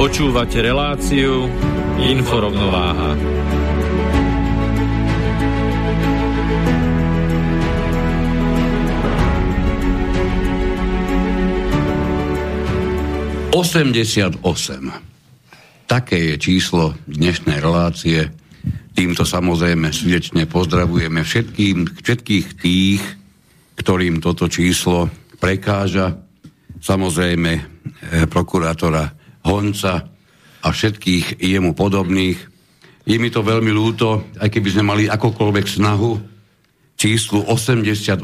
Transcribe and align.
Počúvate 0.00 0.64
reláciu 0.64 1.44
Inforovnováha. 2.00 3.20
Osemdesiat 13.52 14.40
osem. 14.40 14.88
Také 15.84 16.32
je 16.32 16.34
číslo 16.40 16.96
dnešnej 17.04 17.60
relácie. 17.60 18.24
Týmto 18.96 19.28
samozrejme 19.28 19.92
srdečne 19.92 20.48
pozdravujeme 20.48 21.20
všetkým, 21.20 22.00
všetkých 22.00 22.46
tých, 22.56 23.04
ktorým 23.76 24.24
toto 24.24 24.48
číslo 24.48 25.12
prekáža. 25.36 26.16
Samozrejme 26.80 27.52
eh, 27.52 28.24
prokurátora 28.24 29.19
Honca 29.44 30.08
a 30.60 30.68
všetkých 30.68 31.40
jemu 31.40 31.72
podobných. 31.72 32.38
Je 33.08 33.16
mi 33.16 33.32
to 33.32 33.40
veľmi 33.40 33.72
ľúto, 33.72 34.28
aj 34.36 34.48
keby 34.52 34.68
sme 34.70 34.84
mali 34.84 35.04
akokoľvek 35.08 35.66
snahu, 35.66 36.12
číslu 37.00 37.48
88 37.48 38.20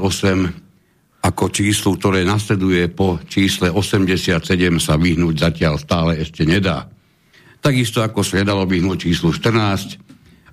ako 1.26 1.44
číslu, 1.50 1.98
ktoré 1.98 2.22
nasleduje 2.22 2.86
po 2.92 3.18
čísle 3.26 3.72
87 3.72 4.46
sa 4.78 4.94
vyhnúť 4.94 5.34
zatiaľ 5.34 5.74
stále 5.80 6.22
ešte 6.22 6.46
nedá. 6.46 6.86
Takisto 7.58 7.98
ako 8.04 8.22
sa 8.22 8.38
nedalo 8.38 8.62
vyhnúť 8.62 9.10
číslu 9.10 9.34
14 9.34 9.98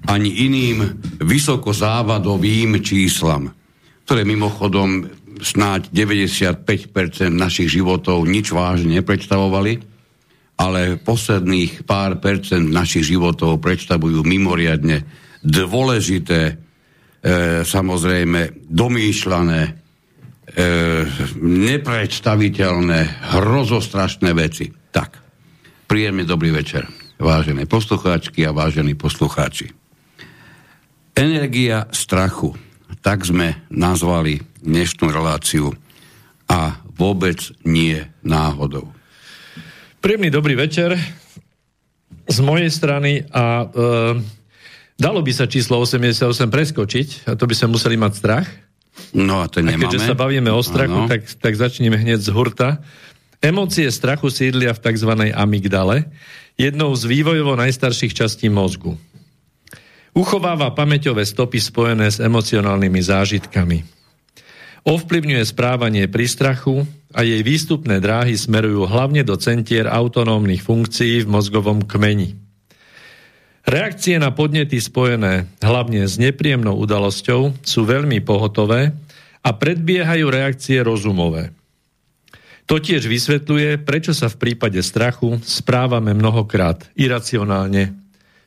ani 0.09 0.50
iným 0.50 0.97
vysokozávadovým 1.22 2.81
číslam, 2.81 3.53
ktoré 4.03 4.25
mimochodom 4.25 5.08
snáď 5.39 5.94
95% 5.94 7.30
našich 7.30 7.69
životov 7.69 8.25
nič 8.25 8.50
vážne 8.52 9.00
nepredstavovali, 9.00 9.92
ale 10.64 10.95
posledných 10.95 11.83
pár 11.83 12.23
percent 12.23 12.72
našich 12.72 13.11
životov 13.11 13.59
predstavujú 13.59 14.23
mimoriadne 14.23 15.03
dôležité, 15.44 16.41
e, 16.47 16.53
samozrejme 17.68 18.63
domýšľané, 18.72 19.62
e, 19.68 19.72
nepredstaviteľné, 21.44 23.00
hrozostrašné 23.35 24.31
veci. 24.31 24.72
Tak, 24.72 25.19
príjemne 25.84 26.24
dobrý 26.24 26.56
večer, 26.56 26.88
vážené 27.19 27.68
poslucháčky 27.68 28.47
a 28.47 28.56
vážení 28.56 28.95
poslucháči. 28.95 29.68
Energia 31.13 31.91
strachu, 31.91 32.56
tak 33.03 33.28
sme 33.28 33.68
nazvali 33.68 34.40
dnešnú 34.63 35.12
reláciu 35.12 35.75
a 36.47 36.80
vôbec 36.95 37.51
nie 37.68 38.00
náhodou. 38.24 38.95
Príjemný 40.03 40.36
dobrý 40.36 40.59
večer 40.59 41.00
z 42.28 42.38
mojej 42.44 42.68
strany 42.68 43.24
a 43.31 43.64
e, 43.64 43.66
dalo 45.00 45.24
by 45.24 45.31
sa 45.31 45.47
číslo 45.47 45.80
88 45.80 46.44
preskočiť 46.52 47.08
a 47.31 47.40
to 47.40 47.47
by 47.47 47.56
sme 47.56 47.80
museli 47.80 47.96
mať 47.96 48.12
strach. 48.12 48.44
No 49.16 49.40
a 49.40 49.47
to 49.47 49.63
nemáme. 49.63 49.80
A 49.80 49.84
keďže 49.88 50.03
sa 50.03 50.12
bavíme 50.12 50.52
o 50.52 50.59
strachu, 50.59 51.08
tak, 51.08 51.24
tak 51.40 51.56
začneme 51.56 51.96
hneď 51.96 52.19
z 52.19 52.36
hurta. 52.36 52.84
Emócie 53.40 53.88
strachu 53.88 54.28
sídlia 54.28 54.75
v 54.75 54.84
tzv. 54.84 55.08
amygdale, 55.31 56.12
jednou 56.59 56.92
z 57.00 57.08
vývojovo 57.08 57.56
najstarších 57.56 58.12
častí 58.12 58.52
mozgu. 58.52 59.00
Uchováva 60.12 60.75
pamäťové 60.75 61.24
stopy 61.24 61.63
spojené 61.63 62.12
s 62.12 62.19
emocionálnymi 62.19 63.00
zážitkami. 63.00 64.03
Ovplyvňuje 64.83 65.44
správanie 65.47 66.11
pri 66.11 66.27
strachu, 66.27 66.83
a 67.13 67.21
jej 67.21 67.45
výstupné 67.45 68.01
dráhy 68.01 68.33
smerujú 68.33 68.89
hlavne 68.89 69.21
do 69.21 69.38
centier 69.38 69.85
autonómnych 69.85 70.66
funkcií 70.66 71.21
v 71.23 71.29
mozgovom 71.29 71.85
kmeni. 71.85 72.33
Reakcie 73.63 74.19
na 74.19 74.33
podnety 74.35 74.81
spojené 74.81 75.47
hlavne 75.63 76.03
s 76.03 76.19
nepríjemnou 76.19 76.75
udalosťou 76.83 77.63
sú 77.63 77.81
veľmi 77.88 78.19
pohotové 78.19 78.91
a 79.39 79.49
predbiehajú 79.55 80.25
reakcie 80.27 80.83
rozumové. 80.83 81.55
To 82.67 82.79
tiež 82.79 83.07
vysvetľuje, 83.07 83.79
prečo 83.88 84.11
sa 84.11 84.27
v 84.27 84.39
prípade 84.39 84.79
strachu 84.83 85.39
správame 85.44 86.11
mnohokrát 86.11 86.83
iracionálne, 86.95 87.95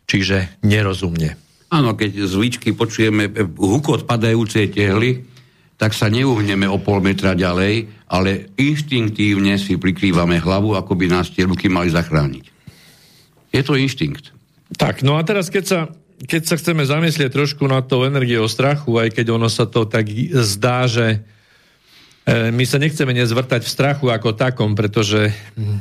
čiže 0.04 0.60
nerozumne. 0.60 1.36
Áno, 1.72 1.96
keď 1.96 2.28
zvyčky 2.28 2.76
počujeme 2.76 3.28
hukot 3.56 4.04
padajúcej 4.04 4.72
tehly, 4.72 5.24
tak 5.76 5.92
sa 5.92 6.08
neuhneme 6.08 6.64
o 6.64 6.80
pol 6.80 7.04
metra 7.04 7.36
ďalej, 7.36 7.92
ale 8.08 8.48
inštinktívne 8.56 9.60
si 9.60 9.76
prikrývame 9.76 10.40
hlavu, 10.40 10.72
ako 10.72 10.96
by 10.96 11.06
nás 11.12 11.28
tie 11.28 11.44
ruky 11.44 11.68
mali 11.68 11.92
zachrániť. 11.92 12.44
Je 13.52 13.62
to 13.62 13.76
inštinkt. 13.76 14.32
Tak, 14.74 15.04
no 15.04 15.20
a 15.20 15.22
teraz 15.22 15.52
keď 15.52 15.64
sa, 15.64 15.80
keď 16.24 16.42
sa 16.48 16.54
chceme 16.56 16.82
zamyslieť 16.82 17.30
trošku 17.30 17.68
na 17.68 17.84
tou 17.84 18.08
energiou 18.08 18.48
strachu, 18.48 18.96
aj 18.98 19.20
keď 19.20 19.26
ono 19.36 19.52
sa 19.52 19.68
to 19.68 19.84
tak 19.84 20.08
zdá, 20.42 20.88
že 20.88 21.20
e, 22.24 22.50
my 22.50 22.64
sa 22.64 22.80
nechceme 22.80 23.12
nezvrtať 23.12 23.62
v 23.62 23.70
strachu 23.70 24.08
ako 24.08 24.32
takom, 24.32 24.72
pretože 24.72 25.30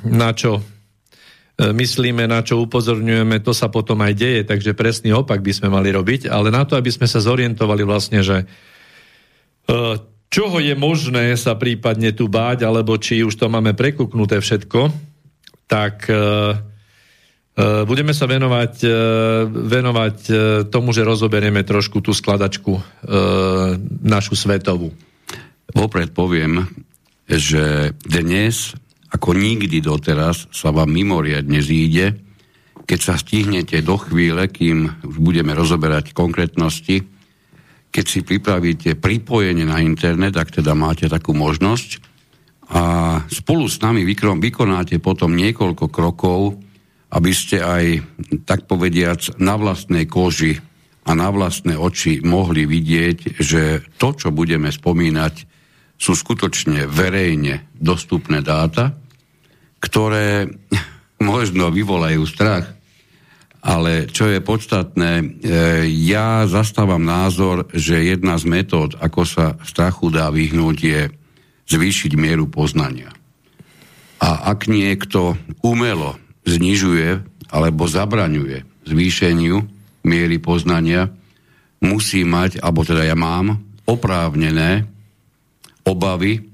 na 0.06 0.36
čo 0.36 0.60
e, 0.60 1.72
myslíme, 1.72 2.28
na 2.28 2.44
čo 2.44 2.60
upozorňujeme, 2.62 3.42
to 3.42 3.56
sa 3.56 3.72
potom 3.72 4.04
aj 4.04 4.14
deje, 4.14 4.42
takže 4.44 4.76
presný 4.76 5.16
opak 5.16 5.40
by 5.40 5.56
sme 5.56 5.72
mali 5.72 5.90
robiť, 5.90 6.28
ale 6.28 6.52
na 6.52 6.68
to, 6.68 6.76
aby 6.76 6.92
sme 6.92 7.08
sa 7.08 7.24
zorientovali 7.24 7.88
vlastne, 7.88 8.20
že 8.22 8.44
čoho 10.30 10.58
je 10.62 10.74
možné 10.78 11.34
sa 11.40 11.58
prípadne 11.58 12.12
tu 12.12 12.30
báť, 12.30 12.68
alebo 12.68 12.98
či 13.00 13.26
už 13.26 13.36
to 13.36 13.50
máme 13.50 13.74
prekuknuté 13.74 14.38
všetko, 14.42 14.92
tak 15.66 16.06
e, 16.08 16.14
e, 16.14 16.24
budeme 17.88 18.14
sa 18.14 18.30
venovať, 18.30 18.74
venovať 19.50 20.18
tomu, 20.70 20.94
že 20.94 21.08
rozoberieme 21.08 21.66
trošku 21.66 22.04
tú 22.06 22.14
skladačku 22.14 22.78
našu 24.06 24.38
svetovú. 24.38 24.94
Vopred 25.74 26.14
poviem, 26.14 26.70
že 27.26 27.98
dnes, 28.06 28.78
ako 29.10 29.34
nikdy 29.34 29.82
doteraz, 29.82 30.46
sa 30.54 30.70
vám 30.70 30.94
mimoriadne 30.94 31.58
zíde, 31.58 32.22
keď 32.86 33.00
sa 33.02 33.18
stihnete 33.18 33.82
do 33.82 33.98
chvíle, 33.98 34.46
kým 34.46 35.02
už 35.02 35.18
budeme 35.18 35.58
rozoberať 35.58 36.14
konkrétnosti, 36.14 37.15
keď 37.96 38.06
si 38.12 38.28
pripravíte 38.28 39.00
pripojenie 39.00 39.64
na 39.64 39.80
internet, 39.80 40.36
ak 40.36 40.60
teda 40.60 40.76
máte 40.76 41.08
takú 41.08 41.32
možnosť, 41.32 42.04
a 42.66 42.82
spolu 43.30 43.70
s 43.72 43.80
nami 43.80 44.04
vykonáte 44.04 45.00
potom 45.00 45.38
niekoľko 45.38 45.86
krokov, 45.88 46.60
aby 47.14 47.32
ste 47.32 47.64
aj, 47.64 47.86
tak 48.44 48.68
povediac, 48.68 49.40
na 49.40 49.56
vlastnej 49.56 50.10
koži 50.10 50.60
a 51.06 51.14
na 51.16 51.30
vlastné 51.32 51.78
oči 51.78 52.20
mohli 52.26 52.68
vidieť, 52.68 53.40
že 53.40 53.86
to, 53.96 54.18
čo 54.18 54.34
budeme 54.36 54.74
spomínať, 54.74 55.56
sú 55.96 56.12
skutočne 56.18 56.90
verejne 56.92 57.72
dostupné 57.72 58.44
dáta, 58.44 58.92
ktoré 59.80 60.50
možno 61.32 61.72
vyvolajú 61.72 62.28
strach, 62.28 62.75
ale 63.66 64.06
čo 64.06 64.30
je 64.30 64.46
podstatné, 64.46 65.12
e, 65.18 65.26
ja 66.06 66.46
zastávam 66.46 67.02
názor, 67.02 67.66
že 67.74 68.06
jedna 68.06 68.38
z 68.38 68.46
metód, 68.46 68.94
ako 69.02 69.26
sa 69.26 69.58
strachu 69.66 70.14
dá 70.14 70.30
vyhnúť, 70.30 70.78
je 70.78 71.02
zvýšiť 71.74 72.14
mieru 72.14 72.46
poznania. 72.46 73.10
A 74.22 74.54
ak 74.54 74.70
niekto 74.70 75.34
umelo 75.66 76.22
znižuje 76.46 77.26
alebo 77.50 77.90
zabraňuje 77.90 78.86
zvýšeniu 78.86 79.66
miery 80.06 80.38
poznania, 80.38 81.10
musí 81.82 82.22
mať, 82.22 82.62
alebo 82.62 82.86
teda 82.86 83.02
ja 83.02 83.18
mám, 83.18 83.66
oprávnené 83.90 84.86
obavy, 85.86 86.54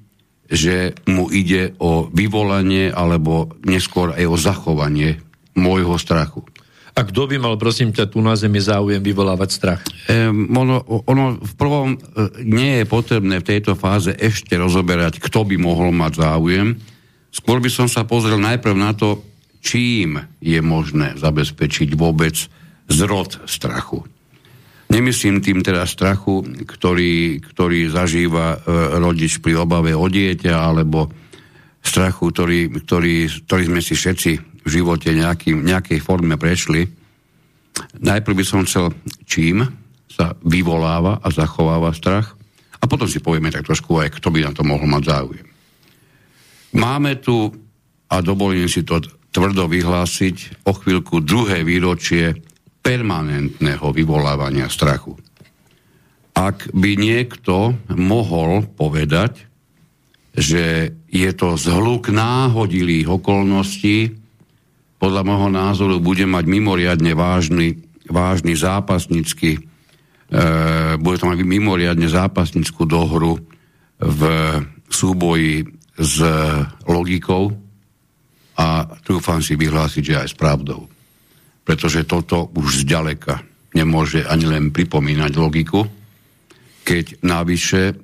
že 0.52 0.96
mu 1.08 1.28
ide 1.32 1.76
o 1.80 2.08
vyvolanie 2.12 2.92
alebo 2.92 3.52
neskôr 3.64 4.16
aj 4.16 4.26
o 4.28 4.36
zachovanie 4.36 5.20
môjho 5.56 5.96
strachu. 5.96 6.44
A 6.92 7.08
kto 7.08 7.24
by 7.24 7.40
mal, 7.40 7.56
prosím 7.56 7.96
ťa, 7.96 8.12
tu 8.12 8.20
na 8.20 8.36
Zemi 8.36 8.60
záujem 8.60 9.00
vyvolávať 9.00 9.50
strach? 9.50 9.82
E, 10.12 10.28
ono, 10.32 10.84
ono 11.08 11.40
v 11.40 11.54
prvom 11.56 11.96
e, 11.96 11.98
nie 12.44 12.84
je 12.84 12.86
potrebné 12.86 13.40
v 13.40 13.48
tejto 13.48 13.80
fáze 13.80 14.12
ešte 14.12 14.60
rozoberať, 14.60 15.24
kto 15.24 15.48
by 15.48 15.56
mohol 15.56 15.96
mať 15.96 16.20
záujem. 16.20 16.76
Skôr 17.32 17.64
by 17.64 17.72
som 17.72 17.88
sa 17.88 18.04
pozrel 18.04 18.36
najprv 18.44 18.76
na 18.76 18.92
to, 18.92 19.24
čím 19.64 20.20
je 20.44 20.60
možné 20.60 21.16
zabezpečiť 21.16 21.96
vôbec 21.96 22.36
zrod 22.92 23.40
strachu. 23.48 24.04
Nemyslím 24.92 25.40
tým 25.40 25.64
teda 25.64 25.88
strachu, 25.88 26.44
ktorý, 26.68 27.40
ktorý 27.40 27.88
zažíva 27.88 28.60
e, 28.60 29.00
rodič 29.00 29.40
pri 29.40 29.64
obave 29.64 29.96
o 29.96 30.12
dieťa, 30.12 30.52
alebo 30.52 31.08
strachu, 31.80 32.36
ktorý, 32.36 32.60
ktorý, 32.84 33.32
ktorý 33.48 33.64
sme 33.72 33.80
si 33.80 33.96
všetci 33.96 34.51
v 34.62 34.68
živote 34.70 35.14
nejaký, 35.14 35.58
nejakej 35.58 36.00
forme 36.02 36.38
prešli. 36.38 36.86
Najprv 38.02 38.36
by 38.36 38.46
som 38.46 38.66
chcel, 38.68 38.94
čím 39.26 39.66
sa 40.12 40.36
vyvoláva 40.44 41.24
a 41.24 41.28
zachováva 41.32 41.96
strach 41.96 42.36
a 42.82 42.86
potom 42.86 43.08
si 43.08 43.24
povieme 43.24 43.54
tak 43.54 43.66
trošku 43.66 43.98
aj, 44.02 44.18
kto 44.20 44.28
by 44.34 44.40
na 44.46 44.52
to 44.52 44.62
mohol 44.66 44.86
mať 44.86 45.04
záujem. 45.08 45.48
Máme 46.76 47.20
tu, 47.20 47.52
a 48.12 48.16
dovolím 48.24 48.68
si 48.68 48.84
to 48.84 49.00
tvrdo 49.32 49.72
vyhlásiť, 49.72 50.68
o 50.68 50.76
chvíľku 50.76 51.24
druhé 51.24 51.64
výročie 51.64 52.36
permanentného 52.84 53.88
vyvolávania 53.96 54.68
strachu. 54.68 55.16
Ak 56.36 56.72
by 56.72 56.92
niekto 56.96 57.76
mohol 57.92 58.68
povedať, 58.68 59.48
že 60.32 60.96
je 61.12 61.32
to 61.36 61.60
zhluk 61.60 62.08
náhodilých 62.08 63.08
okolností, 63.20 64.21
podľa 65.02 65.26
môjho 65.26 65.50
názoru 65.50 65.98
bude 65.98 66.30
mať 66.30 66.46
mimoriadne 66.46 67.18
vážny, 67.18 67.82
vážny 68.06 68.54
zápasnický, 68.54 69.58
e, 69.58 69.62
bude 71.02 71.18
to 71.18 71.26
mať 71.26 71.42
mimoriadne 71.42 72.06
zápasnickú 72.06 72.86
dohru 72.86 73.42
v 73.98 74.22
súboji 74.94 75.66
s 75.98 76.22
logikou 76.86 77.50
a 78.62 78.86
trúfam 79.02 79.42
si 79.42 79.58
vyhlásiť, 79.58 80.04
že 80.06 80.20
aj 80.22 80.28
s 80.30 80.36
pravdou. 80.38 80.86
Pretože 81.66 82.06
toto 82.06 82.54
už 82.54 82.86
zďaleka 82.86 83.42
nemôže 83.74 84.22
ani 84.30 84.46
len 84.46 84.70
pripomínať 84.70 85.32
logiku, 85.34 85.82
keď 86.86 87.26
navyše, 87.26 87.98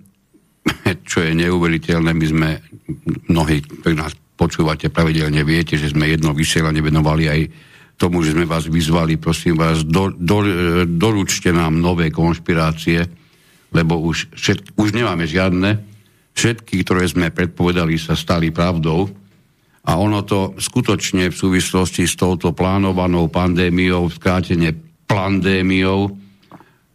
čo 1.09 1.17
je 1.21 1.31
neuveriteľné, 1.37 2.09
my 2.09 2.25
sme, 2.25 2.49
mnohí, 3.29 3.61
ktorí 3.61 3.93
nás 3.93 4.13
počúvate 4.37 4.93
pravidelne, 4.93 5.41
viete, 5.41 5.75
že 5.75 5.89
sme 5.91 6.13
jedno 6.13 6.31
vysielanie 6.37 6.79
venovali 6.79 7.25
aj 7.25 7.41
tomu, 7.97 8.21
že 8.21 8.37
sme 8.37 8.45
vás 8.45 8.69
vyzvali, 8.69 9.17
prosím 9.17 9.57
vás, 9.57 9.81
do, 9.81 10.13
do, 10.13 10.45
doručte 10.85 11.49
nám 11.49 11.81
nové 11.81 12.13
konšpirácie, 12.13 13.01
lebo 13.73 13.97
už, 13.97 14.37
všetky, 14.37 14.77
už 14.77 14.93
nemáme 14.93 15.25
žiadne. 15.25 15.81
Všetky, 16.37 16.85
ktoré 16.85 17.09
sme 17.09 17.33
predpovedali, 17.33 17.97
sa 17.97 18.13
stali 18.13 18.53
pravdou 18.53 19.09
a 19.81 19.97
ono 19.97 20.21
to 20.21 20.53
skutočne 20.61 21.33
v 21.33 21.35
súvislosti 21.35 22.05
s 22.05 22.13
touto 22.13 22.53
plánovanou 22.53 23.25
pandémiou, 23.33 24.05
skrátene 24.13 24.77
pandémiou, 25.09 26.13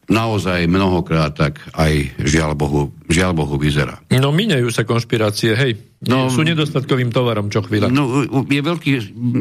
naozaj 0.07 0.71
mnohokrát 0.71 1.35
tak 1.35 1.59
aj 1.75 2.23
žiaľ 2.23 2.55
Bohu, 2.55 2.95
žiaľ 3.11 3.33
Bohu 3.35 3.59
vyzerá. 3.59 3.99
No 4.15 4.31
minejú 4.31 4.71
sa 4.71 4.87
konšpirácie, 4.87 5.59
hej. 5.59 5.73
No, 6.03 6.27
sú 6.27 6.43
nedostatkovým 6.43 7.15
tovarom 7.15 7.47
čo 7.47 7.63
chvíľa. 7.63 7.87
No, 7.87 8.27
je, 8.51 8.59
veľký, 8.59 8.91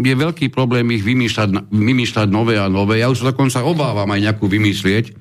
je 0.05 0.15
veľký 0.15 0.53
problém 0.53 0.85
ich 0.93 1.01
vymýšľať, 1.01 1.73
vymýšľať 1.73 2.27
nové 2.29 2.61
a 2.61 2.69
nové. 2.69 3.01
Ja 3.01 3.09
už 3.09 3.25
dokonca 3.25 3.65
obávam 3.65 4.05
aj 4.05 4.21
nejakú 4.21 4.45
vymyslieť, 4.45 5.17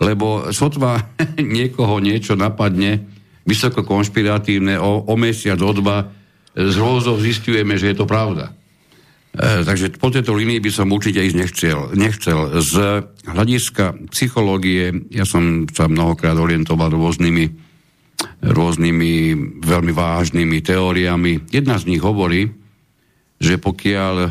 lebo 0.00 0.48
sotva 0.56 1.12
niekoho 1.36 2.00
niečo 2.00 2.32
napadne 2.32 3.04
vysoko 3.44 3.84
konšpiratívne 3.84 4.80
o, 4.80 5.04
o 5.04 5.14
mesiac, 5.20 5.60
o 5.60 5.72
dva, 5.76 6.08
z 6.56 6.74
hrôzov 6.80 7.20
zistujeme, 7.20 7.76
že 7.76 7.92
je 7.92 7.96
to 8.00 8.08
pravda. 8.08 8.56
E, 9.30 9.62
takže 9.62 9.94
po 10.00 10.10
tejto 10.10 10.34
línii 10.34 10.58
by 10.58 10.70
som 10.72 10.90
určite 10.90 11.22
ísť 11.22 11.36
nechcel. 11.36 11.78
nechcel. 11.94 12.38
Z 12.58 13.04
hľadiska 13.28 14.10
psychológie, 14.10 14.90
ja 15.14 15.22
som 15.22 15.68
sa 15.70 15.86
mnohokrát 15.86 16.34
orientoval 16.34 16.90
rôznymi, 16.90 17.69
rôznymi 18.40 19.12
veľmi 19.60 19.92
vážnymi 19.92 20.58
teóriami. 20.64 21.32
Jedna 21.52 21.76
z 21.76 21.92
nich 21.92 22.02
hovorí, 22.02 22.48
že 23.40 23.56
pokiaľ 23.56 24.14
e, 24.24 24.30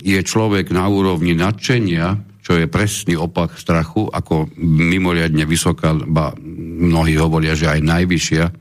je 0.00 0.20
človek 0.20 0.72
na 0.72 0.88
úrovni 0.88 1.36
nadšenia, 1.36 2.32
čo 2.42 2.58
je 2.58 2.66
presný 2.66 3.14
opak 3.14 3.54
strachu, 3.54 4.10
ako 4.10 4.50
mimoriadne 4.60 5.46
vysoká, 5.46 5.94
ba 5.94 6.34
mnohí 6.82 7.14
hovoria, 7.16 7.54
že 7.54 7.70
aj 7.70 7.80
najvyššia, 7.84 8.44
e, 8.48 8.52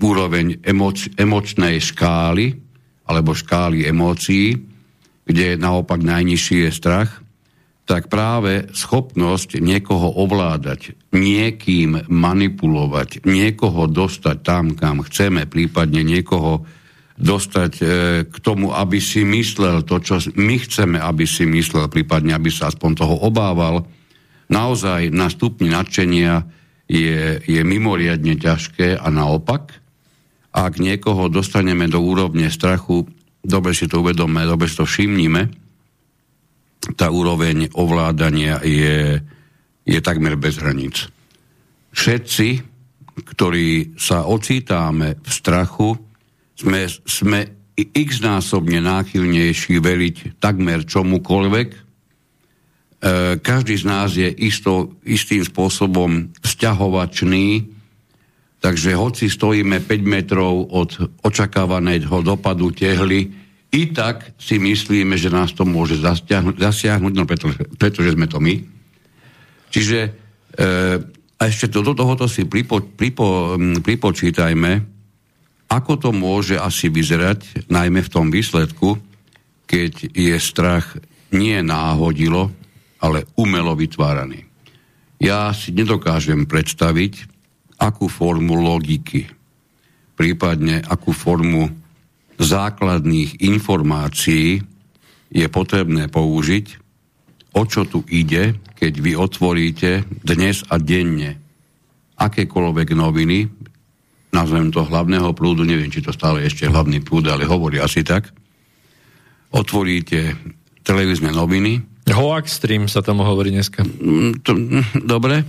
úroveň 0.00 0.60
emoč, 0.64 1.12
emočnej 1.14 1.78
škály 1.80 2.56
alebo 3.06 3.36
škály 3.36 3.86
emócií, 3.86 4.56
kde 5.26 5.58
naopak 5.58 6.02
najnižší 6.02 6.66
je 6.66 6.70
strach, 6.74 7.25
tak 7.86 8.10
práve 8.10 8.66
schopnosť 8.74 9.62
niekoho 9.62 10.10
ovládať, 10.18 10.98
niekým 11.14 12.10
manipulovať, 12.10 13.22
niekoho 13.22 13.86
dostať 13.86 14.36
tam, 14.42 14.74
kam 14.74 15.06
chceme, 15.06 15.46
prípadne 15.46 16.02
niekoho 16.02 16.66
dostať 17.16 17.72
e, 17.78 17.84
k 18.26 18.36
tomu, 18.42 18.74
aby 18.74 18.98
si 18.98 19.22
myslel 19.22 19.86
to, 19.86 20.02
čo 20.02 20.18
my 20.34 20.58
chceme, 20.58 20.98
aby 20.98 21.24
si 21.24 21.46
myslel, 21.46 21.86
prípadne 21.86 22.34
aby 22.34 22.50
sa 22.50 22.74
aspoň 22.74 22.90
toho 22.98 23.16
obával, 23.22 23.86
naozaj 24.50 25.14
na 25.14 25.30
stupni 25.30 25.70
nadšenia 25.70 26.42
je, 26.90 27.38
je 27.40 27.60
mimoriadne 27.62 28.34
ťažké 28.34 28.98
a 28.98 29.06
naopak, 29.14 29.78
ak 30.50 30.82
niekoho 30.82 31.30
dostaneme 31.30 31.86
do 31.86 32.02
úrovne 32.02 32.50
strachu, 32.50 33.06
dobre 33.46 33.78
si 33.78 33.86
to 33.86 34.02
uvedomme, 34.02 34.42
dobre 34.42 34.66
si 34.66 34.74
to 34.74 34.84
všimnime, 34.88 35.65
tá 36.94 37.10
úroveň 37.10 37.74
ovládania 37.74 38.62
je, 38.62 39.18
je 39.82 39.98
takmer 39.98 40.38
bez 40.38 40.62
hraníc. 40.62 41.10
Všetci, 41.90 42.48
ktorí 43.16 43.98
sa 43.98 44.28
ocitáme 44.28 45.18
v 45.18 45.28
strachu, 45.32 45.98
sme, 46.54 46.86
sme 47.08 47.40
x 47.74 48.22
násobne 48.22 48.78
náchylnejší 48.78 49.82
veriť 49.82 50.38
takmer 50.38 50.86
čomukoľvek, 50.86 51.86
E, 52.96 53.36
každý 53.38 53.76
z 53.76 53.84
nás 53.84 54.10
je 54.16 54.26
isto, 54.26 54.96
istým 55.04 55.44
spôsobom 55.44 56.32
vzťahovačný, 56.40 57.68
takže 58.58 58.96
hoci 58.96 59.28
stojíme 59.28 59.84
5 59.84 60.00
metrov 60.02 60.66
od 60.72 60.90
očakávaného 61.20 62.24
dopadu 62.24 62.72
tehly, 62.72 63.30
i 63.74 63.90
tak 63.90 64.36
si 64.38 64.62
myslíme, 64.62 65.18
že 65.18 65.32
nás 65.32 65.50
to 65.52 65.66
môže 65.66 65.98
zasiahnuť, 65.98 67.12
no 67.12 67.24
preto, 67.26 67.50
pretože 67.76 68.14
sme 68.14 68.30
to 68.30 68.38
my. 68.38 68.62
Čiže 69.68 69.98
e, 70.06 70.10
a 71.36 71.42
ešte 71.44 71.68
to, 71.68 71.84
do 71.84 71.92
tohoto 71.92 72.24
si 72.30 72.48
pripo, 72.48 72.80
pripo, 72.80 73.58
pripočítajme, 73.84 74.72
ako 75.66 75.92
to 75.98 76.10
môže 76.14 76.56
asi 76.56 76.88
vyzerať, 76.88 77.68
najmä 77.68 78.00
v 78.00 78.12
tom 78.12 78.30
výsledku, 78.30 78.96
keď 79.66 80.14
je 80.14 80.36
strach 80.38 80.96
nie 81.34 81.58
náhodilo, 81.60 82.54
ale 83.02 83.26
umelo 83.36 83.74
vytváraný. 83.74 84.46
Ja 85.18 85.50
si 85.52 85.74
nedokážem 85.74 86.46
predstaviť, 86.46 87.28
akú 87.76 88.08
formu 88.08 88.56
logiky, 88.56 89.28
prípadne 90.16 90.80
akú 90.86 91.12
formu 91.12 91.68
základných 92.38 93.42
informácií 93.44 94.60
je 95.32 95.46
potrebné 95.48 96.08
použiť, 96.08 96.66
o 97.56 97.62
čo 97.64 97.88
tu 97.88 98.04
ide, 98.12 98.60
keď 98.76 98.92
vy 99.00 99.12
otvoríte 99.16 100.04
dnes 100.22 100.60
a 100.68 100.76
denne 100.76 101.40
akékoľvek 102.16 102.88
noviny, 102.96 103.48
nazvem 104.32 104.68
to 104.68 104.84
hlavného 104.84 105.32
prúdu, 105.32 105.64
neviem, 105.64 105.88
či 105.88 106.04
to 106.04 106.12
stále 106.12 106.44
ešte 106.44 106.68
hlavný 106.68 107.00
prúd, 107.00 107.28
ale 107.28 107.48
hovorí 107.48 107.80
asi 107.80 108.04
tak, 108.04 108.28
otvoríte 109.52 110.36
televízne 110.84 111.32
noviny, 111.32 111.96
Hoax 112.06 112.62
stream 112.62 112.86
sa 112.86 113.02
tomu 113.02 113.26
hovorí 113.26 113.50
dneska. 113.50 113.82
Mm, 113.82 114.38
to, 114.46 114.54
mm, 114.54 115.02
dobre. 115.10 115.42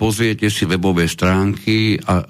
Pozriete 0.00 0.48
si 0.48 0.64
webové 0.64 1.04
stránky 1.04 2.00
a 2.00 2.24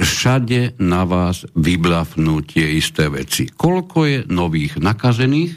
všade 0.00 0.80
na 0.80 1.04
vás 1.04 1.44
vyblafnú 1.52 2.40
tie 2.40 2.80
isté 2.80 3.12
veci. 3.12 3.52
Koľko 3.52 3.98
je 4.08 4.18
nových 4.32 4.80
nakazených 4.80 5.52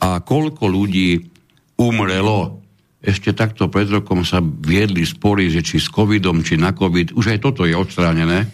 a 0.00 0.22
koľko 0.22 0.70
ľudí 0.70 1.26
umrelo. 1.76 2.62
Ešte 3.00 3.32
takto 3.32 3.72
pred 3.72 3.88
rokom 3.88 4.22
sa 4.22 4.38
viedli 4.44 5.02
spory, 5.08 5.48
že 5.48 5.64
či 5.64 5.80
s 5.80 5.88
covidom, 5.88 6.44
či 6.44 6.60
na 6.60 6.76
covid, 6.76 7.16
už 7.16 7.32
aj 7.34 7.38
toto 7.40 7.64
je 7.64 7.72
odstránené. 7.72 8.46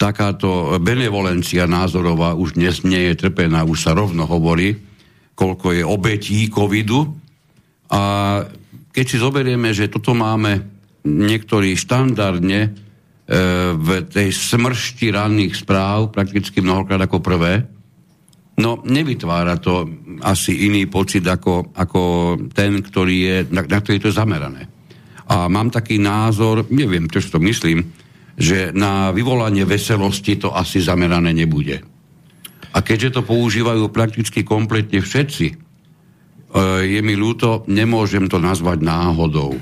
Takáto 0.00 0.80
benevolencia 0.80 1.68
názorová 1.68 2.34
už 2.34 2.58
dnes 2.58 2.82
nie 2.82 3.12
je 3.12 3.14
trpená, 3.28 3.62
už 3.62 3.78
sa 3.78 3.92
rovno 3.92 4.26
hovorí, 4.26 4.74
koľko 5.36 5.76
je 5.76 5.84
obetí 5.86 6.48
covidu. 6.48 7.14
A 7.92 8.00
keď 8.90 9.04
si 9.04 9.16
zoberieme, 9.20 9.70
že 9.76 9.92
toto 9.92 10.16
máme 10.16 10.81
niektorí 11.02 11.74
štandardne 11.74 12.60
e, 12.62 12.70
v 13.74 13.88
tej 14.06 14.28
smršti 14.30 15.10
ranných 15.10 15.54
správ, 15.58 16.14
prakticky 16.14 16.62
mnohokrát 16.62 17.02
ako 17.02 17.18
prvé, 17.18 17.66
no 18.62 18.78
nevytvára 18.86 19.58
to 19.58 19.88
asi 20.22 20.70
iný 20.70 20.86
pocit 20.86 21.26
ako, 21.26 21.74
ako 21.74 22.00
ten, 22.54 22.78
ktorý 22.78 23.16
je, 23.18 23.36
na, 23.50 23.66
na 23.66 23.78
ktorý 23.82 23.98
je 23.98 24.06
to 24.10 24.14
zamerané. 24.14 24.62
A 25.32 25.48
mám 25.48 25.72
taký 25.72 25.98
názor, 25.98 26.68
neviem, 26.70 27.08
čo 27.08 27.22
to 27.24 27.40
myslím, 27.42 27.82
že 28.36 28.70
na 28.72 29.10
vyvolanie 29.10 29.64
veselosti 29.64 30.40
to 30.40 30.52
asi 30.52 30.80
zamerané 30.80 31.32
nebude. 31.34 31.82
A 32.72 32.78
keďže 32.80 33.20
to 33.20 33.22
používajú 33.28 33.92
prakticky 33.92 34.46
kompletne 34.46 35.02
všetci, 35.02 35.46
e, 35.50 35.54
je 36.86 37.00
mi 37.02 37.18
ľúto, 37.18 37.66
nemôžem 37.66 38.30
to 38.30 38.38
nazvať 38.38 38.86
náhodou 38.86 39.58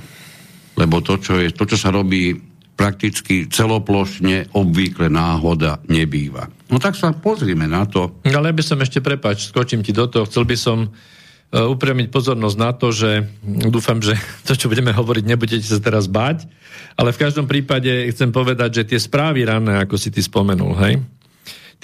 lebo 0.81 1.05
to, 1.05 1.21
čo, 1.21 1.37
je, 1.37 1.53
to, 1.53 1.69
čo 1.69 1.77
sa 1.77 1.93
robí 1.93 2.33
prakticky 2.81 3.45
celoplošne 3.45 4.57
obvykle 4.57 5.13
náhoda 5.13 5.85
nebýva. 5.85 6.49
No 6.73 6.81
tak 6.81 6.97
sa 6.97 7.13
pozrime 7.13 7.69
na 7.69 7.85
to. 7.85 8.09
Ale 8.25 8.49
ja 8.49 8.57
by 8.57 8.65
som 8.65 8.81
ešte, 8.81 9.05
prepač, 9.05 9.53
skočím 9.53 9.85
ti 9.85 9.93
do 9.93 10.09
toho, 10.09 10.25
chcel 10.25 10.49
by 10.49 10.57
som 10.57 10.89
uh, 10.89 11.69
upriamiť 11.69 12.09
pozornosť 12.09 12.57
na 12.57 12.73
to, 12.73 12.89
že 12.89 13.29
dúfam, 13.69 14.01
že 14.01 14.17
to, 14.49 14.57
čo 14.57 14.73
budeme 14.73 14.97
hovoriť, 14.97 15.25
nebudete 15.29 15.67
sa 15.69 15.77
teraz 15.77 16.09
báť, 16.09 16.49
ale 16.97 17.13
v 17.13 17.21
každom 17.21 17.45
prípade 17.45 18.09
chcem 18.17 18.33
povedať, 18.33 18.81
že 18.81 18.97
tie 18.97 18.99
správy 19.03 19.45
ranné, 19.45 19.77
ako 19.85 20.01
si 20.01 20.09
ty 20.09 20.25
spomenul, 20.25 20.73
hej, 20.81 21.05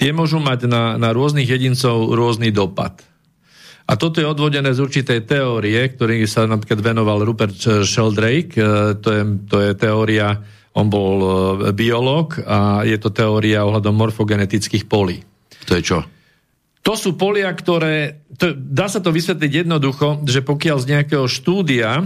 tie 0.01 0.09
môžu 0.09 0.41
mať 0.41 0.65
na, 0.65 0.97
na 0.97 1.13
rôznych 1.13 1.45
jedincov 1.45 2.09
rôzny 2.09 2.49
dopad. 2.49 3.05
A 3.87 3.95
toto 3.95 4.19
je 4.19 4.27
odvodené 4.27 4.75
z 4.75 4.83
určitej 4.83 5.23
teórie, 5.23 5.79
ktorý 5.79 6.27
sa 6.27 6.43
napríklad 6.43 6.83
venoval 6.83 7.23
Rupert 7.23 7.55
Sheldrake. 7.87 8.59
E, 8.59 8.99
to 8.99 9.09
je, 9.15 9.21
to 9.47 9.57
je 9.63 9.71
teória, 9.79 10.43
on 10.75 10.91
bol 10.91 11.15
e, 11.17 11.27
biolog 11.71 12.35
a 12.43 12.83
je 12.83 12.99
to 12.99 13.15
teória 13.15 13.63
ohľadom 13.63 13.95
morfogenetických 13.95 14.91
polí. 14.91 15.23
To 15.71 15.79
je 15.79 15.83
čo? 15.83 15.99
To 16.83 16.93
sú 16.99 17.15
polia, 17.15 17.51
ktoré... 17.51 18.27
To, 18.39 18.51
dá 18.55 18.91
sa 18.91 18.99
to 18.99 19.11
vysvetliť 19.11 19.67
jednoducho, 19.67 20.23
že 20.27 20.43
pokiaľ 20.43 20.77
z 20.83 20.89
nejakého 20.91 21.25
štúdia 21.27 22.03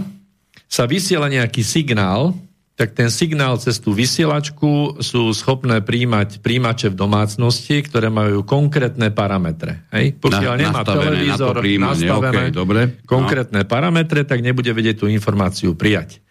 sa 0.70 0.86
vysiela 0.86 1.30
nejaký 1.30 1.66
signál, 1.66 2.34
tak 2.72 2.96
ten 2.96 3.12
signál 3.12 3.60
cez 3.60 3.76
tú 3.78 3.92
vysielačku 3.92 4.96
sú 5.04 5.28
schopné 5.36 5.84
príjmať 5.84 6.40
príjimače 6.40 6.88
v 6.88 6.96
domácnosti, 6.96 7.84
ktoré 7.84 8.08
majú 8.08 8.48
konkrétne 8.48 9.12
parametre. 9.12 9.84
Hej? 9.92 10.16
Pokiaľ 10.16 10.54
Na, 10.56 10.60
nemá 10.60 10.80
televízor 10.80 11.56
na 11.60 11.92
nastavené 11.92 12.48
okay, 12.48 12.56
dobre. 12.56 12.80
konkrétne 13.04 13.62
no. 13.62 13.68
parametre, 13.68 14.24
tak 14.24 14.40
nebude 14.40 14.72
vedieť 14.72 15.04
tú 15.04 15.06
informáciu 15.12 15.76
prijať. 15.76 16.24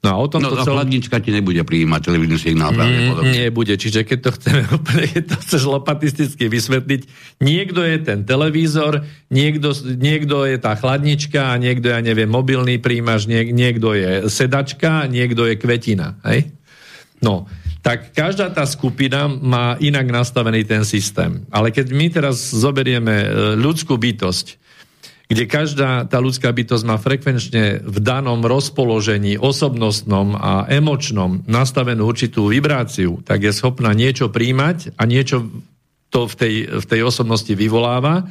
No 0.00 0.08
a 0.12 0.16
o 0.16 0.26
tom 0.32 0.40
no, 0.40 0.48
to 0.48 0.64
cel... 0.64 0.80
chladnička 0.80 1.20
ti 1.20 1.28
nebude 1.28 1.60
prijímať 1.60 2.00
televízny 2.08 2.40
signál 2.40 2.72
mm, 2.72 3.20
Nebude, 3.20 3.76
čiže 3.76 4.08
keď 4.08 4.18
to 4.24 4.30
chceme 4.32 4.62
úplne, 4.80 5.04
keď 5.04 5.24
to 5.28 5.36
chceš 5.44 5.62
lopatisticky 5.68 6.48
vysvetliť, 6.48 7.00
niekto 7.44 7.84
je 7.84 7.96
ten 8.00 8.24
televízor, 8.24 9.04
niekto, 9.28 9.76
niekto 10.00 10.48
je 10.48 10.56
tá 10.56 10.72
chladnička 10.72 11.52
a 11.52 11.60
niekto, 11.60 11.92
ja 11.92 12.00
neviem, 12.00 12.32
mobilný 12.32 12.80
príjimač, 12.80 13.28
niek, 13.28 13.52
niekto 13.52 13.92
je 13.92 14.32
sedačka, 14.32 15.04
niekto 15.04 15.44
je 15.44 15.60
kvetina. 15.60 16.16
Hej? 16.24 16.48
No, 17.20 17.44
tak 17.84 18.16
každá 18.16 18.48
tá 18.52 18.64
skupina 18.64 19.28
má 19.28 19.76
inak 19.84 20.08
nastavený 20.08 20.64
ten 20.64 20.84
systém. 20.84 21.44
Ale 21.52 21.72
keď 21.72 21.92
my 21.92 22.06
teraz 22.08 22.56
zoberieme 22.56 23.16
e, 23.24 23.28
ľudskú 23.56 24.00
bytosť, 24.00 24.59
kde 25.30 25.46
každá 25.46 26.10
tá 26.10 26.18
ľudská 26.18 26.50
bytosť 26.50 26.82
má 26.82 26.98
frekvenčne 26.98 27.86
v 27.86 27.98
danom 28.02 28.42
rozpoložení 28.42 29.38
osobnostnom 29.38 30.34
a 30.34 30.66
emočnom 30.66 31.46
nastavenú 31.46 32.10
určitú 32.10 32.50
vibráciu, 32.50 33.22
tak 33.22 33.46
je 33.46 33.54
schopná 33.54 33.94
niečo 33.94 34.26
príjmať 34.26 34.98
a 34.98 35.06
niečo 35.06 35.46
to 36.10 36.26
v 36.26 36.34
tej, 36.34 36.54
v 36.82 36.84
tej 36.84 37.00
osobnosti 37.06 37.54
vyvoláva 37.54 38.26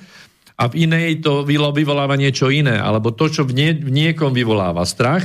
a 0.60 0.63
v 0.68 0.91
inej 0.91 1.24
to 1.24 1.48
vyvoláva 1.48 2.20
niečo 2.20 2.51
iné. 2.51 2.75
Alebo 2.75 3.15
to, 3.15 3.32
čo 3.32 3.48
v, 3.48 3.56
nie, 3.56 3.72
v 3.79 3.88
niekom 3.88 4.36
vyvoláva 4.36 4.84
strach, 4.84 5.24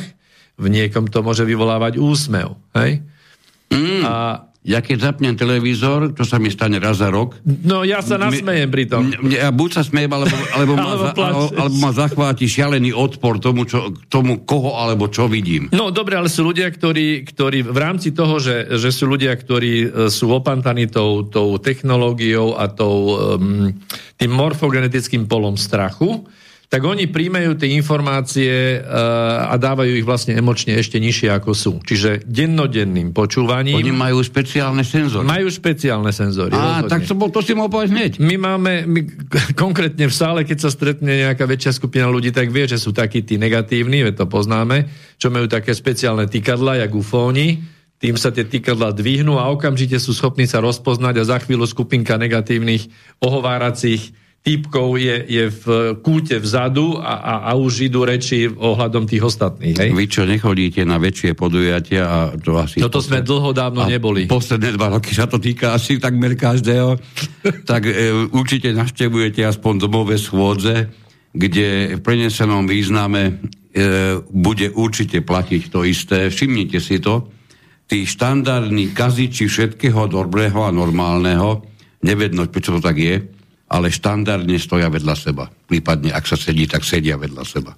v 0.54 0.66
niekom 0.70 1.10
to 1.10 1.26
môže 1.26 1.42
vyvolávať 1.42 1.98
úsmev. 1.98 2.54
Hej? 2.78 3.02
Mm. 3.74 4.06
A 4.06 4.46
ja 4.64 4.80
keď 4.80 5.12
zapnem 5.12 5.36
televízor, 5.36 6.16
to 6.16 6.24
sa 6.24 6.40
mi 6.40 6.48
stane 6.48 6.80
raz 6.80 6.96
za 6.96 7.12
rok. 7.12 7.36
No 7.44 7.84
ja 7.84 8.00
sa 8.00 8.16
nasmejem 8.16 8.72
pri 8.72 8.88
tom. 8.88 9.12
Ja 9.28 9.52
buď 9.52 9.70
sa 9.76 9.82
smejem, 9.84 10.08
alebo, 10.08 10.32
alebo, 10.56 10.72
ma, 10.72 10.88
alebo, 10.88 11.04
za, 11.04 11.12
alebo 11.52 11.76
ma 11.84 11.90
zachváti 11.92 12.48
šialený 12.48 12.96
odpor 12.96 13.36
tomu, 13.44 13.68
čo, 13.68 13.92
tomu, 14.08 14.40
koho 14.40 14.80
alebo 14.80 15.12
čo 15.12 15.28
vidím. 15.28 15.68
No 15.68 15.92
dobre, 15.92 16.16
ale 16.16 16.32
sú 16.32 16.48
ľudia, 16.48 16.72
ktorí, 16.72 17.28
ktorí 17.28 17.60
v 17.60 17.76
rámci 17.76 18.16
toho, 18.16 18.40
že, 18.40 18.72
že 18.80 18.88
sú 18.88 19.04
ľudia, 19.04 19.36
ktorí 19.36 19.72
e, 19.84 19.86
sú 20.08 20.32
opantaní 20.32 20.88
tou, 20.88 21.28
tou 21.28 21.60
technológiou 21.60 22.56
a 22.56 22.64
tou, 22.72 23.20
um, 23.36 23.68
tým 24.16 24.32
morfogenetickým 24.32 25.28
polom 25.28 25.60
strachu, 25.60 26.24
tak 26.74 26.82
oni 26.82 27.06
príjmajú 27.06 27.54
tie 27.54 27.70
informácie 27.78 28.82
uh, 28.82 29.46
a 29.46 29.54
dávajú 29.54 29.94
ich 29.94 30.02
vlastne 30.02 30.34
emočne 30.34 30.74
ešte 30.74 30.98
nižšie 30.98 31.30
ako 31.30 31.54
sú. 31.54 31.72
Čiže 31.78 32.26
dennodenným 32.26 33.14
počúvaním... 33.14 33.78
Oni 33.78 33.94
majú 33.94 34.18
špeciálne 34.26 34.82
senzory. 34.82 35.22
Majú 35.22 35.54
špeciálne 35.54 36.10
senzory. 36.10 36.50
Á, 36.50 36.82
rozhodne. 36.82 36.90
tak 36.90 37.00
to, 37.06 37.14
bol, 37.14 37.30
to 37.30 37.46
si 37.46 37.54
mohol 37.54 37.70
povedať 37.70 37.94
hneď. 37.94 38.12
My 38.18 38.34
máme, 38.42 38.90
my, 38.90 39.00
konkrétne 39.62 40.10
v 40.10 40.14
sále, 40.18 40.42
keď 40.42 40.66
sa 40.66 40.70
stretne 40.74 41.14
nejaká 41.14 41.46
väčšia 41.46 41.78
skupina 41.78 42.10
ľudí, 42.10 42.34
tak 42.34 42.50
vie, 42.50 42.66
že 42.66 42.82
sú 42.82 42.90
takí 42.90 43.22
tí 43.22 43.38
negatívni, 43.38 44.02
veď 44.02 44.24
to 44.24 44.26
poznáme, 44.26 44.90
čo 45.22 45.30
majú 45.30 45.46
také 45.46 45.78
špeciálne 45.78 46.26
tykadla, 46.26 46.82
jak 46.82 46.90
ufóni, 46.90 47.62
tým 48.02 48.18
sa 48.18 48.34
tie 48.34 48.42
tykadla 48.42 48.90
dvihnú 48.90 49.38
a 49.38 49.46
okamžite 49.54 50.02
sú 50.02 50.10
schopní 50.10 50.50
sa 50.50 50.58
rozpoznať 50.58 51.22
a 51.22 51.28
za 51.30 51.38
chvíľu 51.38 51.70
skupinka 51.70 52.18
negatívnych 52.18 52.90
ohováracích 53.22 54.23
typkov 54.44 55.00
je, 55.00 55.24
je 55.24 55.44
v 55.48 55.64
kúte 56.04 56.36
vzadu 56.36 57.00
a, 57.00 57.16
a, 57.16 57.34
a 57.48 57.50
už 57.56 57.88
idú 57.88 58.04
reči 58.04 58.44
ohľadom 58.44 59.08
tých 59.08 59.24
ostatných. 59.24 59.72
Hej? 59.72 59.90
Vy 59.96 60.04
čo 60.04 60.28
nechodíte 60.28 60.84
na 60.84 61.00
väčšie 61.00 61.32
podujatia 61.32 62.04
a 62.04 62.18
to 62.36 62.60
asi... 62.60 62.84
No 62.84 62.92
to 62.92 63.00
sme 63.00 63.24
dlho 63.24 63.56
dávno 63.56 63.88
neboli. 63.88 64.28
Posledné 64.28 64.76
dva 64.76 64.92
roky 64.92 65.16
sa 65.16 65.24
to 65.24 65.40
týka 65.40 65.72
asi 65.72 65.96
takmer 65.96 66.36
každého. 66.36 67.00
tak 67.70 67.88
e, 67.88 68.12
určite 68.36 68.76
naštevujete 68.76 69.48
aspoň 69.48 69.88
domové 69.88 70.20
schôdze, 70.20 70.92
kde 71.32 71.96
v 71.96 72.00
prenesenom 72.04 72.68
význame 72.68 73.22
e, 73.24 73.32
bude 74.28 74.68
určite 74.76 75.24
platiť 75.24 75.72
to 75.72 75.88
isté. 75.88 76.28
Všimnite 76.28 76.84
si 76.84 77.00
to. 77.00 77.32
Tí 77.88 78.04
štandardní 78.04 78.92
kaziči 78.92 79.48
všetkého 79.48 80.04
dobrého 80.04 80.68
a 80.68 80.72
normálneho, 80.72 81.64
nevedno, 82.04 82.44
prečo 82.44 82.76
to 82.76 82.84
tak 82.84 83.00
je, 83.00 83.33
ale 83.74 83.90
štandardne 83.90 84.54
stoja 84.62 84.86
vedľa 84.86 85.14
seba. 85.18 85.50
Prípadne, 85.50 86.14
ak 86.14 86.30
sa 86.30 86.38
sedí, 86.38 86.70
tak 86.70 86.86
sedia 86.86 87.18
vedľa 87.18 87.42
seba. 87.42 87.74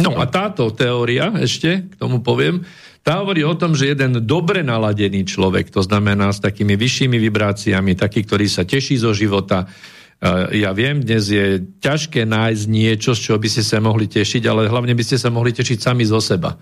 No 0.00 0.16
a 0.16 0.24
táto 0.28 0.72
teória, 0.72 1.32
ešte 1.36 1.92
k 1.92 1.94
tomu 2.00 2.24
poviem, 2.24 2.64
tá 3.04 3.20
hovorí 3.20 3.44
o 3.44 3.54
tom, 3.56 3.76
že 3.76 3.92
jeden 3.92 4.24
dobre 4.24 4.64
naladený 4.64 5.28
človek, 5.28 5.70
to 5.70 5.84
znamená 5.84 6.32
s 6.32 6.42
takými 6.42 6.74
vyššími 6.74 7.16
vibráciami, 7.20 7.94
taký, 7.94 8.24
ktorý 8.24 8.48
sa 8.48 8.66
teší 8.66 8.98
zo 8.98 9.14
života, 9.16 9.64
e, 9.64 10.60
ja 10.64 10.74
viem, 10.74 11.00
dnes 11.00 11.30
je 11.30 11.64
ťažké 11.80 12.26
nájsť 12.26 12.64
niečo, 12.66 13.14
z 13.14 13.20
čoho 13.30 13.38
by 13.38 13.48
ste 13.48 13.62
sa 13.62 13.78
mohli 13.78 14.10
tešiť, 14.10 14.42
ale 14.50 14.68
hlavne 14.68 14.92
by 14.92 15.04
ste 15.06 15.16
sa 15.16 15.30
mohli 15.30 15.54
tešiť 15.54 15.78
sami 15.80 16.04
zo 16.04 16.18
seba. 16.18 16.56
E, 16.56 16.58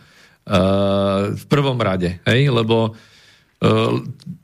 v 1.32 1.44
prvom 1.48 1.80
rade, 1.80 2.20
hej? 2.28 2.52
lebo 2.52 2.92
e, 2.92 3.70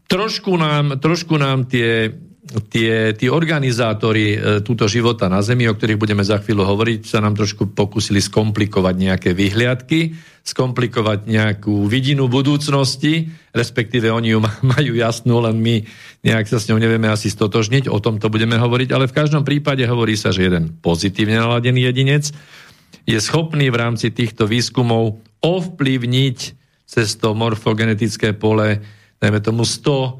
trošku 0.08 0.56
nám, 0.56 0.98
trošku 0.98 1.36
nám 1.36 1.68
tie 1.68 2.10
tie, 2.58 3.14
tí 3.14 3.30
organizátori 3.30 4.34
e, 4.34 4.36
túto 4.66 4.90
života 4.90 5.30
na 5.30 5.38
Zemi, 5.38 5.70
o 5.70 5.76
ktorých 5.76 6.00
budeme 6.00 6.26
za 6.26 6.42
chvíľu 6.42 6.66
hovoriť, 6.66 7.06
sa 7.06 7.22
nám 7.22 7.38
trošku 7.38 7.70
pokúsili 7.70 8.18
skomplikovať 8.18 8.94
nejaké 8.98 9.30
vyhliadky, 9.30 10.18
skomplikovať 10.42 11.30
nejakú 11.30 11.86
vidinu 11.86 12.26
budúcnosti, 12.26 13.30
respektíve 13.54 14.10
oni 14.10 14.34
ju 14.34 14.42
majú 14.74 14.92
jasnú, 14.98 15.38
len 15.38 15.62
my 15.62 15.86
nejak 16.26 16.50
sa 16.50 16.58
s 16.58 16.66
ňou 16.66 16.82
nevieme 16.82 17.06
asi 17.06 17.30
stotožniť, 17.30 17.86
o 17.86 18.02
tom 18.02 18.18
to 18.18 18.26
budeme 18.26 18.58
hovoriť, 18.58 18.90
ale 18.90 19.06
v 19.06 19.16
každom 19.16 19.46
prípade 19.46 19.86
hovorí 19.86 20.18
sa, 20.18 20.34
že 20.34 20.50
jeden 20.50 20.74
pozitívne 20.82 21.38
naladený 21.38 21.86
jedinec 21.86 22.34
je 23.06 23.18
schopný 23.22 23.70
v 23.70 23.78
rámci 23.78 24.10
týchto 24.10 24.50
výskumov 24.50 25.22
ovplyvniť 25.40 26.38
cez 26.90 27.14
to 27.22 27.38
morfogenetické 27.38 28.34
pole, 28.34 28.82
dajme 29.22 29.38
tomu 29.38 29.62
100, 29.62 30.18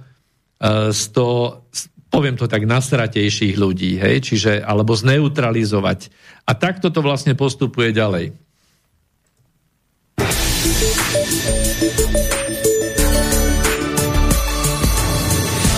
100 0.95 1.91
poviem 2.11 2.35
to 2.35 2.51
tak, 2.51 2.67
nasratejších 2.67 3.55
ľudí, 3.55 3.97
hej, 4.03 4.27
čiže, 4.27 4.59
alebo 4.61 4.99
zneutralizovať. 4.99 6.11
A 6.45 6.53
takto 6.59 6.91
to 6.91 7.01
vlastne 7.01 7.39
postupuje 7.39 7.95
ďalej. 7.95 8.35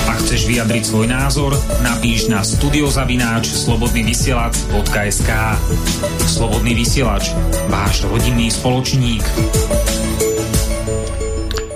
Ak 0.09 0.19
chceš 0.25 0.49
vyjadriť 0.49 0.83
svoj 0.89 1.07
názor, 1.13 1.53
napíš 1.85 2.33
na 2.33 2.41
studiozavináč 2.41 3.53
slobodnyvysielac.sk 3.53 5.31
Slobodný 6.25 6.73
vysielač, 6.73 7.37
váš 7.69 8.09
rodinný 8.09 8.49
spoločník. 8.49 9.23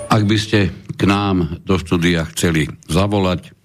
Ak 0.09 0.25
by 0.25 0.37
ste 0.41 0.73
k 0.97 1.01
nám 1.05 1.61
do 1.61 1.77
štúdia 1.77 2.25
chceli 2.33 2.65
zavolať, 2.89 3.56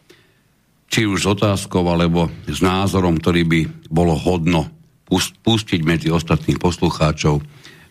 či 0.93 1.09
už 1.09 1.25
s 1.25 1.41
otázkou, 1.41 1.81
alebo 1.89 2.29
s 2.45 2.61
názorom, 2.61 3.17
ktorý 3.17 3.49
by 3.49 3.89
bolo 3.89 4.13
hodno 4.13 4.69
pustiť 5.41 5.81
medzi 5.81 6.13
ostatných 6.13 6.61
poslucháčov, 6.61 7.41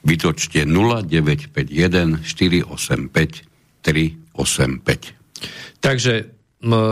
vytočte 0.06 0.70
0951 0.70 2.22
485 2.22 3.82
385. 3.82 5.82
Takže 5.82 6.14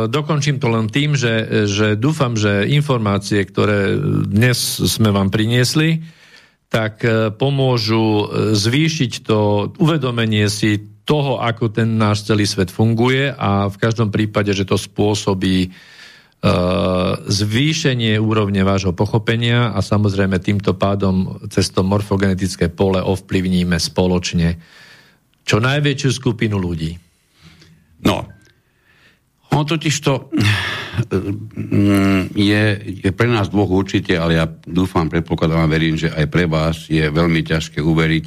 dokončím 0.10 0.58
to 0.58 0.74
len 0.74 0.90
tým, 0.90 1.14
že, 1.14 1.70
že 1.70 1.94
dúfam, 1.94 2.34
že 2.34 2.66
informácie, 2.74 3.46
ktoré 3.46 3.94
dnes 4.26 4.58
sme 4.82 5.14
vám 5.14 5.30
priniesli, 5.30 6.02
tak 6.70 7.02
e, 7.02 7.34
pomôžu 7.34 8.06
e, 8.06 8.26
zvýšiť 8.54 9.12
to 9.26 9.70
uvedomenie 9.82 10.46
si 10.50 10.78
toho, 11.02 11.42
ako 11.42 11.74
ten 11.74 11.98
náš 11.98 12.30
celý 12.30 12.46
svet 12.46 12.70
funguje 12.70 13.34
a 13.34 13.66
v 13.66 13.78
každom 13.82 14.14
prípade, 14.14 14.54
že 14.54 14.70
to 14.70 14.78
spôsobí 14.78 15.74
zvýšenie 17.28 18.16
úrovne 18.16 18.64
vášho 18.64 18.96
pochopenia 18.96 19.76
a 19.76 19.84
samozrejme 19.84 20.40
týmto 20.40 20.72
pádom 20.72 21.44
cez 21.52 21.68
to 21.68 21.84
morfogenetické 21.84 22.72
pole 22.72 23.04
ovplyvníme 23.04 23.76
spoločne 23.76 24.56
čo 25.44 25.60
najväčšiu 25.60 26.10
skupinu 26.16 26.56
ľudí. 26.56 26.96
No, 28.08 28.24
on 29.52 29.66
totiž 29.66 29.96
to 30.00 30.32
mm, 31.58 32.32
je, 32.38 32.64
je 33.04 33.10
pre 33.12 33.28
nás 33.28 33.52
dvoch 33.52 33.68
určite, 33.68 34.16
ale 34.16 34.40
ja 34.40 34.46
dúfam, 34.48 35.12
predpokladám 35.12 35.68
a 35.68 35.72
verím, 35.72 36.00
že 36.00 36.14
aj 36.14 36.26
pre 36.32 36.46
vás 36.48 36.88
je 36.88 37.04
veľmi 37.04 37.44
ťažké 37.44 37.84
uveriť, 37.84 38.26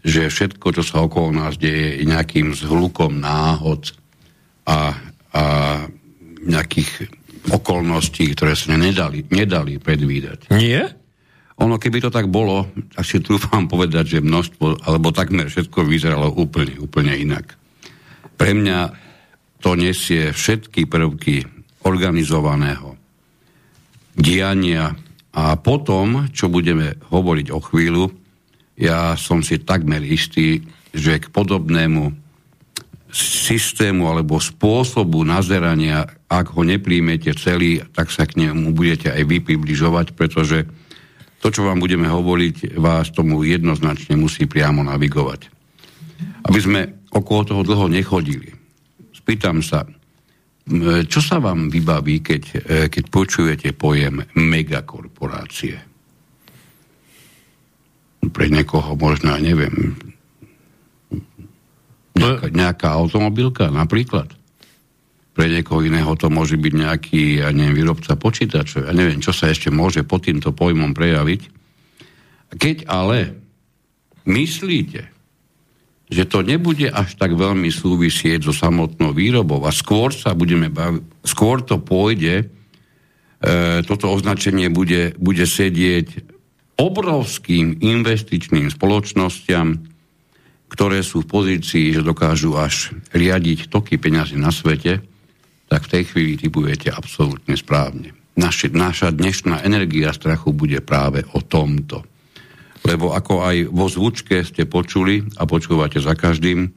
že 0.00 0.32
všetko, 0.32 0.66
čo 0.80 0.82
sa 0.86 1.04
okolo 1.04 1.34
nás 1.34 1.60
deje, 1.60 2.00
je 2.00 2.08
nejakým 2.08 2.54
zhlukom 2.56 3.20
náhod 3.20 3.92
a, 4.64 4.94
a 5.34 5.44
nejakých 6.44 7.23
okolností, 7.50 8.32
ktoré 8.32 8.56
sa 8.56 8.76
nedali, 8.76 9.26
nedali 9.28 9.76
predvídať. 9.76 10.48
Nie? 10.54 10.88
Ono, 11.60 11.78
keby 11.78 12.02
to 12.02 12.10
tak 12.10 12.26
bolo, 12.26 12.66
tak 12.96 13.04
si 13.06 13.22
trúfam 13.22 13.70
povedať, 13.70 14.18
že 14.18 14.26
množstvo, 14.26 14.90
alebo 14.90 15.14
takmer 15.14 15.46
všetko 15.46 15.86
vyzeralo 15.86 16.34
úplne, 16.34 16.80
úplne 16.82 17.14
inak. 17.14 17.54
Pre 18.34 18.50
mňa 18.50 18.78
to 19.62 19.78
nesie 19.78 20.34
všetky 20.34 20.90
prvky 20.90 21.46
organizovaného 21.86 22.98
diania 24.14 24.94
a 25.34 25.58
potom, 25.58 26.30
čo 26.30 26.46
budeme 26.46 26.98
hovoriť 27.10 27.46
o 27.50 27.60
chvíľu, 27.62 28.04
ja 28.78 29.14
som 29.14 29.42
si 29.42 29.62
takmer 29.62 30.02
istý, 30.02 30.62
že 30.94 31.18
k 31.22 31.30
podobnému 31.30 32.23
systému 33.14 34.10
alebo 34.10 34.42
spôsobu 34.42 35.22
nazerania, 35.22 36.02
ak 36.26 36.50
ho 36.58 36.66
nepríjmete 36.66 37.30
celý, 37.38 37.78
tak 37.94 38.10
sa 38.10 38.26
k 38.26 38.42
nemu 38.42 38.74
budete 38.74 39.14
aj 39.14 39.22
vy 39.22 39.38
približovať, 39.38 40.18
pretože 40.18 40.66
to, 41.38 41.52
čo 41.54 41.62
vám 41.62 41.78
budeme 41.78 42.10
hovoriť, 42.10 42.74
vás 42.74 43.14
tomu 43.14 43.46
jednoznačne 43.46 44.18
musí 44.18 44.50
priamo 44.50 44.82
navigovať. 44.82 45.46
Aby 46.50 46.58
sme 46.58 46.80
okolo 47.14 47.40
toho 47.46 47.62
dlho 47.62 47.86
nechodili. 47.86 48.50
Spýtam 49.14 49.62
sa, 49.62 49.86
čo 51.06 51.20
sa 51.20 51.36
vám 51.38 51.68
vybaví, 51.68 52.24
keď, 52.24 52.42
e, 52.50 52.58
keď 52.88 53.04
počujete 53.12 53.68
pojem 53.76 54.24
megakorporácie? 54.34 55.76
Pre 58.24 58.46
niekoho 58.48 58.96
možno, 58.96 59.36
neviem, 59.36 60.00
Nejaká, 62.14 62.46
nejaká 62.50 62.88
automobilka 62.94 63.68
napríklad. 63.68 64.30
Pre 65.34 65.46
niekoho 65.50 65.82
iného 65.82 66.14
to 66.14 66.30
môže 66.30 66.54
byť 66.54 66.72
nejaký, 66.78 67.42
ja 67.42 67.50
neviem, 67.50 67.82
výrobca 67.82 68.14
počítačov. 68.14 68.86
Ja 68.86 68.94
neviem, 68.94 69.18
čo 69.18 69.34
sa 69.34 69.50
ešte 69.50 69.66
môže 69.74 70.06
pod 70.06 70.30
týmto 70.30 70.54
pojmom 70.54 70.94
prejaviť. 70.94 71.50
Keď 72.54 72.86
ale 72.86 73.34
myslíte, 74.30 75.10
že 76.06 76.22
to 76.30 76.46
nebude 76.46 76.86
až 76.86 77.18
tak 77.18 77.34
veľmi 77.34 77.66
súvisieť 77.72 78.46
so 78.46 78.54
samotnou 78.54 79.10
výrobou 79.10 79.66
a 79.66 79.74
skôr 79.74 80.14
sa 80.14 80.38
budeme 80.38 80.70
baviť, 80.70 81.02
skôr 81.26 81.66
to 81.66 81.82
pôjde, 81.82 82.44
e, 82.44 83.82
toto 83.82 84.14
označenie 84.14 84.70
bude, 84.70 85.18
bude 85.18 85.42
sedieť 85.42 86.30
obrovským 86.78 87.82
investičným 87.82 88.70
spoločnosťam, 88.70 89.93
ktoré 90.68 91.04
sú 91.04 91.22
v 91.22 91.30
pozícii, 91.30 91.94
že 91.94 92.06
dokážu 92.06 92.56
až 92.58 92.94
riadiť 93.14 93.70
toky 93.70 94.00
peňazí 94.00 94.34
na 94.34 94.50
svete, 94.50 95.04
tak 95.70 95.86
v 95.86 95.92
tej 95.98 96.02
chvíli 96.10 96.34
typujete 96.36 96.92
absolútne 96.92 97.56
správne. 97.56 98.12
Naši, 98.34 98.74
naša 98.74 99.14
dnešná 99.14 99.62
energia 99.62 100.10
strachu 100.10 100.50
bude 100.50 100.82
práve 100.82 101.22
o 101.34 101.40
tomto. 101.40 102.02
Lebo 102.84 103.14
ako 103.16 103.46
aj 103.46 103.56
vo 103.70 103.86
zvučke 103.88 104.44
ste 104.44 104.68
počuli 104.68 105.24
a 105.40 105.46
počúvate 105.46 106.02
za 106.02 106.12
každým, 106.12 106.68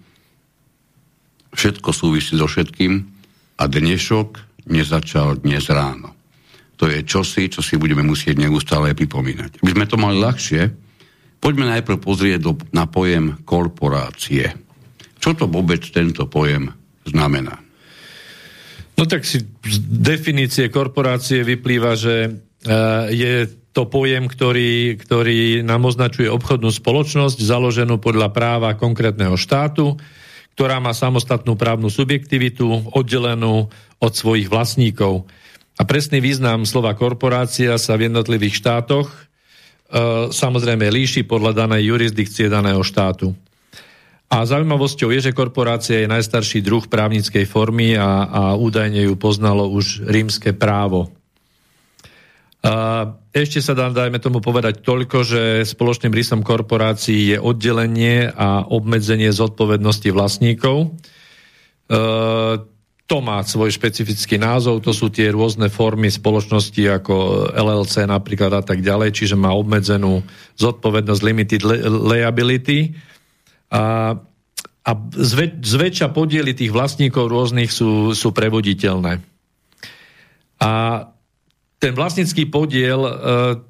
všetko 1.52 1.90
súvisí 1.92 2.38
so 2.38 2.46
všetkým 2.46 3.02
a 3.58 3.64
dnešok 3.66 4.30
nezačal 4.70 5.42
dnes 5.42 5.68
ráno. 5.68 6.14
To 6.78 6.86
je 6.86 7.02
čosi, 7.02 7.50
čo 7.50 7.66
si 7.66 7.74
budeme 7.82 8.06
musieť 8.06 8.38
neustále 8.38 8.94
pripomínať. 8.94 9.66
Aby 9.66 9.72
sme 9.74 9.86
to 9.90 9.98
mali 9.98 10.22
ľahšie, 10.22 10.62
Poďme 11.38 11.70
najprv 11.78 11.98
pozrieť 12.02 12.40
do, 12.42 12.54
na 12.74 12.90
pojem 12.90 13.38
korporácie. 13.46 14.52
Čo 15.18 15.38
to 15.38 15.46
vôbec 15.46 15.82
tento 15.86 16.26
pojem 16.26 16.74
znamená? 17.06 17.62
No 18.98 19.06
tak 19.06 19.30
si 19.30 19.46
z 19.46 19.78
definície 19.86 20.74
korporácie 20.74 21.46
vyplýva, 21.46 21.94
že 21.94 22.16
e, 22.26 22.30
je 23.14 23.34
to 23.70 23.86
pojem, 23.86 24.26
ktorý, 24.26 24.98
ktorý 24.98 25.62
nám 25.62 25.86
označuje 25.86 26.26
obchodnú 26.34 26.74
spoločnosť 26.74 27.38
založenú 27.38 28.02
podľa 28.02 28.34
práva 28.34 28.74
konkrétneho 28.74 29.38
štátu, 29.38 30.02
ktorá 30.58 30.82
má 30.82 30.98
samostatnú 30.98 31.54
právnu 31.54 31.94
subjektivitu, 31.94 32.90
oddelenú 32.90 33.70
od 34.02 34.12
svojich 34.18 34.50
vlastníkov. 34.50 35.30
A 35.78 35.86
presný 35.86 36.18
význam 36.18 36.66
slova 36.66 36.98
korporácia 36.98 37.78
sa 37.78 37.94
v 37.94 38.10
jednotlivých 38.10 38.66
štátoch 38.66 39.27
samozrejme 40.34 40.88
líši 40.92 41.24
podľa 41.24 41.66
danej 41.66 41.96
jurisdikcie 41.96 42.52
daného 42.52 42.84
štátu. 42.84 43.32
A 44.28 44.44
zaujímavosťou 44.44 45.08
je, 45.16 45.32
že 45.32 45.38
korporácia 45.38 46.04
je 46.04 46.12
najstarší 46.12 46.60
druh 46.60 46.84
právnickej 46.84 47.48
formy 47.48 47.96
a, 47.96 48.28
a 48.28 48.42
údajne 48.60 49.08
ju 49.08 49.16
poznalo 49.16 49.72
už 49.72 50.04
rímske 50.04 50.52
právo. 50.52 51.16
A 52.60 53.08
ešte 53.32 53.64
sa 53.64 53.72
dá, 53.72 53.88
dajme 53.88 54.20
tomu 54.20 54.44
povedať 54.44 54.84
toľko, 54.84 55.24
že 55.24 55.42
spoločným 55.64 56.12
rysom 56.12 56.44
korporácií 56.44 57.32
je 57.32 57.38
oddelenie 57.40 58.28
a 58.28 58.68
obmedzenie 58.68 59.32
zodpovednosti 59.32 60.10
vlastníkov. 60.12 60.78
E, 60.84 60.88
to 63.08 63.24
má 63.24 63.40
svoj 63.40 63.72
špecifický 63.72 64.36
názov, 64.36 64.84
to 64.84 64.92
sú 64.92 65.08
tie 65.08 65.32
rôzne 65.32 65.72
formy 65.72 66.12
spoločnosti 66.12 66.84
ako 66.92 67.48
LLC 67.56 68.04
napríklad 68.04 68.52
a 68.60 68.64
tak 68.64 68.84
ďalej, 68.84 69.16
čiže 69.16 69.40
má 69.40 69.56
obmedzenú 69.56 70.28
zodpovednosť 70.60 71.22
limited 71.24 71.64
liability 71.88 73.00
a, 73.72 74.12
a 74.84 74.92
zväč, 75.16 75.56
zväčša 75.64 76.12
podiely 76.12 76.52
tých 76.52 76.76
vlastníkov 76.76 77.32
rôznych 77.32 77.72
sú, 77.72 78.12
sú 78.12 78.36
prevoditeľné. 78.36 79.24
A 80.60 80.72
ten 81.80 81.94
vlastnícky 81.96 82.44
podiel, 82.52 83.08
e, 83.08 83.12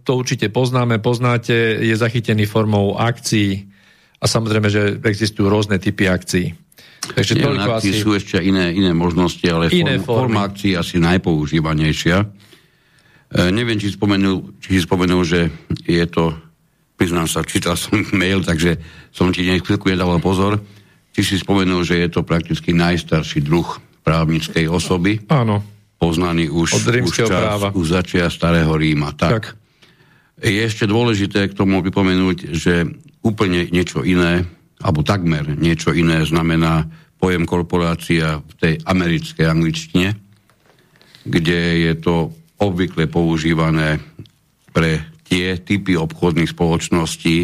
to 0.01 0.17
určite 0.17 0.49
poznáme, 0.49 0.97
poznáte, 0.97 1.77
je 1.77 1.93
zachytený 1.93 2.49
formou 2.49 2.97
akcií 2.97 3.69
a 4.17 4.25
samozrejme, 4.25 4.67
že 4.71 4.97
existujú 4.97 5.45
rôzne 5.45 5.77
typy 5.77 6.09
akcií. 6.09 6.66
Takže 7.13 7.33
Nie, 7.37 7.43
toľko 7.43 7.69
asi... 7.79 7.91
sú 7.95 8.15
ešte 8.15 8.41
iné, 8.41 8.73
iné 8.73 8.91
možnosti, 8.91 9.43
ale 9.47 9.71
iné 9.71 10.01
form, 10.01 10.33
forma 10.33 10.47
akcií 10.47 10.75
asi 10.75 10.99
najpoužívanejšia. 10.99 12.17
E, 12.23 12.27
neviem, 13.51 13.75
či 13.75 13.91
spomenul, 13.91 14.57
či 14.63 14.79
spomenul, 14.79 15.23
že 15.27 15.51
je 15.83 16.05
to, 16.07 16.35
priznám 16.95 17.27
sa, 17.27 17.43
čítal 17.43 17.75
som 17.75 17.99
mail, 18.21 18.43
takže 18.43 18.79
som 19.11 19.31
ti 19.31 19.43
chvíľku 19.43 19.91
nedával 19.91 20.19
pozor. 20.23 20.59
Ty 21.11 21.21
si 21.25 21.35
spomenul, 21.39 21.81
že 21.81 21.97
je 21.97 22.09
to 22.13 22.21
prakticky 22.21 22.71
najstarší 22.77 23.41
druh 23.41 23.65
právnickej 24.05 24.69
osoby. 24.69 25.19
Áno. 25.27 25.59
Poznaný 25.97 26.53
už, 26.53 26.77
už 26.77 27.09
čas, 27.09 27.27
práva. 27.27 27.73
už 27.73 27.97
začia 27.97 28.29
starého 28.29 28.69
Ríma. 28.77 29.17
Tak. 29.17 29.31
tak. 29.33 29.45
Je 30.37 30.61
ešte 30.61 30.85
dôležité 30.85 31.49
k 31.49 31.57
tomu 31.57 31.81
pripomenúť, 31.81 32.53
že 32.53 32.85
úplne 33.25 33.65
niečo 33.73 34.05
iné, 34.05 34.45
alebo 34.81 35.01
takmer 35.01 35.57
niečo 35.57 35.93
iné 35.93 36.21
znamená 36.25 36.85
pojem 37.17 37.49
korporácia 37.49 38.41
v 38.45 38.53
tej 38.61 38.73
americkej 38.85 39.45
angličtine, 39.49 40.09
kde 41.25 41.59
je 41.89 41.93
to 41.97 42.29
obvykle 42.61 43.09
používané 43.09 44.01
pre 44.73 45.01
tie 45.25 45.57
typy 45.59 45.97
obchodných 45.97 46.53
spoločností, 46.53 47.37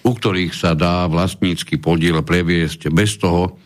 u 0.00 0.10
ktorých 0.16 0.54
sa 0.56 0.72
dá 0.72 1.04
vlastnícky 1.10 1.76
podiel 1.76 2.22
previesť 2.24 2.88
bez 2.88 3.20
toho, 3.20 3.58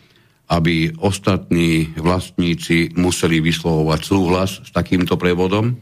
aby 0.51 0.93
ostatní 1.01 1.89
vlastníci 1.97 2.93
museli 2.99 3.41
vyslovovať 3.41 4.01
súhlas 4.01 4.51
s 4.61 4.69
takýmto 4.69 5.17
prevodom. 5.17 5.73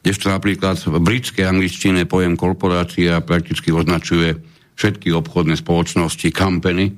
Kdežto 0.00 0.32
napríklad 0.32 0.76
v 0.80 1.00
britskej 1.00 1.44
angličtine 1.48 2.08
pojem 2.08 2.36
korporácia 2.36 3.20
prakticky 3.24 3.72
označuje 3.72 4.53
všetky 4.74 5.14
obchodné 5.14 5.54
spoločnosti, 5.58 6.28
company, 6.34 6.90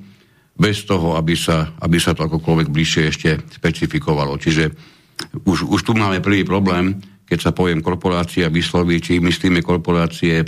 bez 0.57 0.89
toho, 0.89 1.13
aby 1.13 1.37
sa, 1.37 1.77
aby 1.85 2.01
sa 2.01 2.17
to 2.17 2.25
akokoľvek 2.25 2.67
bližšie 2.73 3.03
ešte 3.13 3.29
specifikovalo. 3.61 4.41
Čiže 4.41 4.73
už, 5.45 5.69
už 5.69 5.81
tu 5.85 5.93
máme 5.93 6.17
prvý 6.17 6.41
problém, 6.41 6.97
keď 7.27 7.39
sa 7.39 7.51
pojem 7.53 7.83
korporácia 7.85 8.49
vysloví, 8.49 8.97
či 8.97 9.21
myslíme 9.21 9.61
korporácie 9.61 10.41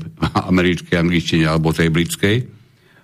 americkej 0.50 0.96
angličtine 0.98 1.46
alebo 1.46 1.76
tej 1.76 1.94
britskej. 1.94 2.38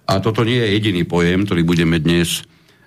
A 0.09 0.17
toto 0.21 0.41
nie 0.41 0.57
je 0.57 0.73
jediný 0.81 1.03
pojem, 1.05 1.45
ktorý 1.45 1.61
budeme 1.61 2.01
dnes 2.01 2.41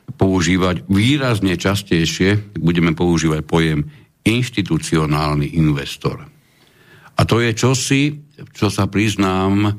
používať 0.08 0.88
výrazne 0.88 1.54
častejšie, 1.54 2.58
budeme 2.58 2.96
používať 2.96 3.44
pojem 3.44 3.86
inštitucionálny 4.24 5.54
investor. 5.60 6.24
A 7.18 7.20
to 7.26 7.42
je 7.42 7.50
čosi, 7.52 8.02
čo 8.54 8.70
sa 8.70 8.86
priznám, 8.86 9.74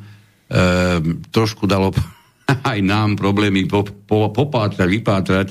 trošku 1.29 1.69
dalo 1.69 1.93
aj 2.71 2.79
nám 2.81 3.15
problémy 3.15 3.69
po, 3.69 3.85
po, 3.85 4.33
popátrať, 4.33 4.87
vypátrať, 4.89 5.47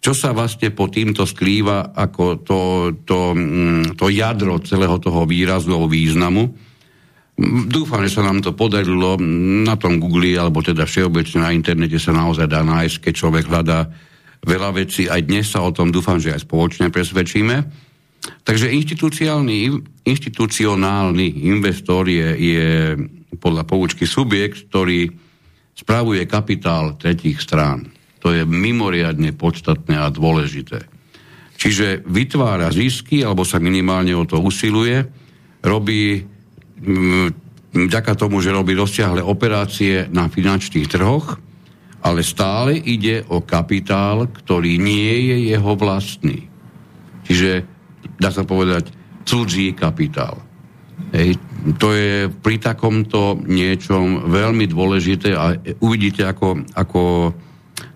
čo 0.00 0.16
sa 0.16 0.32
vlastne 0.32 0.72
po 0.72 0.88
týmto 0.88 1.28
skrýva 1.28 1.92
ako 1.92 2.24
to, 2.40 2.60
to, 3.04 3.36
mm, 3.36 4.00
to 4.00 4.08
jadro 4.08 4.56
celého 4.64 4.96
toho 4.96 5.28
výrazu 5.28 5.76
alebo 5.76 5.92
významu. 5.92 6.44
Dúfam, 7.68 8.04
že 8.04 8.20
sa 8.20 8.24
nám 8.24 8.44
to 8.44 8.52
podarilo. 8.52 9.16
Na 9.64 9.76
tom 9.76 9.96
Google, 9.96 10.36
alebo 10.36 10.60
teda 10.60 10.84
všeobecne 10.84 11.44
na 11.44 11.50
internete 11.56 11.96
sa 11.96 12.12
naozaj 12.12 12.48
dá 12.48 12.60
nájsť, 12.64 12.96
keď 13.00 13.12
človek 13.16 13.44
hľadá 13.48 13.88
veľa 14.44 14.76
vecí. 14.76 15.08
Aj 15.08 15.20
dnes 15.20 15.48
sa 15.48 15.64
o 15.64 15.72
tom 15.72 15.92
dúfam, 15.92 16.20
že 16.20 16.32
aj 16.32 16.44
spoločne 16.44 16.92
presvedčíme. 16.92 17.64
Takže 18.44 18.68
inštitucionálny, 18.68 19.72
inštitucionálny 20.04 21.48
investor 21.48 22.08
je, 22.08 22.28
je 22.36 22.68
podľa 23.38 23.62
poučky 23.68 24.08
subjekt, 24.08 24.72
ktorý 24.72 25.10
spravuje 25.76 26.26
kapitál 26.26 26.98
tretích 26.98 27.38
strán. 27.38 27.92
To 28.20 28.34
je 28.34 28.44
mimoriadne 28.44 29.32
podstatné 29.32 29.96
a 29.96 30.12
dôležité. 30.12 30.84
Čiže 31.60 32.04
vytvára 32.08 32.72
zisky, 32.72 33.20
alebo 33.20 33.44
sa 33.44 33.60
minimálne 33.60 34.16
o 34.16 34.24
to 34.24 34.40
usiluje, 34.40 35.04
robí 35.60 36.24
vďaka 37.70 38.12
tomu, 38.16 38.40
že 38.40 38.52
robí 38.52 38.72
rozsiahle 38.72 39.20
operácie 39.20 40.08
na 40.08 40.32
finančných 40.32 40.88
trhoch, 40.88 41.36
ale 42.00 42.24
stále 42.24 42.80
ide 42.80 43.28
o 43.28 43.44
kapitál, 43.44 44.24
ktorý 44.32 44.80
nie 44.80 45.32
je 45.32 45.36
jeho 45.52 45.72
vlastný. 45.76 46.48
Čiže, 47.28 47.50
dá 48.16 48.32
sa 48.32 48.48
povedať, 48.48 48.88
cudzí 49.28 49.76
kapitál. 49.76 50.40
Hej, 51.12 51.36
to 51.76 51.92
je 51.92 52.32
pri 52.32 52.56
takomto 52.56 53.36
niečom 53.44 54.32
veľmi 54.32 54.64
dôležité 54.64 55.36
a 55.36 55.52
uvidíte, 55.84 56.24
ako, 56.24 56.64
ako 56.72 57.02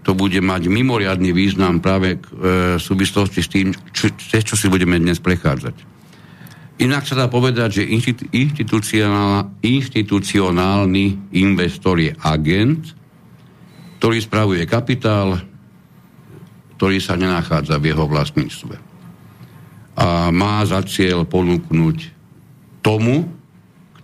to 0.05 0.13
bude 0.13 0.37
mať 0.45 0.69
mimoriadný 0.69 1.33
význam 1.33 1.81
práve 1.81 2.17
e, 2.17 2.19
v 2.77 2.83
súvislosti 2.83 3.41
s 3.41 3.49
tým, 3.49 3.73
čo, 3.97 4.13
čo 4.21 4.55
si 4.57 4.69
budeme 4.69 5.01
dnes 5.01 5.17
prechádzať. 5.17 5.97
Inak 6.85 7.07
sa 7.07 7.15
dá 7.15 7.31
povedať, 7.31 7.81
že 7.81 7.89
inštitucionálny 9.63 11.07
investor 11.39 12.03
je 12.03 12.13
agent, 12.19 12.83
ktorý 14.03 14.19
spravuje 14.19 14.67
kapitál, 14.67 15.39
ktorý 16.75 16.99
sa 16.99 17.15
nenachádza 17.15 17.79
v 17.79 17.95
jeho 17.95 18.05
vlastníctve. 18.11 18.75
A 19.95 20.35
má 20.35 20.67
za 20.67 20.83
cieľ 20.83 21.23
ponúknuť 21.23 22.11
tomu, 22.83 23.44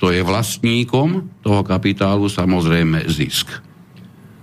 kto 0.00 0.16
je 0.16 0.24
vlastníkom 0.24 1.28
toho 1.44 1.60
kapitálu, 1.60 2.32
samozrejme 2.32 3.04
zisk. 3.04 3.52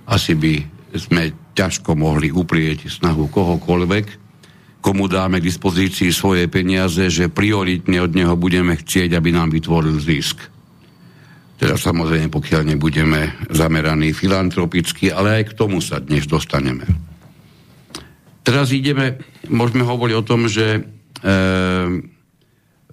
Asi 0.06 0.38
by 0.38 0.62
sme 0.93 1.34
ťažko 1.58 1.98
mohli 1.98 2.30
uprieť 2.30 2.86
snahu 2.93 3.26
kohokoľvek, 3.34 4.06
komu 4.86 5.10
dáme 5.10 5.41
k 5.41 5.50
dispozícii 5.50 6.13
svoje 6.13 6.46
peniaze, 6.46 7.10
že 7.10 7.34
prioritne 7.34 8.06
od 8.06 8.13
neho 8.13 8.38
budeme 8.38 8.78
chcieť, 8.78 9.17
aby 9.17 9.34
nám 9.34 9.50
vytvoril 9.50 9.98
zisk. 9.98 10.46
Teda 11.58 11.74
samozrejme, 11.74 12.30
pokiaľ 12.30 12.78
nebudeme 12.78 13.50
zameraní 13.50 14.13
filantropicky, 14.13 15.10
ale 15.10 15.41
aj 15.41 15.43
k 15.50 15.58
tomu 15.58 15.82
sa 15.82 15.98
dnes 15.98 16.30
dostaneme. 16.30 16.86
Teraz 18.46 18.70
ideme, 18.70 19.17
môžeme 19.50 19.82
hovoriť 19.82 20.15
o 20.22 20.22
tom, 20.22 20.46
že 20.46 20.65
e, 20.78 20.82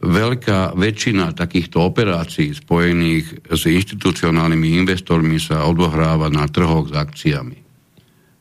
veľká 0.04 0.76
väčšina 0.76 1.32
takýchto 1.32 1.80
operácií 1.80 2.52
spojených 2.52 3.48
s 3.48 3.62
inštitucionálnymi 3.64 4.84
investormi 4.84 5.40
sa 5.40 5.64
odohráva 5.64 6.28
na 6.28 6.44
trhoch 6.44 6.92
s 6.92 6.94
akciami. 6.94 7.58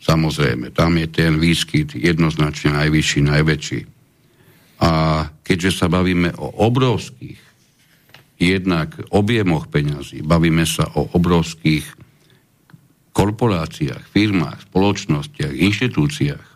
Samozrejme, 0.04 0.76
tam 0.76 1.00
je 1.00 1.08
ten 1.08 1.40
výskyt 1.40 1.96
jednoznačne 1.96 2.76
najvyšší, 2.76 3.20
najväčší. 3.24 3.80
A 4.84 4.92
keďže 5.48 5.72
sa 5.80 5.88
bavíme 5.88 6.36
o 6.36 6.52
obrovských 6.68 7.40
jednak 8.36 9.00
objemoch 9.16 9.72
peňazí, 9.72 10.20
bavíme 10.20 10.68
sa 10.68 10.92
o 11.00 11.08
obrovských 11.16 11.88
korporáciách, 13.16 14.04
firmách, 14.12 14.68
spoločnostiach, 14.68 15.56
inštitúciách, 15.56 16.48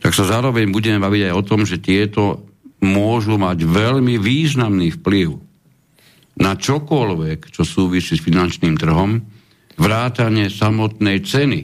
tak 0.00 0.12
sa 0.14 0.24
zároveň 0.24 0.70
budeme 0.70 1.02
baviť 1.02 1.22
aj 1.26 1.34
o 1.34 1.42
tom, 1.42 1.66
že 1.66 1.82
tieto 1.82 2.49
môžu 2.80 3.36
mať 3.36 3.64
veľmi 3.64 4.16
významný 4.16 5.00
vplyv 5.00 5.36
na 6.40 6.56
čokoľvek, 6.56 7.52
čo 7.52 7.62
súvisí 7.68 8.16
s 8.16 8.24
finančným 8.24 8.80
trhom, 8.80 9.20
vrátane 9.76 10.48
samotnej 10.48 11.20
ceny 11.24 11.60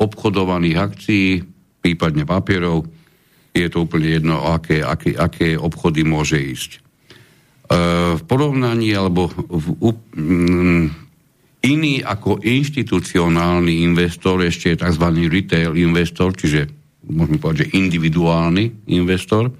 obchodovaných 0.00 0.76
akcií, 0.80 1.44
prípadne 1.84 2.24
papierov, 2.24 2.88
je 3.52 3.66
to 3.68 3.84
úplne 3.84 4.08
jedno, 4.08 4.40
aké, 4.40 4.80
aké, 4.80 5.12
aké 5.12 5.48
obchody 5.60 6.06
môže 6.06 6.40
ísť. 6.40 6.70
E, 6.76 6.80
v 8.16 8.22
porovnaní 8.24 8.94
alebo 8.94 9.28
v, 9.28 9.66
um, 9.84 10.86
iný 11.60 12.00
ako 12.00 12.40
inštitucionálny 12.40 13.84
investor, 13.84 14.40
ešte 14.40 14.72
je 14.72 14.80
tzv. 14.80 15.06
retail 15.28 15.76
investor, 15.76 16.32
čiže 16.32 16.70
môžeme 17.10 17.42
povedať, 17.42 17.68
že 17.68 17.76
individuálny 17.76 18.88
investor, 18.96 19.52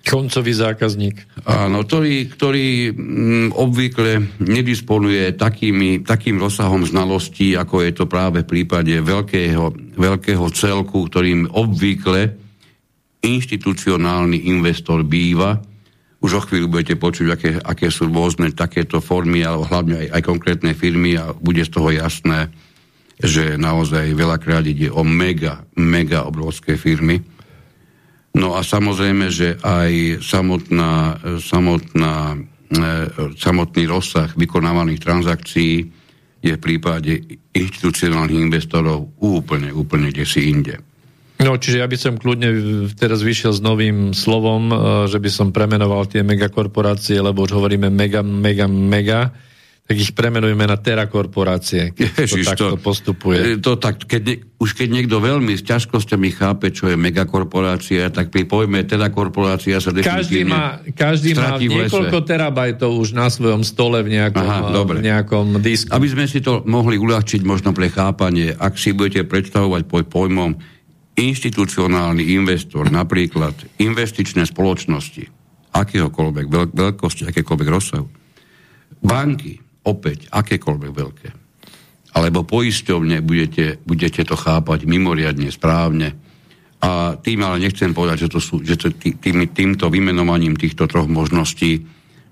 Koncový 0.00 0.56
zákazník. 0.56 1.44
Áno, 1.44 1.84
ktorý, 1.84 2.32
ktorý 2.32 2.68
mm, 2.90 3.48
obvykle 3.52 4.40
nedisponuje 4.40 5.36
takými, 5.36 6.00
takým 6.02 6.40
rozsahom 6.40 6.88
znalostí, 6.88 7.52
ako 7.52 7.84
je 7.84 7.92
to 7.92 8.04
práve 8.08 8.42
v 8.42 8.48
prípade 8.48 8.96
veľkého, 8.96 9.96
veľkého 10.00 10.46
celku, 10.56 11.04
ktorým 11.04 11.52
obvykle 11.52 12.32
inštitucionálny 13.20 14.48
investor 14.48 15.04
býva. 15.04 15.60
Už 16.20 16.30
o 16.36 16.42
chvíľu 16.44 16.72
budete 16.72 16.96
počuť, 16.96 17.26
aké, 17.32 17.50
aké 17.60 17.92
sú 17.92 18.08
rôzne 18.08 18.52
takéto 18.56 19.04
formy, 19.04 19.44
ale 19.44 19.68
hlavne 19.68 20.08
aj, 20.08 20.08
aj 20.16 20.22
konkrétne 20.24 20.72
firmy 20.72 21.20
a 21.20 21.36
bude 21.36 21.60
z 21.60 21.72
toho 21.72 21.92
jasné, 21.92 22.48
že 23.20 23.60
naozaj 23.60 24.16
veľakrát 24.16 24.64
ide 24.64 24.88
o 24.88 25.04
mega, 25.04 25.60
mega 25.76 26.24
obrovské 26.24 26.80
firmy 26.80 27.20
No 28.30 28.54
a 28.54 28.62
samozrejme, 28.62 29.26
že 29.32 29.58
aj 29.58 30.22
samotná, 30.22 31.18
samotná, 31.42 32.38
e, 32.70 32.78
samotný 33.34 33.82
rozsah 33.90 34.30
vykonávaných 34.38 35.02
transakcií 35.02 35.74
je 36.40 36.52
v 36.56 36.62
prípade 36.62 37.20
inštitucionálnych 37.52 38.38
investorov 38.38 39.12
úplne, 39.18 39.74
úplne 39.74 40.14
kde 40.14 40.24
si 40.24 40.46
inde. 40.46 40.78
No, 41.40 41.56
čiže 41.56 41.80
ja 41.80 41.88
by 41.88 41.96
som 41.96 42.20
kľudne 42.20 42.52
teraz 43.00 43.24
vyšiel 43.24 43.56
s 43.56 43.64
novým 43.64 44.12
slovom, 44.12 44.70
e, 44.70 44.76
že 45.08 45.18
by 45.18 45.30
som 45.32 45.48
premenoval 45.50 46.06
tie 46.06 46.22
megakorporácie, 46.22 47.18
lebo 47.18 47.48
už 47.48 47.56
hovoríme 47.56 47.90
mega, 47.90 48.20
mega, 48.22 48.70
mega. 48.70 49.32
Tak 49.90 49.98
ich 49.98 50.14
premenujeme 50.14 50.70
na 50.70 50.78
Terra 50.78 51.10
korporácie, 51.10 51.90
keď 51.90 52.22
Ježiš, 52.22 52.46
to 52.46 52.50
takto 52.54 52.66
to, 52.70 52.78
postupuje. 52.78 53.38
E, 53.42 53.46
to 53.58 53.74
tak, 53.74 53.98
keď 54.06 54.22
ne, 54.22 54.34
už 54.62 54.78
keď 54.78 54.86
niekto 54.86 55.18
veľmi 55.18 55.50
s 55.58 55.66
ťažkosťami 55.66 56.30
chápe, 56.30 56.70
čo 56.70 56.86
je 56.86 56.94
megakorporácia, 56.94 58.06
tak 58.14 58.30
pri 58.30 58.46
pojme 58.46 58.86
Terra 58.86 59.10
korporácia 59.10 59.82
sa 59.82 59.90
Každý 59.90 60.46
má, 60.46 60.78
každý 60.94 61.34
má 61.34 61.58
niekoľko 61.58 62.22
terabajtov 62.22 63.02
už 63.02 63.18
na 63.18 63.26
svojom 63.26 63.66
stole 63.66 64.06
v 64.06 64.14
nejakom, 64.14 64.46
Aha, 64.46 64.70
dobre. 64.70 65.02
v 65.02 65.10
nejakom 65.10 65.58
disku. 65.58 65.90
Aby 65.90 66.06
sme 66.06 66.30
si 66.30 66.38
to 66.38 66.62
mohli 66.70 66.94
uľahčiť 66.94 67.42
možno 67.42 67.74
pre 67.74 67.90
chápanie, 67.90 68.54
ak 68.54 68.78
si 68.78 68.94
budete 68.94 69.26
predstavovať 69.26 69.90
pod 69.90 70.06
pojmom 70.06 70.54
inštitucionálny 71.18 72.30
investor, 72.38 72.86
napríklad 72.94 73.58
investičné 73.82 74.46
spoločnosti, 74.46 75.26
akéhokoľvek 75.74 76.46
veľkosti, 76.78 77.26
akékoľvek 77.26 77.68
rozsahu, 77.74 78.06
banky, 79.02 79.69
opäť 79.86 80.28
akékoľvek 80.28 80.92
veľké, 80.92 81.28
alebo 82.16 82.42
poisťovne 82.42 83.22
budete, 83.22 83.78
budete 83.86 84.26
to 84.26 84.34
chápať 84.34 84.84
mimoriadne 84.84 85.48
správne. 85.48 86.16
A 86.80 87.20
tým 87.20 87.44
ale 87.44 87.60
nechcem 87.60 87.92
povedať, 87.92 88.26
že, 88.26 88.28
to 88.32 88.40
sú, 88.40 88.54
že 88.64 88.80
to 88.80 88.88
tým, 88.96 89.46
týmto 89.52 89.92
vymenovaním 89.92 90.56
týchto 90.56 90.88
troch 90.88 91.06
možností 91.06 91.84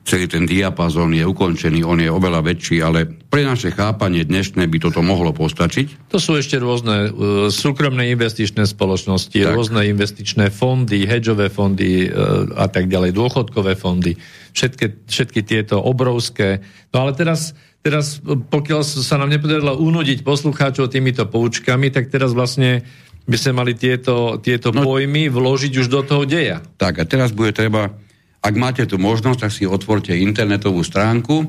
celý 0.08 0.24
ten 0.24 0.48
diapazón 0.48 1.12
je 1.12 1.20
ukončený, 1.20 1.84
on 1.84 2.00
je 2.00 2.08
oveľa 2.08 2.40
väčší, 2.40 2.80
ale 2.80 3.04
pre 3.04 3.44
naše 3.44 3.76
chápanie 3.76 4.24
dnešné 4.24 4.64
by 4.64 4.80
toto 4.80 5.04
mohlo 5.04 5.36
postačiť. 5.36 6.08
To 6.08 6.16
sú 6.16 6.40
ešte 6.40 6.56
rôzne 6.56 7.12
uh, 7.12 7.12
súkromné 7.52 8.08
investičné 8.16 8.64
spoločnosti, 8.64 9.36
tak. 9.36 9.52
rôzne 9.52 9.84
investičné 9.92 10.48
fondy, 10.48 11.04
hedžové 11.04 11.52
fondy 11.52 12.08
uh, 12.08 12.48
a 12.56 12.72
tak 12.72 12.88
ďalej, 12.88 13.12
dôchodkové 13.12 13.76
fondy, 13.76 14.16
všetky, 14.56 15.04
všetky 15.04 15.44
tieto 15.44 15.76
obrovské. 15.76 16.64
No 16.88 17.04
ale 17.04 17.12
teraz, 17.12 17.52
teraz, 17.84 18.24
pokiaľ 18.24 18.80
sa 18.80 19.20
nám 19.20 19.28
nepodarilo 19.28 19.76
unúdiť 19.76 20.24
poslucháčov 20.24 20.88
týmito 20.88 21.28
poučkami, 21.28 21.92
tak 21.92 22.08
teraz 22.08 22.32
vlastne 22.32 22.80
by 23.28 23.36
sme 23.36 23.52
mali 23.60 23.76
tieto, 23.76 24.40
tieto 24.40 24.72
no, 24.72 24.88
pojmy 24.88 25.28
vložiť 25.28 25.72
už 25.84 25.86
do 25.92 26.00
toho 26.00 26.24
deja. 26.24 26.64
Tak 26.80 26.96
a 26.96 27.04
teraz 27.04 27.36
bude 27.36 27.52
treba 27.52 27.92
ak 28.38 28.54
máte 28.54 28.86
tu 28.86 28.96
možnosť, 28.96 29.38
tak 29.44 29.52
si 29.52 29.66
otvorte 29.66 30.14
internetovú 30.14 30.86
stránku 30.86 31.42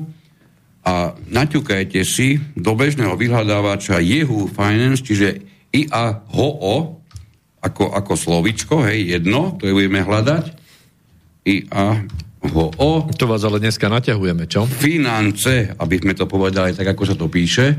a 0.82 1.14
naťukajte 1.28 2.00
si 2.02 2.40
do 2.56 2.72
bežného 2.74 3.14
vyhľadávača 3.14 4.02
Yahoo 4.02 4.50
Finance, 4.50 5.04
čiže 5.04 5.44
IAHO, 5.70 6.48
ako, 7.60 7.84
ako 7.94 8.12
slovičko, 8.16 8.74
hej, 8.90 9.20
jedno, 9.20 9.54
to 9.60 9.68
je 9.68 9.76
budeme 9.76 10.02
hľadať. 10.02 10.44
IAHO. 11.46 12.66
To 13.06 13.24
vás 13.28 13.42
ale 13.44 13.60
dneska 13.60 13.86
naťahujeme, 13.86 14.48
čo? 14.48 14.64
Finance, 14.66 15.76
aby 15.76 16.00
sme 16.00 16.16
to 16.16 16.24
povedali 16.24 16.72
tak, 16.72 16.96
ako 16.96 17.02
sa 17.06 17.14
to 17.14 17.28
píše. 17.28 17.76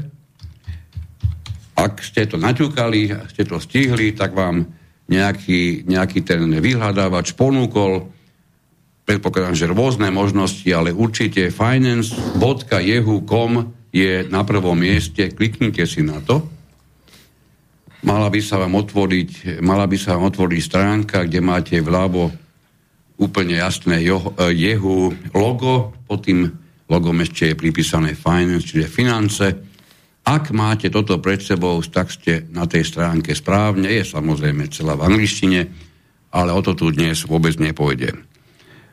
Ak 1.73 2.05
ste 2.05 2.29
to 2.29 2.37
naťukali, 2.37 3.09
ak 3.09 3.27
ste 3.33 3.43
to 3.43 3.57
stihli, 3.57 4.13
tak 4.13 4.37
vám 4.37 4.69
nejaký, 5.09 5.89
nejaký 5.89 6.21
ten 6.21 6.45
vyhľadávač 6.47 7.33
ponúkol 7.33 8.20
predpokladám, 9.11 9.59
že 9.59 9.67
rôzne 9.67 10.07
možnosti, 10.07 10.63
ale 10.71 10.95
určite 10.95 11.51
finance.jehu.com 11.51 13.51
je 13.91 14.23
na 14.31 14.47
prvom 14.47 14.79
mieste, 14.79 15.35
kliknite 15.35 15.83
si 15.83 15.99
na 15.99 16.23
to. 16.23 16.47
Mala 18.07 18.31
by 18.31 18.39
sa 18.39 18.55
vám 18.55 18.71
otvoriť, 18.79 19.59
mala 19.59 19.83
by 19.83 19.99
sa 19.99 20.15
vám 20.15 20.31
otvoriť 20.31 20.61
stránka, 20.63 21.27
kde 21.27 21.43
máte 21.43 21.75
vľavo 21.83 22.31
úplne 23.19 23.59
jasné 23.59 23.99
jehu 24.55 25.11
logo, 25.35 25.91
pod 26.07 26.23
tým 26.23 26.47
logom 26.87 27.19
ešte 27.19 27.51
je 27.51 27.59
pripísané 27.59 28.15
finance, 28.15 28.63
čiže 28.63 28.87
finance. 28.87 29.43
Ak 30.23 30.55
máte 30.55 30.87
toto 30.87 31.19
pred 31.19 31.43
sebou, 31.43 31.83
tak 31.83 32.15
ste 32.15 32.47
na 32.47 32.63
tej 32.63 32.87
stránke 32.87 33.35
správne. 33.35 33.91
Je 33.91 34.07
samozrejme 34.07 34.71
celá 34.71 34.95
v 34.95 35.11
angličtine, 35.11 35.67
ale 36.31 36.55
o 36.55 36.63
to 36.63 36.79
tu 36.79 36.95
dnes 36.95 37.27
vôbec 37.27 37.59
nepôjde. 37.59 38.30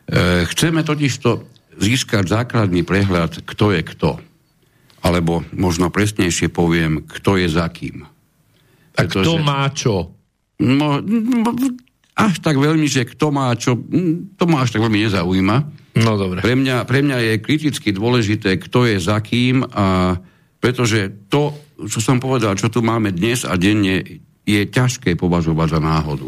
E, 0.09 0.43
chceme 0.49 0.81
totižto 0.81 1.45
získať 1.77 2.25
základný 2.25 2.81
prehľad, 2.81 3.45
kto 3.45 3.77
je 3.77 3.81
kto. 3.85 4.11
Alebo 5.05 5.45
možno 5.53 5.93
presnejšie 5.93 6.49
poviem, 6.49 7.05
kto 7.05 7.37
je 7.39 7.47
za 7.47 7.69
kým. 7.69 8.03
A 8.97 9.05
Pretože, 9.05 9.23
kto 9.23 9.33
má 9.39 9.63
čo? 9.71 9.95
No, 10.59 10.99
až 12.19 12.35
tak 12.43 12.59
veľmi, 12.59 12.83
že 12.89 13.07
kto 13.07 13.31
má 13.31 13.55
čo, 13.55 13.79
to 14.35 14.43
ma 14.43 14.67
až 14.67 14.75
tak 14.75 14.83
veľmi 14.83 15.07
nezaujíma. 15.07 15.57
No 16.03 16.19
dobre. 16.19 16.43
Pre 16.43 16.55
mňa, 16.57 16.83
pre 16.83 16.99
mňa 16.99 17.17
je 17.23 17.33
kriticky 17.39 17.95
dôležité, 17.95 18.59
kto 18.59 18.89
je 18.89 18.99
za 18.99 19.23
kým 19.23 19.63
a 19.63 20.19
pretože 20.59 21.31
to, 21.31 21.55
čo 21.87 22.03
som 22.03 22.19
povedal, 22.19 22.59
čo 22.59 22.67
tu 22.67 22.83
máme 22.83 23.15
dnes 23.15 23.47
a 23.47 23.55
denne, 23.55 24.03
je 24.43 24.61
ťažké 24.67 25.15
považovať 25.15 25.77
za 25.77 25.79
náhodu. 25.79 26.27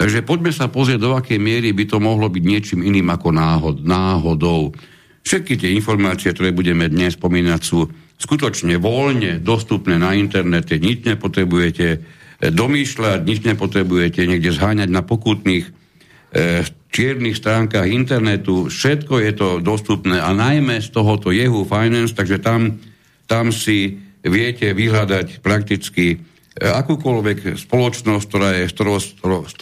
Takže 0.00 0.24
poďme 0.24 0.48
sa 0.48 0.72
pozrieť, 0.72 0.96
do 0.96 1.12
akej 1.12 1.36
miery 1.36 1.76
by 1.76 1.84
to 1.84 2.00
mohlo 2.00 2.32
byť 2.32 2.40
niečím 2.40 2.80
iným 2.80 3.12
ako 3.12 3.36
náhod, 3.36 3.76
náhodou. 3.84 4.72
Všetky 5.20 5.60
tie 5.60 5.76
informácie, 5.76 6.32
ktoré 6.32 6.56
budeme 6.56 6.88
dnes 6.88 7.20
spomínať, 7.20 7.60
sú 7.60 7.84
skutočne 8.16 8.80
voľne 8.80 9.44
dostupné 9.44 10.00
na 10.00 10.16
internete. 10.16 10.80
Nič 10.80 11.04
nepotrebujete 11.04 11.86
eh, 11.92 12.00
domýšľať, 12.48 13.18
nič 13.28 13.44
nepotrebujete 13.44 14.24
niekde 14.24 14.56
zháňať 14.56 14.88
na 14.88 15.04
pokutných 15.04 15.68
e, 15.68 16.64
čiernych 16.90 17.36
stránkach 17.36 17.84
internetu. 17.84 18.72
Všetko 18.72 19.14
je 19.20 19.32
to 19.36 19.48
dostupné 19.60 20.16
a 20.16 20.32
najmä 20.32 20.80
z 20.80 20.88
tohoto 20.90 21.28
Jehu 21.28 21.68
Finance, 21.68 22.16
takže 22.16 22.40
tam, 22.40 22.80
tam 23.28 23.52
si 23.52 24.00
viete 24.24 24.72
vyhľadať 24.72 25.44
prakticky 25.44 26.24
akúkoľvek 26.58 27.54
spoločnosť, 27.54 28.24
ktorá 28.26 28.50
je, 28.58 28.66
z, 28.66 29.54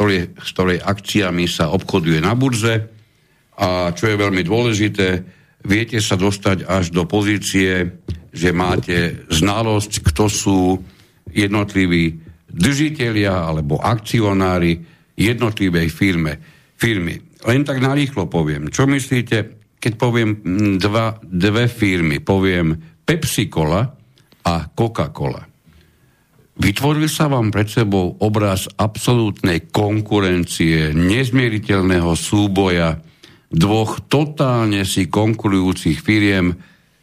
ktorej, 0.49 0.79
akciami 0.81 1.45
sa 1.45 1.69
obchoduje 1.75 2.25
na 2.25 2.33
burze 2.33 2.89
a 3.59 3.93
čo 3.93 4.09
je 4.09 4.17
veľmi 4.17 4.41
dôležité, 4.47 5.09
viete 5.69 5.99
sa 6.01 6.17
dostať 6.17 6.65
až 6.65 6.95
do 6.95 7.05
pozície, 7.05 8.01
že 8.33 8.55
máte 8.55 9.27
znalosť, 9.29 10.01
kto 10.07 10.25
sú 10.31 10.61
jednotliví 11.29 12.25
držiteľia 12.49 13.53
alebo 13.53 13.83
akcionári 13.83 14.81
jednotlivej 15.19 15.89
firme, 15.91 16.33
firmy. 16.79 17.19
Len 17.45 17.63
tak 17.67 17.83
narýchlo 17.83 18.31
poviem. 18.31 18.71
Čo 18.71 18.87
myslíte, 18.87 19.59
keď 19.79 19.93
poviem 19.99 20.31
dva, 20.79 21.19
dve 21.23 21.67
firmy, 21.67 22.23
poviem 22.23 22.75
Pepsi 23.03 23.51
Cola 23.51 23.83
a 24.47 24.55
Coca-Cola. 24.71 25.48
Vytvoril 26.59 27.07
sa 27.07 27.31
vám 27.31 27.55
pred 27.55 27.71
sebou 27.71 28.19
obraz 28.19 28.67
absolútnej 28.75 29.71
konkurencie, 29.71 30.91
nezmieriteľného 30.91 32.19
súboja 32.19 32.99
dvoch 33.49 34.03
totálne 34.11 34.83
si 34.83 35.07
konkurujúcich 35.07 36.03
firiem, 36.03 36.59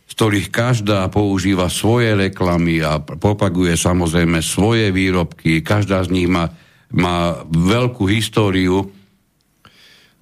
z 0.05 0.11
ktorých 0.11 0.51
každá 0.51 1.07
používa 1.07 1.71
svoje 1.71 2.13
reklamy 2.13 2.83
a 2.83 2.99
propaguje 2.99 3.73
samozrejme 3.79 4.43
svoje 4.43 4.91
výrobky. 4.91 5.63
Každá 5.63 6.03
z 6.05 6.13
nich 6.13 6.29
má, 6.29 6.51
má 6.91 7.41
veľkú 7.47 8.05
históriu. 8.11 8.91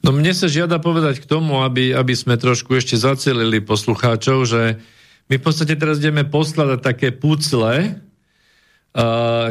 No 0.04 0.10
mne 0.13 0.32
sa 0.36 0.46
žiada 0.46 0.78
povedať 0.78 1.24
k 1.24 1.28
tomu, 1.28 1.65
aby, 1.65 1.91
aby 1.91 2.13
sme 2.13 2.38
trošku 2.39 2.78
ešte 2.78 3.02
zacelili 3.02 3.65
poslucháčov, 3.65 4.46
že 4.46 4.78
my 5.28 5.39
v 5.39 5.43
podstate 5.43 5.74
teraz 5.74 6.00
ideme 6.00 6.28
poskladať 6.28 6.80
také 6.80 7.10
pucle, 7.15 7.98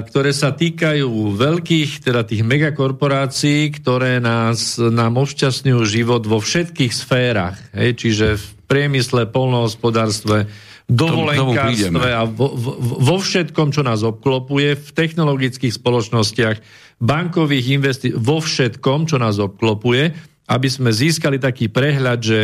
ktoré 0.07 0.31
sa 0.31 0.55
týkajú 0.55 1.35
veľkých, 1.35 2.07
teda 2.07 2.22
tých 2.22 2.46
megakorporácií, 2.46 3.74
ktoré 3.74 4.22
nás, 4.22 4.78
nám 4.78 5.18
obšťastňujú 5.18 5.83
život 5.83 6.22
vo 6.31 6.38
všetkých 6.38 6.92
sférach. 6.94 7.59
Hej, 7.74 8.07
čiže 8.07 8.26
v 8.38 8.46
priemysle, 8.70 9.26
polnohospodárstve, 9.26 10.46
dovolenkárstve 10.87 12.09
a 12.14 12.22
vo, 12.22 12.55
vo, 12.55 12.72
vo 12.78 13.16
všetkom, 13.18 13.74
čo 13.74 13.83
nás 13.83 14.07
obklopuje, 14.07 14.78
v 14.78 14.90
technologických 14.94 15.74
spoločnostiach, 15.74 16.57
bankových 17.02 17.66
investícií, 17.83 18.14
vo 18.14 18.38
všetkom, 18.38 19.11
čo 19.11 19.18
nás 19.18 19.42
obklopuje, 19.42 20.14
aby 20.46 20.68
sme 20.70 20.94
získali 20.94 21.42
taký 21.42 21.66
prehľad, 21.66 22.18
že 22.22 22.40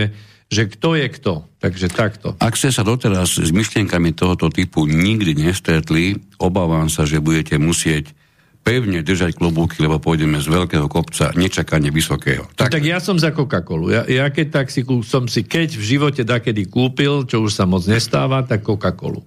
že 0.49 0.65
kto 0.69 0.97
je 0.97 1.07
kto. 1.13 1.35
Takže 1.61 1.93
takto. 1.93 2.33
Ak 2.41 2.57
ste 2.57 2.73
sa 2.73 2.81
doteraz 2.81 3.37
s 3.37 3.51
myšlienkami 3.53 4.17
tohoto 4.17 4.49
typu 4.49 4.89
nikdy 4.89 5.37
nestretli, 5.37 6.17
obávam 6.41 6.89
sa, 6.89 7.05
že 7.05 7.21
budete 7.21 7.61
musieť 7.61 8.17
pevne 8.65 9.01
držať 9.01 9.37
klobúky, 9.37 9.81
lebo 9.81 9.97
pôjdeme 9.97 10.37
z 10.41 10.49
veľkého 10.49 10.93
kopca 10.93 11.33
nečakane 11.33 11.89
vysokého. 11.89 12.45
Tak, 12.53 12.77
tak 12.77 12.85
ja 12.85 13.01
som 13.01 13.17
za 13.17 13.33
Coca-Colu. 13.33 13.89
Ja, 13.89 14.05
ja 14.05 14.29
keď 14.29 14.61
tak 14.61 14.67
si, 14.69 14.85
som 15.09 15.25
si 15.25 15.45
keď 15.45 15.73
v 15.77 15.85
živote 15.85 16.23
dakedy 16.25 16.69
kúpil, 16.69 17.25
čo 17.25 17.49
už 17.49 17.53
sa 17.57 17.65
moc 17.65 17.85
nestáva, 17.89 18.45
tak 18.45 18.65
Coca-Colu. 18.65 19.25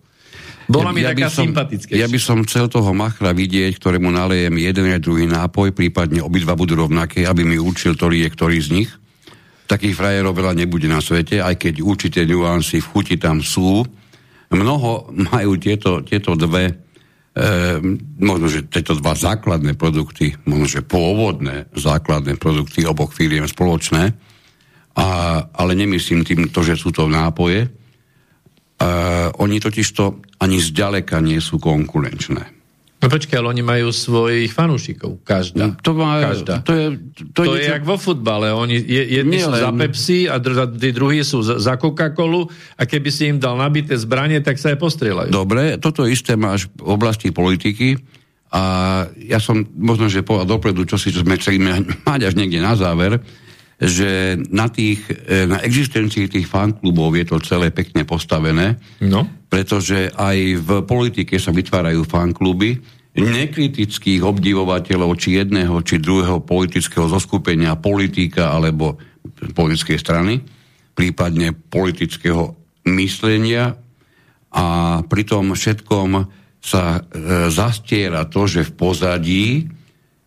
Bola 0.70 0.94
mi 0.96 1.04
ja 1.04 1.12
taká 1.12 1.28
som, 1.28 1.52
Ja 1.92 2.08
by 2.08 2.20
som 2.22 2.46
chcel 2.48 2.70
toho 2.72 2.96
machra 2.96 3.34
vidieť, 3.36 3.76
ktorému 3.76 4.08
nalejem 4.14 4.56
jeden 4.62 4.94
a 4.94 5.02
druhý 5.02 5.28
nápoj, 5.28 5.74
prípadne 5.76 6.24
obidva 6.24 6.56
budú 6.56 6.80
rovnaké, 6.80 7.28
aby 7.28 7.44
mi 7.44 7.58
učil, 7.60 7.98
ktorý 7.98 8.24
je 8.24 8.30
ktorý 8.32 8.58
z 8.62 8.70
nich 8.72 8.90
takých 9.72 9.96
frajerov 9.96 10.36
veľa 10.36 10.54
nebude 10.60 10.92
na 10.92 11.00
svete, 11.00 11.40
aj 11.40 11.56
keď 11.56 11.80
určité 11.80 12.28
nuancy 12.28 12.84
v 12.84 12.90
chuti 12.92 13.16
tam 13.16 13.40
sú, 13.40 13.88
mnoho 14.52 15.08
majú 15.32 15.56
tieto, 15.56 16.04
tieto 16.04 16.36
dve 16.36 16.68
e, 16.68 16.74
možno, 18.20 18.52
že 18.52 18.68
tieto 18.68 19.00
dva 19.00 19.16
základné 19.16 19.80
produkty, 19.80 20.36
možno, 20.44 20.68
že 20.68 20.84
pôvodné 20.84 21.72
základné 21.72 22.36
produkty 22.36 22.84
oboch 22.84 23.16
firiem 23.16 23.48
spoločné, 23.48 24.12
a, 24.92 25.08
ale 25.56 25.72
nemyslím 25.80 26.28
tým 26.28 26.52
to, 26.52 26.68
že 26.68 26.76
sú 26.76 26.92
to 26.92 27.08
nápoje. 27.08 27.64
E, 27.64 27.70
oni 29.40 29.58
totiž 29.64 29.88
to 29.96 30.20
ani 30.44 30.60
zďaleka 30.60 31.24
nie 31.24 31.40
sú 31.40 31.64
konkurenčné. 31.64 32.61
No 33.02 33.10
počkaj, 33.10 33.34
ale 33.42 33.50
oni 33.58 33.64
majú 33.66 33.90
svojich 33.90 34.54
fanúšikov. 34.54 35.26
Každá. 35.26 35.74
To, 35.82 35.98
má, 35.98 36.22
Každá. 36.22 36.62
to 36.62 36.72
je, 36.78 36.86
to, 37.34 37.50
to 37.50 37.58
je, 37.58 37.66
je 37.66 37.74
jak 37.74 37.82
vo 37.82 37.98
futbale. 37.98 38.54
Oni, 38.54 38.78
jedni 38.78 39.42
Nie, 39.42 39.50
sú 39.50 39.52
len... 39.58 39.62
za 39.66 39.72
Pepsi 39.74 40.30
a 40.30 40.38
tí 40.70 40.94
druhí 40.94 41.26
sú 41.26 41.42
za 41.42 41.74
Coca-Colu 41.82 42.46
a 42.78 42.86
keby 42.86 43.10
si 43.10 43.34
im 43.34 43.42
dal 43.42 43.58
nabité 43.58 43.98
zbranie, 43.98 44.38
tak 44.46 44.62
sa 44.62 44.70
aj 44.70 44.78
postrieľajú. 44.78 45.34
Dobre, 45.34 45.82
toto 45.82 46.06
isté 46.06 46.38
máš 46.38 46.70
v 46.78 46.94
oblasti 46.94 47.34
politiky 47.34 47.98
a 48.54 48.64
ja 49.18 49.42
som 49.42 49.66
možno, 49.74 50.06
že 50.06 50.22
povedal 50.22 50.46
dopredu, 50.46 50.86
čo 50.86 51.02
si 51.02 51.10
čo 51.10 51.26
sme 51.26 51.42
chceli 51.42 51.58
mať 52.06 52.20
až 52.30 52.34
niekde 52.38 52.62
na 52.62 52.78
záver, 52.78 53.18
že 53.82 54.38
na, 54.54 54.70
tých, 54.70 55.02
e, 55.10 55.50
na 55.50 55.58
existencii 55.66 56.30
tých 56.30 56.46
fanklubov 56.46 57.18
je 57.18 57.26
to 57.26 57.42
celé 57.42 57.74
pekne 57.74 58.06
postavené, 58.06 58.78
no. 59.02 59.26
pretože 59.50 60.14
aj 60.14 60.38
v 60.62 60.70
politike 60.86 61.42
sa 61.42 61.50
vytvárajú 61.50 62.06
fankluby 62.06 62.78
nekritických 63.18 64.22
obdivovateľov 64.24 65.18
či 65.18 65.42
jedného, 65.42 65.82
či 65.82 66.00
druhého 66.00 66.46
politického 66.46 67.10
zoskupenia, 67.10 67.76
politika 67.76 68.54
alebo 68.54 69.02
politickej 69.58 69.98
strany, 69.98 70.40
prípadne 70.94 71.52
politického 71.52 72.56
myslenia 72.86 73.76
a 74.54 74.66
pri 75.04 75.24
tom 75.26 75.58
všetkom 75.58 76.10
sa 76.62 77.02
e, 77.02 77.50
zastiera 77.50 78.30
to, 78.30 78.46
že 78.46 78.70
v 78.70 78.72
pozadí 78.78 79.46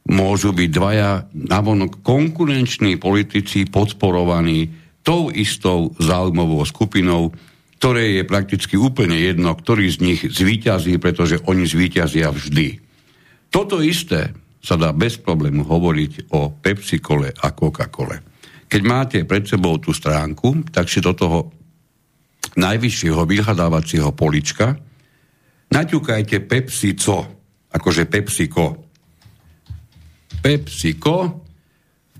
môžu 0.04 0.52
byť 0.52 0.68
dvaja 0.68 1.10
navonok 1.32 2.04
konkurenční 2.04 3.00
politici 3.00 3.64
podporovaní 3.64 4.68
tou 5.04 5.32
istou 5.32 5.92
záujmovou 5.96 6.64
skupinou, 6.64 7.32
ktoré 7.80 8.20
je 8.20 8.24
prakticky 8.24 8.76
úplne 8.80 9.16
jedno, 9.16 9.52
ktorý 9.52 9.88
z 9.92 9.98
nich 10.00 10.20
zvíťazí, 10.24 10.96
pretože 10.96 11.40
oni 11.44 11.64
zvíťazia 11.68 12.32
vždy. 12.32 12.80
Toto 13.52 13.84
isté 13.84 14.32
sa 14.64 14.80
dá 14.80 14.96
bez 14.96 15.20
problému 15.20 15.68
hovoriť 15.68 16.32
o 16.32 16.56
Pepsi-Cole 16.56 17.36
a 17.36 17.52
Coca-Cole. 17.52 18.24
Keď 18.64 18.80
máte 18.80 19.18
pred 19.28 19.44
sebou 19.44 19.76
tú 19.76 19.92
stránku, 19.92 20.64
tak 20.72 20.88
si 20.88 21.04
do 21.04 21.12
toho 21.12 21.52
najvyššieho 22.56 23.20
vyhľadávacieho 23.28 24.16
polička 24.16 24.72
naťukajte 25.68 26.40
Pepsi-Co, 26.48 27.18
akože 27.74 28.08
Pepsi-Co 28.08 28.64
PepsiCo, 30.44 31.40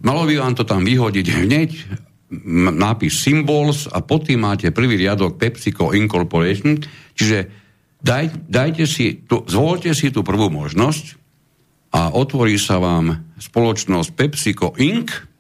malo 0.01 0.23
by 0.25 0.35
vám 0.41 0.57
to 0.57 0.65
tam 0.65 0.81
vyhodiť 0.81 1.27
hneď, 1.45 1.71
nápis 2.73 3.21
Symbols 3.21 3.85
a 3.93 4.01
pod 4.01 4.25
tým 4.25 4.49
máte 4.49 4.73
prvý 4.73 4.97
riadok 4.97 5.37
PepsiCo 5.37 5.93
Incorporation, 5.93 6.81
čiže 7.13 7.53
daj, 8.01 8.49
dajte 8.49 8.89
si, 8.89 9.29
tu, 9.29 9.45
zvolte 9.45 9.93
si 9.93 10.09
tú 10.09 10.25
prvú 10.25 10.49
možnosť 10.49 11.21
a 11.93 12.17
otvorí 12.17 12.57
sa 12.57 12.81
vám 12.81 13.37
spoločnosť 13.37 14.09
PepsiCo 14.17 14.73
Inc., 14.81 15.35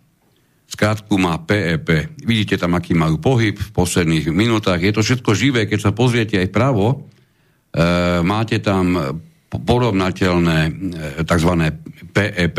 Skrátku 0.64 1.14
má 1.22 1.38
PEP. 1.38 2.18
Vidíte 2.26 2.58
tam, 2.58 2.74
aký 2.74 2.98
majú 2.98 3.22
pohyb 3.22 3.54
v 3.54 3.70
posledných 3.70 4.26
minútach. 4.34 4.82
Je 4.82 4.90
to 4.90 5.06
všetko 5.06 5.30
živé, 5.38 5.70
keď 5.70 5.78
sa 5.78 5.92
pozriete 5.94 6.34
aj 6.34 6.50
pravo. 6.50 6.86
E, 6.90 6.94
máte 8.26 8.58
tam 8.58 8.98
porovnateľné 9.62 10.58
e, 10.66 10.70
tzv. 11.22 11.52
PEP, 12.14 12.58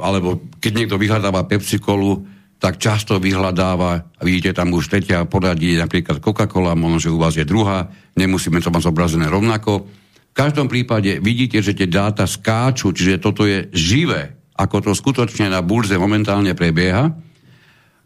alebo 0.00 0.48
keď 0.56 0.72
niekto 0.72 0.96
vyhľadáva 0.96 1.44
Pepsi-Colu, 1.44 2.24
tak 2.58 2.82
často 2.82 3.22
vyhľadáva, 3.22 4.18
vidíte 4.24 4.50
tam 4.50 4.74
už 4.74 4.90
tretia 4.90 5.22
poradí, 5.28 5.78
napríklad 5.78 6.18
Coca-Cola, 6.18 6.74
možno, 6.74 6.98
že 6.98 7.14
u 7.14 7.20
vás 7.20 7.38
je 7.38 7.46
druhá, 7.46 7.86
nemusíme 8.18 8.58
to 8.58 8.74
mať 8.74 8.90
zobrazené 8.90 9.30
rovnako. 9.30 9.86
V 10.32 10.34
každom 10.34 10.66
prípade 10.66 11.22
vidíte, 11.22 11.62
že 11.62 11.76
tie 11.76 11.86
dáta 11.86 12.26
skáču, 12.26 12.90
čiže 12.90 13.22
toto 13.22 13.46
je 13.46 13.70
živé, 13.70 14.34
ako 14.58 14.90
to 14.90 14.92
skutočne 14.96 15.54
na 15.54 15.62
burze 15.62 15.94
momentálne 15.94 16.56
prebieha. 16.58 17.14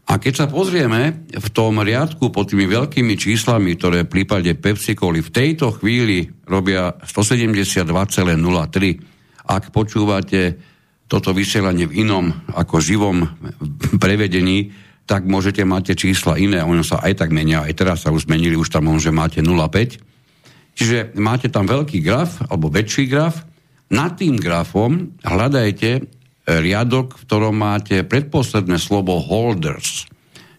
A 0.03 0.19
keď 0.19 0.33
sa 0.35 0.47
pozrieme 0.51 1.23
v 1.31 1.47
tom 1.55 1.79
riadku 1.79 2.27
pod 2.27 2.51
tými 2.51 2.67
veľkými 2.67 3.15
číslami, 3.15 3.79
ktoré 3.79 4.03
v 4.03 4.11
prípade 4.19 4.51
Pepsi 4.59 4.99
Coli 4.99 5.23
v 5.23 5.31
tejto 5.31 5.71
chvíli 5.79 6.27
robia 6.43 6.91
172,03, 7.07 7.87
ak 9.47 9.63
počúvate 9.71 10.59
toto 11.07 11.31
vysielanie 11.31 11.87
v 11.87 12.03
inom 12.03 12.35
ako 12.51 12.83
živom 12.83 13.23
prevedení, 14.03 14.75
tak 15.03 15.27
môžete 15.27 15.63
mať 15.67 15.99
čísla 15.99 16.39
iné, 16.39 16.63
ono 16.63 16.83
sa 16.83 17.03
aj 17.03 17.23
tak 17.23 17.29
menia, 17.35 17.63
aj 17.63 17.73
teraz 17.75 17.97
sa 18.07 18.11
už 18.11 18.27
zmenili, 18.27 18.55
už 18.55 18.71
tam 18.71 18.87
môže 18.87 19.11
máte 19.11 19.43
0,5. 19.43 19.99
Čiže 20.73 21.15
máte 21.19 21.51
tam 21.51 21.67
veľký 21.67 21.99
graf, 22.01 22.39
alebo 22.47 22.71
väčší 22.71 23.07
graf, 23.11 23.43
nad 23.93 24.17
tým 24.17 24.39
grafom 24.39 25.13
hľadajte 25.21 26.07
riadok, 26.43 27.15
v 27.19 27.25
ktorom 27.27 27.55
máte 27.55 28.03
predposledné 28.03 28.75
slovo 28.75 29.19
holders, 29.23 30.07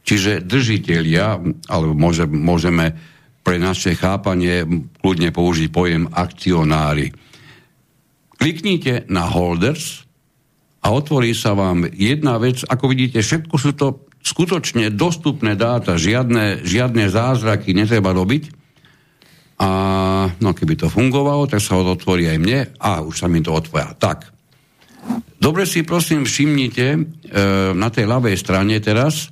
čiže 0.04 0.44
držiteľia, 0.44 1.40
alebo 1.68 1.92
môže, 1.92 2.24
môžeme 2.28 2.96
pre 3.44 3.60
naše 3.60 3.92
chápanie 3.92 4.64
kľudne 5.04 5.28
použiť 5.28 5.68
pojem 5.68 6.08
akcionári. 6.08 7.12
Kliknite 8.40 9.04
na 9.12 9.28
holders 9.28 10.08
a 10.80 10.92
otvorí 10.92 11.36
sa 11.36 11.52
vám 11.52 11.88
jedna 11.92 12.40
vec, 12.40 12.64
ako 12.64 12.92
vidíte, 12.92 13.20
všetko 13.20 13.54
sú 13.56 13.70
to 13.76 14.08
skutočne 14.24 14.88
dostupné 14.88 15.52
dáta, 15.54 16.00
žiadne, 16.00 16.64
žiadne 16.64 17.12
zázraky 17.12 17.76
netreba 17.76 18.16
robiť. 18.16 18.64
A 19.60 19.68
no 20.42 20.50
keby 20.50 20.74
to 20.74 20.90
fungovalo, 20.90 21.46
tak 21.46 21.62
sa 21.62 21.78
otvorí 21.78 22.26
aj 22.26 22.38
mne 22.42 22.60
a 22.80 23.04
už 23.04 23.14
sa 23.22 23.30
mi 23.30 23.38
to 23.38 23.54
otvára. 23.54 23.94
Tak, 23.94 24.33
Dobre 25.38 25.66
si 25.68 25.84
prosím 25.84 26.24
všimnite, 26.24 26.86
e, 26.96 27.00
na 27.76 27.92
tej 27.92 28.08
ľavej 28.08 28.36
strane 28.40 28.80
teraz, 28.80 29.28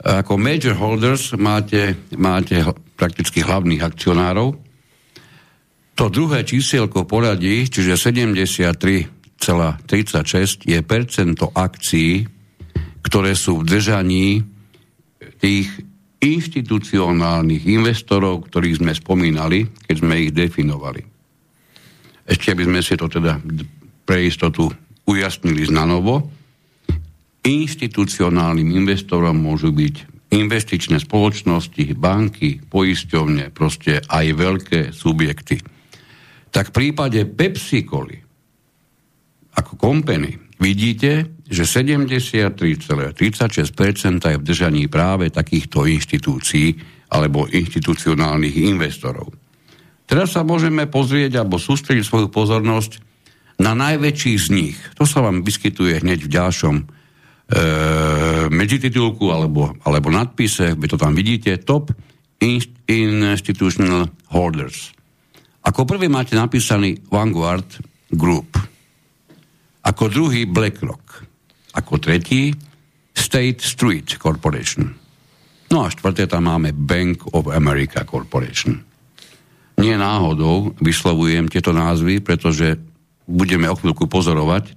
ako 0.00 0.40
major 0.40 0.80
holders 0.80 1.36
máte, 1.36 1.92
máte 2.16 2.64
prakticky 2.96 3.44
hlavných 3.44 3.84
akcionárov. 3.84 4.56
To 6.00 6.08
druhé 6.08 6.48
čísielko 6.48 7.04
poradí, 7.04 7.68
čiže 7.68 8.00
73,36 8.00 10.64
je 10.64 10.80
percento 10.80 11.52
akcií, 11.52 12.24
ktoré 13.04 13.36
sú 13.36 13.60
v 13.60 13.68
držaní 13.68 14.40
tých 15.36 15.68
inštitucionálnych 16.20 17.64
investorov, 17.68 18.48
ktorých 18.48 18.80
sme 18.80 18.92
spomínali, 18.96 19.68
keď 19.88 19.96
sme 20.00 20.24
ich 20.24 20.32
definovali. 20.32 21.04
Ešte 22.24 22.52
aby 22.52 22.64
sme 22.68 22.80
si 22.84 22.96
to 22.96 23.08
teda 23.08 23.40
pre 24.04 24.28
istotu 24.28 24.68
ujasnili 25.10 25.66
znanovo. 25.66 26.30
Inštitucionálnym 27.42 28.70
investorom 28.70 29.34
môžu 29.34 29.74
byť 29.74 30.10
investičné 30.30 31.02
spoločnosti, 31.02 31.82
banky, 31.98 32.62
poisťovne, 32.62 33.50
proste 33.50 33.98
aj 33.98 34.26
veľké 34.30 34.80
subjekty. 34.94 35.58
Tak 36.54 36.70
v 36.70 36.74
prípade 36.74 37.26
Pepsi-Coli 37.26 38.22
ako 39.50 39.74
company 39.74 40.38
vidíte, 40.62 41.42
že 41.50 41.66
73,36% 41.66 44.30
je 44.30 44.38
v 44.38 44.46
držaní 44.46 44.86
práve 44.86 45.34
takýchto 45.34 45.90
inštitúcií 45.90 46.78
alebo 47.10 47.50
inštitucionálnych 47.50 48.70
investorov. 48.70 49.34
Teraz 50.06 50.38
sa 50.38 50.46
môžeme 50.46 50.86
pozrieť 50.86 51.42
alebo 51.42 51.58
sústrediť 51.58 52.06
svoju 52.06 52.30
pozornosť 52.30 53.09
na 53.60 53.76
najväčší 53.76 54.32
z 54.40 54.46
nich. 54.50 54.78
To 54.96 55.04
sa 55.04 55.20
vám 55.20 55.44
vyskytuje 55.44 56.00
hneď 56.00 56.24
v 56.24 56.32
ďalšom 56.32 56.76
e, 56.80 56.84
medzititulku 58.48 59.28
alebo, 59.28 59.76
alebo 59.84 60.08
nadpise, 60.08 60.72
vy 60.80 60.86
to 60.88 60.96
tam 60.96 61.12
vidíte, 61.12 61.60
Top 61.60 61.92
Institutional 62.40 64.08
Holders. 64.32 64.96
Ako 65.60 65.84
prvý 65.84 66.08
máte 66.08 66.32
napísaný 66.32 67.04
Vanguard 67.12 67.68
Group. 68.08 68.56
Ako 69.84 70.08
druhý 70.08 70.48
BlackRock. 70.48 71.28
Ako 71.76 72.00
tretí 72.00 72.56
State 73.12 73.60
Street 73.60 74.16
Corporation. 74.16 74.88
No 75.70 75.84
a 75.84 75.92
štvrté 75.92 76.24
tam 76.26 76.48
máme 76.48 76.72
Bank 76.72 77.28
of 77.36 77.52
America 77.52 78.02
Corporation. 78.08 78.80
Nie 79.78 80.00
náhodou 80.00 80.72
vyslovujem 80.80 81.46
tieto 81.52 81.76
názvy, 81.76 82.24
pretože 82.24 82.89
budeme 83.30 83.70
o 83.70 83.78
chvíľku 83.78 84.10
pozorovať, 84.10 84.74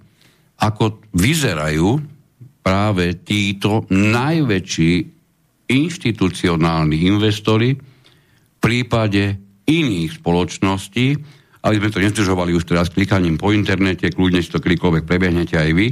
ako 0.61 1.01
vyzerajú 1.17 1.97
práve 2.61 3.19
títo 3.25 3.89
najväčší 3.89 4.93
inštitucionálni 5.67 7.09
investori, 7.09 7.75
prípade 8.61 9.41
iných 9.67 10.23
spoločností, 10.23 11.07
aby 11.63 11.75
sme 11.79 11.89
to 11.91 12.03
nezdržovali 12.03 12.51
už 12.55 12.67
teraz 12.67 12.91
klikaním 12.91 13.35
po 13.35 13.51
internete, 13.51 14.11
kľudne 14.11 14.39
si 14.39 14.51
to 14.51 14.63
klikovek 14.63 15.03
prebehnete 15.03 15.55
aj 15.59 15.71
vy, 15.75 15.87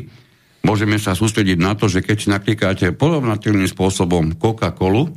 môžeme 0.64 0.96
sa 1.02 1.18
sústrediť 1.18 1.58
na 1.60 1.76
to, 1.76 1.92
že 1.92 2.04
keď 2.04 2.16
si 2.16 2.28
naklikáte 2.32 2.86
porovnateľným 2.96 3.68
spôsobom 3.68 4.36
Coca-Colu, 4.40 5.12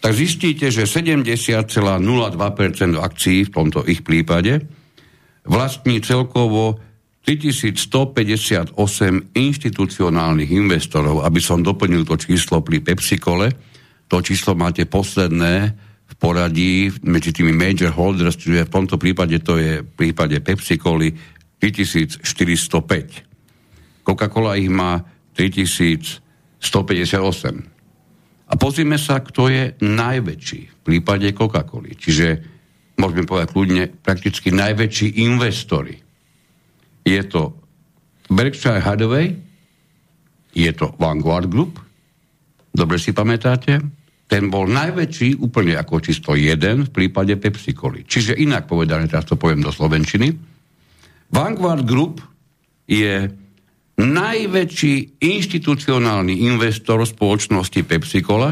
tak 0.00 0.12
zistíte, 0.12 0.68
že 0.68 0.84
70,02% 0.84 2.04
akcií 3.00 3.38
v 3.48 3.50
tomto 3.52 3.80
ich 3.88 4.04
prípade 4.04 4.60
vlastní 5.46 6.02
celkovo 6.02 6.78
3158 7.26 8.78
inštitucionálnych 9.34 10.50
investorov. 10.54 11.26
Aby 11.26 11.42
som 11.42 11.58
doplnil 11.62 12.06
to 12.06 12.14
číslo 12.14 12.62
pri 12.62 12.78
PepsiCole, 12.78 13.50
to 14.06 14.22
číslo 14.22 14.54
máte 14.54 14.86
posledné 14.86 15.74
v 16.06 16.14
poradí 16.22 16.86
medzi 17.02 17.34
tými 17.34 17.50
major 17.50 17.90
holders, 17.90 18.38
čiže 18.38 18.70
v 18.70 18.74
tomto 18.74 18.94
prípade 18.94 19.42
to 19.42 19.58
je 19.58 19.82
v 19.82 19.90
prípade 19.90 20.38
PepsiColy 20.38 21.10
3405. 21.58 22.22
Coca-Cola 24.06 24.54
ich 24.54 24.70
má 24.70 25.02
3158. 25.34 26.62
A 28.46 28.54
pozrime 28.54 28.94
sa, 29.02 29.18
kto 29.18 29.50
je 29.50 29.74
najväčší 29.82 30.60
v 30.70 30.76
prípade 30.86 31.26
Coca-Coly. 31.34 31.98
Čiže 31.98 32.54
môžeme 32.96 33.28
povedať 33.28 33.48
kľudne 33.52 33.84
prakticky 34.00 34.52
najväčší 34.52 35.20
investori. 35.24 36.00
Je 37.06 37.22
to 37.28 37.54
Berkshire 38.26 38.82
Hathaway, 38.82 39.36
je 40.56 40.70
to 40.72 40.96
Vanguard 40.98 41.46
Group, 41.46 41.78
dobre 42.72 42.98
si 42.98 43.12
pamätáte, 43.12 43.78
ten 44.26 44.50
bol 44.50 44.66
najväčší 44.66 45.38
úplne 45.38 45.78
ako 45.78 46.02
čisto 46.02 46.34
jeden 46.34 46.90
v 46.90 46.90
prípade 46.90 47.38
Pepsi 47.38 47.78
Coli. 47.78 48.02
Čiže 48.02 48.34
inak 48.34 48.66
povedané, 48.66 49.06
teraz 49.06 49.22
to 49.22 49.38
poviem 49.38 49.62
do 49.62 49.70
Slovenčiny. 49.70 50.34
Vanguard 51.30 51.86
Group 51.86 52.18
je 52.90 53.30
najväčší 53.96 55.22
inštitucionálny 55.22 56.42
investor 56.42 57.06
spoločnosti 57.06 57.80
Pepsi 57.86 58.20
Cola 58.20 58.50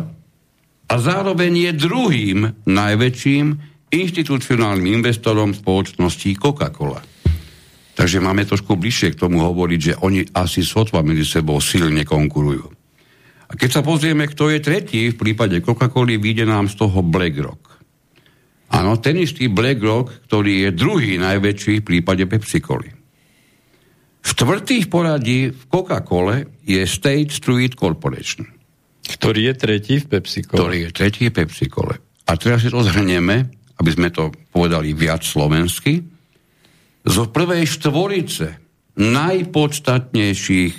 a 0.85 0.95
zároveň 0.95 1.71
je 1.71 1.73
druhým 1.75 2.39
najväčším 2.65 3.74
inštitucionálnym 3.95 4.99
investorom 4.99 5.55
spoločnosti 5.55 6.35
Coca-Cola. 6.35 6.99
Takže 7.95 8.19
máme 8.19 8.43
trošku 8.43 8.75
bližšie 8.75 9.15
k 9.15 9.21
tomu 9.23 9.39
hovoriť, 9.39 9.81
že 9.81 9.95
oni 10.03 10.27
asi 10.35 10.67
sotva 10.67 11.07
medzi 11.07 11.23
sebou 11.23 11.63
silne 11.63 12.03
konkurujú. 12.03 12.67
A 13.47 13.53
keď 13.55 13.71
sa 13.79 13.83
pozrieme, 13.87 14.27
kto 14.27 14.51
je 14.51 14.59
tretí, 14.59 15.15
v 15.15 15.21
prípade 15.21 15.63
Coca-Coly 15.63 16.19
vyjde 16.19 16.51
nám 16.51 16.67
z 16.67 16.75
toho 16.75 17.07
BlackRock. 17.07 17.63
Áno, 18.75 18.99
ten 18.99 19.15
istý 19.23 19.47
BlackRock, 19.47 20.27
ktorý 20.27 20.67
je 20.67 20.71
druhý 20.75 21.15
najväčší 21.23 21.85
v 21.85 21.87
prípade 21.87 22.27
Pepsi-Coly. 22.27 22.91
Štvrtý 24.25 24.83
v 24.83 24.89
poradí 24.91 25.41
v 25.53 25.63
Coca-Cole 25.71 26.65
je 26.67 26.83
State 26.83 27.31
Street 27.31 27.79
Corporation. 27.79 28.49
Ktorý 29.05 29.53
je 29.53 29.55
tretí 29.55 29.95
v 30.01 30.19
Pepsi-Cole. 30.19 30.59
Ktorý 30.59 30.79
je 30.89 30.91
tretí 30.91 31.25
v 31.29 31.35
Pepsi-Cole. 31.45 31.95
A 32.25 32.33
teraz 32.41 32.65
si 32.65 32.73
to 32.73 32.81
zhrnieme, 32.81 33.53
aby 33.79 33.91
sme 33.91 34.09
to 34.11 34.31
povedali 34.55 34.95
viac 34.95 35.27
slovensky. 35.27 36.03
Zo 37.05 37.29
prvej 37.29 37.69
štvorice 37.69 38.47
najpodstatnejších 38.95 40.75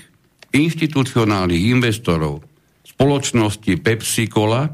inštitucionálnych 0.55 1.63
investorov 1.75 2.41
spoločnosti 2.87 3.75
Pepsi 3.83 4.31
Cola 4.31 4.71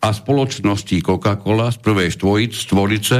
a 0.00 0.08
spoločnosti 0.08 0.96
Coca-Cola 1.04 1.68
z 1.68 1.78
prvej 1.84 2.10
stvorice 2.52 3.18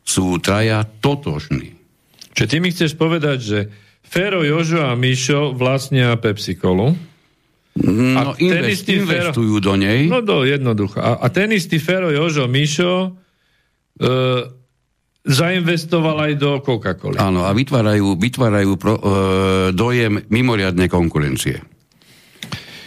sú 0.00 0.40
traja 0.40 0.84
totožní. 0.84 1.76
Čiže 2.32 2.48
ty 2.48 2.56
mi 2.60 2.72
chceš 2.72 2.96
povedať, 2.96 3.38
že 3.40 3.58
Fero, 4.06 4.40
Jožo 4.46 4.86
a 4.86 4.94
Mišo 4.96 5.52
vlastnia 5.52 6.14
Pepsi 6.16 6.56
Colu? 6.56 6.94
No, 7.76 8.16
a 8.16 8.40
invest, 8.40 8.88
ten 8.88 9.04
investujú 9.04 9.60
Fero, 9.60 9.66
do 9.68 9.74
nej. 9.76 10.08
No, 10.08 10.24
do, 10.24 10.48
jednoducho. 10.48 10.96
A, 10.96 11.20
a 11.20 11.26
ten 11.28 11.52
istý 11.52 11.76
Fero, 11.76 12.08
Jožo, 12.08 12.48
Mišo 12.48 13.12
zainvestoval 15.26 16.16
aj 16.30 16.32
do 16.38 16.50
Coca-Coly. 16.62 17.18
Áno, 17.18 17.42
a 17.42 17.50
vytvárajú, 17.50 18.14
vytvárajú 18.14 18.72
pro, 18.78 18.94
e, 18.94 19.02
dojem 19.74 20.22
mimoriadnej 20.30 20.86
konkurencie. 20.86 21.58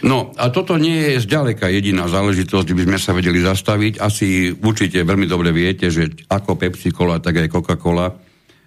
No 0.00 0.32
a 0.40 0.48
toto 0.48 0.80
nie 0.80 1.12
je 1.12 1.28
zďaleka 1.28 1.68
jediná 1.68 2.08
záležitosť, 2.08 2.64
kde 2.64 2.76
by 2.80 2.84
sme 2.88 2.98
sa 2.98 3.12
vedeli 3.12 3.44
zastaviť. 3.44 4.00
Asi 4.00 4.48
určite 4.48 5.04
veľmi 5.04 5.28
dobre 5.28 5.52
viete, 5.52 5.92
že 5.92 6.08
ako 6.24 6.56
Pepsi 6.56 6.88
Cola, 6.88 7.20
tak 7.20 7.36
aj 7.36 7.52
Coca-Cola 7.52 8.08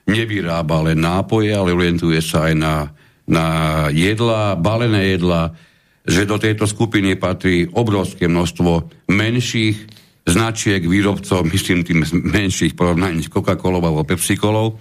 nevyrába 0.06 0.86
len 0.86 1.02
nápoje, 1.02 1.50
ale 1.50 1.74
orientuje 1.74 2.22
sa 2.22 2.52
aj 2.52 2.54
na, 2.54 2.76
na 3.26 3.46
jedla, 3.90 4.54
balené 4.54 5.18
jedla, 5.18 5.58
že 6.06 6.30
do 6.30 6.38
tejto 6.38 6.70
skupiny 6.70 7.18
patrí 7.18 7.66
obrovské 7.66 8.30
množstvo 8.30 8.94
menších 9.10 9.93
značiek 10.24 10.80
výrobcov, 10.84 11.44
myslím 11.52 11.84
tým 11.84 12.08
menších 12.08 12.80
porovnaní 12.80 13.24
s 13.24 13.32
Coca-Colou 13.32 13.84
alebo 13.84 14.08
Pepsi-Colou, 14.08 14.80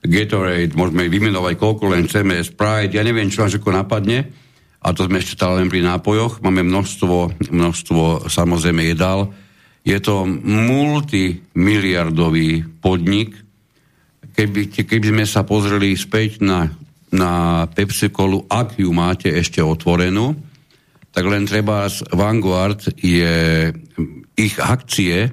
Gatorade, 0.00 0.72
môžeme 0.72 1.12
vymenovať 1.12 1.60
koľko 1.60 1.92
len 1.92 2.08
chceme, 2.08 2.40
Sprite, 2.40 2.96
ja 2.96 3.04
neviem, 3.04 3.28
čo 3.28 3.44
až 3.44 3.60
ako 3.60 3.76
napadne, 3.76 4.32
a 4.80 4.96
to 4.96 5.04
sme 5.04 5.20
ešte 5.20 5.36
stále 5.36 5.60
len 5.60 5.68
pri 5.68 5.84
nápojoch. 5.84 6.40
Máme 6.40 6.64
množstvo, 6.64 7.44
množstvo 7.52 8.32
samozrejme 8.32 8.88
jedál. 8.88 9.28
Je 9.84 10.00
to 10.00 10.24
multimiliardový 10.24 12.64
podnik. 12.80 13.36
Keby, 14.32 14.72
keby 14.72 15.12
sme 15.12 15.28
sa 15.28 15.44
pozreli 15.44 15.92
späť 16.00 16.40
na, 16.40 16.72
na 17.12 17.68
Pepsi 17.68 18.08
Colu, 18.08 18.48
ak 18.48 18.80
ju 18.80 18.88
máte 18.88 19.28
ešte 19.28 19.60
otvorenú, 19.60 20.32
tak 21.12 21.28
len 21.28 21.44
treba 21.44 21.84
Vanguard 22.16 22.80
je, 22.96 23.68
ich 24.40 24.56
akcie 24.56 25.28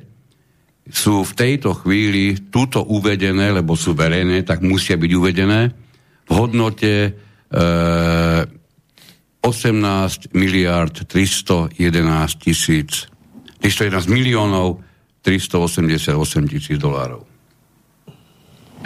sú 0.88 1.24
v 1.24 1.34
tejto 1.36 1.76
chvíli 1.76 2.52
túto 2.52 2.84
uvedené, 2.84 3.52
lebo 3.52 3.76
sú 3.76 3.96
verejné, 3.96 4.44
tak 4.44 4.64
musia 4.64 4.96
byť 4.96 5.12
uvedené 5.12 5.62
v 6.28 6.32
hodnote 6.32 6.94
e, 7.08 7.12
18 9.44 10.36
miliard 10.36 10.96
311 11.08 11.76
tisíc 12.44 13.08
311 13.64 14.12
miliónov 14.12 14.84
388 15.24 16.52
tisíc 16.52 16.78
dolárov. 16.80 17.28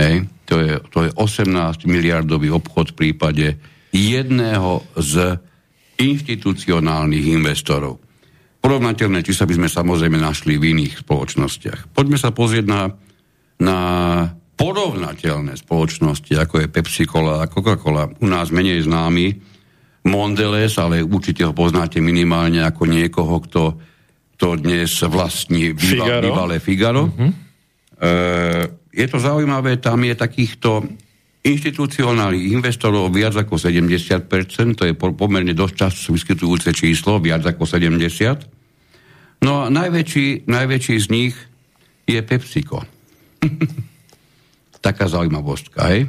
Hej. 0.01 0.25
To, 0.49 0.55
je, 0.59 0.73
to 0.89 0.99
je 1.05 1.11
18 1.15 1.85
miliardový 1.85 2.49
obchod 2.51 2.91
v 2.91 2.97
prípade 2.97 3.47
jedného 3.93 4.83
z 4.97 5.37
inštitucionálnych 6.01 7.25
investorov. 7.29 8.01
Porovnateľné 8.61 9.25
čísla 9.25 9.49
by 9.49 9.57
sme 9.57 9.69
samozrejme 9.69 10.17
našli 10.21 10.61
v 10.61 10.77
iných 10.77 11.01
spoločnostiach. 11.01 11.97
Poďme 11.97 12.21
sa 12.21 12.29
pozrieť 12.29 12.65
na, 12.69 12.81
na 13.57 13.79
porovnateľné 14.53 15.57
spoločnosti, 15.57 16.37
ako 16.37 16.61
je 16.61 16.67
Pepsi 16.69 17.09
Cola 17.09 17.41
a 17.41 17.49
Coca-Cola. 17.49 18.05
U 18.21 18.27
nás 18.29 18.53
menej 18.53 18.85
známy, 18.85 19.33
Mondelez, 20.01 20.77
ale 20.77 21.05
určite 21.05 21.45
ho 21.45 21.53
poznáte 21.53 22.01
minimálne 22.01 22.61
ako 22.61 22.89
niekoho, 22.89 23.37
kto 23.45 23.61
to 24.37 24.57
dnes 24.57 24.89
vlastní 25.05 25.77
Figaro. 25.77 26.25
bývalé 26.25 26.57
Figaro. 26.57 27.13
Uh-huh. 27.13 27.29
E, 28.01 28.13
je 28.89 29.05
to 29.05 29.21
zaujímavé, 29.21 29.77
tam 29.77 30.01
je 30.01 30.17
takýchto 30.17 30.89
inštitucionálnych 31.41 32.53
investorov 32.53 33.09
viac 33.09 33.33
ako 33.33 33.57
70%, 33.57 34.77
to 34.77 34.83
je 34.85 34.93
pomerne 34.93 35.57
dosť 35.57 35.73
často 35.73 36.13
vyskytujúce 36.13 36.69
číslo, 36.69 37.17
viac 37.17 37.41
ako 37.41 37.65
70%. 37.65 39.41
No 39.41 39.65
a 39.65 39.73
najväčší, 39.73 40.45
najväčší 40.45 40.95
z 41.01 41.07
nich 41.09 41.33
je 42.05 42.21
PepsiCo. 42.21 42.85
Taká 44.85 45.09
zaujímavostka, 45.09 45.89
hej? 45.89 46.05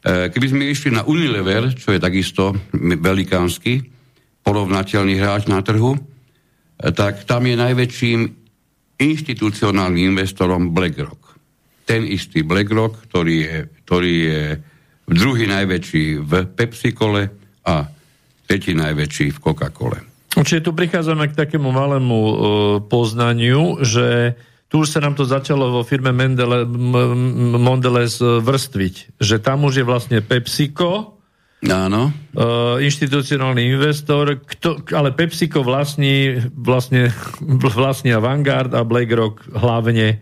E, 0.00 0.32
keby 0.32 0.46
sme 0.48 0.72
išli 0.72 0.92
na 0.92 1.04
Unilever, 1.04 1.72
čo 1.76 1.92
je 1.92 2.00
takisto 2.00 2.56
velikánsky, 2.76 3.84
porovnateľný 4.44 5.16
hráč 5.20 5.48
na 5.48 5.60
trhu, 5.60 5.96
e, 5.96 6.00
tak 6.92 7.28
tam 7.28 7.44
je 7.44 7.56
najväčším 7.56 8.20
inštitucionálnym 8.96 10.16
investorom 10.16 10.72
BlackRock. 10.72 11.23
Ten 11.84 12.08
istý 12.08 12.40
BlackRock, 12.40 13.08
ktorý 13.08 13.36
je, 13.44 13.56
ktorý 13.84 14.14
je 14.24 14.42
druhý 15.04 15.44
najväčší 15.48 16.04
v 16.24 16.32
Pepsi-Cole 16.48 17.22
a 17.68 17.74
tretí 18.48 18.72
najväčší 18.72 19.36
v 19.36 19.38
Coca-Cole. 19.40 20.00
Čiže 20.34 20.66
tu 20.66 20.74
prichádzame 20.74 21.30
k 21.30 21.38
takému 21.38 21.70
malému 21.70 22.18
uh, 22.18 22.34
poznaniu, 22.82 23.84
že 23.84 24.34
tu 24.66 24.82
už 24.82 24.90
sa 24.90 24.98
nám 24.98 25.14
to 25.14 25.22
začalo 25.22 25.70
vo 25.70 25.86
firme 25.86 26.10
Mendele, 26.10 26.66
Mondelez 27.54 28.18
vrstviť, 28.18 29.20
že 29.22 29.38
tam 29.38 29.62
už 29.70 29.80
je 29.80 29.84
vlastne 29.86 30.18
PepsiCo, 30.18 31.14
Áno. 31.64 32.12
Uh, 32.36 32.76
inštitucionálny 32.76 33.72
investor, 33.72 34.36
kto, 34.36 34.84
ale 34.92 35.16
PepsiCo 35.16 35.64
vlastní, 35.64 36.36
vlastne, 36.52 37.08
vlastnia 37.78 38.20
Vanguard 38.20 38.76
a 38.76 38.84
BlackRock 38.84 39.48
hlavne, 39.56 40.20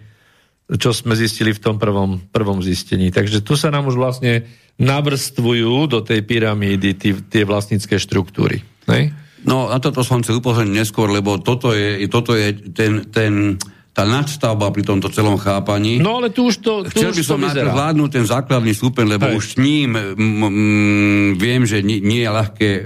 čo 0.76 0.90
sme 0.96 1.12
zistili 1.18 1.52
v 1.52 1.60
tom 1.60 1.76
prvom, 1.76 2.20
prvom 2.32 2.64
zistení. 2.64 3.12
Takže 3.12 3.44
tu 3.44 3.58
sa 3.58 3.68
nám 3.68 3.88
už 3.88 3.96
vlastne 4.00 4.46
navrstvujú 4.80 5.88
do 5.90 6.00
tej 6.00 6.24
pyramídy 6.24 6.96
tí, 6.96 7.10
tie 7.28 7.44
vlastnícke 7.44 8.00
štruktúry. 8.00 8.64
Ne? 8.88 9.12
No, 9.42 9.68
na 9.68 9.82
toto 9.82 10.06
som 10.06 10.22
chcel 10.22 10.38
upozorniť 10.38 10.74
neskôr, 10.74 11.10
lebo 11.10 11.36
toto 11.42 11.74
je, 11.74 12.06
toto 12.06 12.32
je 12.38 12.54
ten, 12.72 13.04
ten 13.10 13.58
tá 13.92 14.08
nadstavba 14.08 14.72
pri 14.72 14.88
tomto 14.88 15.12
celom 15.12 15.36
chápaní. 15.36 16.00
No 16.00 16.16
ale 16.16 16.32
tu 16.32 16.48
už 16.48 16.64
to 16.64 16.80
tu 16.88 16.96
Chcel 16.96 17.12
už 17.12 17.16
by 17.20 17.24
som 17.28 17.44
najprv 17.44 17.76
vládnuť 17.76 18.08
ten 18.08 18.24
základný 18.24 18.72
stupeň, 18.72 19.04
lebo 19.20 19.28
Hej. 19.28 19.36
už 19.36 19.44
s 19.44 19.54
ním 19.60 19.88
m, 19.92 20.16
m, 20.16 21.30
viem, 21.36 21.68
že 21.68 21.84
nie, 21.84 22.00
nie 22.00 22.24
je 22.24 22.30
ľahké 22.32 22.68
e, 22.72 22.82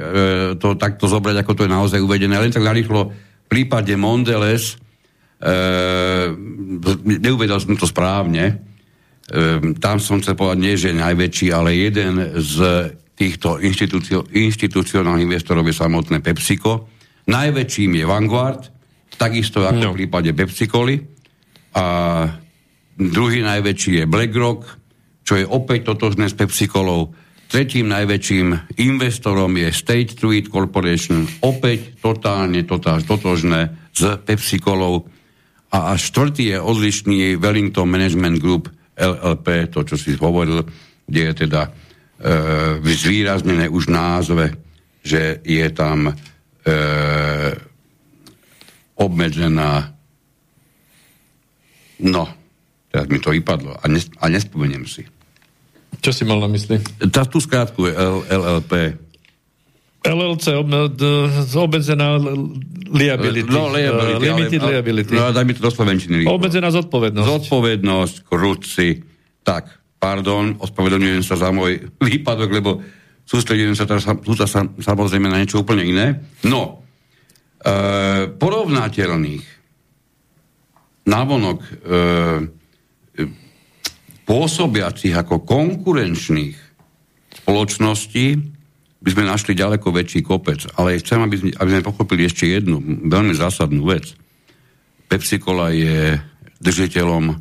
to 0.58 0.74
takto 0.74 1.06
zobrať, 1.06 1.46
ako 1.46 1.52
to 1.54 1.62
je 1.62 1.70
naozaj 1.70 2.02
uvedené. 2.02 2.34
Len 2.34 2.50
tak 2.50 2.66
narýchlo 2.66 3.14
v 3.14 3.46
prípade 3.46 3.94
Mondeles, 3.94 4.82
e, 5.40 5.54
neuvedal 7.20 7.60
som 7.60 7.76
to 7.76 7.88
správne, 7.88 8.44
e, 8.48 8.54
tam 9.80 9.96
som 10.00 10.20
chcel 10.20 10.36
povedať 10.36 10.58
nie, 10.58 10.74
že 10.76 10.96
najväčší, 10.96 11.52
ale 11.52 11.76
jeden 11.76 12.40
z 12.40 12.56
týchto 13.16 13.56
inštitúcio, 13.58 14.28
inštitucionálnych 14.28 15.24
investorov 15.24 15.64
je 15.64 15.74
samotné 15.74 16.20
PepsiCo. 16.20 16.92
Najväčším 17.26 17.96
je 17.98 18.04
Vanguard, 18.04 18.62
takisto 19.16 19.64
ako 19.64 19.82
no. 19.82 19.92
v 19.96 19.98
prípade 20.04 20.30
Pepsi-Coli. 20.36 21.00
A 21.76 21.84
druhý 22.96 23.40
najväčší 23.40 24.04
je 24.04 24.04
BlackRock, 24.04 24.60
čo 25.24 25.34
je 25.40 25.44
opäť 25.48 25.92
totožné 25.92 26.28
s 26.28 26.36
Pepsi-Colou. 26.36 27.12
Tretím 27.46 27.88
najväčším 27.88 28.78
investorom 28.84 29.54
je 29.56 29.68
State 29.70 30.18
Street 30.18 30.50
Corporation, 30.50 31.24
opäť 31.40 31.98
totálne 32.02 32.66
totálne 32.68 33.06
totožné 33.06 33.60
s 33.94 34.02
Pepsi-Colou. 34.22 35.08
A 35.72 35.96
až 35.96 36.14
štvrtý 36.14 36.54
je 36.54 36.58
odlišný 36.60 37.36
Wellington 37.36 37.90
Management 37.90 38.38
Group 38.38 38.70
LLP, 38.96 39.72
to, 39.72 39.82
čo 39.82 39.96
si 39.98 40.14
hovoril, 40.16 40.64
kde 41.04 41.20
je 41.30 41.32
teda 41.46 41.62
e, 41.66 41.70
zvýraznené 42.82 43.68
už 43.68 43.92
názve, 43.92 44.56
že 45.04 45.42
je 45.44 45.66
tam 45.74 46.10
e, 46.10 46.14
obmedzená 48.96 49.96
no, 52.00 52.28
teraz 52.92 53.06
mi 53.08 53.18
to 53.20 53.32
vypadlo 53.32 53.76
a, 53.76 53.84
nes, 53.88 54.08
a 54.20 54.28
nespomeniem 54.28 54.84
si. 54.84 55.04
Čo 55.96 56.12
si 56.12 56.22
mal 56.28 56.42
na 56.44 56.50
mysli? 56.52 56.76
Tá 57.08 57.24
tú 57.24 57.40
skrátku 57.40 57.88
je 57.88 57.92
LLP. 58.28 58.72
LLC 60.06 60.46
obmedzená 61.56 62.20
liability. 62.90 63.50
No, 63.50 63.68
liability. 63.68 64.22
Uh, 64.22 64.34
limited 64.34 64.60
ale, 64.62 64.70
liability. 64.78 65.12
No, 65.12 65.34
daj 65.34 65.44
mi 65.44 65.52
to 65.52 65.66
do 65.66 65.72
slovenčiny. 65.74 66.24
Obmedzená 66.24 66.70
zodpovednosť. 66.70 67.26
Zodpovednosť, 67.26 68.14
krúci. 68.26 69.02
Tak, 69.42 69.98
pardon, 69.98 70.54
ospravedlňujem 70.62 71.22
sa 71.26 71.34
za 71.34 71.50
môj 71.50 71.90
výpadok, 71.98 72.50
lebo 72.54 72.78
sústredujem 73.26 73.74
sa 73.74 73.84
teraz 73.84 74.06
samozrejme 74.78 75.26
na 75.26 75.42
niečo 75.42 75.62
úplne 75.62 75.82
iné. 75.82 76.22
No, 76.46 76.86
E, 77.66 77.74
porovnateľných 78.30 79.44
návonok 81.10 81.58
e, 81.66 81.70
pôsobiacich 84.22 85.10
ako 85.10 85.42
konkurenčných 85.42 86.56
spoločností 87.42 88.26
by 89.06 89.14
sme 89.14 89.30
našli 89.30 89.54
ďaleko 89.54 89.94
väčší 89.94 90.26
kopec. 90.26 90.66
Ale 90.74 90.98
chcem, 90.98 91.22
aby 91.22 91.36
sme, 91.38 91.50
aby 91.54 91.70
sme 91.70 91.86
pochopili 91.86 92.26
ešte 92.26 92.50
jednu 92.50 92.82
veľmi 93.06 93.38
zásadnú 93.38 93.86
vec. 93.86 94.18
Pepsi 95.06 95.38
Cola 95.38 95.70
je 95.70 96.18
držiteľom 96.58 97.38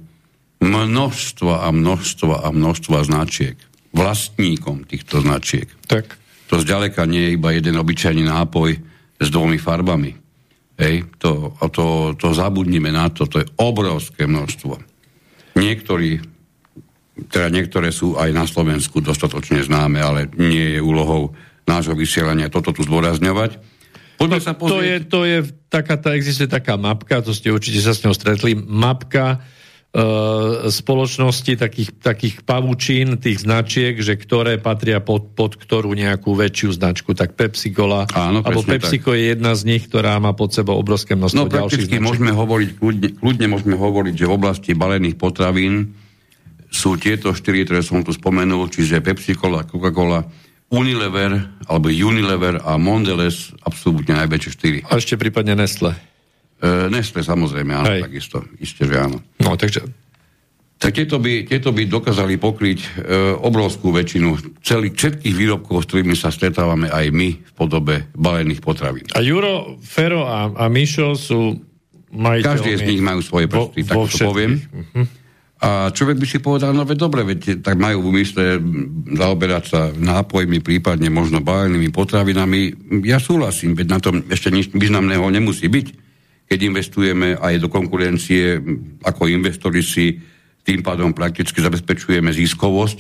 množstva 0.62 1.66
a 1.66 1.68
množstva 1.74 2.46
a 2.46 2.48
množstva 2.54 3.10
značiek. 3.10 3.58
Vlastníkom 3.98 4.86
týchto 4.86 5.26
značiek. 5.26 5.66
Tak. 5.90 6.22
To 6.54 6.62
zďaleka 6.62 7.10
nie 7.10 7.34
je 7.34 7.36
iba 7.42 7.50
jeden 7.58 7.82
obyčajný 7.82 8.22
nápoj, 8.30 8.78
s 9.20 9.28
dvomi 9.32 9.58
farbami. 9.58 10.12
Hej, 10.76 11.08
to, 11.24 11.56
to, 11.72 12.14
to 12.20 12.36
zabudnime 12.36 12.92
na 12.92 13.08
to, 13.08 13.32
to 13.32 13.40
je 13.40 13.48
obrovské 13.64 14.28
množstvo. 14.28 14.76
Niektorí, 15.56 16.20
teda 17.32 17.48
niektoré 17.48 17.96
sú 17.96 18.20
aj 18.20 18.30
na 18.36 18.44
Slovensku 18.44 19.00
dostatočne 19.00 19.64
známe, 19.64 20.04
ale 20.04 20.28
nie 20.36 20.76
je 20.76 20.84
úlohou 20.84 21.32
nášho 21.66 21.98
vysielania 21.98 22.50
toto 22.50 22.72
tu 22.72 22.86
zdôrazňovať. 22.86 23.58
Poďme 24.16 24.40
sa 24.40 24.56
pozrieť. 24.56 24.72
To 24.72 24.80
je, 24.82 24.96
to 25.04 25.20
je 25.28 25.38
taká, 25.68 26.00
tá, 26.00 26.16
existuje 26.16 26.48
taká 26.48 26.80
mapka, 26.80 27.20
to 27.20 27.36
ste 27.36 27.52
určite 27.52 27.84
sa 27.84 27.92
s 27.92 28.02
ňou 28.06 28.16
stretli, 28.16 28.56
mapka 28.56 29.44
E, 29.96 30.04
spoločnosti, 30.76 31.56
takých, 31.56 32.04
takých 32.04 32.44
pavučín, 32.44 33.16
tých 33.16 33.48
značiek, 33.48 33.96
že 33.96 34.20
ktoré 34.20 34.60
patria 34.60 35.00
pod, 35.00 35.32
pod 35.32 35.56
ktorú 35.56 35.96
nejakú 35.96 36.36
väčšiu 36.36 36.76
značku. 36.76 37.16
Tak 37.16 37.40
Pepsi 37.40 37.72
Cola, 37.72 38.04
Áno, 38.12 38.44
alebo 38.44 38.60
PepsiCo 38.60 39.16
tak. 39.16 39.24
je 39.24 39.24
jedna 39.32 39.56
z 39.56 39.62
nich, 39.64 39.88
ktorá 39.88 40.20
má 40.20 40.36
pod 40.36 40.52
sebou 40.52 40.76
obrovské 40.76 41.16
množstvo 41.16 41.48
no, 41.48 41.56
ďalších 41.64 41.88
značiek. 41.88 42.04
môžeme 42.04 42.36
hovoriť, 42.36 42.70
kľudne, 42.76 43.10
kľudne 43.16 43.48
môžeme 43.48 43.76
hovoriť, 43.80 44.14
že 44.20 44.26
v 44.28 44.36
oblasti 44.36 44.72
balených 44.76 45.16
potravín 45.16 45.96
sú 46.68 47.00
tieto 47.00 47.32
štyri, 47.32 47.64
ktoré 47.64 47.80
som 47.80 48.04
tu 48.04 48.12
spomenul, 48.12 48.68
čiže 48.68 49.00
Pepsi 49.00 49.32
Cola, 49.32 49.64
Coca-Cola, 49.64 50.28
Unilever, 50.76 51.32
alebo 51.72 51.88
Unilever 51.88 52.60
a 52.60 52.76
Mondelez, 52.76 53.56
absolútne 53.64 54.20
najväčšie 54.20 54.52
štyri. 54.52 54.80
A 54.92 55.00
ešte 55.00 55.16
prípadne 55.16 55.56
Nestle. 55.56 55.96
E, 56.60 56.92
Nestle 56.92 57.24
samozrejme, 57.24 57.72
áno, 57.72 57.88
Hej. 57.88 58.02
takisto. 58.04 58.44
Isté, 58.60 58.84
že 58.84 58.96
áno. 59.00 59.24
No, 59.40 59.56
takže... 59.56 59.88
Tak 60.76 60.92
tieto 60.92 61.24
by, 61.24 61.48
tieto 61.48 61.72
by 61.72 61.88
dokázali 61.88 62.36
pokryť 62.36 62.80
e, 62.84 62.88
obrovskú 63.40 63.96
väčšinu 63.96 64.60
celých 64.60 65.00
všetkých 65.00 65.32
výrobkov, 65.32 65.82
s 65.82 65.88
ktorými 65.88 66.20
sa 66.20 66.36
stretávame 66.36 66.92
aj 66.92 67.16
my 67.16 67.30
v 67.40 67.52
podobe 67.56 68.12
balených 68.12 68.60
potravín. 68.60 69.08
A 69.16 69.24
Juro, 69.24 69.80
Fero 69.80 70.28
a, 70.28 70.52
a 70.52 70.68
Mišo 70.68 71.16
sú 71.16 71.56
majiteľmi... 72.12 72.52
Každý 72.60 72.72
z 72.76 72.84
nich 72.92 73.00
majú 73.00 73.24
svoje 73.24 73.48
prsty, 73.48 73.88
tak 73.88 73.96
to 74.04 74.18
poviem. 74.28 74.60
Uh-huh. 74.60 75.08
A 75.66 75.90
človek 75.90 76.22
by 76.22 76.28
si 76.30 76.38
povedal, 76.46 76.78
no 76.78 76.86
veď 76.86 77.10
dobre, 77.10 77.26
veď 77.26 77.66
tak 77.66 77.82
majú 77.82 78.06
v 78.06 78.10
úmysle 78.14 78.62
zaoberať 79.18 79.64
sa 79.66 79.90
nápojmi, 79.90 80.62
prípadne 80.62 81.10
možno 81.10 81.42
balenými 81.42 81.90
potravinami. 81.90 82.94
Ja 83.02 83.18
súhlasím, 83.18 83.74
veď 83.74 83.88
na 83.90 83.98
tom 83.98 84.22
ešte 84.30 84.54
nič 84.54 84.70
významného 84.70 85.26
nemusí 85.34 85.66
byť 85.66 86.06
keď 86.46 86.60
investujeme 86.62 87.28
aj 87.42 87.58
do 87.58 87.68
konkurencie, 87.74 88.62
ako 89.02 89.30
investori 89.30 89.82
si 89.82 90.22
tým 90.66 90.82
pádom 90.86 91.14
prakticky 91.14 91.62
zabezpečujeme 91.62 92.30
ziskovosť. 92.34 93.00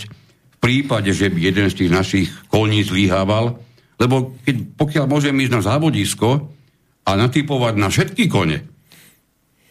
V 0.53 0.57
prípade, 0.57 1.13
že 1.13 1.29
by 1.29 1.39
jeden 1.49 1.67
z 1.69 1.85
tých 1.85 1.91
našich 1.93 2.29
koní 2.49 2.81
zlyhával, 2.81 3.57
lebo 4.01 4.33
keď, 4.41 4.55
pokiaľ 4.77 5.05
môžem 5.05 5.37
ísť 5.37 5.53
na 5.53 5.61
závodisko 5.61 6.29
a 7.05 7.11
natypovať 7.13 7.73
na 7.77 7.87
všetky 7.89 8.25
kone, 8.25 8.65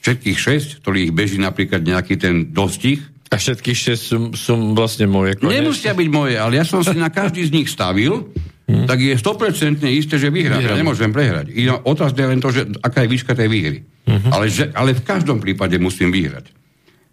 všetkých 0.04 0.36
šesť, 0.36 0.68
ktorých 0.84 1.10
beží 1.16 1.40
napríklad 1.40 1.80
nejaký 1.80 2.20
ten 2.20 2.52
dostih, 2.52 3.00
a 3.32 3.40
všetkých 3.40 3.78
šesť 3.90 4.02
sú, 4.04 4.18
sú 4.36 4.52
vlastne 4.78 5.10
moje 5.10 5.34
kone? 5.34 5.50
Nemusia 5.50 5.90
byť 5.90 6.08
moje, 6.12 6.38
ale 6.38 6.60
ja 6.60 6.62
som 6.62 6.86
si 6.86 6.94
na 6.94 7.10
každý 7.10 7.42
z 7.42 7.50
nich 7.50 7.66
stavil 7.66 8.30
hmm. 8.68 8.86
tak 8.88 8.98
je 9.00 9.14
100% 9.16 9.82
isté, 9.90 10.14
že 10.16 10.28
vyhrám. 10.32 10.62
Ja 10.62 10.76
nemôžem 10.76 11.12
prehrať. 11.12 11.52
Iná 11.52 11.80
otázka 11.84 12.24
je 12.24 12.30
len 12.30 12.40
to, 12.40 12.48
že 12.52 12.62
aká 12.80 13.04
je 13.04 13.08
výška 13.12 13.32
tej 13.36 13.48
výhry. 13.48 13.78
Hmm. 14.08 14.30
Ale, 14.32 14.46
že, 14.48 14.72
ale 14.72 14.96
v 14.96 15.02
každom 15.04 15.40
prípade 15.40 15.76
musím 15.80 16.12
vyhrať. 16.12 16.52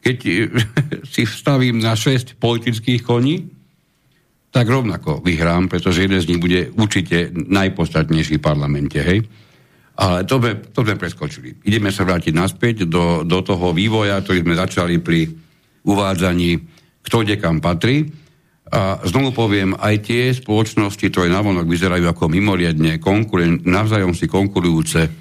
Keď 0.01 0.17
si 1.13 1.21
vstavím 1.27 1.79
na 1.79 1.95
6 1.95 2.39
politických 2.39 3.01
koní, 3.03 3.49
tak 4.51 4.67
rovnako 4.67 5.23
vyhrám, 5.23 5.71
pretože 5.71 6.03
jeden 6.03 6.19
z 6.19 6.27
nich 6.27 6.41
bude 6.43 6.75
určite 6.75 7.31
najpodstatnejší 7.31 8.35
v 8.35 8.43
parlamente, 8.43 8.99
hej. 8.99 9.23
Ale 9.99 10.23
to 10.23 10.39
sme, 10.39 10.51
to 10.71 10.81
sme 10.87 10.95
preskočili. 10.95 11.67
Ideme 11.67 11.91
sa 11.91 12.07
vrátiť 12.07 12.33
naspäť 12.33 12.75
do, 12.87 13.27
do 13.27 13.39
toho 13.43 13.75
vývoja, 13.75 14.23
ktorý 14.23 14.41
sme 14.41 14.55
začali 14.55 14.97
pri 15.03 15.27
uvádzaní, 15.83 16.51
kto 17.03 17.15
kde 17.25 17.35
kam 17.37 17.59
patrí. 17.59 18.07
A 18.71 19.03
znovu 19.03 19.35
poviem, 19.35 19.75
aj 19.75 20.07
tie 20.07 20.31
spoločnosti, 20.31 21.03
ktoré 21.11 21.27
navonok 21.27 21.67
vyzerajú 21.67 22.07
ako 22.07 22.31
mimoriadne 22.31 23.03
konkuren- 23.03 23.59
navzájom 23.67 24.15
si 24.15 24.31
konkurujúce, 24.31 25.11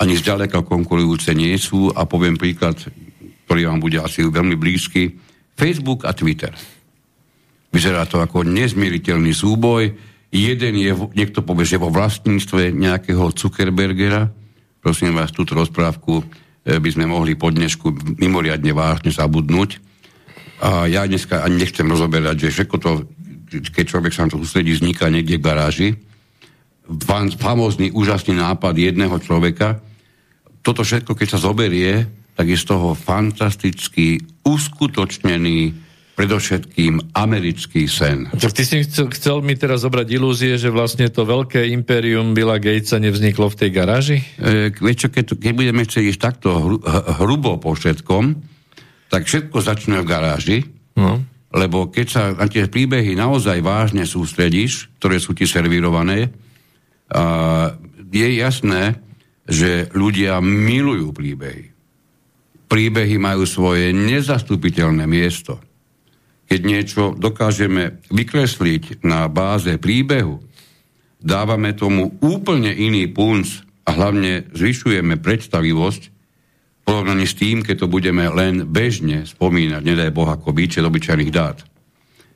ani 0.00 0.16
zďaleka 0.16 0.64
konkurujúce 0.64 1.36
nie 1.36 1.52
sú. 1.60 1.92
A 1.92 2.08
poviem 2.08 2.40
príklad, 2.40 2.80
ktorý 3.44 3.68
vám 3.68 3.84
bude 3.84 4.00
asi 4.00 4.24
veľmi 4.24 4.56
blízky. 4.56 5.12
Facebook 5.54 6.08
a 6.08 6.16
Twitter. 6.16 6.50
Vyzerá 7.70 8.08
to 8.08 8.24
ako 8.24 8.42
nezmieriteľný 8.46 9.36
súboj. 9.36 10.13
Jeden 10.34 10.74
je, 10.74 10.90
niekto 11.14 11.46
povie, 11.46 11.62
že 11.62 11.78
vo 11.78 11.94
vlastníctve 11.94 12.74
nejakého 12.74 13.30
Zuckerbergera. 13.30 14.34
Prosím 14.82 15.14
vás, 15.14 15.30
túto 15.30 15.54
rozprávku 15.54 16.26
eh, 16.66 16.82
by 16.82 16.90
sme 16.90 17.06
mohli 17.06 17.38
po 17.38 17.54
dnešku 17.54 18.18
mimoriadne 18.18 18.74
vážne 18.74 19.14
zabudnúť 19.14 19.78
a 20.58 20.90
ja 20.90 21.06
dneska 21.06 21.42
ani 21.42 21.62
nechcem 21.62 21.86
rozoberať, 21.86 22.48
že 22.48 22.54
všetko 22.62 22.76
to, 22.82 22.90
keď 23.74 23.84
človek 23.84 24.12
sa 24.16 24.26
na 24.26 24.32
to 24.32 24.40
sústredí, 24.42 24.74
vzniká 24.74 25.12
niekde 25.12 25.38
v 25.38 25.44
garáži. 25.44 25.88
Famózny, 27.38 27.92
úžasný 27.92 28.38
nápad 28.38 28.74
jedného 28.76 29.16
človeka. 29.20 29.80
Toto 30.64 30.80
všetko, 30.80 31.16
keď 31.16 31.28
sa 31.36 31.42
zoberie, 31.42 32.08
tak 32.34 32.48
je 32.48 32.58
z 32.58 32.66
toho 32.66 32.96
fantasticky 32.96 34.24
uskutočnený 34.42 35.83
predovšetkým 36.14 37.10
americký 37.10 37.90
sen. 37.90 38.30
Tak 38.30 38.54
ty 38.54 38.62
si 38.62 38.86
chcel, 38.86 39.10
chcel 39.10 39.36
mi 39.42 39.58
teraz 39.58 39.82
zobrať 39.82 40.06
ilúzie, 40.14 40.54
že 40.54 40.70
vlastne 40.70 41.10
to 41.10 41.26
veľké 41.26 41.66
impérium 41.74 42.32
Billa 42.32 42.62
Gatesa 42.62 43.02
nevzniklo 43.02 43.50
v 43.50 43.58
tej 43.58 43.70
garáži? 43.74 44.18
E, 44.38 44.70
vieš 44.70 45.06
čo, 45.06 45.08
keď, 45.10 45.34
keď 45.34 45.52
budeme 45.52 45.82
chcieť 45.82 46.04
ísť 46.14 46.20
takto 46.22 46.48
hru, 46.54 46.78
hrubo 47.18 47.58
po 47.58 47.74
všetkom, 47.74 48.38
tak 49.10 49.26
všetko 49.26 49.58
začne 49.58 49.98
v 50.02 50.06
garáži, 50.06 50.58
no. 50.94 51.18
lebo 51.50 51.90
keď 51.90 52.06
sa 52.06 52.22
na 52.30 52.46
tie 52.46 52.70
príbehy 52.70 53.18
naozaj 53.18 53.58
vážne 53.58 54.06
sústredíš, 54.06 54.94
ktoré 55.02 55.18
sú 55.18 55.34
ti 55.34 55.50
servírované, 55.50 56.30
a 57.10 57.74
je 58.10 58.28
jasné, 58.38 59.02
že 59.44 59.92
ľudia 59.92 60.40
milujú 60.40 61.12
príbehy. 61.12 61.74
Príbehy 62.64 63.20
majú 63.20 63.44
svoje 63.44 63.92
nezastupiteľné 63.92 65.04
miesto 65.04 65.60
keď 66.48 66.60
niečo 66.60 67.02
dokážeme 67.16 68.04
vykresliť 68.12 69.04
na 69.04 69.26
báze 69.32 69.80
príbehu, 69.80 70.40
dávame 71.20 71.72
tomu 71.72 72.14
úplne 72.20 72.70
iný 72.70 73.08
punc 73.08 73.64
a 73.88 73.96
hlavne 73.96 74.52
zvyšujeme 74.52 75.20
predstavivosť 75.20 76.02
v 76.04 76.82
porovnaní 76.84 77.24
s 77.24 77.36
tým, 77.36 77.64
keď 77.64 77.84
to 77.84 77.88
budeme 77.88 78.28
len 78.28 78.68
bežne 78.68 79.24
spomínať, 79.24 79.80
nedaj 79.80 80.12
Boh 80.12 80.28
ako 80.28 80.52
výčet 80.52 80.84
obyčajných 80.84 81.32
dát. 81.32 81.64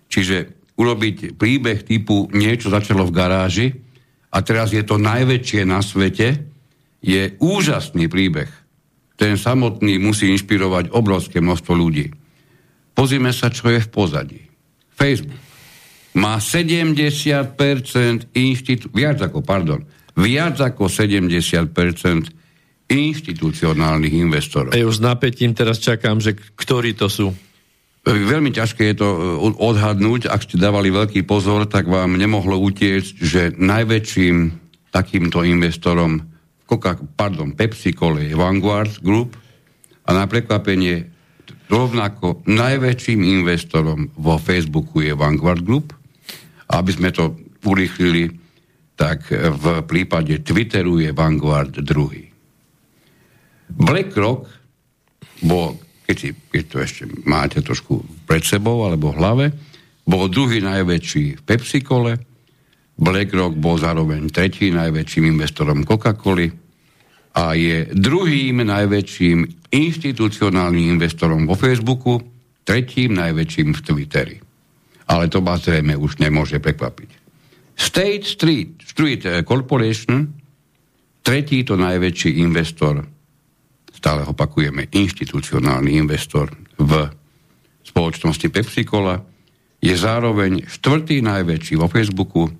Čiže 0.09 0.57
urobiť 0.81 1.37
príbeh 1.37 1.85
typu 1.85 2.33
niečo 2.33 2.73
začalo 2.73 3.05
v 3.05 3.13
garáži 3.13 3.69
a 4.33 4.41
teraz 4.41 4.73
je 4.73 4.81
to 4.81 4.97
najväčšie 4.97 5.69
na 5.69 5.85
svete, 5.85 6.49
je 7.05 7.37
úžasný 7.39 8.09
príbeh. 8.09 8.49
Ten 9.19 9.35
samotný 9.35 9.99
musí 9.99 10.31
inšpirovať 10.31 10.95
obrovské 10.95 11.43
množstvo 11.43 11.73
ľudí. 11.75 12.15
Pozrime 12.99 13.31
sa, 13.31 13.47
čo 13.47 13.71
je 13.71 13.79
v 13.79 13.89
pozadí. 13.95 14.43
Facebook 14.99 15.47
má 16.19 16.43
70% 16.43 17.55
inštitú... 18.35 18.91
viac 18.91 19.23
ako, 19.23 19.39
pardon, 19.47 19.87
viac 20.19 20.59
ako 20.59 20.91
70% 20.91 21.71
inštitucionálnych 22.89 24.15
investorov. 24.19 24.75
Ja 24.75 24.89
už 24.89 24.99
s 24.99 25.05
napätím 25.05 25.55
teraz 25.55 25.79
čakám, 25.79 26.19
že 26.19 26.35
ktorí 26.35 26.99
to 26.99 27.07
sú. 27.07 27.31
Veľmi 28.09 28.51
ťažké 28.51 28.83
je 28.91 28.97
to 28.97 29.09
e, 29.13 29.19
odhadnúť. 29.61 30.33
Ak 30.33 30.49
ste 30.49 30.57
dávali 30.57 30.89
veľký 30.89 31.29
pozor, 31.29 31.69
tak 31.69 31.85
vám 31.87 32.17
nemohlo 32.17 32.57
utiecť, 32.57 33.15
že 33.21 33.43
najväčším 33.61 34.37
takýmto 34.89 35.45
investorom 35.45 36.25
Coca, 36.65 36.97
pardon, 36.97 37.53
Pepsi 37.53 37.93
Cola 37.93 38.25
je 38.25 38.33
Vanguard 38.33 39.01
Group 39.05 39.37
a 40.05 40.11
na 40.17 40.25
prekvapenie 40.25 41.18
Rovnako 41.69 42.49
najväčším 42.49 43.21
investorom 43.21 44.09
vo 44.17 44.41
Facebooku 44.41 45.05
je 45.05 45.13
Vanguard 45.13 45.61
Group. 45.61 45.93
Aby 46.69 46.91
sme 46.93 47.09
to 47.13 47.37
urýchlili, 47.65 48.29
tak 48.97 49.29
v 49.33 49.85
prípade 49.85 50.41
Twitteru 50.45 51.01
je 51.01 51.13
Vanguard 51.13 51.73
druhý. 51.81 52.29
BlackRock 53.69 54.49
bol, 55.45 55.77
keď, 56.09 56.17
si, 56.17 56.29
keď 56.33 56.65
to 56.67 56.77
ešte 56.81 57.03
máte 57.29 57.61
trošku 57.61 58.01
pred 58.25 58.43
sebou 58.43 58.89
alebo 58.89 59.13
v 59.13 59.19
hlave, 59.21 59.47
bol 60.09 60.27
druhý 60.33 60.65
najväčší 60.65 61.25
v 61.37 61.43
Pepsi-Cole, 61.45 62.17
BlackRock 62.99 63.55
bol 63.55 63.79
zároveň 63.79 64.27
tretí 64.33 64.73
najväčším 64.73 65.37
investorom 65.37 65.85
Coca-Coly, 65.85 66.68
a 67.37 67.53
je 67.55 67.89
druhým 67.93 68.65
najväčším 68.65 69.69
inštitucionálnym 69.69 70.97
investorom 70.97 71.45
vo 71.45 71.55
Facebooku, 71.55 72.19
tretím 72.65 73.17
najväčším 73.17 73.77
v 73.77 73.81
Twitteri. 73.85 74.37
Ale 75.09 75.29
to 75.33 75.41
ma 75.41 75.57
zrejme 75.57 75.97
už 75.97 76.21
nemôže 76.21 76.61
prekvapiť. 76.61 77.11
State 77.79 78.25
Street, 78.27 78.83
Street 78.83 79.23
eh, 79.25 79.47
Corporation, 79.47 80.27
tretí 81.23 81.63
to 81.63 81.79
najväčší 81.79 82.43
investor, 82.43 83.07
stále 83.95 84.27
opakujeme, 84.27 84.91
inštitucionálny 84.91 85.95
investor 85.95 86.51
v 86.77 87.07
spoločnosti 87.87 88.49
Pepsi-Cola, 88.51 89.17
je 89.79 89.95
zároveň 89.95 90.67
štvrtý 90.67 91.23
najväčší 91.23 91.79
vo 91.79 91.87
Facebooku, 91.87 92.51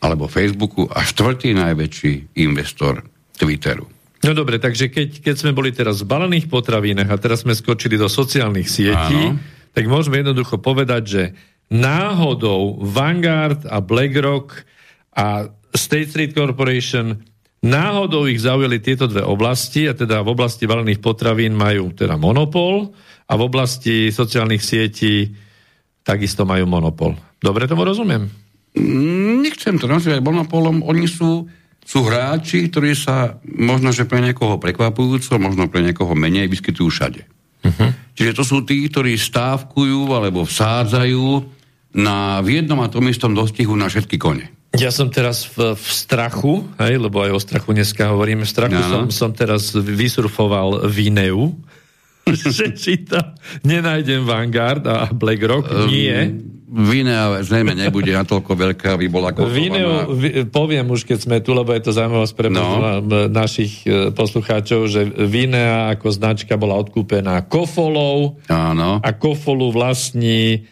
alebo 0.00 0.32
Facebooku 0.32 0.88
a 0.88 1.04
štvrtý 1.04 1.52
najväčší 1.52 2.40
investor 2.40 3.04
Twitteru. 3.36 3.86
No 4.24 4.32
dobre, 4.32 4.58
takže 4.58 4.90
keď, 4.90 5.22
keď 5.22 5.34
sme 5.38 5.52
boli 5.52 5.70
teraz 5.70 6.02
v 6.02 6.10
balených 6.10 6.50
potravinách 6.50 7.10
a 7.12 7.20
teraz 7.20 7.44
sme 7.44 7.54
skočili 7.54 8.00
do 8.00 8.08
sociálnych 8.08 8.66
sietí, 8.66 9.22
Áno. 9.30 9.38
tak 9.76 9.84
môžeme 9.86 10.24
jednoducho 10.24 10.58
povedať, 10.58 11.02
že 11.04 11.22
náhodou 11.70 12.80
Vanguard 12.82 13.68
a 13.68 13.78
BlackRock 13.78 14.66
a 15.14 15.52
State 15.76 16.10
Street 16.10 16.32
Corporation 16.32 17.20
náhodou 17.60 18.26
ich 18.26 18.40
zaujali 18.40 18.80
tieto 18.80 19.10
dve 19.10 19.22
oblasti 19.22 19.86
a 19.86 19.92
teda 19.92 20.22
v 20.24 20.32
oblasti 20.32 20.64
balených 20.64 21.02
potravín 21.02 21.52
majú 21.52 21.92
teda 21.92 22.16
monopol 22.16 22.94
a 23.26 23.32
v 23.34 23.42
oblasti 23.42 24.08
sociálnych 24.14 24.62
sietí 24.62 25.34
takisto 26.06 26.46
majú 26.46 26.70
monopol. 26.70 27.18
Dobre 27.42 27.66
tomu 27.66 27.82
rozumiem? 27.82 28.30
Mm, 28.78 29.42
nechcem 29.42 29.76
to 29.82 29.90
nazývať 29.90 30.22
monopolom. 30.22 30.86
Oni 30.86 31.10
sú 31.10 31.50
sú 31.86 32.02
hráči, 32.02 32.66
ktorí 32.66 32.98
sa 32.98 33.38
možno, 33.46 33.94
že 33.94 34.10
pre 34.10 34.18
niekoho 34.18 34.58
prekvapujúco, 34.58 35.38
možno 35.38 35.70
pre 35.70 35.86
niekoho 35.86 36.18
menej 36.18 36.50
vyskytujú 36.50 36.90
všade. 36.90 37.22
Uh-huh. 37.62 37.90
Čiže 38.18 38.32
to 38.34 38.42
sú 38.42 38.66
tí, 38.66 38.90
ktorí 38.90 39.14
stávkujú 39.14 40.10
alebo 40.10 40.42
vsádzajú 40.42 41.26
na 41.96 42.42
v 42.42 42.60
jednom 42.60 42.82
a 42.82 42.90
tom 42.90 43.06
istom 43.06 43.32
dostihu 43.32 43.78
na 43.78 43.86
všetky 43.86 44.18
kone. 44.18 44.50
Ja 44.76 44.92
som 44.92 45.08
teraz 45.08 45.48
v, 45.56 45.72
v 45.72 45.86
strachu, 45.88 46.68
hej, 46.82 47.00
lebo 47.00 47.24
aj 47.24 47.32
o 47.32 47.40
strachu 47.40 47.72
dneska 47.72 48.12
hovoríme, 48.12 48.44
v 48.44 48.50
strachu 48.50 48.76
som, 48.76 49.08
som 49.08 49.30
teraz 49.32 49.72
vysurfoval 49.72 50.84
Vineu, 50.90 51.56
že 52.56 52.74
či 52.74 53.06
to 53.06 53.18
nenájdem 53.62 54.26
Vanguard 54.26 54.82
a 54.86 55.06
BlackRock, 55.14 55.66
um, 55.70 55.86
nie. 55.86 56.18
Vinea 56.66 57.46
zrejme 57.46 57.78
nebude 57.78 58.10
natoľko 58.10 58.52
veľká, 58.52 58.98
aby 58.98 59.06
bola 59.06 59.30
Vineu, 59.30 60.10
poviem 60.50 60.90
už, 60.90 61.06
keď 61.06 61.18
sme 61.22 61.36
tu, 61.38 61.54
lebo 61.54 61.70
je 61.70 61.78
to 61.86 61.94
zaujímavosť 61.94 62.34
pre 62.34 62.50
no. 62.50 63.00
našich 63.30 63.86
e, 63.86 64.10
poslucháčov, 64.10 64.90
že 64.90 65.06
Vinea 65.06 65.94
ako 65.94 66.10
značka 66.10 66.58
bola 66.58 66.74
odkúpená 66.76 67.46
Kofolou 67.46 68.42
Áno. 68.50 68.98
a 68.98 69.08
Kofolu 69.14 69.70
vlastní 69.70 70.66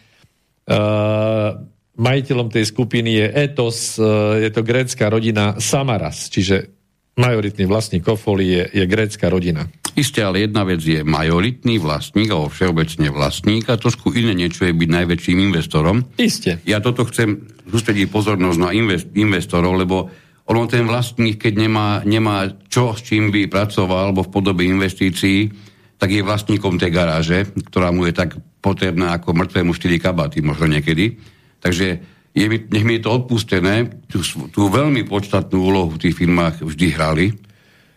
uh, 0.67 1.57
majiteľom 1.95 2.51
tej 2.51 2.65
skupiny 2.67 3.15
je 3.15 3.27
Etos, 3.31 3.95
uh, 3.95 4.35
je 4.35 4.51
to 4.51 4.67
grécka 4.67 5.07
rodina 5.07 5.55
Samaras, 5.63 6.27
čiže 6.27 6.74
majoritný 7.15 7.63
vlastník 7.65 8.03
Kofoli 8.03 8.45
je, 8.51 8.63
je 8.71 8.83
grécka 8.85 9.27
rodina. 9.31 9.67
Isté, 9.95 10.19
ale 10.19 10.43
jedna 10.43 10.67
vec 10.67 10.83
je 10.83 11.07
majoritný 11.07 11.79
vlastník 11.79 12.27
alebo 12.27 12.51
všeobecne 12.51 13.07
vlastník 13.15 13.71
a 13.71 13.79
trošku 13.79 14.11
iné 14.11 14.35
niečo 14.35 14.67
je 14.67 14.75
byť 14.75 14.89
najväčším 14.91 15.37
investorom. 15.39 16.03
Isté. 16.19 16.59
Ja 16.67 16.83
toto 16.83 17.07
chcem 17.07 17.47
sústrediť 17.71 18.11
pozornosť 18.11 18.59
na 18.59 18.69
invest, 18.75 19.07
investorov, 19.15 19.79
lebo 19.79 20.11
ono 20.45 20.67
ten 20.67 20.83
vlastník, 20.85 21.41
keď 21.41 21.53
nemá, 21.55 21.87
nemá 22.03 22.51
čo, 22.67 22.93
s 22.93 23.07
čím 23.07 23.31
by 23.31 23.47
pracoval 23.47 24.11
alebo 24.11 24.27
v 24.27 24.33
podobe 24.35 24.67
investícií, 24.67 25.49
tak 25.95 26.11
je 26.11 26.21
vlastníkom 26.21 26.75
tej 26.75 26.91
garáže, 26.91 27.39
ktorá 27.71 27.89
mu 27.95 28.03
je 28.03 28.13
tak 28.13 28.35
potrebná 28.59 29.15
ako 29.15 29.31
mŕtvemu 29.31 29.71
4 29.71 30.05
kabaty 30.05 30.43
možno 30.43 30.67
niekedy. 30.67 31.17
Takže 31.63 32.14
je 32.35 32.45
nech 32.51 32.83
mi 32.83 32.99
je 32.99 33.07
to 33.07 33.15
odpustené, 33.15 33.87
tú, 34.11 34.19
tú 34.51 34.67
veľmi 34.67 35.07
podstatnú 35.07 35.71
úlohu 35.71 35.95
v 35.95 36.01
tých 36.03 36.15
firmách 36.19 36.67
vždy 36.67 36.87
hrali. 36.91 37.27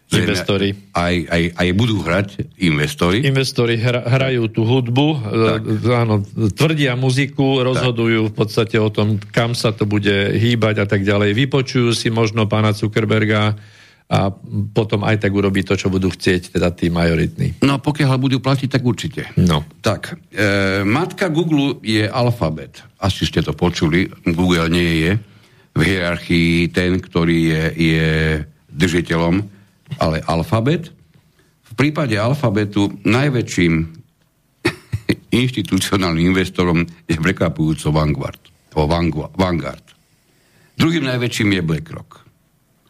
Investori. 0.08 0.72
Aj, 0.96 1.12
aj, 1.12 1.42
aj 1.52 1.68
budú 1.76 2.00
hrať 2.00 2.56
investori. 2.64 3.20
Investori 3.28 3.76
hra, 3.76 4.08
hrajú 4.08 4.48
tú 4.48 4.64
hudbu, 4.64 5.08
tak. 5.20 5.62
E, 5.68 5.92
áno, 5.92 6.24
tvrdia 6.56 6.96
muziku, 6.96 7.60
rozhodujú 7.60 8.24
tak. 8.24 8.30
v 8.32 8.34
podstate 8.34 8.76
o 8.80 8.88
tom, 8.88 9.20
kam 9.20 9.52
sa 9.52 9.76
to 9.76 9.84
bude 9.84 10.32
hýbať 10.32 10.80
a 10.80 10.86
tak 10.88 11.04
ďalej. 11.04 11.36
Vypočujú 11.36 11.92
si 11.92 12.08
možno 12.08 12.48
pána 12.48 12.72
Zuckerberga, 12.72 13.52
a 14.08 14.32
potom 14.72 15.04
aj 15.04 15.20
tak 15.20 15.36
urobí 15.36 15.60
to, 15.60 15.76
čo 15.76 15.92
budú 15.92 16.08
chcieť, 16.08 16.56
teda 16.56 16.72
tí 16.72 16.88
majoritní. 16.88 17.60
No 17.60 17.76
pokiaľ 17.76 18.16
budú 18.16 18.40
platiť, 18.40 18.68
tak 18.72 18.80
určite. 18.80 19.28
No. 19.36 19.68
Tak, 19.84 20.16
e, 20.32 20.80
matka 20.88 21.28
Google 21.28 21.76
je 21.84 22.08
alfabet. 22.08 22.80
Asi 22.96 23.28
ste 23.28 23.44
to 23.44 23.52
počuli, 23.52 24.08
Google 24.32 24.72
nie 24.72 25.04
je 25.04 25.10
v 25.76 25.80
hierarchii 25.84 26.72
ten, 26.72 26.96
ktorý 27.04 27.38
je, 27.52 27.64
je 27.76 28.08
držiteľom, 28.72 29.44
ale 30.00 30.24
alfabet. 30.24 30.88
V 31.68 31.72
prípade 31.76 32.16
alfabetu 32.16 32.88
najväčším 33.04 33.74
inštitucionálnym 35.44 36.32
investorom 36.32 36.80
je 37.04 37.16
prekvapujúco 37.20 37.92
Vanguard. 37.92 38.40
Vanguard. 39.36 39.86
Druhým 40.80 41.04
najväčším 41.04 41.60
je 41.60 41.62
BlackRock. 41.62 42.24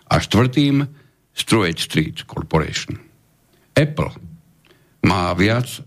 A 0.09 0.23
štvrtým 0.23 1.08
Struett 1.39 1.79
Street 1.79 2.27
Corporation. 2.27 2.99
Apple 3.79 4.11
má 5.07 5.31
viac, 5.39 5.79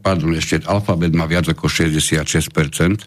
pardon, 0.00 0.32
ešte 0.32 0.64
Alphabet 0.64 1.12
má 1.12 1.28
viac 1.28 1.52
ako 1.52 1.68
66% 1.68 3.04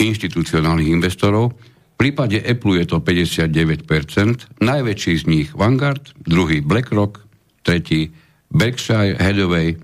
inštitucionálnych 0.00 0.88
investorov, 0.88 1.52
v 1.96 2.12
prípade 2.12 2.36
Apple 2.44 2.84
je 2.84 2.92
to 2.92 3.00
59%, 3.00 4.60
najväčší 4.60 5.12
z 5.16 5.24
nich 5.24 5.48
Vanguard, 5.56 6.12
druhý 6.20 6.60
BlackRock, 6.60 7.24
tretí 7.64 8.12
Berkshire 8.52 9.16
Hathaway 9.16 9.80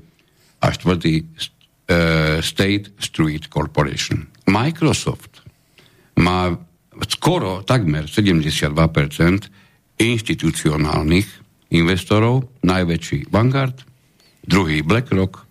a 0.60 0.66
štvrtý 0.68 1.24
uh, 1.24 2.44
State 2.44 2.92
Street 3.00 3.48
Corporation. 3.48 4.28
Microsoft 4.44 5.40
má 6.20 6.52
skoro 7.08 7.64
takmer 7.64 8.04
72% 8.04 8.76
inštitucionálnych 10.00 11.28
investorov, 11.72 12.48
najväčší 12.62 13.32
Vanguard, 13.32 13.84
druhý 14.44 14.84
BlackRock, 14.84 15.44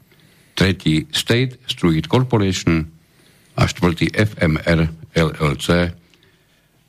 tretí 0.54 1.10
State 1.10 1.58
Street 1.66 2.06
Corporation 2.06 2.86
a 3.58 3.66
štvrtý 3.66 4.14
FMR 4.14 4.92
LLC. 5.18 5.68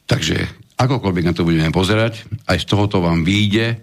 Takže 0.05 0.37
akokoľvek 0.77 1.25
na 1.25 1.35
to 1.35 1.47
budeme 1.47 1.73
pozerať, 1.73 2.27
aj 2.51 2.59
z 2.61 2.67
tohoto 2.69 3.01
vám 3.01 3.25
výjde, 3.25 3.81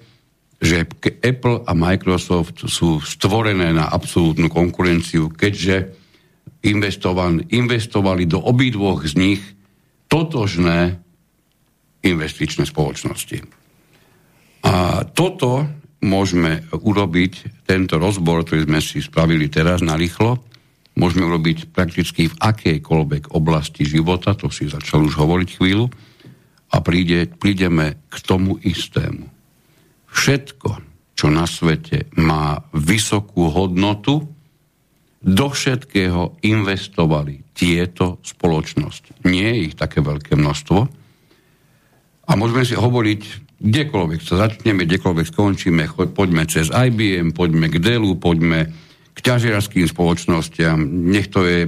že 0.59 0.83
Apple 1.23 1.63
a 1.63 1.71
Microsoft 1.71 2.67
sú 2.67 2.99
stvorené 2.99 3.71
na 3.71 3.87
absolútnu 3.87 4.51
konkurenciu, 4.51 5.31
keďže 5.31 5.95
investovali 7.47 8.27
do 8.27 8.43
obidvoch 8.43 9.07
z 9.07 9.15
nich 9.15 9.41
totožné 10.11 10.99
investičné 12.03 12.63
spoločnosti. 12.67 13.43
A 14.63 15.03
toto 15.07 15.67
môžeme 15.99 16.63
urobiť, 16.71 17.63
tento 17.67 17.99
rozbor, 17.99 18.43
ktorý 18.47 18.67
sme 18.67 18.79
si 18.79 19.03
spravili 19.03 19.51
teraz 19.51 19.83
na 19.83 19.99
rýchlo, 19.99 20.39
môžeme 20.95 21.27
urobiť 21.27 21.71
prakticky 21.71 22.31
v 22.31 22.39
akejkoľvek 22.39 23.35
oblasti 23.35 23.83
života, 23.83 24.35
to 24.35 24.51
si 24.51 24.67
začal 24.67 25.03
už 25.03 25.15
hovoriť 25.15 25.49
chvíľu, 25.59 25.87
a 26.69 26.77
príde, 26.85 27.25
prídeme 27.25 27.97
k 28.13 28.15
tomu 28.21 28.61
istému. 28.61 29.25
Všetko, 30.13 30.69
čo 31.17 31.27
na 31.33 31.49
svete 31.49 32.07
má 32.15 32.61
vysokú 32.71 33.49
hodnotu, 33.49 34.29
do 35.19 35.51
všetkého 35.51 36.39
investovali 36.47 37.43
tieto 37.51 38.23
spoločnosti. 38.23 39.27
Nie 39.27 39.51
je 39.51 39.59
ich 39.67 39.75
také 39.75 39.99
veľké 39.99 40.39
množstvo. 40.39 40.79
A 42.29 42.37
môžeme 42.37 42.61
si 42.61 42.77
hovoriť, 42.77 43.21
kdekoľvek 43.57 44.21
sa 44.21 44.45
začneme, 44.45 44.85
kdekoľvek 44.85 45.27
skončíme, 45.33 45.89
poďme 46.13 46.45
cez 46.45 46.69
IBM, 46.69 47.33
poďme 47.33 47.73
k 47.73 47.81
Dellu, 47.81 48.21
poďme 48.21 48.69
k 49.17 49.19
ťažiarským 49.19 49.89
spoločnostiam, 49.89 50.77
nech 51.09 51.33
to 51.33 51.43
je 51.43 51.65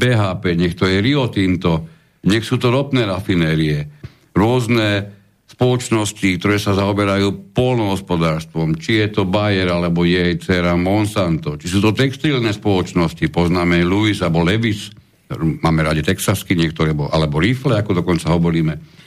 BHP, 0.00 0.56
nech 0.56 0.74
to 0.74 0.88
je 0.88 1.04
Rio 1.04 1.28
Tinto, 1.28 1.84
nech 2.24 2.42
sú 2.42 2.56
to 2.56 2.72
ropné 2.72 3.04
rafinérie, 3.04 3.84
rôzne 4.32 5.12
spoločnosti, 5.44 6.40
ktoré 6.40 6.56
sa 6.58 6.74
zaoberajú 6.74 7.54
polnohospodárstvom, 7.54 8.80
či 8.80 9.04
je 9.04 9.20
to 9.20 9.22
Bayer 9.28 9.70
alebo 9.70 10.02
jej 10.02 10.34
dcera 10.40 10.74
Monsanto, 10.74 11.60
či 11.60 11.70
sú 11.70 11.78
to 11.78 11.94
textilné 11.94 12.50
spoločnosti, 12.50 13.22
poznáme 13.30 13.84
Louis 13.86 14.18
alebo 14.18 14.42
Levis, 14.42 14.90
máme 15.36 15.86
radi 15.86 16.02
texasky 16.02 16.56
niektoré, 16.56 16.90
alebo 16.90 17.38
Rifle, 17.38 17.78
ako 17.78 18.02
dokonca 18.02 18.32
hovoríme. 18.32 19.03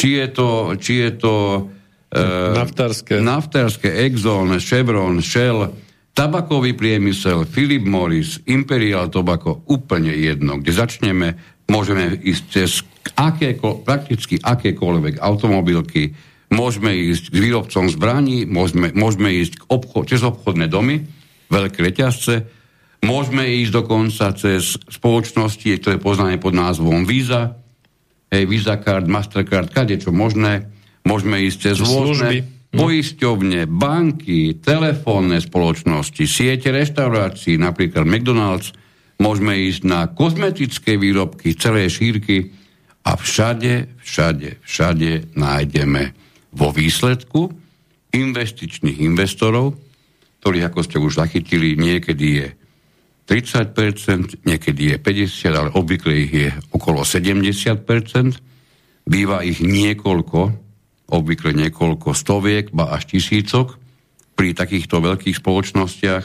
Či 0.00 0.16
je 0.16 0.26
to, 0.32 0.80
či 0.80 1.04
je 1.04 1.10
to 1.20 1.34
uh, 1.60 2.56
naftárske. 2.56 3.20
naftárske, 3.20 3.92
Exxon, 4.08 4.56
Chevron, 4.56 5.20
Shell, 5.20 5.76
tabakový 6.16 6.72
priemysel, 6.72 7.44
Philip 7.44 7.84
Morris, 7.84 8.40
Imperial 8.48 9.12
Tobacco, 9.12 9.60
úplne 9.68 10.16
jedno, 10.16 10.56
kde 10.56 10.72
začneme, 10.72 11.28
môžeme 11.68 12.16
ísť 12.16 12.44
cez 12.48 12.80
akéko, 13.12 13.84
prakticky 13.84 14.40
akékoľvek 14.40 15.20
automobilky, 15.20 16.16
môžeme 16.48 16.96
ísť 16.96 17.30
k 17.30 17.36
výrobcom 17.36 17.84
zbraní, 17.92 18.48
môžeme, 18.48 18.96
môžeme 18.96 19.36
ísť 19.36 19.60
k 19.60 19.66
obchod, 19.68 20.08
cez 20.08 20.24
obchodné 20.24 20.72
domy, 20.72 21.04
veľké 21.52 21.78
reťazce, 21.84 22.48
môžeme 23.04 23.44
ísť 23.60 23.72
dokonca 23.84 24.32
cez 24.32 24.80
spoločnosti, 24.88 25.68
ktoré 25.76 26.00
poznáme 26.00 26.40
pod 26.40 26.56
názvom 26.56 27.04
Visa, 27.04 27.59
hej, 28.30 28.44
Visa 28.46 28.78
Card, 28.78 29.10
Mastercard, 29.10 29.70
kade 29.74 29.98
čo 29.98 30.14
možné, 30.14 30.70
môžeme 31.04 31.42
ísť 31.44 31.58
cez 31.58 31.76
rôzne 31.82 32.46
no. 32.72 32.86
poisťovne, 32.86 33.66
banky, 33.66 34.58
telefónne 34.62 35.42
spoločnosti, 35.42 36.24
siete 36.24 36.70
reštaurácií, 36.70 37.58
napríklad 37.58 38.06
McDonald's, 38.06 38.72
môžeme 39.20 39.52
ísť 39.68 39.82
na 39.84 40.08
kozmetické 40.08 40.96
výrobky 40.96 41.52
celé 41.52 41.92
šírky, 41.92 42.56
a 43.04 43.16
všade, 43.16 43.88
všade, 44.04 44.60
všade 44.60 45.32
nájdeme. 45.34 46.12
Vo 46.52 46.68
výsledku 46.74 47.48
investičných 48.12 49.00
investorov, 49.00 49.78
ktorých, 50.42 50.66
ako 50.72 50.80
ste 50.84 50.96
už 50.98 51.12
zachytili, 51.20 51.78
niekedy 51.78 52.26
je 52.42 52.46
30%, 53.30 54.42
niekedy 54.42 54.90
je 54.90 54.96
50%, 54.98 55.54
ale 55.54 55.70
obvykle 55.70 56.12
ich 56.26 56.32
je 56.34 56.48
okolo 56.74 57.06
70%. 57.06 57.86
Býva 59.06 59.46
ich 59.46 59.62
niekoľko, 59.62 60.40
obvykle 61.14 61.54
niekoľko 61.54 62.10
stoviek, 62.10 62.74
ba 62.74 62.90
až 62.90 63.14
tisícok 63.14 63.78
pri 64.34 64.50
takýchto 64.50 64.98
veľkých 64.98 65.38
spoločnostiach, 65.38 66.24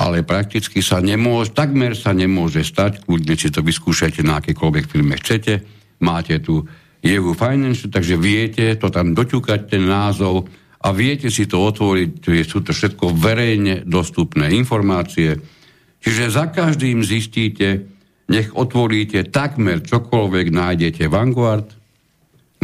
ale 0.00 0.24
prakticky 0.24 0.80
sa 0.80 1.04
nemôže, 1.04 1.52
takmer 1.52 1.92
sa 1.92 2.16
nemôže 2.16 2.64
stať, 2.64 3.04
kľudne 3.04 3.36
si 3.36 3.52
to 3.52 3.60
vyskúšajte 3.60 4.24
na 4.24 4.40
akékoľvek 4.40 4.84
filme 4.88 5.12
chcete, 5.20 5.60
máte 6.00 6.40
tu 6.40 6.64
Jehu 7.04 7.36
Financial, 7.36 7.92
takže 7.92 8.16
viete 8.16 8.80
to 8.80 8.88
tam 8.88 9.12
doťukať, 9.12 9.68
ten 9.68 9.84
názov 9.84 10.48
a 10.80 10.88
viete 10.96 11.28
si 11.28 11.44
to 11.44 11.60
otvoriť, 11.60 12.10
sú 12.48 12.64
to 12.64 12.72
všetko 12.72 13.12
verejne 13.12 13.84
dostupné 13.84 14.56
informácie. 14.56 15.59
Čiže 16.00 16.32
za 16.32 16.48
každým 16.48 17.04
zistíte, 17.04 17.84
nech 18.30 18.52
otvoríte 18.56 19.28
takmer 19.28 19.84
čokoľvek, 19.84 20.46
nájdete 20.48 21.04
Vanguard, 21.12 21.68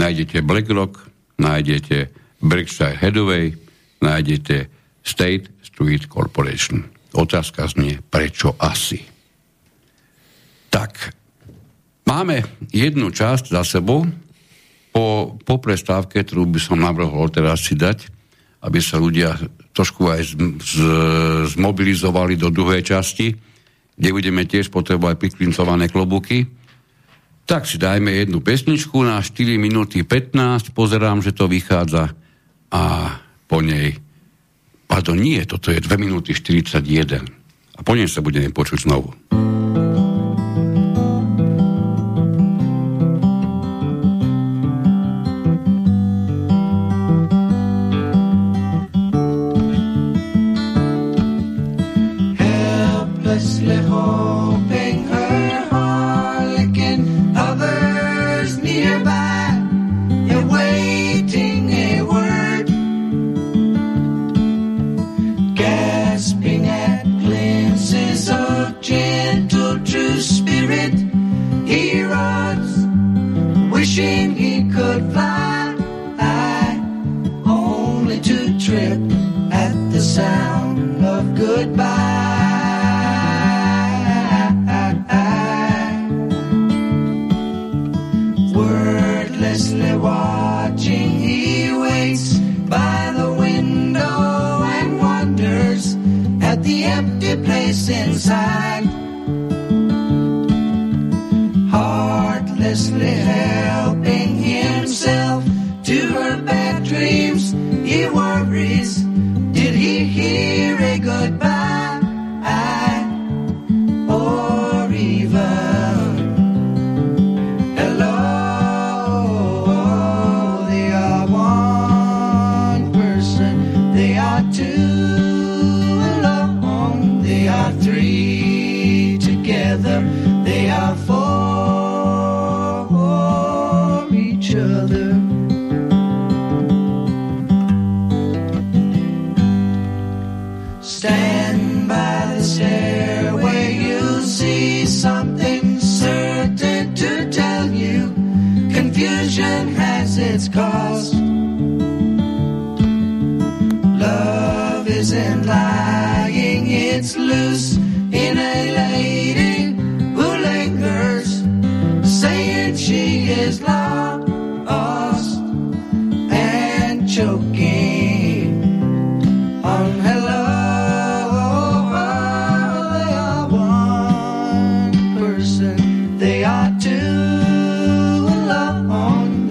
nájdete 0.01 0.41
BlackRock, 0.41 1.01
nájdete 1.37 2.09
Berkshire 2.41 2.97
Hathaway, 2.97 3.53
nájdete 4.01 4.72
State 5.05 5.53
Street 5.61 6.09
Corporation. 6.09 6.89
Otázka 7.12 7.68
znie, 7.68 8.01
prečo 8.01 8.57
asi? 8.61 9.01
Tak, 10.72 11.16
Máme 12.07 12.47
jednu 12.70 13.11
časť 13.11 13.51
za 13.51 13.66
sebou, 13.66 14.07
po, 14.95 15.34
po 15.43 15.59
prestávke, 15.59 16.22
ktorú 16.22 16.47
by 16.47 16.61
som 16.62 16.78
navrhol 16.78 17.26
teraz 17.34 17.66
si 17.66 17.74
dať, 17.74 18.07
aby 18.62 18.78
sa 18.78 19.03
ľudia 19.03 19.34
trošku 19.77 20.09
aj 20.09 20.20
z, 20.24 20.33
z, 20.57 20.74
zmobilizovali 21.53 22.41
do 22.41 22.49
druhej 22.49 22.81
časti, 22.81 23.37
kde 23.97 24.09
budeme 24.09 24.49
tiež 24.49 24.72
potrebovať 24.72 25.20
priklincované 25.20 25.93
klobúky. 25.93 26.49
Tak 27.45 27.68
si 27.68 27.77
dajme 27.77 28.09
jednu 28.09 28.41
pesničku 28.41 29.05
na 29.05 29.20
4 29.20 29.61
minúty 29.61 30.01
15, 30.01 30.72
pozerám, 30.72 31.20
že 31.20 31.37
to 31.37 31.45
vychádza 31.47 32.16
a 32.72 32.83
po 33.47 33.62
nej, 33.62 33.95
pardon, 34.89 35.20
nie, 35.20 35.39
toto 35.47 35.70
je 35.70 35.79
2 35.79 35.87
minúty 36.01 36.35
41 36.35 37.22
a 37.77 37.81
po 37.85 37.93
nej 37.93 38.09
sa 38.09 38.24
budeme 38.24 38.51
počuť 38.51 38.89
znovu. 38.89 39.12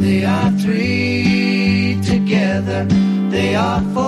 They 0.06 0.22
are 0.22 0.54
three 0.62 1.98
together, 2.06 2.86
they 3.34 3.58
are 3.58 3.82
four 3.90 4.06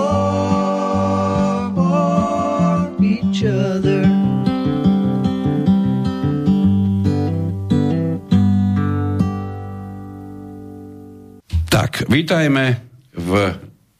each 3.02 3.42
other. 3.42 4.06
Tak, 11.66 12.06
vítajme 12.06 12.78
v 13.18 13.30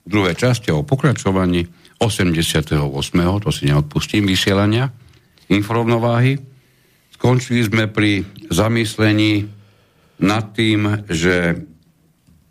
druhej 0.06 0.38
časti 0.38 0.70
o 0.70 0.86
pokračovaní 0.86 1.66
88. 1.98 2.78
to 3.42 3.50
si 3.50 3.66
neodpustím 3.66 4.22
vysielania 4.22 4.94
informovnováhy. 5.50 6.38
Skončili 7.18 7.66
sme 7.66 7.90
pri 7.90 8.22
zamyslení 8.54 9.50
nad 10.22 10.54
tým, 10.54 11.02
že 11.10 11.58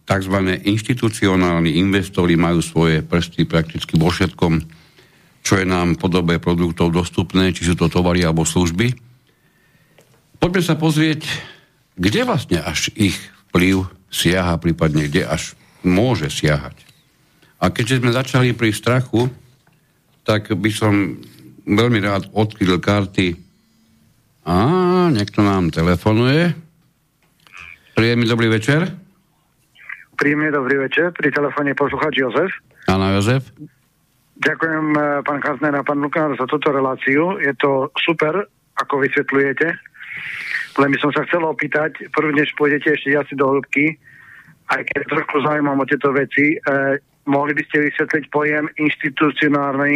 tzv. 0.07 0.35
inštitucionálni 0.63 1.75
investori 1.75 2.39
majú 2.39 2.63
svoje 2.63 3.03
prsty 3.03 3.43
prakticky 3.43 3.99
vo 3.99 4.07
všetkom, 4.07 4.63
čo 5.43 5.53
je 5.59 5.67
nám 5.67 5.99
v 5.99 6.01
podobe 6.01 6.39
produktov 6.39 6.95
dostupné, 6.95 7.51
či 7.51 7.67
sú 7.67 7.75
to 7.75 7.91
tovary 7.91 8.23
alebo 8.23 8.47
služby. 8.47 8.95
Poďme 10.39 10.63
sa 10.63 10.79
pozrieť, 10.79 11.27
kde 11.99 12.23
vlastne 12.23 12.63
až 12.63 12.87
ich 12.95 13.19
vplyv 13.51 13.83
siaha, 14.07 14.55
prípadne 14.55 15.11
kde 15.11 15.27
až 15.27 15.59
môže 15.83 16.31
siahať. 16.31 16.79
A 17.57 17.73
keďže 17.73 17.99
sme 17.99 18.15
začali 18.15 18.53
pri 18.53 18.71
strachu, 18.71 19.27
tak 20.23 20.53
by 20.53 20.71
som 20.71 21.17
veľmi 21.65 21.99
rád 21.99 22.29
odkryl 22.31 22.79
karty. 22.79 23.35
A 24.47 24.55
niekto 25.11 25.43
nám 25.43 25.73
telefonuje. 25.73 26.53
Príjemný 27.97 28.29
dobrý 28.29 28.47
večer. 28.47 29.06
Príjemný 30.17 30.49
dobrý 30.49 30.81
večer, 30.81 31.13
pri 31.13 31.29
telefóne 31.29 31.77
posluchač 31.77 32.17
Jozef. 32.17 32.49
Áno, 32.89 33.05
Jozef. 33.13 33.53
Ďakujem 34.37 34.85
eh, 34.93 35.03
pán 35.21 35.39
Kazner 35.41 35.73
a 35.77 35.85
pán 35.85 36.01
Lukár 36.01 36.33
za 36.37 36.45
túto 36.49 36.69
reláciu. 36.73 37.37
Je 37.41 37.53
to 37.57 37.93
super, 38.01 38.49
ako 38.77 39.05
vysvetľujete. 39.05 39.67
Len 40.77 40.89
by 40.93 40.97
som 41.01 41.09
sa 41.13 41.25
chcel 41.25 41.41
opýtať, 41.41 42.09
prvne, 42.13 42.41
než 42.41 42.53
pôjdete 42.53 42.93
ešte 42.93 43.17
asi 43.17 43.33
do 43.33 43.49
hĺbky, 43.49 43.97
aj 44.73 44.81
keď 44.93 45.01
trošku 45.09 45.41
zaujímam 45.41 45.81
o 45.81 45.85
tieto 45.89 46.13
veci, 46.13 46.57
eh, 46.57 46.97
mohli 47.25 47.53
by 47.53 47.63
ste 47.69 47.77
vysvetliť 47.89 48.23
pojem 48.29 48.65
inštitucionálny 48.77 49.95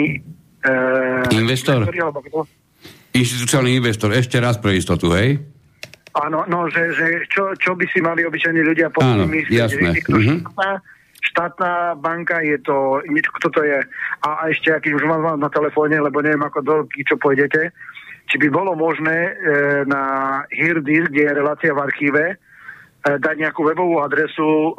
eh, 0.66 1.38
Investor. 1.38 1.86
alebo 1.86 2.22
kto? 2.26 2.40
Inštitucionálny 3.12 3.76
investor. 3.78 4.10
Ešte 4.16 4.40
raz 4.40 4.56
pre 4.58 4.80
istotu, 4.80 5.12
hej? 5.12 5.44
Áno, 6.12 6.44
no, 6.46 6.68
že, 6.68 6.92
že 6.92 7.24
čo, 7.32 7.56
čo 7.56 7.72
by 7.72 7.88
si 7.88 8.04
mali 8.04 8.28
obyčajní 8.28 8.62
ľudia 8.62 8.92
pod 8.92 9.00
tým 9.02 9.32
myslieť? 9.32 9.60
jasné. 9.72 9.90
Že 9.96 10.02
to 10.04 10.18
Mhm. 10.20 10.36
štátna, 10.44 10.70
štátna 11.22 11.72
banka, 11.96 12.44
je 12.44 12.58
to, 12.60 12.78
niečo, 13.08 13.32
kto 13.40 13.48
to 13.50 13.62
je? 13.64 13.80
A, 14.24 14.28
a 14.28 14.44
ešte, 14.52 14.76
aký 14.76 14.92
už 14.92 15.08
mám 15.08 15.40
na 15.40 15.48
telefóne, 15.48 15.96
lebo 15.96 16.20
neviem, 16.20 16.44
ako 16.44 16.60
do 16.62 16.76
čo 16.92 17.16
pôjdete, 17.16 17.72
či 18.28 18.36
by 18.38 18.48
bolo 18.48 18.76
možné 18.76 19.18
e, 19.28 19.32
na 19.88 20.04
Hirdisk, 20.52 21.12
kde 21.12 21.32
je 21.32 21.38
relácia 21.38 21.72
v 21.72 21.84
archíve, 21.84 22.24
e, 22.32 22.36
dať 23.20 23.36
nejakú 23.40 23.64
webovú 23.64 24.00
adresu, 24.00 24.44
e, 24.44 24.72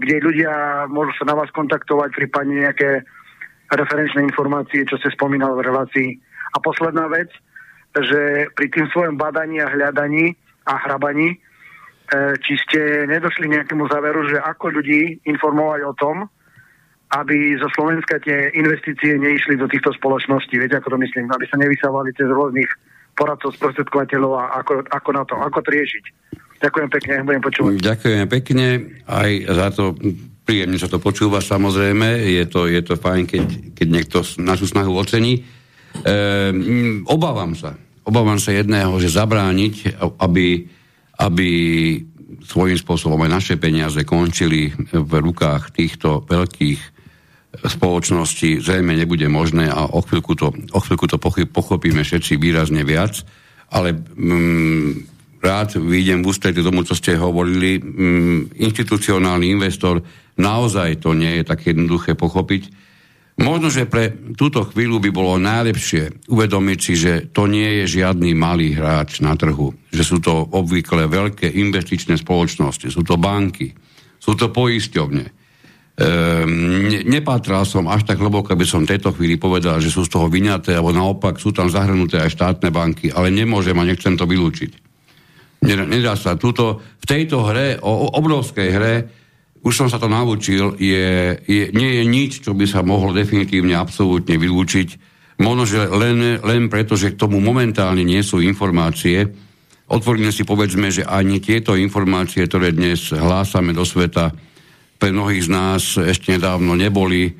kde 0.00 0.24
ľudia 0.24 0.52
môžu 0.88 1.12
sa 1.16 1.28
na 1.28 1.36
vás 1.36 1.48
kontaktovať, 1.52 2.12
prípadne 2.12 2.64
nejaké 2.64 3.04
referenčné 3.68 4.24
informácie, 4.24 4.88
čo 4.88 4.96
ste 4.96 5.12
spomínal 5.12 5.52
v 5.52 5.68
relácii. 5.68 6.10
A 6.52 6.60
posledná 6.60 7.04
vec, 7.08 7.28
že 7.92 8.48
pri 8.56 8.72
tým 8.72 8.88
svojom 8.88 9.16
badaní 9.16 9.60
a 9.60 9.68
hľadaní 9.68 10.32
a 10.68 10.74
hrabaní, 10.84 11.32
e, 11.32 11.36
či 12.44 12.54
ste 12.60 13.08
nedošli 13.08 13.48
nejakému 13.48 13.88
záveru, 13.88 14.28
že 14.28 14.36
ako 14.36 14.76
ľudí 14.76 15.24
informovať 15.24 15.80
o 15.88 15.96
tom, 15.96 16.16
aby 17.08 17.56
zo 17.56 17.72
Slovenska 17.72 18.20
tie 18.20 18.52
investície 18.52 19.16
neišli 19.16 19.56
do 19.56 19.64
týchto 19.64 19.96
spoločností. 19.96 20.60
Viete, 20.60 20.76
ako 20.76 20.92
to 20.92 20.98
myslím? 21.00 21.32
Aby 21.32 21.48
sa 21.48 21.56
nevysávali 21.56 22.12
cez 22.12 22.28
rôznych 22.28 22.68
poradcov, 23.16 23.56
sprostredkovateľov 23.56 24.32
a 24.36 24.44
ako, 24.60 24.84
ako 24.92 25.10
na 25.16 25.22
to, 25.24 25.34
ako 25.40 25.58
to 25.64 25.70
riešiť. 25.72 26.04
Ďakujem 26.58 26.88
pekne, 26.92 27.12
budem 27.24 27.42
počúvať. 27.42 27.72
Ďakujem 27.80 28.26
pekne 28.28 28.66
aj 29.08 29.30
za 29.48 29.68
to, 29.72 29.84
príjemne 30.44 30.76
sa 30.76 30.90
to 30.90 30.98
počúva 31.00 31.40
samozrejme, 31.40 32.28
je 32.28 32.44
to, 32.50 32.68
je 32.68 32.82
to 32.84 32.94
fajn, 32.98 33.24
keď, 33.24 33.46
keď 33.72 33.86
niekto 33.88 34.18
našu 34.42 34.68
snahu 34.68 34.92
ocení. 34.92 35.48
Ehm, 36.04 37.02
obávam 37.08 37.56
sa, 37.56 37.74
obávam 38.08 38.40
sa 38.40 38.56
jedného, 38.56 38.96
že 38.96 39.12
zabrániť, 39.12 40.00
aby, 40.16 40.64
aby 41.20 41.48
svojím 42.48 42.80
spôsobom 42.80 43.20
aj 43.28 43.30
naše 43.30 43.54
peniaze 43.60 44.00
končili 44.08 44.72
v 44.92 45.12
rukách 45.20 45.76
týchto 45.76 46.24
veľkých 46.24 46.80
spoločnosti 47.48 48.60
zrejme 48.60 48.92
nebude 48.92 49.24
možné 49.26 49.72
a 49.72 49.88
o 49.88 50.04
chvíľku 50.04 50.36
to, 50.36 50.52
o 50.52 50.80
chvíľku 50.84 51.08
to 51.08 51.16
pochopíme 51.48 52.04
všetci 52.04 52.36
výrazne 52.36 52.84
viac, 52.84 53.24
ale 53.72 53.96
mm, 53.96 54.90
rád 55.40 55.80
vyjdem 55.80 56.20
v 56.20 56.28
ústrety 56.28 56.60
tomu, 56.60 56.84
čo 56.84 56.92
ste 56.92 57.16
hovorili. 57.16 57.80
Mm, 57.80 58.52
inštitucionálny 58.52 59.48
investor 59.48 60.04
naozaj 60.36 61.00
to 61.02 61.16
nie 61.16 61.40
je 61.40 61.44
tak 61.48 61.64
jednoduché 61.64 62.14
pochopiť. 62.14 62.87
Možno, 63.38 63.70
že 63.70 63.86
pre 63.86 64.10
túto 64.34 64.66
chvíľu 64.66 64.98
by 64.98 65.10
bolo 65.14 65.38
najlepšie 65.38 66.26
uvedomiť 66.26 66.78
si, 66.82 66.92
že 66.98 67.12
to 67.30 67.46
nie 67.46 67.82
je 67.82 68.02
žiadny 68.02 68.34
malý 68.34 68.74
hráč 68.74 69.22
na 69.22 69.38
trhu. 69.38 69.70
Že 69.94 70.02
sú 70.02 70.16
to 70.18 70.34
obvykle 70.50 71.06
veľké 71.06 71.46
investičné 71.46 72.18
spoločnosti, 72.18 72.90
sú 72.90 73.06
to 73.06 73.14
banky, 73.14 73.70
sú 74.18 74.34
to 74.34 74.50
poisťovne. 74.50 75.38
Ehm, 75.98 76.90
ne, 76.90 77.00
nepátral 77.06 77.62
som 77.62 77.86
až 77.86 78.06
tak 78.06 78.18
hlboko, 78.18 78.54
aby 78.54 78.66
som 78.66 78.82
v 78.86 78.94
tejto 78.94 79.14
chvíli 79.14 79.34
povedal, 79.34 79.78
že 79.78 79.90
sú 79.90 80.06
z 80.06 80.14
toho 80.14 80.26
vyňaté, 80.26 80.74
alebo 80.74 80.94
naopak 80.94 81.38
sú 81.42 81.54
tam 81.54 81.70
zahrnuté 81.70 82.22
aj 82.22 82.34
štátne 82.34 82.70
banky, 82.74 83.14
ale 83.14 83.30
nemôžem 83.30 83.74
a 83.74 83.86
nechcem 83.86 84.18
to 84.18 84.26
vylúčiť. 84.26 84.86
Nedá, 85.66 86.14
sa. 86.14 86.38
Tuto, 86.38 86.78
v 87.02 87.06
tejto 87.06 87.42
hre, 87.42 87.82
o, 87.82 87.90
o 87.90 88.06
obrovskej 88.14 88.68
hre, 88.70 88.94
už 89.62 89.74
som 89.74 89.88
sa 89.90 89.98
to 89.98 90.06
naučil, 90.06 90.78
je, 90.78 91.34
je, 91.44 91.64
nie 91.74 91.90
je 91.98 92.04
nič, 92.06 92.30
čo 92.46 92.54
by 92.54 92.64
sa 92.64 92.86
mohlo 92.86 93.10
definitívne 93.10 93.74
absolútne 93.74 94.38
vylúčiť. 94.38 94.88
Možno, 95.38 95.66
že 95.66 95.86
len, 95.86 96.42
len 96.42 96.66
preto, 96.66 96.98
že 96.98 97.14
k 97.14 97.20
tomu 97.20 97.38
momentálne 97.38 98.02
nie 98.02 98.22
sú 98.26 98.42
informácie. 98.42 99.26
Otvoríme 99.88 100.34
si 100.34 100.42
povedzme, 100.42 100.90
že 100.90 101.06
ani 101.06 101.38
tieto 101.38 101.78
informácie, 101.78 102.46
ktoré 102.46 102.74
dnes 102.74 103.14
hlásame 103.14 103.70
do 103.70 103.86
sveta, 103.86 104.34
pre 104.98 105.14
mnohých 105.14 105.46
z 105.46 105.50
nás 105.50 105.82
ešte 105.94 106.34
nedávno 106.34 106.74
neboli 106.74 107.30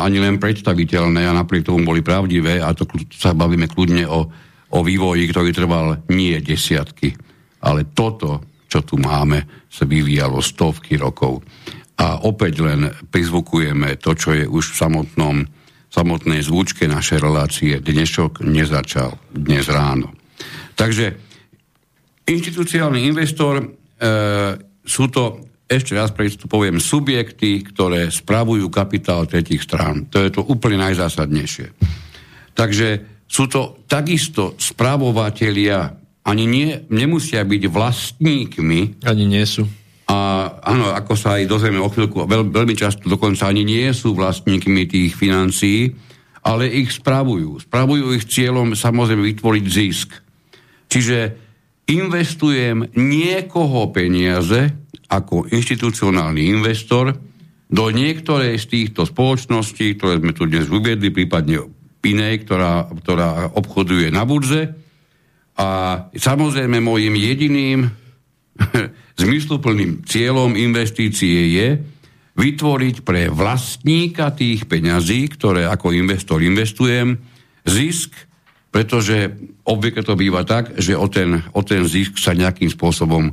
ani 0.00 0.18
len 0.22 0.38
predstaviteľné 0.38 1.26
a 1.26 1.36
napriek 1.36 1.66
tomu 1.66 1.82
boli 1.82 2.00
pravdivé 2.00 2.62
a 2.62 2.70
to 2.72 2.86
sa 3.12 3.34
bavíme 3.34 3.66
kľudne 3.66 4.06
o, 4.06 4.30
o 4.72 4.78
vývoji, 4.80 5.26
ktorý 5.28 5.50
trval 5.50 6.06
nie 6.14 6.38
desiatky, 6.38 7.12
ale 7.60 7.90
toto, 7.90 8.40
čo 8.76 8.84
tu 8.84 9.00
máme, 9.00 9.64
sa 9.72 9.88
vyvíjalo 9.88 10.44
stovky 10.44 11.00
rokov. 11.00 11.40
A 11.96 12.20
opäť 12.28 12.60
len 12.60 12.92
prizvukujeme 13.08 13.96
to, 13.96 14.12
čo 14.12 14.36
je 14.36 14.44
už 14.44 14.76
v 14.76 14.80
samotnom, 14.84 15.36
samotnej 15.88 16.44
zvučke 16.44 16.84
našej 16.84 17.24
relácie. 17.24 17.80
Dnešok 17.80 18.44
nezačal, 18.44 19.16
dnes 19.32 19.64
ráno. 19.72 20.12
Takže 20.76 21.16
inštitúciálny 22.28 23.08
investor 23.08 23.64
e, 23.64 23.66
sú 24.84 25.08
to, 25.08 25.40
ešte 25.64 25.96
raz 25.96 26.12
poviem, 26.44 26.76
subjekty, 26.76 27.64
ktoré 27.64 28.12
spravujú 28.12 28.68
kapitál 28.68 29.24
tretich 29.24 29.64
strán. 29.64 30.04
To 30.12 30.20
je 30.20 30.36
to 30.36 30.44
úplne 30.44 30.84
najzásadnejšie. 30.84 31.72
Takže 32.52 32.88
sú 33.24 33.48
to 33.48 33.88
takisto 33.88 34.52
správovatelia, 34.60 36.05
ani 36.26 36.44
nie, 36.44 36.68
nemusia 36.90 37.46
byť 37.46 37.62
vlastníkmi. 37.70 39.06
Ani 39.06 39.24
nie 39.30 39.46
sú 39.46 39.64
a 40.06 40.18
áno, 40.62 40.94
ako 40.94 41.18
sa 41.18 41.34
aj 41.34 41.50
dozvieme 41.50 41.82
o 41.82 41.90
chvíľku, 41.90 42.30
veľ, 42.30 42.54
veľmi 42.54 42.78
často 42.78 43.10
dokonca 43.10 43.50
ani 43.50 43.66
nie 43.66 43.90
sú 43.90 44.14
vlastníkmi 44.14 44.86
tých 44.86 45.18
financií, 45.18 45.90
ale 46.46 46.70
ich 46.70 46.94
spravujú. 46.94 47.66
Spravujú 47.66 48.14
ich 48.14 48.30
cieľom 48.30 48.78
samozrejme 48.78 49.26
vytvoriť 49.34 49.64
zisk. 49.66 50.14
Čiže 50.86 51.18
investujem 51.90 52.86
niekoho 52.94 53.90
peniaze 53.90 54.70
ako 55.10 55.50
inštitucionálny 55.50 56.54
investor 56.54 57.18
do 57.66 57.84
niektorej 57.90 58.62
z 58.62 58.66
týchto 58.70 59.10
spoločností, 59.10 59.98
ktoré 59.98 60.22
sme 60.22 60.30
tu 60.30 60.46
dnes 60.46 60.70
uviedli, 60.70 61.10
prípadne 61.10 61.66
inej, 62.06 62.46
ktorá, 62.46 62.86
ktorá 63.02 63.50
obchoduje 63.58 64.14
na 64.14 64.22
burze. 64.22 64.85
A 65.56 65.68
samozrejme 66.12 66.84
môjim 66.84 67.16
jediným 67.16 67.88
Zmysluplným 69.20 70.04
cieľom 70.04 70.52
investície 70.56 71.56
je 71.56 71.68
vytvoriť 72.36 72.96
pre 73.00 73.32
vlastníka 73.32 74.28
tých 74.36 74.68
peňazí, 74.68 75.24
ktoré 75.32 75.64
ako 75.64 75.96
investor 75.96 76.44
investujem, 76.44 77.16
zisk, 77.64 78.12
pretože 78.68 79.32
obvykle 79.64 80.04
to 80.04 80.20
býva 80.20 80.44
tak, 80.44 80.76
že 80.76 80.92
o 80.92 81.08
ten, 81.08 81.40
o 81.56 81.64
ten 81.64 81.88
zisk 81.88 82.20
sa 82.20 82.36
nejakým 82.36 82.68
spôsobom 82.68 83.32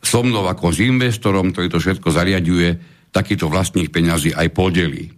so 0.00 0.20
mnou 0.24 0.48
ako 0.48 0.72
s 0.72 0.80
investorom, 0.80 1.52
ktorý 1.52 1.68
to 1.68 1.82
všetko 1.82 2.08
zariaduje, 2.08 2.80
takýto 3.12 3.52
vlastných 3.52 3.92
peňazí 3.92 4.32
aj 4.32 4.48
podelí. 4.56 5.12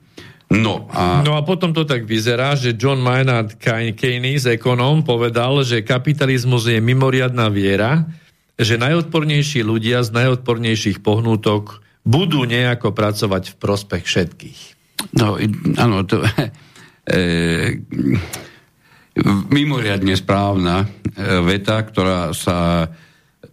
No 0.50 0.90
a... 0.90 1.22
no 1.22 1.38
a 1.38 1.46
potom 1.46 1.70
to 1.70 1.86
tak 1.86 2.10
vyzerá, 2.10 2.58
že 2.58 2.74
John 2.74 2.98
Maynard 2.98 3.54
Keynes, 3.94 4.50
ekonóm, 4.50 5.06
povedal, 5.06 5.62
že 5.62 5.86
kapitalizmus 5.86 6.66
je 6.66 6.82
mimoriadná 6.82 7.46
viera, 7.54 8.10
že 8.58 8.74
najodpornejší 8.74 9.62
ľudia 9.62 10.02
z 10.02 10.10
najodpornejších 10.10 11.06
pohnútok 11.06 11.86
budú 12.02 12.42
nejako 12.42 12.90
pracovať 12.90 13.54
v 13.54 13.58
prospech 13.62 14.02
všetkých. 14.02 14.60
No, 15.14 15.38
áno, 15.78 16.02
to 16.02 16.18
e, 17.06 17.78
mimoriadne 19.54 20.18
správna 20.18 20.82
e, 20.82 20.86
veta, 21.46 21.78
ktorá 21.78 22.34
sa 22.34 22.90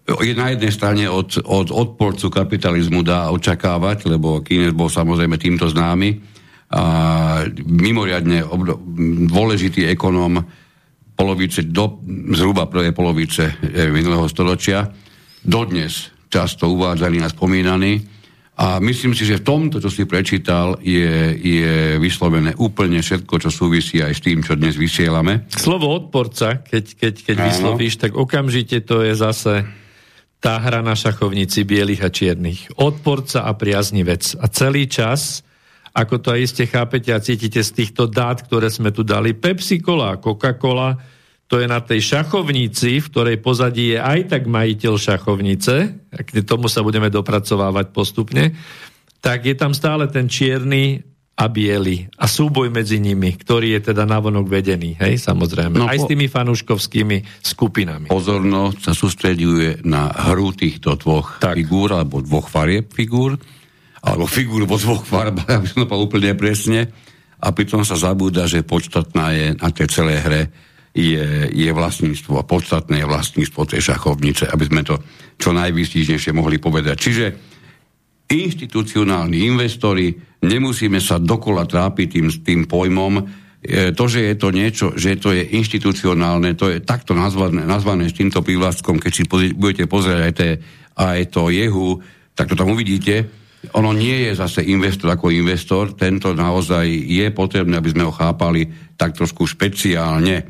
je 0.07 0.33
na 0.33 0.55
jednej 0.55 0.71
strane 0.73 1.05
od, 1.11 1.45
od 1.45 1.69
odporcu 1.69 2.31
kapitalizmu 2.33 3.05
dá 3.05 3.29
očakávať, 3.29 4.09
lebo 4.09 4.41
Keynes 4.41 4.73
bol 4.73 4.89
samozrejme 4.89 5.37
týmto 5.37 5.69
známy 5.69 6.36
mimoriadne 7.63 8.43
obdo, 8.43 8.75
dôležitý 9.31 9.87
ekonóm 9.87 10.43
polovice, 11.15 11.63
do, 11.63 12.03
zhruba 12.35 12.67
prvej 12.67 12.91
polovice 12.91 13.55
minulého 13.89 14.27
storočia, 14.27 14.91
dodnes 15.41 16.11
často 16.27 16.67
uvádzaný 16.67 17.23
a 17.23 17.31
spomínaný. 17.31 18.19
A 18.57 18.81
myslím 18.81 19.13
si, 19.13 19.21
že 19.21 19.37
v 19.37 19.45
tomto, 19.45 19.77
čo 19.77 19.93
si 19.93 20.09
prečítal, 20.09 20.81
je, 20.81 21.37
je 21.37 22.01
vyslovené 22.01 22.57
úplne 22.57 22.99
všetko, 23.05 23.37
čo 23.37 23.49
súvisí 23.53 24.01
aj 24.01 24.17
s 24.17 24.21
tým, 24.25 24.41
čo 24.41 24.57
dnes 24.57 24.73
vysielame. 24.73 25.45
Slovo 25.53 25.93
odporca, 25.93 26.65
keď, 26.65 26.85
keď, 26.97 27.13
keď 27.21 27.37
vyslovíš, 27.53 28.01
tak 28.01 28.17
okamžite 28.17 28.81
to 28.81 29.05
je 29.05 29.13
zase 29.13 29.61
tá 30.41 30.57
hra 30.57 30.81
na 30.81 30.97
šachovnici 30.97 31.69
bielých 31.69 32.01
a 32.01 32.09
čiernych. 32.09 32.73
Odporca 32.81 33.45
a 33.45 33.53
priaznivec. 33.53 34.37
A 34.41 34.49
celý 34.49 34.89
čas, 34.89 35.45
ako 35.97 36.21
to 36.21 36.27
aj 36.29 36.39
iste 36.45 36.65
chápete 36.69 37.09
a 37.09 37.17
cítite 37.17 37.65
z 37.65 37.71
týchto 37.73 38.05
dát, 38.05 38.45
ktoré 38.45 38.69
sme 38.69 38.93
tu 38.93 39.01
dali, 39.01 39.33
Pepsi 39.33 39.81
Cola, 39.81 40.21
Coca-Cola, 40.21 40.93
to 41.49 41.57
je 41.57 41.65
na 41.65 41.81
tej 41.81 42.03
šachovnici, 42.05 43.01
v 43.01 43.09
ktorej 43.09 43.37
pozadí 43.41 43.95
je 43.95 43.99
aj 43.99 44.37
tak 44.37 44.43
majiteľ 44.45 44.93
šachovnice, 44.99 45.75
a 46.13 46.19
k 46.21 46.45
tomu 46.45 46.69
sa 46.69 46.85
budeme 46.85 47.09
dopracovávať 47.09 47.89
postupne, 47.89 48.53
tak 49.23 49.49
je 49.49 49.55
tam 49.57 49.73
stále 49.73 50.05
ten 50.11 50.29
čierny 50.29 51.01
a 51.37 51.45
biely 51.49 52.09
a 52.17 52.25
súboj 52.25 52.73
medzi 52.73 52.97
nimi, 52.97 53.33
ktorý 53.33 53.77
je 53.77 53.93
teda 53.93 54.09
navonok 54.09 54.49
vedený, 54.49 54.97
hej, 54.97 55.21
samozrejme. 55.21 55.77
No, 55.77 55.85
aj 55.85 56.01
po... 56.01 56.05
s 56.05 56.09
tými 56.09 56.27
fanúškovskými 56.29 57.17
skupinami. 57.41 58.09
Pozornosť 58.09 58.77
sa 58.81 58.93
sústreduje 58.97 59.85
na 59.85 60.09
hru 60.29 60.53
týchto 60.53 60.97
dvoch 60.97 61.37
tak. 61.37 61.57
figúr, 61.57 61.93
alebo 61.93 62.25
dvoch 62.25 62.49
farieb 62.49 62.89
figúr, 62.89 63.37
alebo 64.07 64.25
figúr 64.29 64.63
vo 64.63 64.79
dvoch 64.79 65.03
farbách, 65.03 65.51
aby 65.59 65.67
som 65.67 65.83
to 65.83 65.99
úplne 65.99 66.31
presne, 66.39 66.87
a 67.37 67.53
pritom 67.53 67.85
sa 67.85 67.93
zabúda, 67.93 68.49
že 68.49 68.65
podstatná 68.65 69.29
je 69.33 69.47
na 69.53 69.69
tej 69.69 69.87
celej 69.93 70.19
hre 70.25 70.41
je, 70.97 71.53
je 71.53 71.69
vlastníctvo 71.69 72.41
a 72.41 72.47
podstatné 72.47 73.05
je 73.05 73.09
vlastníctvo 73.09 73.61
tej 73.69 73.93
šachovnice, 73.93 74.49
aby 74.49 74.65
sme 74.65 74.81
to 74.81 74.97
čo 75.37 75.53
najvýstižnejšie 75.53 76.33
mohli 76.33 76.57
povedať. 76.57 76.95
Čiže 76.97 77.25
inštitucionálni 78.27 79.45
investori, 79.45 80.17
nemusíme 80.41 80.97
sa 80.97 81.21
dokola 81.21 81.69
trápiť 81.69 82.07
tým, 82.17 82.27
tým 82.41 82.61
pojmom, 82.65 83.21
e, 83.21 83.93
to, 83.93 84.03
že 84.09 84.33
je 84.33 84.35
to 84.35 84.49
niečo, 84.49 84.85
že 84.97 85.21
to 85.21 85.29
je 85.37 85.45
inštitucionálne, 85.45 86.57
to 86.57 86.73
je 86.73 86.81
takto 86.81 87.13
nazvané, 87.13 87.69
nazvané 87.69 88.09
s 88.09 88.17
týmto 88.17 88.41
prívlastkom, 88.41 88.97
keď 88.97 89.11
si 89.13 89.23
budete 89.29 89.85
pozrieť 89.85 90.19
aj, 90.25 90.33
te, 90.33 90.49
aj 90.97 91.19
to 91.29 91.53
jehu, 91.53 92.01
tak 92.33 92.49
to 92.49 92.57
tam 92.57 92.73
uvidíte, 92.73 93.29
ono 93.75 93.91
nie 93.91 94.29
je 94.29 94.31
zase 94.37 94.63
investor 94.63 95.11
ako 95.11 95.33
investor, 95.33 95.95
tento 95.97 96.31
naozaj 96.31 96.87
je 96.87 97.27
potrebné, 97.33 97.75
aby 97.75 97.89
sme 97.91 98.07
ho 98.07 98.13
chápali 98.13 98.69
tak 98.95 99.17
trošku 99.17 99.43
špeciálne. 99.43 100.47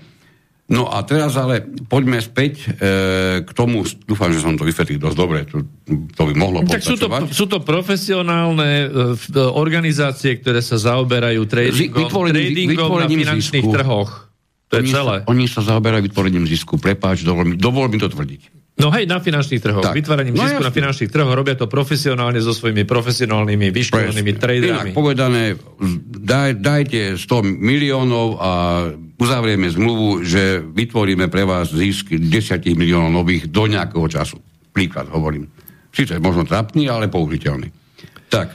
No 0.67 0.91
a 0.91 0.99
teraz 1.07 1.39
ale 1.39 1.63
poďme 1.63 2.19
späť 2.19 2.59
e, 2.59 2.67
k 3.39 3.51
tomu, 3.55 3.87
dúfam, 4.03 4.27
že 4.35 4.43
som 4.43 4.59
to 4.59 4.67
vysvetlil 4.67 4.99
dosť 4.99 5.15
dobre, 5.15 5.47
to, 5.47 5.63
to 6.11 6.21
by 6.27 6.33
mohlo 6.35 6.59
tak 6.67 6.83
sú 6.83 6.99
to, 6.99 7.07
sú 7.31 7.47
to 7.47 7.63
profesionálne 7.63 8.91
e, 8.91 9.15
organizácie, 9.47 10.35
ktoré 10.43 10.59
sa 10.59 10.75
zaoberajú 10.75 11.47
tradingom, 11.47 12.11
tradingom 12.11 12.99
na 12.99 13.07
finančných 13.07 13.63
zisku. 13.63 13.71
trhoch. 13.71 14.27
To 14.67 14.83
oni 14.83 14.91
je 14.91 14.91
celé. 14.91 15.15
Sa, 15.23 15.27
oni 15.31 15.45
sa 15.47 15.61
zaoberajú 15.63 16.01
vytvorením 16.03 16.43
zisku. 16.43 16.75
Prepáč, 16.75 17.23
dovol 17.23 17.47
mi, 17.47 17.55
dovol 17.55 17.87
mi 17.87 17.95
to 17.95 18.11
tvrdiť. 18.11 18.66
No 18.77 18.93
hej, 18.93 19.09
na 19.09 19.17
finančných 19.17 19.57
trhoch. 19.57 19.81
Tak. 19.81 19.97
Vytváraním 19.97 20.37
no, 20.37 20.45
zisku 20.45 20.61
jasný. 20.61 20.69
na 20.69 20.73
finančných 20.73 21.09
trhoch 21.09 21.33
robia 21.33 21.57
to 21.57 21.65
profesionálne 21.65 22.37
so 22.37 22.53
svojimi 22.53 22.85
profesionálnymi, 22.85 23.73
vyškolenými 23.73 24.33
tradermi. 24.37 24.93
Inak 24.93 24.97
povedané, 24.97 25.57
daj, 26.05 26.61
dajte 26.61 27.17
100 27.17 27.41
miliónov 27.57 28.37
a 28.37 28.51
uzavrieme 29.17 29.65
zmluvu, 29.65 30.21
že 30.21 30.61
vytvoríme 30.61 31.25
pre 31.25 31.41
vás 31.41 31.73
zisk 31.73 32.13
10 32.13 32.29
miliónov 32.77 33.25
nových 33.25 33.49
do 33.49 33.65
nejakého 33.65 34.05
času. 34.05 34.37
Príklad 34.69 35.09
hovorím. 35.09 35.49
Sice 35.89 36.21
možno 36.21 36.45
trapný, 36.45 36.85
ale 36.85 37.09
použiteľný. 37.09 37.73
Tak, 38.29 38.53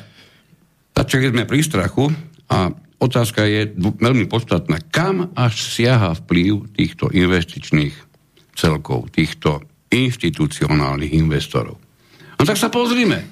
takže 0.94 1.34
sme 1.34 1.50
pri 1.50 1.66
strachu 1.66 2.14
a 2.46 2.70
otázka 3.02 3.42
je 3.42 3.74
veľmi 3.74 4.30
podstatná. 4.30 4.78
Kam 4.94 5.34
až 5.34 5.66
siaha 5.66 6.14
vplyv 6.14 6.70
týchto 6.78 7.10
investičných 7.10 7.90
celkov, 8.54 9.10
týchto 9.10 9.71
inštitucionálnych 9.92 11.12
investorov. 11.12 11.76
No 12.40 12.42
tak 12.48 12.56
sa 12.56 12.72
pozrime. 12.72 13.22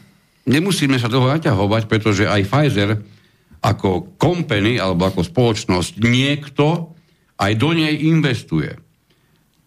Nemusíme 0.47 1.01
sa 1.01 1.09
toho 1.09 1.27
naťahovať, 1.27 1.83
pretože 1.89 2.29
aj 2.29 2.47
Pfizer 2.47 3.01
ako 3.61 4.17
company 4.17 4.81
alebo 4.81 5.09
ako 5.09 5.21
spoločnosť 5.25 6.01
niekto 6.01 6.97
aj 7.41 7.53
do 7.57 7.71
nej 7.77 8.09
investuje. 8.09 8.73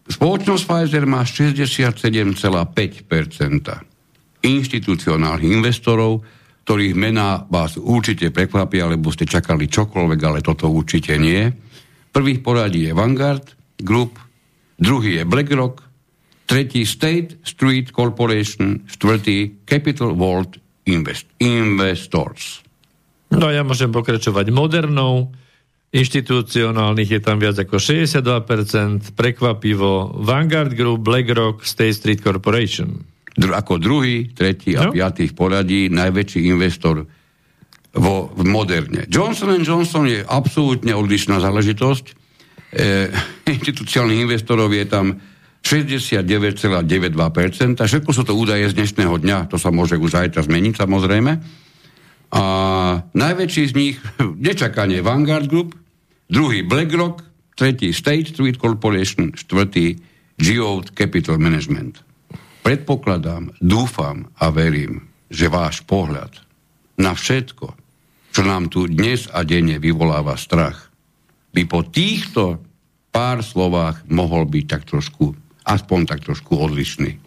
Spoločnosť 0.04 0.62
Pfizer 0.64 1.04
má 1.06 1.22
67,5% 1.26 2.34
inštitucionálnych 4.44 5.52
investorov, 5.52 6.20
ktorých 6.64 6.94
mená 6.96 7.44
vás 7.48 7.76
určite 7.76 8.32
prekvapia, 8.32 8.88
lebo 8.88 9.12
ste 9.12 9.28
čakali 9.28 9.68
čokoľvek, 9.68 10.20
ale 10.24 10.40
toto 10.40 10.72
určite 10.72 11.20
nie. 11.20 11.52
Prvý 12.08 12.40
poradí 12.40 12.88
je 12.88 12.96
Vanguard 12.96 13.44
Group, 13.80 14.16
druhý 14.80 15.20
je 15.20 15.24
BlackRock, 15.28 15.83
tretí 16.44 16.84
State 16.84 17.40
Street 17.44 17.90
Corporation, 17.90 18.84
štvrtý 18.88 19.64
Capital 19.64 20.12
World 20.12 20.60
Invest, 20.84 21.28
Investors. 21.40 22.60
No 23.32 23.48
ja 23.48 23.64
môžem 23.64 23.90
pokračovať 23.90 24.52
modernou, 24.52 25.32
inštitucionálnych 25.94 27.10
je 27.18 27.20
tam 27.22 27.38
viac 27.38 27.56
ako 27.56 27.78
62%, 27.78 29.14
prekvapivo 29.14 30.20
Vanguard 30.20 30.74
Group, 30.74 31.06
BlackRock, 31.06 31.62
State 31.62 31.96
Street 31.96 32.20
Corporation. 32.20 33.06
Dru- 33.34 33.54
ako 33.54 33.78
druhý, 33.78 34.30
tretí 34.30 34.78
a 34.78 34.90
no. 34.90 34.94
piatý 34.94 35.30
v 35.30 35.34
poradí 35.34 35.80
najväčší 35.90 36.46
investor 36.50 37.06
vo, 37.94 38.30
v 38.30 38.42
moderne. 38.46 39.06
Johnson 39.06 39.62
Johnson 39.62 40.06
je 40.06 40.22
absolútne 40.22 40.94
odlišná 40.94 41.38
záležitosť. 41.38 42.04
E, 42.10 42.14
institucionálnych 43.54 44.22
investorov 44.30 44.70
je 44.74 44.86
tam 44.86 45.18
69,92%. 45.64 47.80
Všetko 47.80 48.10
sú 48.12 48.22
to 48.28 48.36
údaje 48.36 48.68
z 48.68 48.76
dnešného 48.76 49.16
dňa, 49.16 49.48
to 49.48 49.56
sa 49.56 49.72
môže 49.72 49.96
už 49.96 50.12
zajtra 50.12 50.44
zmeniť 50.44 50.76
samozrejme. 50.76 51.32
A 52.36 52.42
najväčší 53.16 53.64
z 53.72 53.74
nich, 53.74 53.96
nečakanie 54.46 55.00
Vanguard 55.00 55.48
Group, 55.48 55.72
druhý 56.28 56.60
BlackRock, 56.60 57.24
tretí 57.56 57.96
State 57.96 58.36
Street 58.36 58.60
Corporation, 58.60 59.32
štvrtý 59.32 59.96
Geode 60.36 60.92
Capital 60.92 61.40
Management. 61.40 62.04
Predpokladám, 62.60 63.56
dúfam 63.60 64.28
a 64.36 64.52
verím, 64.52 65.08
že 65.32 65.48
váš 65.48 65.80
pohľad 65.88 66.44
na 67.00 67.16
všetko, 67.16 67.72
čo 68.34 68.42
nám 68.42 68.68
tu 68.68 68.90
dnes 68.90 69.30
a 69.30 69.46
denne 69.46 69.78
vyvoláva 69.78 70.34
strach, 70.36 70.90
by 71.54 71.62
po 71.70 71.86
týchto 71.86 72.58
pár 73.14 73.46
slovách 73.46 74.02
mohol 74.10 74.50
byť 74.50 74.64
tak 74.66 74.82
trošku, 74.90 75.43
aspoň 75.64 76.00
tak 76.08 76.20
trošku 76.24 76.56
odlišný. 76.56 77.18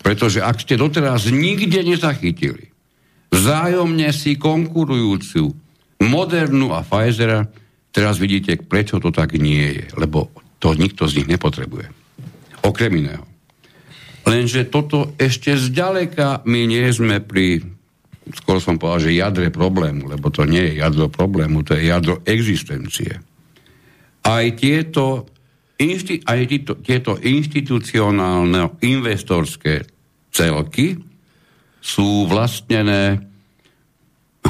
Pretože 0.00 0.40
ak 0.40 0.64
ste 0.64 0.80
doteraz 0.80 1.28
nikde 1.28 1.84
nezachytili 1.84 2.70
vzájomne 3.30 4.10
si 4.10 4.34
konkurujúcu 4.36 5.54
Modernu 6.00 6.74
a 6.74 6.82
Pfizera, 6.82 7.46
teraz 7.94 8.18
vidíte, 8.18 8.58
prečo 8.58 8.98
to 8.98 9.14
tak 9.14 9.38
nie 9.38 9.80
je. 9.80 9.86
Lebo 9.96 10.32
to 10.58 10.74
nikto 10.74 11.06
z 11.06 11.22
nich 11.22 11.28
nepotrebuje. 11.30 11.88
Okrem 12.66 12.92
iného. 13.00 13.24
Lenže 14.28 14.68
toto 14.68 15.16
ešte 15.16 15.56
zďaleka 15.56 16.44
my 16.44 16.68
nie 16.68 16.84
sme 16.92 17.24
pri, 17.24 17.64
skoro 18.36 18.60
som 18.60 18.76
povedal, 18.76 19.08
že 19.08 19.16
jadre 19.16 19.48
problému, 19.48 20.12
lebo 20.12 20.28
to 20.28 20.44
nie 20.44 20.60
je 20.60 20.84
jadro 20.84 21.08
problému, 21.08 21.64
to 21.64 21.72
je 21.72 21.88
jadro 21.88 22.20
existencie. 22.28 23.16
Aj 24.20 24.44
tieto, 24.52 25.29
inšti, 25.80 26.22
aj 26.28 26.40
tieto, 26.46 26.72
tieto 26.84 27.12
institucionálne 27.16 28.76
investorské 28.84 29.88
celky 30.28 31.00
sú 31.80 32.28
vlastnené 32.28 33.24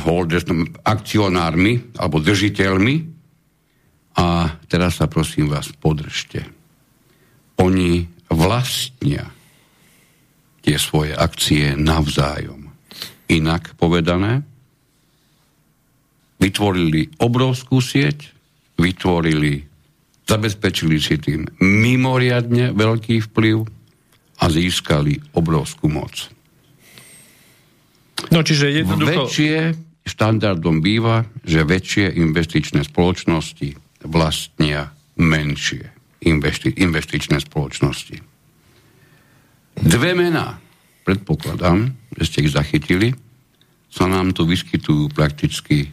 holders, 0.02 0.46
akcionármi 0.82 1.94
alebo 1.98 2.18
držiteľmi 2.18 2.94
a 4.18 4.58
teraz 4.66 4.98
sa 4.98 5.06
prosím 5.06 5.46
vás 5.50 5.70
podržte. 5.70 6.42
Oni 7.62 8.02
vlastnia 8.30 9.30
tie 10.60 10.76
svoje 10.76 11.14
akcie 11.14 11.78
navzájom. 11.78 12.68
Inak 13.30 13.78
povedané, 13.78 14.42
vytvorili 16.40 17.20
obrovskú 17.20 17.78
sieť, 17.78 18.32
vytvorili, 18.80 19.69
zabezpečili 20.30 21.02
si 21.02 21.18
tým 21.18 21.50
mimoriadne 21.58 22.70
veľký 22.70 23.26
vplyv 23.30 23.66
a 24.40 24.44
získali 24.46 25.18
obrovskú 25.34 25.90
moc. 25.90 26.30
No 28.30 28.46
čiže 28.46 28.70
jednoducho... 28.70 29.26
Väčšie 29.26 29.56
štandardom 30.06 30.80
býva, 30.80 31.28
že 31.44 31.66
väčšie 31.66 32.16
investičné 32.16 32.86
spoločnosti 32.86 33.76
vlastnia 34.06 34.94
menšie 35.20 36.00
investi- 36.24 36.72
investičné 36.72 37.40
spoločnosti. 37.40 38.16
Dve 39.80 40.12
mená, 40.12 40.60
predpokladám, 41.04 41.92
že 42.16 42.24
ste 42.28 42.38
ich 42.44 42.52
zachytili, 42.52 43.16
sa 43.88 44.06
nám 44.06 44.36
tu 44.36 44.44
vyskytujú 44.44 45.10
prakticky 45.12 45.90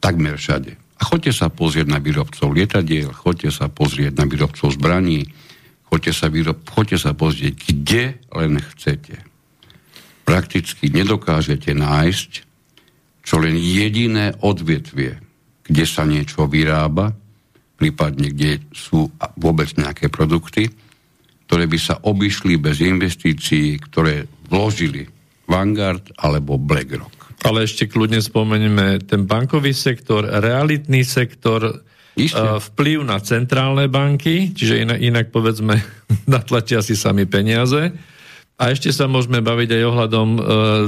takmer 0.00 0.36
všade. 0.36 0.79
A 1.00 1.02
choďte 1.08 1.32
sa 1.32 1.48
pozrieť 1.48 1.88
na 1.88 1.98
výrobcov 1.98 2.52
lietadiel, 2.52 3.10
choďte 3.16 3.50
sa 3.50 3.72
pozrieť 3.72 4.20
na 4.20 4.28
výrobcov 4.28 4.76
zbraní, 4.76 5.24
choďte 5.88 6.12
sa, 6.12 6.28
výrob, 6.28 6.60
choďte 6.68 6.98
sa 7.00 7.12
pozrieť, 7.16 7.54
kde 7.56 8.20
len 8.36 8.60
chcete 8.60 9.30
prakticky 10.30 10.94
nedokážete 10.94 11.74
nájsť 11.74 12.46
čo 13.20 13.36
len 13.38 13.54
jediné 13.58 14.32
odvetvie, 14.42 15.18
kde 15.62 15.84
sa 15.84 16.08
niečo 16.08 16.48
vyrába, 16.48 17.12
prípadne 17.76 18.32
kde 18.32 18.64
sú 18.72 19.06
vôbec 19.36 19.70
nejaké 19.76 20.08
produkty, 20.08 20.66
ktoré 21.46 21.68
by 21.68 21.78
sa 21.78 22.00
obišli 22.00 22.56
bez 22.56 22.80
investícií, 22.80 23.78
ktoré 23.90 24.26
vložili 24.48 25.04
Vanguard 25.46 26.14
alebo 26.18 26.56
BlackRock. 26.56 27.19
Ale 27.40 27.64
ešte 27.64 27.88
kľudne 27.88 28.20
spomenieme 28.20 29.00
ten 29.04 29.24
bankový 29.24 29.72
sektor, 29.72 30.28
realitný 30.28 31.04
sektor, 31.06 31.84
Isté. 32.18 32.36
vplyv 32.36 33.06
na 33.06 33.16
centrálne 33.22 33.88
banky, 33.88 34.52
čiže 34.52 34.84
inak, 34.84 34.98
inak 35.00 35.26
povedzme 35.32 35.80
natlačia 36.34 36.84
si 36.84 36.92
sami 36.98 37.24
peniaze 37.24 37.94
a 38.60 38.76
ešte 38.76 38.92
sa 38.92 39.08
môžeme 39.08 39.40
baviť 39.40 39.72
aj 39.72 39.82
ohľadom 39.88 40.28
e, 40.36 40.40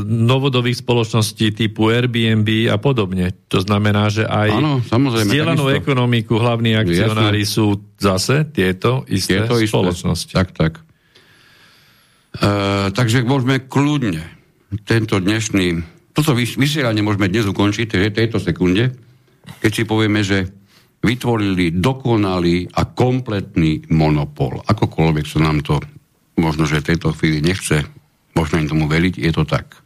novodových 0.04 0.84
spoločností 0.84 1.56
typu 1.56 1.88
Airbnb 1.88 2.68
a 2.68 2.76
podobne. 2.76 3.32
To 3.48 3.64
znamená, 3.64 4.12
že 4.12 4.28
aj 4.28 4.48
Áno, 4.52 4.84
zdieľanú 4.84 5.72
ekonomiku 5.72 6.36
hlavní 6.36 6.76
akcionári 6.76 7.48
Jasne. 7.48 7.56
sú 7.56 7.80
zase 7.96 8.44
tieto 8.52 9.08
isté 9.08 9.40
tieto 9.40 9.56
spoločnosti. 9.56 10.36
Isté. 10.36 10.36
Tak, 10.36 10.48
tak. 10.52 10.72
E, 12.36 12.48
takže 12.92 13.24
môžeme 13.24 13.64
kľudne 13.64 14.20
tento 14.84 15.16
dnešný, 15.16 15.80
toto 16.12 16.36
vysielanie 16.36 17.00
môžeme 17.00 17.32
dnes 17.32 17.48
ukončiť, 17.48 17.88
v 17.88 18.12
tejto 18.12 18.36
sekunde, 18.36 18.92
keď 19.58 19.70
si 19.72 19.82
povieme, 19.88 20.20
že 20.20 20.48
vytvorili 21.02 21.74
dokonalý 21.74 22.70
a 22.78 22.86
kompletný 22.86 23.90
monopol. 23.90 24.62
Akokoľvek 24.62 25.26
sa 25.26 25.42
nám 25.42 25.66
to 25.66 25.82
možno, 26.38 26.64
že 26.64 26.78
v 26.80 26.94
tejto 26.94 27.10
chvíli 27.16 27.42
nechce 27.42 27.82
možno 28.38 28.62
im 28.62 28.70
tomu 28.70 28.86
veriť, 28.86 29.18
je 29.18 29.32
to 29.34 29.44
tak. 29.44 29.82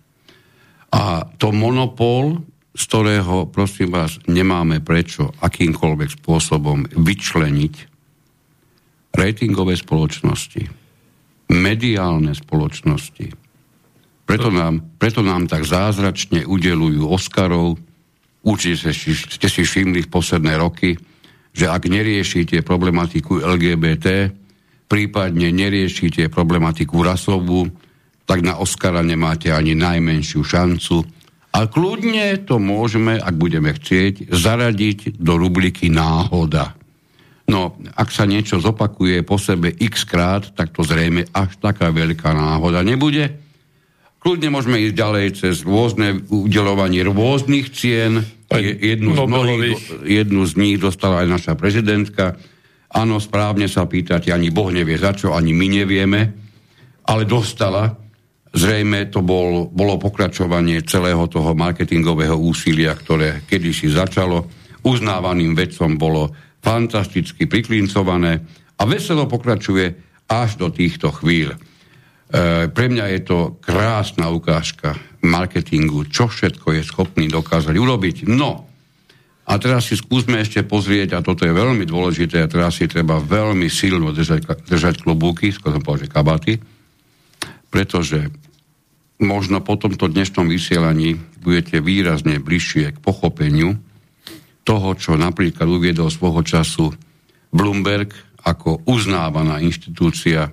A 0.92 1.24
to 1.40 1.50
monopol, 1.50 2.44
z 2.76 2.82
ktorého, 2.84 3.48
prosím 3.48 3.96
vás, 3.96 4.20
nemáme 4.28 4.84
prečo 4.84 5.32
akýmkoľvek 5.40 6.20
spôsobom 6.20 6.84
vyčleniť 6.92 7.74
ratingové 9.16 9.74
spoločnosti, 9.80 10.68
mediálne 11.48 12.36
spoločnosti. 12.36 13.45
Preto 14.26 14.50
nám, 14.50 14.82
preto 14.98 15.22
nám 15.22 15.46
tak 15.46 15.62
zázračne 15.62 16.42
udelujú 16.50 17.06
Oscarov. 17.06 17.78
Určite 18.42 18.90
ste 19.30 19.46
si 19.46 19.62
všimli 19.62 20.06
v 20.06 20.12
posledné 20.12 20.58
roky, 20.58 20.98
že 21.54 21.70
ak 21.70 21.86
neriešite 21.86 22.66
problematiku 22.66 23.38
LGBT, 23.38 24.34
prípadne 24.90 25.54
neriešite 25.54 26.26
problematiku 26.26 27.06
rasovú, 27.06 27.70
tak 28.26 28.42
na 28.42 28.58
Oscara 28.58 29.06
nemáte 29.06 29.54
ani 29.54 29.78
najmenšiu 29.78 30.42
šancu. 30.42 31.06
A 31.54 31.70
kľudne 31.70 32.42
to 32.42 32.58
môžeme, 32.58 33.16
ak 33.22 33.34
budeme 33.38 33.70
chcieť, 33.72 34.34
zaradiť 34.34 35.22
do 35.22 35.38
rubriky 35.38 35.86
náhoda. 35.88 36.74
No, 37.46 37.78
ak 37.94 38.10
sa 38.10 38.26
niečo 38.26 38.58
zopakuje 38.58 39.22
po 39.22 39.38
sebe 39.38 39.70
x 39.70 40.02
krát, 40.02 40.50
tak 40.50 40.74
to 40.74 40.82
zrejme 40.82 41.30
až 41.30 41.54
taká 41.62 41.94
veľká 41.94 42.34
náhoda 42.34 42.82
nebude. 42.82 43.45
Kľudne 44.26 44.50
môžeme 44.50 44.82
ísť 44.82 44.94
ďalej 44.98 45.26
cez 45.38 45.62
rôzne 45.62 46.26
udelovanie 46.26 47.06
rôznych 47.06 47.70
cien. 47.70 48.26
Jednu 48.50 49.14
z, 49.14 49.22
mnohých, 49.22 49.82
jednu 50.02 50.42
z 50.42 50.52
nich 50.58 50.76
dostala 50.82 51.22
aj 51.22 51.28
naša 51.30 51.52
prezidentka 51.54 52.34
Áno, 52.96 53.18
správne 53.18 53.66
sa 53.66 53.84
pýtať, 53.84 54.32
ani 54.32 54.54
Boh 54.54 54.72
nevie 54.72 54.94
za 54.96 55.12
čo, 55.12 55.36
ani 55.36 55.50
my 55.50 55.66
nevieme, 55.68 56.20
ale 57.04 57.28
dostala. 57.28 57.92
Zrejme 58.56 59.12
to 59.12 59.20
bol, 59.20 59.68
bolo 59.68 60.00
pokračovanie 60.00 60.80
celého 60.86 61.28
toho 61.28 61.52
marketingového 61.52 62.40
úsilia, 62.40 62.96
ktoré 62.96 63.44
kedysi 63.44 63.92
začalo. 63.92 64.48
Uznávaným 64.80 65.52
vedcom 65.52 66.00
bolo 66.00 66.32
fantasticky 66.64 67.44
priklincované 67.44 68.40
a 68.80 68.82
veselo 68.88 69.28
pokračuje 69.28 69.92
až 70.30 70.56
do 70.56 70.72
týchto 70.72 71.12
chvíľ. 71.12 71.52
E, 72.26 72.66
pre 72.70 72.86
mňa 72.90 73.04
je 73.16 73.20
to 73.22 73.38
krásna 73.62 74.34
ukážka 74.34 74.98
marketingu, 75.22 76.06
čo 76.10 76.26
všetko 76.26 76.74
je 76.74 76.82
schopný 76.82 77.30
dokázať 77.30 77.74
urobiť. 77.74 78.16
No, 78.26 78.66
a 79.46 79.52
teraz 79.62 79.86
si 79.86 79.94
skúsme 79.94 80.42
ešte 80.42 80.66
pozrieť, 80.66 81.14
a 81.14 81.22
toto 81.22 81.46
je 81.46 81.54
veľmi 81.54 81.86
dôležité, 81.86 82.42
a 82.42 82.50
teraz 82.50 82.82
si 82.82 82.90
treba 82.90 83.22
veľmi 83.22 83.70
silno 83.70 84.10
držať, 84.10 84.66
držať 84.66 85.06
klobúky, 85.06 85.54
skôr 85.54 85.70
som 85.70 85.86
povedal, 85.86 86.10
že 86.10 86.14
kabaty, 86.14 86.54
pretože 87.70 88.26
možno 89.22 89.62
po 89.62 89.78
tomto 89.78 90.10
dnešnom 90.10 90.50
vysielaní 90.50 91.14
budete 91.46 91.78
výrazne 91.78 92.42
bližšie 92.42 92.98
k 92.98 93.02
pochopeniu 93.02 93.78
toho, 94.66 94.98
čo 94.98 95.14
napríklad 95.14 95.70
uviedol 95.70 96.10
svojho 96.10 96.42
času 96.42 96.90
Bloomberg 97.54 98.10
ako 98.42 98.82
uznávaná 98.90 99.62
inštitúcia 99.62 100.50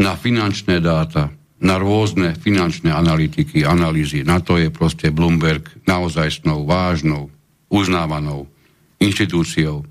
na 0.00 0.16
finančné 0.16 0.80
dáta, 0.80 1.28
na 1.60 1.76
rôzne 1.76 2.32
finančné 2.40 2.88
analytiky, 2.88 3.68
analýzy. 3.68 4.24
Na 4.24 4.40
to 4.40 4.56
je 4.56 4.72
proste 4.72 5.12
Bloomberg 5.12 5.68
naozajstnou, 5.84 6.64
vážnou, 6.64 7.28
uznávanou 7.68 8.48
inštitúciou. 8.96 9.84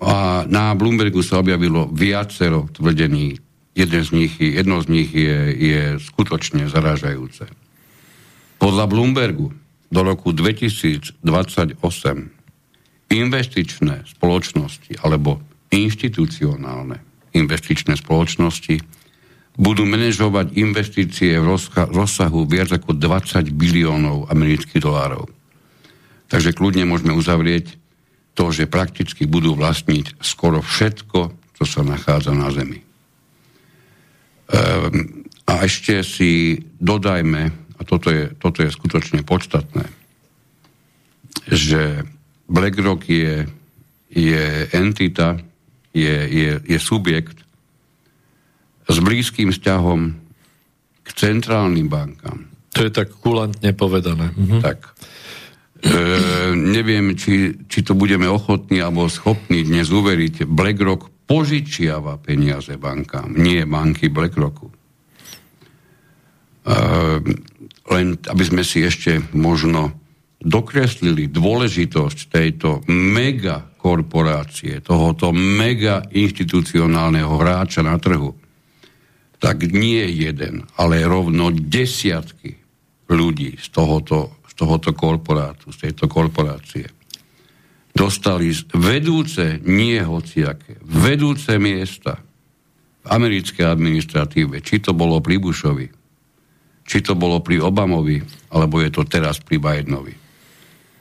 A 0.00 0.48
na 0.48 0.72
Bloombergu 0.72 1.20
sa 1.20 1.44
objavilo 1.44 1.92
viacero 1.92 2.72
tvrdení. 2.72 3.36
Jeden 3.76 4.02
z 4.02 4.10
nich, 4.16 4.40
jedno 4.40 4.80
z 4.80 4.86
nich 4.88 5.12
je, 5.12 5.38
je 5.52 5.80
skutočne 6.00 6.72
zarážajúce. 6.72 7.44
Podľa 8.56 8.84
Bloombergu 8.88 9.52
do 9.92 10.00
roku 10.00 10.32
2028 10.32 11.20
investičné 13.12 14.08
spoločnosti 14.08 14.92
alebo 15.04 15.40
inštitucionálne 15.68 17.09
investičné 17.36 17.98
spoločnosti 17.98 18.80
budú 19.60 19.84
manažovať 19.84 20.56
investície 20.56 21.36
v 21.36 21.46
rozsahu 21.90 22.48
viac 22.48 22.72
ako 22.72 22.96
20 22.96 23.50
biliónov 23.52 24.30
amerických 24.30 24.80
dolárov. 24.80 25.28
Takže 26.30 26.54
kľudne 26.54 26.86
môžeme 26.86 27.10
uzavrieť 27.12 27.74
to, 28.38 28.54
že 28.54 28.70
prakticky 28.70 29.26
budú 29.26 29.58
vlastniť 29.58 30.22
skoro 30.22 30.62
všetko, 30.62 31.18
čo 31.60 31.64
sa 31.66 31.82
nachádza 31.82 32.32
na 32.32 32.48
Zemi. 32.54 32.80
Ehm, 34.48 35.26
a 35.44 35.66
ešte 35.66 36.06
si 36.06 36.62
dodajme, 36.78 37.42
a 37.50 37.80
toto 37.82 38.14
je, 38.14 38.30
toto 38.38 38.62
je 38.62 38.70
skutočne 38.70 39.26
podstatné, 39.26 39.84
že 41.50 42.06
BlackRock 42.46 43.02
je, 43.10 43.50
je 44.14 44.44
entita, 44.72 45.42
je, 45.90 46.16
je, 46.28 46.50
je 46.64 46.78
subjekt 46.78 47.42
s 48.90 48.96
blízkym 48.98 49.54
vzťahom 49.54 50.00
k 51.06 51.08
centrálnym 51.14 51.86
bankám. 51.86 52.50
To 52.74 52.86
je 52.86 52.90
tak 52.90 53.10
kulantne 53.18 53.74
povedané. 53.74 54.30
Mhm. 54.34 54.58
Tak. 54.62 54.78
E, 55.80 55.96
neviem, 56.54 57.16
či, 57.16 57.56
či 57.66 57.80
to 57.80 57.96
budeme 57.96 58.28
ochotní 58.28 58.84
alebo 58.84 59.08
schopní 59.08 59.64
dnes 59.64 59.88
uveriť. 59.88 60.44
BlackRock 60.44 61.08
požičiava 61.24 62.18
peniaze 62.18 62.74
bankám, 62.76 63.32
nie 63.32 63.62
banky 63.64 64.10
BlackRocku. 64.10 64.68
E, 64.68 64.74
len 67.90 68.06
aby 68.28 68.44
sme 68.44 68.62
si 68.62 68.84
ešte 68.84 69.24
možno 69.32 69.96
dokreslili 70.40 71.28
dôležitosť 71.28 72.18
tejto 72.32 72.84
mega 72.88 73.69
korporácie, 73.80 74.84
tohoto 74.84 75.32
mega 75.32 76.04
inštitucionálneho 76.12 77.32
hráča 77.40 77.80
na 77.80 77.96
trhu, 77.96 78.36
tak 79.40 79.64
nie 79.72 80.04
jeden, 80.12 80.68
ale 80.76 81.00
rovno 81.08 81.48
desiatky 81.48 82.60
ľudí 83.08 83.56
z 83.56 83.72
tohoto, 83.72 84.44
z 84.44 84.52
tohoto 84.52 84.92
korporátu, 84.92 85.72
z 85.72 85.88
tejto 85.88 86.12
korporácie 86.12 87.00
dostali 87.90 88.54
vedúce, 88.74 89.58
nie 89.66 89.98
hociaké, 89.98 90.78
vedúce 90.86 91.58
miesta 91.58 92.22
v 93.02 93.06
americkej 93.10 93.66
administratíve, 93.66 94.62
či 94.62 94.78
to 94.78 94.94
bolo 94.94 95.18
pri 95.18 95.42
Bushovi, 95.42 95.88
či 96.86 96.98
to 97.02 97.18
bolo 97.18 97.42
pri 97.42 97.58
Obamovi, 97.62 98.22
alebo 98.54 98.78
je 98.82 98.90
to 98.94 99.02
teraz 99.06 99.42
pri 99.42 99.58
Bidenovi. 99.58 100.14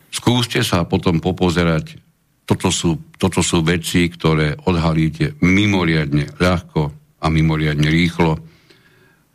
Skúste 0.10 0.66
sa 0.66 0.82
potom 0.90 1.22
popozerať, 1.22 2.09
toto 2.50 2.74
sú, 2.74 3.14
toto 3.22 3.46
sú 3.46 3.62
veci, 3.62 4.10
ktoré 4.10 4.58
odhalíte 4.66 5.38
mimoriadne 5.46 6.34
ľahko 6.42 6.82
a 7.22 7.30
mimoriadne 7.30 7.86
rýchlo. 7.86 8.42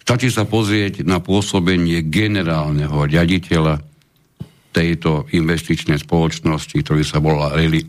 Stačí 0.03 0.35
sa 0.35 0.43
pozrieť 0.43 1.07
na 1.07 1.23
pôsobenie 1.23 2.03
generálneho 2.11 3.07
riaditeľa 3.07 3.79
tejto 4.75 5.31
investičnej 5.31 6.03
spoločnosti, 6.03 6.75
ktorý 6.75 7.07
sa 7.07 7.23
volá 7.23 7.55
Larry, 7.55 7.87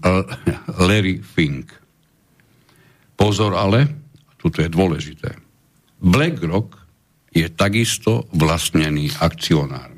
Larry 0.78 1.18
Fink. 1.26 1.74
Pozor 3.18 3.58
ale, 3.58 3.90
toto 4.38 4.62
je 4.62 4.70
dôležité, 4.70 5.34
BlackRock 6.06 6.78
je 7.34 7.50
takisto 7.50 8.30
vlastnený 8.38 9.10
akcionár 9.18 9.95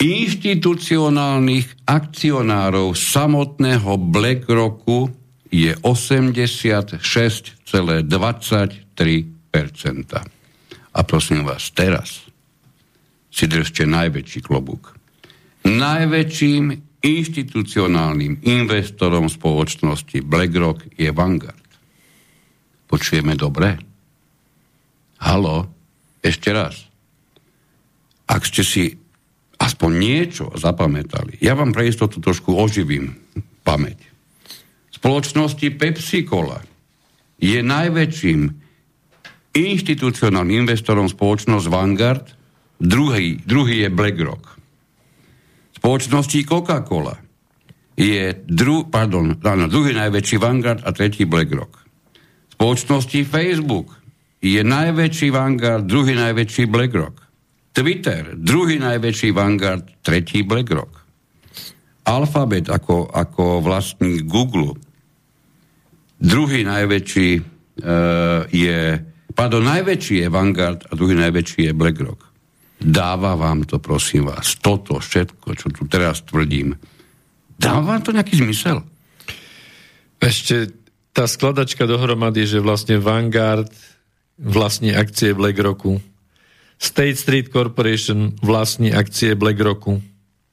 inštitucionálnych 0.00 1.84
akcionárov 1.84 2.96
samotného 2.96 4.00
BlackRocku 4.00 5.12
je 5.52 5.76
86,23%. 5.84 7.68
A 10.90 11.00
prosím 11.04 11.44
vás, 11.44 11.70
teraz 11.76 12.24
si 13.30 13.44
držte 13.46 13.86
najväčší 13.86 14.40
klobúk. 14.42 14.96
Najväčším 15.68 16.72
inštitucionálnym 17.04 18.40
investorom 18.42 19.28
spoločnosti 19.28 20.24
BlackRock 20.24 20.96
je 20.96 21.12
Vanguard. 21.12 21.68
Počujeme 22.88 23.36
dobre? 23.36 23.76
Halo? 25.20 25.68
Ešte 26.24 26.50
raz. 26.50 26.88
Ak 28.26 28.48
ste 28.48 28.64
si 28.64 28.96
aspoň 29.60 29.90
niečo 29.92 30.48
zapamätali. 30.56 31.36
Ja 31.44 31.52
vám 31.52 31.76
pre 31.76 31.92
istotu 31.92 32.18
trošku 32.18 32.56
oživím 32.56 33.20
pamäť. 33.60 34.08
Spoločnosti 34.90 35.68
Pepsi 35.76 36.24
Cola 36.24 36.64
je 37.36 37.60
najväčším 37.60 38.40
inštitucionálnym 39.52 40.64
investorom 40.64 41.08
spoločnosť 41.08 41.66
Vanguard, 41.68 42.26
druhý, 42.80 43.40
druhý 43.44 43.86
je 43.86 43.88
BlackRock. 43.92 44.44
Spoločnosti 45.80 46.44
Coca-Cola 46.44 47.16
je 47.96 48.32
dru, 48.48 48.88
pardon, 48.88 49.36
áno, 49.40 49.64
druhý 49.68 49.92
najväčší 49.96 50.36
Vanguard 50.40 50.84
a 50.84 50.92
tretí 50.92 51.24
BlackRock. 51.28 51.80
Spoločnosti 52.56 53.24
Facebook 53.24 53.96
je 54.40 54.60
najväčší 54.60 55.32
Vanguard, 55.32 55.84
druhý 55.84 56.16
najväčší 56.16 56.68
BlackRock. 56.68 57.29
Twitter, 57.70 58.34
druhý 58.34 58.82
najväčší 58.82 59.30
Vanguard, 59.30 60.02
tretí 60.02 60.42
BlackRock. 60.42 60.90
Alphabet 62.02 62.66
ako, 62.66 63.06
ako 63.06 63.62
vlastník 63.62 64.26
Google, 64.26 64.74
druhý 66.18 66.66
najväčší 66.66 67.30
uh, 67.38 68.44
je, 68.50 68.98
pardon, 69.32 69.62
najväčší 69.62 70.26
je 70.26 70.28
Vanguard 70.28 70.90
a 70.90 70.92
druhý 70.98 71.14
najväčší 71.14 71.70
je 71.70 71.72
BlackRock. 71.72 72.20
Dáva 72.80 73.36
vám 73.36 73.68
to, 73.68 73.78
prosím 73.78 74.26
vás, 74.32 74.56
toto 74.58 74.98
všetko, 74.98 75.46
čo 75.54 75.68
tu 75.70 75.84
teraz 75.86 76.24
tvrdím, 76.26 76.74
dáva 77.60 77.94
vám 77.94 78.02
to 78.02 78.16
nejaký 78.16 78.40
zmysel? 78.40 78.82
Ešte 80.18 80.72
tá 81.12 81.28
skladačka 81.28 81.84
dohromady, 81.84 82.48
že 82.48 82.64
vlastne 82.64 82.98
Vanguard 82.98 83.70
vlastní 84.40 84.96
akcie 84.96 85.36
BlackRocku, 85.36 86.00
State 86.80 87.20
Street 87.20 87.48
Corporation 87.52 88.32
vlastní 88.40 88.88
akcie 88.96 89.36
BlackRocku. 89.36 90.00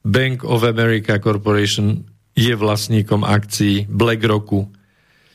Bank 0.04 0.44
of 0.44 0.60
America 0.60 1.16
Corporation 1.16 2.04
je 2.36 2.52
vlastníkom 2.52 3.24
akcií 3.24 3.88
BlackRocku. 3.88 4.68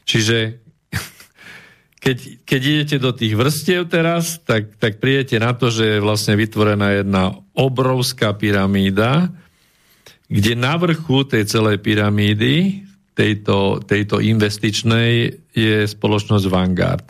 Čiže 0.05 0.61
keď, 2.03 2.17
keď 2.45 2.61
idete 2.61 2.97
do 3.01 3.09
tých 3.09 3.33
vrstiev 3.33 3.89
teraz, 3.89 4.37
tak, 4.45 4.77
tak 4.77 5.01
prídete 5.01 5.41
na 5.41 5.57
to, 5.57 5.73
že 5.73 5.97
je 5.97 6.05
vlastne 6.05 6.37
vytvorená 6.37 7.01
jedna 7.01 7.41
obrovská 7.57 8.37
pyramída, 8.37 9.33
kde 10.29 10.53
na 10.53 10.77
vrchu 10.77 11.25
tej 11.25 11.49
celej 11.49 11.81
pyramídy, 11.81 12.85
tejto, 13.17 13.81
tejto 13.81 14.21
investičnej, 14.21 15.41
je 15.57 15.85
spoločnosť 15.89 16.45
Vanguard, 16.49 17.05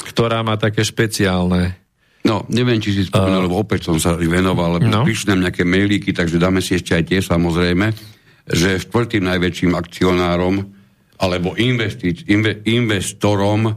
ktorá 0.00 0.44
má 0.44 0.60
také 0.60 0.84
špeciálne 0.84 1.80
No, 2.20 2.44
neviem, 2.52 2.76
či 2.80 2.92
si 2.92 3.02
spomenul, 3.08 3.40
uh, 3.40 3.46
lebo 3.48 3.56
opäť 3.64 3.88
som 3.88 3.96
sa 3.96 4.12
venoval, 4.12 4.76
lebo 4.76 4.92
no. 4.92 5.08
píšu 5.08 5.32
nám 5.32 5.48
nejaké 5.48 5.64
mailíky, 5.64 6.12
takže 6.12 6.36
dáme 6.36 6.60
si 6.60 6.76
ešte 6.76 6.92
aj 6.92 7.04
tie 7.08 7.20
samozrejme, 7.24 7.86
že 8.44 8.76
štvrtým 8.76 9.24
najväčším 9.24 9.72
akcionárom 9.72 10.68
alebo 11.20 11.56
investic, 11.56 12.24
inve, 12.28 12.60
investorom 12.68 13.72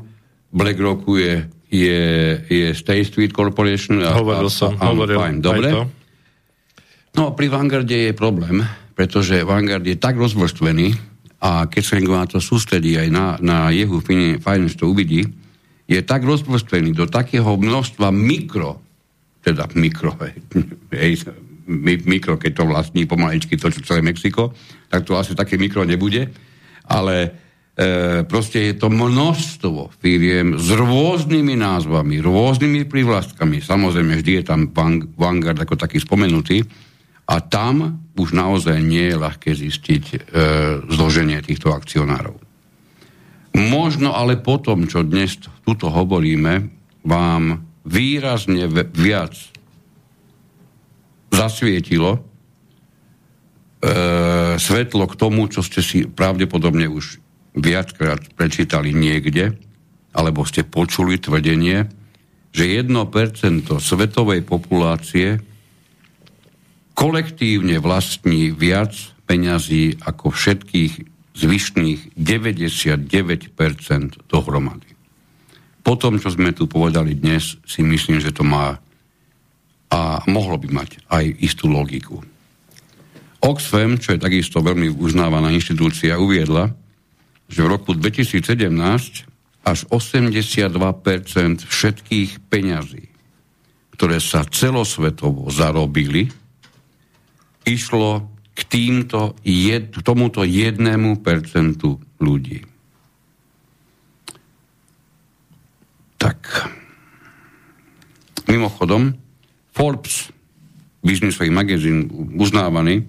BlackRocku 0.52 1.11
je, 1.20 1.36
je, 1.72 2.02
je 2.48 2.68
State 2.76 3.11
Street 3.11 3.32
Corporation. 3.32 3.99
A, 4.03 4.15
hovoril 4.15 4.52
som, 4.52 4.76
a, 4.76 4.91
hovoril 4.91 5.20
fine, 5.20 5.40
dobre. 5.40 5.68
To. 5.72 5.84
No, 7.14 7.24
pri 7.36 7.48
Vanguarde 7.48 8.11
je 8.11 8.14
problém, 8.15 8.64
pretože 8.95 9.44
Vanguard 9.44 9.84
je 9.84 9.95
tak 9.99 10.20
rozvrstvený 10.20 10.94
a 11.44 11.68
keď 11.68 11.84
sa 11.84 11.95
na 11.99 12.28
to 12.28 12.40
sústredí 12.40 12.95
aj 12.95 13.10
na, 13.11 13.26
na 13.44 13.57
jeho 13.76 13.99
finance, 13.99 14.80
to 14.80 14.88
uvidí, 14.88 15.28
je 15.88 15.99
tak 16.01 16.23
rozprostrený 16.23 16.95
do 16.95 17.05
takého 17.05 17.60
množstva 17.60 18.10
mikro 18.10 18.84
teda 19.43 19.68
mikro, 19.76 20.15
hej, 20.95 21.14
mikro, 22.07 22.39
keď 22.39 22.51
to 22.55 22.64
vlastní 22.65 23.03
pomaličky 23.03 23.60
to, 23.60 23.68
čo 23.68 23.84
celé 23.84 23.99
Mexiko, 23.99 24.55
tak 24.88 25.03
to 25.03 25.19
asi 25.19 25.35
také 25.35 25.60
mikro 25.60 25.84
nebude, 25.84 26.31
ale 26.88 27.15
e, 27.23 27.30
proste 28.23 28.72
je 28.72 28.73
to 28.80 28.88
množstvo 28.88 29.91
firiem 29.99 30.55
s 30.60 30.68
rôznymi 30.72 31.55
názvami, 31.60 32.23
rôznymi 32.23 32.88
privlastkami. 32.88 33.60
Samozrejme, 33.64 34.19
vždy 34.19 34.31
je 34.39 34.43
tam 34.43 34.72
Vanguard 35.15 35.60
ako 35.60 35.76
taký 35.76 35.99
spomenutý 35.99 36.64
a 37.27 37.39
tam 37.39 38.03
už 38.19 38.35
naozaj 38.35 38.80
nie 38.84 39.11
je 39.11 39.19
ľahké 39.19 39.51
zistiť 39.55 40.03
e, 40.11 40.18
zloženie 40.91 41.39
týchto 41.43 41.72
akcionárov. 41.72 42.43
Možno 43.53 44.17
ale 44.17 44.41
potom, 44.41 44.89
čo 44.89 45.05
dnes 45.05 45.38
tuto 45.61 45.93
hovoríme, 45.93 46.73
vám 47.05 47.61
výrazne 47.85 48.65
viac 48.71 49.38
zasvietilo 51.30 52.17
e, 52.17 52.19
svetlo 54.57 55.05
k 55.05 55.17
tomu, 55.17 55.45
čo 55.49 55.61
ste 55.61 55.85
si 55.85 56.09
pravdepodobne 56.09 56.89
už 56.89 57.21
viackrát 57.53 58.21
prečítali 58.34 58.89
niekde, 58.89 59.53
alebo 60.13 60.45
ste 60.45 60.65
počuli 60.65 61.21
tvrdenie, 61.21 61.85
že 62.53 62.63
1% 62.65 62.89
svetovej 63.65 64.41
populácie 64.45 65.41
kolektívne 66.93 67.81
vlastní 67.81 68.53
viac 68.53 68.93
peňazí 69.25 69.97
ako 70.05 70.30
všetkých 70.30 71.12
zvyšných 71.34 72.14
99% 72.15 73.10
dohromady. 74.30 74.89
Po 75.84 75.99
tom, 75.99 76.22
čo 76.22 76.31
sme 76.31 76.55
tu 76.55 76.69
povedali 76.69 77.18
dnes, 77.18 77.60
si 77.68 77.84
myslím, 77.84 78.23
že 78.23 78.31
to 78.31 78.45
má 78.47 78.80
a 79.93 80.26
mohlo 80.26 80.57
by 80.57 80.73
mať 80.73 81.05
aj 81.05 81.26
istú 81.38 81.69
logiku. 81.69 82.26
Oxfam, 83.43 84.01
čo 84.01 84.18
je 84.18 84.23
takisto 84.23 84.64
veľmi 84.64 84.89
uznávaná 84.89 85.53
inštitúcia, 85.53 86.18
uviedla, 86.18 86.73
že 87.45 87.61
v 87.61 87.69
roku 87.69 87.93
2017 87.93 88.73
až 89.64 89.80
82% 89.93 90.73
všetkých 91.61 92.30
peňazí, 92.49 93.05
ktoré 93.93 94.18
sa 94.18 94.47
celosvetovo 94.47 95.45
zarobili, 95.53 96.34
išlo 97.64 98.32
k, 98.53 98.59
týmto, 98.69 99.35
jed, 99.41 99.89
k 99.89 99.99
tomuto 100.05 100.45
jednému 100.45 101.25
percentu 101.25 101.97
ľudí. 102.21 102.61
Tak. 106.21 106.71
Mimochodom, 108.47 109.17
Forbes, 109.73 110.30
biznisový 111.03 111.51
magazín 111.51 112.07
uznávaný, 112.38 113.03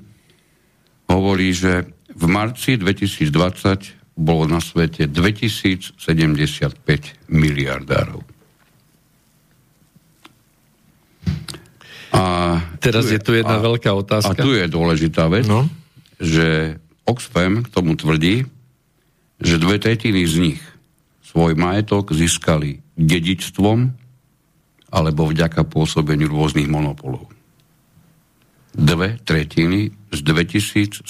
hovorí, 1.06 1.54
že 1.54 1.86
v 2.10 2.24
marci 2.26 2.74
2020 2.80 4.18
bolo 4.18 4.46
na 4.50 4.58
svete 4.58 5.06
2075 5.06 5.94
miliardárov. 7.30 8.33
A 12.14 12.22
Teraz 12.78 13.10
tu 13.10 13.10
je, 13.10 13.18
je 13.18 13.22
tu 13.26 13.32
jedna 13.34 13.58
a, 13.58 13.64
veľká 13.64 13.90
otázka. 13.90 14.38
A 14.38 14.44
tu 14.46 14.54
je 14.54 14.70
dôležitá 14.70 15.26
vec, 15.26 15.50
no? 15.50 15.66
že 16.22 16.78
Oxfam 17.04 17.66
k 17.66 17.68
tomu 17.68 17.98
tvrdí, 17.98 18.46
že 19.42 19.60
dve 19.60 19.76
tretiny 19.82 20.24
z 20.24 20.34
nich 20.40 20.62
svoj 21.26 21.58
majetok 21.58 22.14
získali 22.14 22.80
dedičstvom 22.94 23.92
alebo 24.94 25.26
vďaka 25.26 25.66
pôsobeniu 25.66 26.30
rôznych 26.30 26.70
monopolov. 26.70 27.26
Dve 28.74 29.18
tretiny 29.22 29.90
z 30.14 30.18
2075 30.22 31.06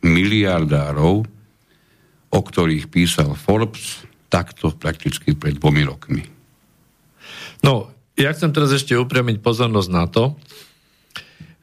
miliardárov, 0.00 1.14
o 2.34 2.40
ktorých 2.40 2.88
písal 2.88 3.36
Forbes, 3.36 4.08
takto 4.32 4.72
prakticky 4.74 5.36
pred 5.36 5.60
dvomi 5.60 5.84
rokmi. 5.86 6.24
No, 7.62 7.93
ja 8.14 8.30
chcem 8.32 8.50
teraz 8.54 8.70
ešte 8.70 8.94
upriamiť 8.94 9.42
pozornosť 9.42 9.90
na 9.90 10.04
to, 10.06 10.38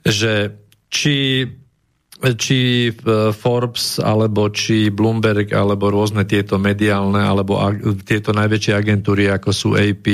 že 0.04 0.56
či 0.92 1.48
či 2.22 2.94
Forbes, 3.34 3.98
alebo 3.98 4.46
či 4.54 4.94
Bloomberg, 4.94 5.50
alebo 5.58 5.90
rôzne 5.90 6.22
tieto 6.30 6.62
mediálne, 6.62 7.18
alebo 7.18 7.58
tieto 8.06 8.30
najväčšie 8.30 8.78
agentúry, 8.78 9.26
ako 9.26 9.50
sú 9.50 9.70
AP, 9.74 10.06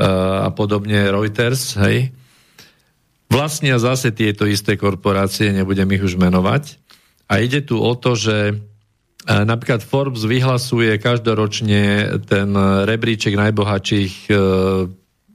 a 0.00 0.48
podobne 0.54 1.10
Reuters, 1.10 1.76
hej, 1.82 2.14
vlastnia 3.28 3.76
zase 3.76 4.14
tieto 4.14 4.48
isté 4.48 4.78
korporácie, 4.78 5.52
nebudem 5.52 5.90
ich 5.92 6.02
už 6.02 6.16
menovať. 6.16 6.80
A 7.30 7.44
ide 7.44 7.62
tu 7.62 7.78
o 7.78 7.92
to, 7.94 8.18
že 8.18 8.36
e, 8.50 8.54
napríklad 9.28 9.86
Forbes 9.86 10.26
vyhlasuje 10.26 10.98
každoročne 10.98 12.16
ten 12.26 12.48
rebríček 12.88 13.38
najbohatších 13.38 14.14
e, 14.26 14.34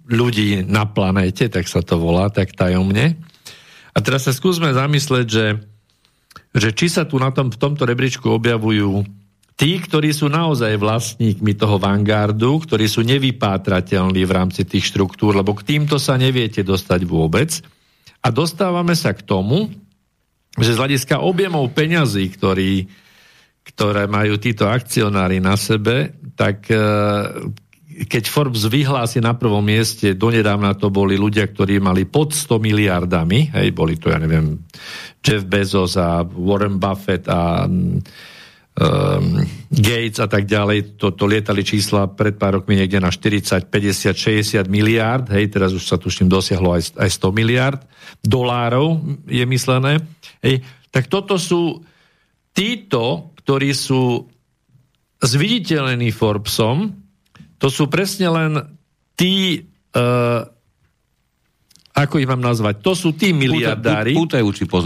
ľudí 0.05 0.65
na 0.65 0.85
planéte, 0.85 1.49
tak 1.49 1.65
sa 1.65 1.81
to 1.81 1.97
volá, 1.97 2.29
tak 2.29 2.53
tajomne. 2.53 3.17
A 3.95 3.97
teraz 4.03 4.27
sa 4.27 4.33
skúsme 4.35 4.75
zamyslieť, 4.75 5.27
že, 5.27 5.45
že 6.53 6.69
či 6.75 6.87
sa 6.91 7.07
tu 7.07 7.17
na 7.17 7.31
tom, 7.31 7.49
v 7.49 7.57
tomto 7.57 7.87
rebríčku 7.87 8.27
objavujú 8.27 9.07
tí, 9.55 9.79
ktorí 9.79 10.11
sú 10.11 10.27
naozaj 10.27 10.75
vlastníkmi 10.75 11.55
toho 11.55 11.79
vanguardu, 11.79 12.59
ktorí 12.67 12.85
sú 12.91 13.01
nevypátrateľní 13.07 14.21
v 14.27 14.35
rámci 14.35 14.67
tých 14.67 14.91
štruktúr, 14.91 15.39
lebo 15.39 15.55
k 15.55 15.63
týmto 15.63 15.95
sa 15.95 16.19
neviete 16.19 16.61
dostať 16.61 17.01
vôbec. 17.07 17.55
A 18.19 18.33
dostávame 18.33 18.93
sa 18.97 19.15
k 19.15 19.23
tomu, 19.23 19.71
že 20.59 20.75
z 20.75 20.79
hľadiska 20.79 21.23
objemov 21.23 21.71
peňazí, 21.71 22.31
ktorý, 22.35 22.87
ktoré 23.63 24.07
majú 24.07 24.39
títo 24.39 24.67
akcionári 24.67 25.39
na 25.43 25.55
sebe, 25.59 26.15
tak 26.35 26.67
e, 26.67 26.79
keď 28.03 28.23
Forbes 28.27 28.67
vyhlási 28.67 29.23
na 29.23 29.39
prvom 29.39 29.63
mieste, 29.63 30.11
donedávna 30.19 30.75
to 30.75 30.91
boli 30.91 31.15
ľudia, 31.15 31.47
ktorí 31.47 31.79
mali 31.79 32.03
pod 32.03 32.35
100 32.35 32.59
miliardami, 32.59 33.55
hej, 33.55 33.71
boli 33.71 33.95
to, 33.95 34.11
ja 34.11 34.19
neviem, 34.19 34.59
Jeff 35.23 35.47
Bezos 35.47 35.95
a 35.95 36.27
Warren 36.27 36.75
Buffett 36.75 37.23
a 37.31 37.63
um, 37.63 38.03
Gates 39.71 40.19
a 40.19 40.27
tak 40.27 40.43
ďalej, 40.43 40.99
to, 40.99 41.15
to 41.15 41.23
lietali 41.23 41.63
čísla 41.63 42.11
pred 42.11 42.35
pár 42.35 42.59
rokmi 42.59 42.75
niekde 42.75 42.99
na 42.99 43.07
40, 43.07 43.71
50, 43.71 44.11
60 44.11 44.67
miliárd, 44.67 45.31
hej, 45.31 45.47
teraz 45.47 45.71
už 45.71 45.87
sa 45.87 45.95
tuším 45.95 46.27
dosiahlo 46.27 46.75
aj, 46.75 46.99
aj 46.99 47.09
100 47.09 47.31
miliárd 47.31 47.79
dolárov 48.19 48.99
je 49.23 49.47
myslené. 49.47 50.03
Hej, 50.43 50.67
tak 50.91 51.07
toto 51.07 51.39
sú 51.39 51.79
títo, 52.51 53.31
ktorí 53.39 53.71
sú 53.71 54.27
zviditeľení 55.23 56.11
Forbesom, 56.11 57.04
to 57.57 57.67
sú 57.71 57.87
presne 57.87 58.27
len 58.31 58.51
tí 59.15 59.63
uh, 59.95 60.43
ako 61.95 62.19
ich 62.19 62.27
mám 62.27 62.43
nazvať, 62.43 62.83
to 62.83 62.91
sú 62.91 63.15
tí 63.15 63.31
miliardári, 63.31 64.11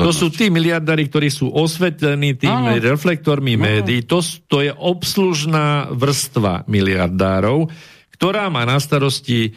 to 0.05 0.13
sú 0.13 0.29
tí 0.29 0.53
miliardári, 0.53 1.09
ktorí 1.09 1.33
sú 1.33 1.49
osvetlení 1.49 2.37
tými 2.37 2.77
Áno. 2.77 2.85
reflektormi 2.85 3.57
Áno. 3.57 3.65
médií, 3.65 4.05
to, 4.05 4.21
to 4.45 4.61
je 4.61 4.69
obslužná 4.69 5.89
vrstva 5.89 6.69
miliardárov, 6.69 7.65
ktorá 8.13 8.53
má 8.53 8.61
na 8.69 8.77
starosti 8.77 9.49
e, 9.49 9.51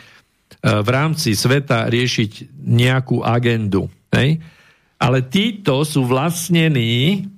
v 0.65 0.89
rámci 0.89 1.37
sveta 1.37 1.93
riešiť 1.93 2.57
nejakú 2.57 3.21
agendu. 3.21 3.93
Hej? 4.17 4.41
Ale 4.97 5.21
títo 5.29 5.85
sú 5.85 6.09
vlastnení 6.09 7.29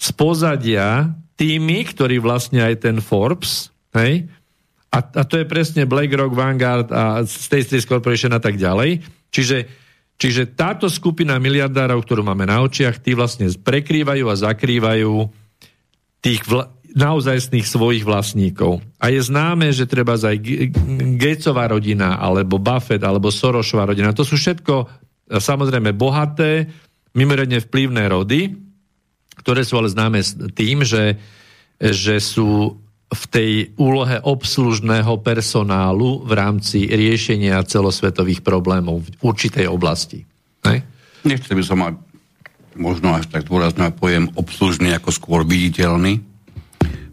z 0.00 0.08
pozadia 0.16 1.12
tými, 1.36 1.84
ktorí 1.92 2.24
vlastne 2.24 2.64
aj 2.64 2.88
ten 2.88 2.96
Forbes, 3.04 3.68
hej? 3.92 4.32
A, 4.92 4.98
a 5.00 5.22
to 5.24 5.40
je 5.40 5.48
presne 5.48 5.88
BlackRock, 5.88 6.36
Vanguard 6.36 6.92
a 6.92 7.24
State 7.24 7.72
Street 7.72 7.88
Corporation 7.88 8.36
a 8.36 8.40
tak 8.44 8.60
ďalej 8.60 9.00
Čiže, 9.32 9.58
čiže 10.20 10.52
táto 10.52 10.92
skupina 10.92 11.40
miliardárov, 11.40 12.04
ktorú 12.04 12.20
máme 12.20 12.44
na 12.44 12.60
očiach, 12.60 13.00
tí 13.00 13.16
vlastne 13.16 13.48
prekrývajú 13.48 14.28
a 14.28 14.36
zakrývajú 14.36 15.12
tých 16.20 16.44
vl- 16.44 16.68
naozajstných 16.92 17.64
svojich 17.64 18.04
vlastníkov. 18.04 18.84
A 19.00 19.08
je 19.08 19.24
známe, 19.24 19.72
že 19.72 19.88
treba 19.88 20.20
aj 20.20 20.36
Gatesová 21.16 21.72
rodina, 21.72 22.20
alebo 22.20 22.60
Buffett, 22.60 23.00
alebo 23.00 23.32
Sorosová 23.32 23.88
rodina, 23.88 24.12
to 24.12 24.28
sú 24.28 24.36
všetko 24.36 24.74
e, 24.76 24.86
samozrejme 25.40 25.96
bohaté, 25.96 26.68
mimoriadne 27.16 27.64
vplyvné 27.64 28.12
rody, 28.12 28.52
ktoré 29.40 29.64
sú 29.64 29.80
ale 29.80 29.88
známe 29.88 30.20
tým, 30.52 30.84
že, 30.84 31.16
že 31.80 32.20
sú 32.20 32.76
v 33.12 33.22
tej 33.28 33.50
úlohe 33.76 34.18
obslužného 34.24 35.20
personálu 35.20 36.24
v 36.24 36.32
rámci 36.32 36.88
riešenia 36.88 37.60
celosvetových 37.64 38.40
problémov 38.40 39.04
v 39.04 39.08
určitej 39.20 39.68
oblasti. 39.68 40.24
Ne? 40.64 40.80
Nechcel 41.22 41.60
by 41.60 41.64
som 41.64 41.78
mať 41.84 41.94
možno 42.72 43.12
až 43.12 43.28
tak 43.28 43.44
dôrazný 43.44 43.92
pojem 43.92 44.32
obslužný 44.32 44.96
ako 44.96 45.12
skôr 45.12 45.40
viditeľný, 45.44 46.24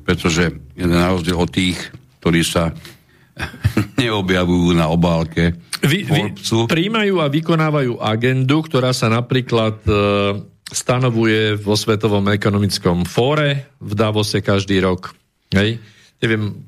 pretože 0.07 0.55
na 0.80 1.11
rozdiel 1.11 1.35
od 1.35 1.51
tých, 1.51 1.77
ktorí 2.23 2.41
sa 2.47 2.71
neobjavujú 4.01 4.71
na 4.71 4.88
obálke 4.88 5.59
vy, 5.80 6.03
vy 6.03 6.21
príjmajú 6.67 7.23
a 7.23 7.31
vykonávajú 7.31 8.03
agendu, 8.03 8.59
ktorá 8.67 8.91
sa 8.91 9.07
napríklad 9.07 9.80
e, 9.88 9.91
stanovuje 10.67 11.55
vo 11.55 11.80
Svetovom 11.80 12.27
ekonomickom 12.35 13.07
fóre 13.07 13.71
v 13.80 13.91
Davose 13.95 14.43
každý 14.43 14.84
rok. 14.84 15.15
Hej? 15.53 15.81
Neviem. 16.21 16.65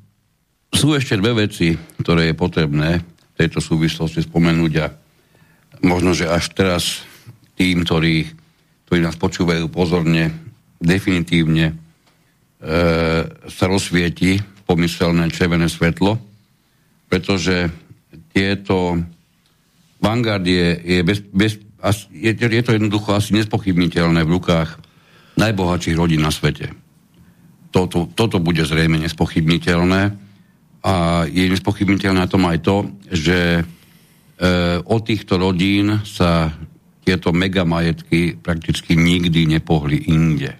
Sú 0.72 0.96
ešte 0.96 1.20
dve 1.20 1.46
veci, 1.46 1.76
ktoré 2.00 2.32
je 2.32 2.34
potrebné 2.34 3.04
v 3.04 3.34
tejto 3.36 3.60
súvislosti 3.60 4.24
spomenúť 4.24 4.72
a 4.80 4.86
možno, 5.84 6.16
že 6.16 6.30
až 6.30 6.48
teraz 6.56 7.04
tým, 7.54 7.84
ktorí, 7.84 8.24
ktorí 8.88 9.00
nás 9.04 9.20
počúvajú 9.20 9.68
pozorne, 9.68 10.32
definitívne 10.80 11.70
e, 11.70 11.74
sa 13.28 13.64
rozsvieti 13.68 14.40
pomyselné 14.64 15.28
červené 15.28 15.68
svetlo, 15.68 16.16
pretože 17.12 17.68
tieto 18.32 18.96
Vanguard 20.00 20.42
je, 20.42 20.80
je, 20.80 21.00
bez, 21.04 21.20
bez, 21.30 21.60
je, 22.10 22.32
je 22.32 22.62
to 22.64 22.74
jednoducho 22.74 23.12
asi 23.12 23.36
nespochybniteľné 23.36 24.24
v 24.24 24.34
rukách 24.40 24.80
najbohatších 25.36 25.94
rodín 26.00 26.24
na 26.24 26.32
svete. 26.32 26.81
Toto, 27.72 28.06
toto 28.12 28.36
bude 28.36 28.68
zrejme 28.68 29.00
nespochybniteľné 29.00 30.02
a 30.84 31.24
je 31.24 31.44
nespochybniteľné 31.48 32.18
na 32.20 32.28
tom 32.28 32.44
aj 32.44 32.58
to, 32.60 32.76
že 33.08 33.38
e, 33.58 33.62
od 34.84 35.00
týchto 35.00 35.40
rodín 35.40 36.04
sa 36.04 36.52
tieto 37.02 37.32
megamajetky 37.32 38.38
prakticky 38.38 38.94
nikdy 38.94 39.48
nepohli 39.48 40.12
inde. 40.12 40.54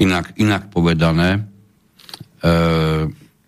Inak, 0.00 0.32
inak 0.40 0.72
povedané, 0.72 1.36
e, 1.36 1.40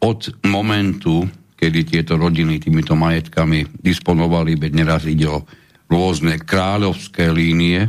od 0.02 0.20
momentu, 0.44 1.24
kedy 1.56 1.81
tieto 1.89 2.20
rodiny 2.20 2.60
týmito 2.60 2.93
majetkami 2.93 3.81
disponovali, 3.81 4.59
veď 4.59 4.73
neraz 4.85 5.09
ide 5.09 5.32
o 5.32 5.47
rôzne 5.86 6.36
kráľovské 6.43 7.31
línie. 7.31 7.89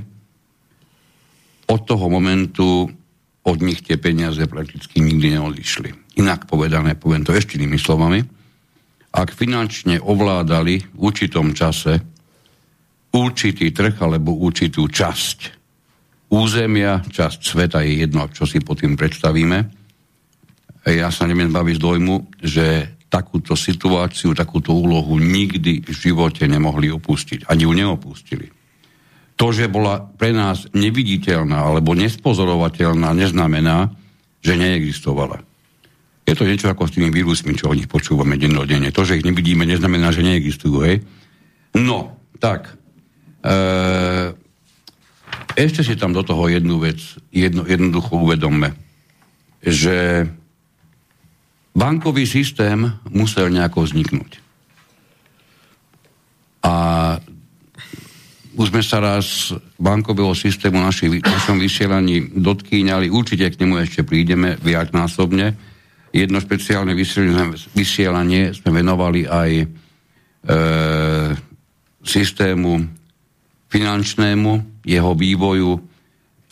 Od 1.67 1.81
toho 1.81 2.05
momentu 2.07 2.87
od 3.43 3.57
nich 3.59 3.83
tie 3.83 3.99
peniaze 3.99 4.43
prakticky 4.47 5.03
nikdy 5.03 5.39
neodišli. 5.39 6.19
Inak 6.19 6.47
povedané, 6.47 6.95
poviem 6.95 7.27
to 7.27 7.35
ešte 7.35 7.59
inými 7.59 7.75
slovami, 7.75 8.23
ak 9.13 9.29
finančne 9.35 10.01
ovládali 10.01 10.89
v 10.95 10.99
určitom 10.99 11.53
čase 11.53 12.01
určitý 13.13 13.69
trh 13.69 14.01
alebo 14.01 14.33
určitú 14.33 14.89
časť 14.89 15.61
územia, 16.33 17.05
časť 17.05 17.39
sveta 17.45 17.85
je 17.85 18.01
jedno, 18.07 18.25
čo 18.33 18.49
si 18.49 18.57
pod 18.57 18.81
tým 18.81 18.97
predstavíme. 18.97 19.69
Ja 20.89 21.13
sa 21.13 21.29
neviem 21.29 21.53
baviť 21.53 21.77
z 21.77 21.83
dojmu, 21.83 22.15
že 22.41 22.65
takúto 23.13 23.53
situáciu, 23.53 24.33
takúto 24.33 24.73
úlohu 24.73 25.21
nikdy 25.21 25.85
v 25.85 25.93
živote 25.93 26.49
nemohli 26.49 26.89
opustiť. 26.89 27.45
Ani 27.45 27.69
ju 27.69 27.71
neopustili. 27.77 28.49
To, 29.33 29.49
že 29.49 29.65
bola 29.65 29.99
pre 29.99 30.29
nás 30.29 30.69
neviditeľná 30.71 31.57
alebo 31.57 31.97
nespozorovateľná, 31.97 33.17
neznamená, 33.17 33.89
že 34.43 34.53
neexistovala. 34.53 35.41
Je 36.23 36.33
to 36.37 36.47
niečo 36.47 36.71
ako 36.71 36.87
s 36.87 36.95
tými 36.95 37.11
vírusmi, 37.11 37.51
čo 37.57 37.67
o 37.67 37.75
nich 37.75 37.89
počúvame 37.91 38.39
dennodenne. 38.39 38.93
To, 38.95 39.03
že 39.03 39.19
ich 39.19 39.27
nevidíme, 39.27 39.67
neznamená, 39.67 40.13
že 40.15 40.23
neexistujú. 40.23 40.77
Hej? 40.87 41.03
No, 41.75 42.15
tak. 42.39 42.79
E, 43.43 43.57
ešte 45.59 45.83
si 45.83 45.99
tam 45.99 46.15
do 46.15 46.23
toho 46.23 46.47
jednu 46.47 46.79
vec 46.79 47.01
jedno, 47.33 47.67
jednoducho 47.67 48.15
uvedomme, 48.23 48.71
že 49.59 50.29
bankový 51.75 52.23
systém 52.23 52.87
musel 53.11 53.51
nejako 53.51 53.83
vzniknúť. 53.83 54.39
A 56.63 56.73
už 58.53 58.69
sme 58.69 58.83
sa 58.85 59.01
raz 59.01 59.49
bankového 59.81 60.37
systému 60.37 60.77
naši, 60.77 61.21
našom 61.21 61.57
vysielaní 61.57 62.29
dotkýňali, 62.37 63.09
určite 63.09 63.49
k 63.49 63.59
nemu 63.65 63.81
ešte 63.81 64.05
prídeme 64.05 64.57
viacnásobne. 64.61 65.57
Jedno 66.13 66.37
špeciálne 66.37 66.93
vysielanie, 66.93 67.57
vysielanie 67.73 68.53
sme 68.53 68.69
venovali 68.81 69.25
aj 69.25 69.51
e, 69.57 69.65
systému 72.05 72.71
finančnému, 73.73 74.85
jeho 74.85 75.11
vývoju, 75.17 75.71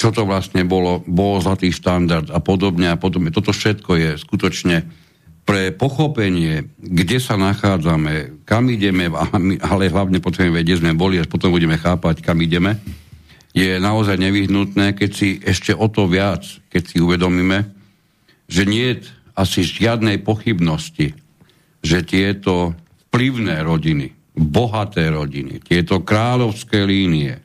čo 0.01 0.09
to 0.09 0.25
vlastne 0.25 0.65
bolo, 0.65 1.05
bol 1.05 1.37
zlatý 1.37 1.69
štandard 1.69 2.33
a 2.33 2.41
podobne 2.41 2.89
a 2.89 2.97
podobne. 2.97 3.29
Toto 3.29 3.53
všetko 3.53 3.91
je 3.93 4.09
skutočne 4.17 5.00
pre 5.41 5.73
pochopenie, 5.73 6.69
kde 6.77 7.17
sa 7.17 7.35
nachádzame, 7.35 8.45
kam 8.45 8.69
ideme, 8.69 9.09
ale 9.59 9.89
hlavne 9.89 10.21
potrebujeme 10.21 10.61
vedieť, 10.61 10.85
sme 10.85 10.93
boli 10.93 11.17
a 11.17 11.25
potom 11.25 11.51
budeme 11.51 11.75
chápať, 11.75 12.21
kam 12.21 12.39
ideme, 12.39 12.77
je 13.51 13.81
naozaj 13.81 14.15
nevyhnutné, 14.15 14.95
keď 14.95 15.09
si 15.11 15.41
ešte 15.43 15.75
o 15.75 15.91
to 15.91 16.07
viac, 16.07 16.45
keď 16.71 16.83
si 16.87 16.97
uvedomíme, 17.03 17.67
že 18.47 18.63
nie 18.63 18.95
je 18.95 19.11
asi 19.35 19.63
žiadnej 19.63 20.23
pochybnosti, 20.23 21.17
že 21.83 21.97
tieto 22.07 22.77
vplyvné 23.09 23.59
rodiny, 23.65 24.13
bohaté 24.37 25.11
rodiny, 25.11 25.59
tieto 25.59 25.99
kráľovské 25.99 26.87
línie 26.87 27.43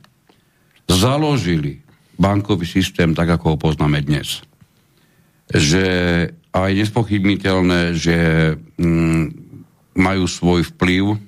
založili 0.87 1.83
bankový 2.15 2.63
systém 2.63 3.11
tak, 3.11 3.27
ako 3.35 3.55
ho 3.55 3.57
poznáme 3.59 3.99
dnes. 3.99 4.41
Že 5.51 5.85
a 6.57 6.73
je 6.73 6.81
nespochybniteľné, 6.81 7.93
že 7.93 8.17
mm, 8.81 9.25
majú 9.93 10.25
svoj 10.25 10.65
vplyv 10.73 11.21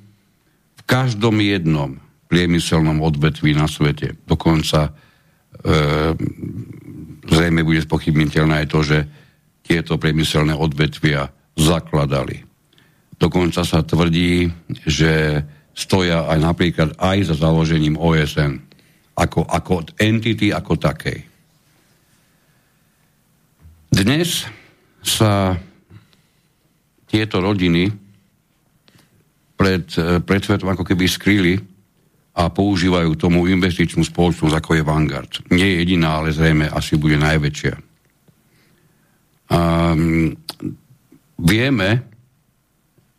v 0.73 0.81
každom 0.89 1.37
jednom 1.37 2.01
priemyselnom 2.29 3.01
odvetví 3.01 3.53
na 3.53 3.69
svete. 3.69 4.17
Dokonca 4.25 4.89
e, 4.89 4.91
zrejme 7.29 7.61
bude 7.61 7.81
spochybniteľné 7.85 8.65
aj 8.65 8.67
to, 8.69 8.79
že 8.81 8.97
tieto 9.61 10.01
priemyselné 10.01 10.57
odvetvia 10.57 11.29
zakladali. 11.53 12.41
Dokonca 13.21 13.61
sa 13.61 13.85
tvrdí, 13.85 14.49
že 14.89 15.45
stoja 15.77 16.25
aj 16.25 16.39
napríklad 16.41 16.89
aj 16.97 17.29
za 17.29 17.35
založením 17.37 18.01
OSN 18.01 18.57
ako, 19.13 19.45
ako 19.45 19.73
entity 19.99 20.49
ako 20.49 20.73
takej. 20.79 21.19
Dnes 23.89 24.58
sa 25.03 25.55
tieto 27.09 27.41
rodiny 27.41 27.89
pred, 29.59 29.83
eh, 29.99 30.23
pred 30.23 30.41
svetom 30.43 30.71
ako 30.71 30.87
keby 30.87 31.05
skryli 31.09 31.55
a 32.39 32.47
používajú 32.47 33.19
tomu 33.19 33.51
investičnú 33.51 34.05
spoločnosť, 34.07 34.55
ako 34.55 34.71
je 34.79 34.83
Vanguard. 34.87 35.33
Nie 35.51 35.75
je 35.75 35.79
jediná, 35.83 36.23
ale 36.23 36.31
zrejme 36.31 36.71
asi 36.71 36.95
bude 36.95 37.19
najväčšia. 37.19 37.75
Um, 39.49 40.37
vieme, 41.41 42.05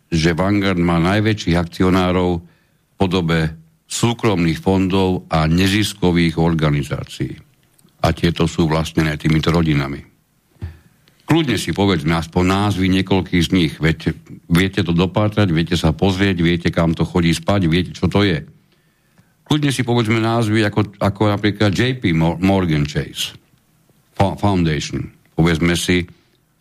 že 0.09 0.33
Vanguard 0.33 0.79
má 0.79 0.97
najväčších 1.03 1.59
akcionárov 1.59 2.31
v 2.39 2.93
podobe 2.97 3.51
súkromných 3.91 4.63
fondov 4.63 5.27
a 5.27 5.51
neziskových 5.51 6.39
organizácií. 6.39 7.35
A 8.01 8.15
tieto 8.15 8.47
sú 8.47 8.71
vlastnené 8.71 9.19
týmito 9.19 9.51
rodinami. 9.51 10.10
Kľudne 11.31 11.55
si 11.63 11.71
povedzme 11.71 12.11
aspoň 12.19 12.43
názvy 12.43 12.91
niekoľkých 12.91 13.43
z 13.47 13.51
nich, 13.55 13.73
veď 13.79 14.19
viete 14.51 14.83
to 14.83 14.91
dopátrať, 14.91 15.55
viete 15.55 15.79
sa 15.79 15.95
pozrieť, 15.95 16.43
viete, 16.43 16.75
kam 16.75 16.91
to 16.91 17.07
chodí 17.07 17.31
spať, 17.31 17.71
viete, 17.71 17.95
čo 17.95 18.11
to 18.11 18.27
je. 18.27 18.43
Kľudne 19.47 19.71
si 19.71 19.87
povedzme 19.87 20.19
názvy 20.19 20.67
ako, 20.67 20.99
ako 20.99 21.31
napríklad 21.31 21.71
JP 21.71 22.03
Morgan 22.43 22.83
Chase. 22.83 23.39
Foundation, 24.19 25.07
povedzme 25.39 25.79
si 25.79 26.03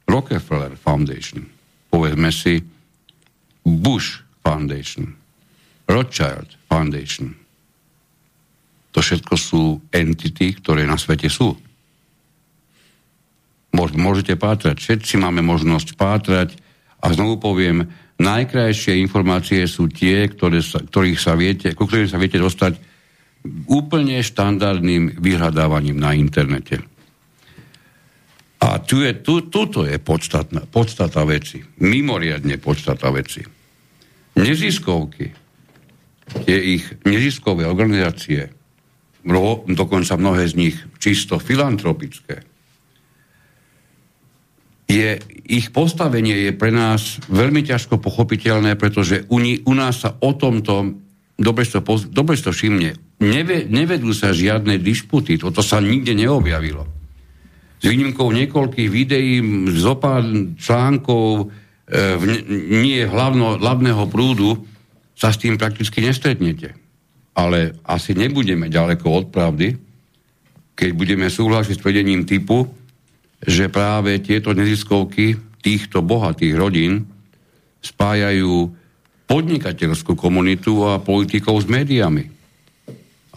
Rockefeller 0.06 0.78
Foundation, 0.78 1.50
povedzme 1.90 2.30
si 2.30 2.62
Bush 3.66 4.22
Foundation, 4.46 5.18
Rothschild 5.90 6.56
Foundation. 6.70 7.34
To 8.94 9.02
všetko 9.02 9.34
sú 9.34 9.82
entity, 9.90 10.62
ktoré 10.62 10.86
na 10.86 10.96
svete 10.96 11.26
sú 11.26 11.58
môžete 13.74 14.36
pátrať. 14.36 14.82
Všetci 14.82 15.22
máme 15.22 15.46
možnosť 15.46 15.94
pátrať 15.96 16.58
a 17.00 17.14
znovu 17.14 17.40
poviem, 17.40 17.88
najkrajšie 18.20 19.00
informácie 19.00 19.64
sú 19.70 19.88
tie, 19.88 20.28
ktoré 20.28 20.60
sa, 20.60 20.84
ktorých 20.84 21.20
sa 21.20 21.34
viete, 21.38 21.72
ku 21.72 21.88
ktorým 21.88 22.10
sa 22.10 22.20
viete 22.20 22.42
dostať 22.42 22.76
úplne 23.72 24.20
štandardným 24.20 25.22
vyhľadávaním 25.22 25.96
na 25.96 26.12
internete. 26.12 26.84
A 28.60 28.84
tu 28.84 29.00
je, 29.00 29.16
tu, 29.24 29.48
tuto 29.48 29.88
je 29.88 29.96
podstatná, 29.96 30.68
podstata 30.68 31.24
veci. 31.24 31.64
Mimoriadne 31.80 32.60
podstata 32.60 33.08
veci. 33.08 33.40
Neziskovky, 34.36 35.32
tie 36.44 36.58
ich 36.76 36.84
neziskové 37.08 37.64
organizácie, 37.64 38.52
dokonca 39.64 40.20
mnohé 40.20 40.44
z 40.52 40.54
nich 40.60 40.76
čisto 41.00 41.40
filantropické, 41.40 42.49
je, 44.90 45.22
ich 45.46 45.70
postavenie 45.70 46.50
je 46.50 46.52
pre 46.58 46.74
nás 46.74 47.22
veľmi 47.30 47.62
ťažko 47.62 48.02
pochopiteľné, 48.02 48.74
pretože 48.74 49.30
u, 49.30 49.38
ni, 49.38 49.62
u 49.62 49.74
nás 49.78 50.02
sa 50.02 50.18
o 50.18 50.34
tomto 50.34 50.98
dobre 51.40 51.64
si 51.64 51.72
to, 51.72 51.82
poz, 51.82 52.12
dobre 52.12 52.36
si 52.36 52.44
to 52.44 52.52
všimne, 52.52 53.00
neve, 53.24 53.64
nevedú 53.72 54.12
sa 54.12 54.36
žiadne 54.36 54.76
disputy, 54.84 55.40
toto 55.40 55.64
sa 55.64 55.80
nikde 55.80 56.12
neobjavilo. 56.14 56.84
S 57.80 57.84
výnimkou 57.88 58.28
niekoľkých 58.28 58.90
videí, 58.92 59.40
zopár 59.80 60.28
článkov, 60.60 61.48
e, 61.88 62.16
v, 62.20 62.24
nie 62.84 63.08
hlavno, 63.08 63.56
hlavného 63.56 64.04
prúdu, 64.12 64.68
sa 65.16 65.32
s 65.32 65.40
tým 65.40 65.56
prakticky 65.56 66.04
nestretnete. 66.04 66.76
Ale 67.40 67.80
asi 67.88 68.12
nebudeme 68.12 68.68
ďaleko 68.68 69.08
od 69.08 69.26
pravdy, 69.32 69.80
keď 70.76 70.90
budeme 70.92 71.32
súhlasiť 71.32 71.80
s 71.80 71.82
tvrdením 71.84 72.28
typu, 72.28 72.68
že 73.44 73.72
práve 73.72 74.20
tieto 74.20 74.52
neziskovky 74.52 75.40
týchto 75.64 76.04
bohatých 76.04 76.54
rodín 76.56 77.08
spájajú 77.80 78.72
podnikateľskú 79.30 80.18
komunitu 80.18 80.84
a 80.90 81.00
politikov 81.00 81.64
s 81.64 81.68
médiami. 81.70 82.26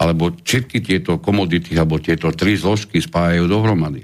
Alebo 0.00 0.32
všetky 0.34 0.82
tieto 0.82 1.20
komodity, 1.20 1.76
alebo 1.76 2.00
tieto 2.02 2.32
tri 2.32 2.56
zložky 2.56 2.98
spájajú 2.98 3.44
dohromady. 3.46 4.02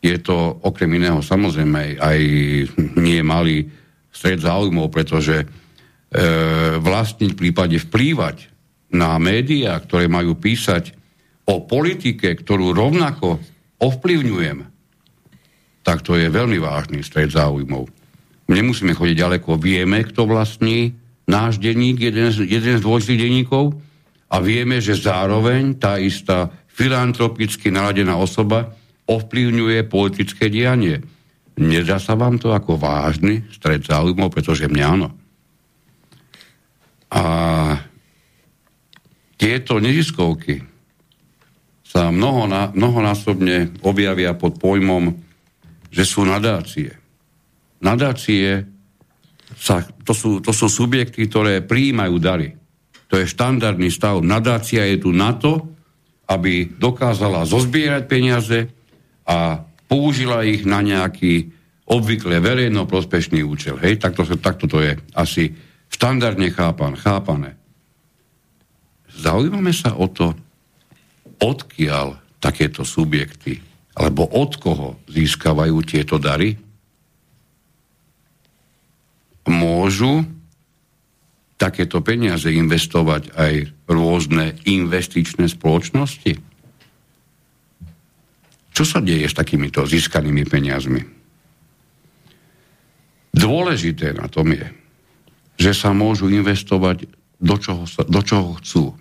Je 0.00 0.16
to 0.20 0.60
okrem 0.64 0.98
iného 0.98 1.20
samozrejme 1.20 2.00
aj 2.00 2.20
nie 2.98 3.20
malý 3.24 3.68
stred 4.10 4.40
záujmov, 4.40 4.88
pretože 4.92 5.44
e, 5.44 5.46
vlastniť 6.80 7.32
prípade 7.36 7.76
vplývať 7.80 8.52
na 8.94 9.16
médiá, 9.20 9.76
ktoré 9.80 10.08
majú 10.08 10.36
písať 10.36 10.92
o 11.44 11.64
politike, 11.64 12.32
ktorú 12.40 12.72
rovnako 12.72 13.40
ovplyvňujem, 13.80 14.58
tak 15.84 16.00
to 16.00 16.16
je 16.16 16.32
veľmi 16.32 16.56
vážny 16.58 17.04
stred 17.04 17.30
záujmov. 17.30 17.90
Nemusíme 18.48 18.92
chodiť 18.96 19.16
ďaleko. 19.20 19.56
Vieme, 19.60 20.04
kto 20.04 20.28
vlastní 20.28 20.96
náš 21.24 21.60
denník, 21.60 22.00
jeden, 22.00 22.28
z, 22.32 22.44
jeden 22.44 22.76
z 22.76 22.84
dôležitých 22.84 23.20
denníkov 23.20 23.76
a 24.28 24.36
vieme, 24.40 24.80
že 24.80 24.96
zároveň 24.96 25.76
tá 25.76 25.96
istá 25.96 26.52
filantropicky 26.68 27.70
naladená 27.72 28.16
osoba 28.16 28.72
ovplyvňuje 29.04 29.86
politické 29.88 30.48
dianie. 30.48 31.00
Nedá 31.54 32.02
sa 32.02 32.18
vám 32.18 32.40
to 32.40 32.50
ako 32.50 32.80
vážny 32.80 33.46
stred 33.52 33.84
záujmov, 33.86 34.32
pretože 34.32 34.66
mňa 34.66 34.84
áno. 34.84 35.08
A 37.14 37.22
tieto 39.38 39.78
neziskovky 39.78 40.73
sa 41.94 42.10
mnoho, 42.10 42.50
mnohonásobne 42.74 43.86
objavia 43.86 44.34
pod 44.34 44.58
pojmom, 44.58 45.14
že 45.94 46.02
sú 46.02 46.26
nadácie 46.26 47.04
nadácie 47.84 48.64
sa, 49.54 49.84
to, 49.84 50.16
sú, 50.16 50.40
to 50.40 50.56
sú 50.56 50.72
subjekty, 50.72 51.28
ktoré 51.28 51.60
prijímajú 51.60 52.16
dary. 52.16 52.56
To 53.12 53.20
je 53.20 53.28
štandardný 53.28 53.92
stav. 53.92 54.24
Nadácia 54.24 54.88
je 54.88 55.04
tu 55.04 55.12
na 55.12 55.36
to, 55.36 55.68
aby 56.24 56.64
dokázala 56.80 57.44
zozbierať 57.44 58.02
peniaze 58.08 58.72
a 59.28 59.60
použila 59.84 60.42
ich 60.48 60.64
na 60.64 60.80
nejaký 60.80 61.52
obvykle 61.84 62.40
verejno 62.40 62.88
prospešný 62.88 63.44
účel. 63.44 63.76
Hej, 63.76 64.00
takto, 64.00 64.24
takto 64.40 64.64
to 64.64 64.80
je 64.80 64.96
asi 65.12 65.52
štandardne 65.92 66.48
chápan, 66.48 66.96
chápané. 66.96 67.60
Zaujímame 69.14 69.70
sa 69.70 69.94
o 69.94 70.08
to, 70.08 70.32
odkiaľ 71.40 72.38
takéto 72.38 72.84
subjekty, 72.84 73.58
alebo 73.94 74.26
od 74.26 74.52
koho 74.58 74.88
získavajú 75.06 75.76
tieto 75.86 76.18
dary 76.18 76.58
môžu 79.46 80.24
takéto 81.54 82.02
peniaze 82.02 82.50
investovať 82.50 83.32
aj 83.38 83.54
rôzne 83.88 84.58
investičné 84.66 85.48
spoločnosti? 85.48 86.32
Čo 88.74 88.82
sa 88.82 88.98
deje 88.98 89.30
s 89.30 89.38
takýmito 89.38 89.86
získanými 89.86 90.42
peniazmi? 90.50 91.02
Dôležité 93.34 94.14
na 94.14 94.26
tom 94.26 94.50
je, 94.50 94.66
že 95.58 95.72
sa 95.74 95.94
môžu 95.94 96.26
investovať 96.26 97.06
do 97.38 97.56
čoho, 97.58 97.86
sa, 97.86 98.02
do 98.02 98.22
čoho 98.22 98.58
chcú. 98.58 98.94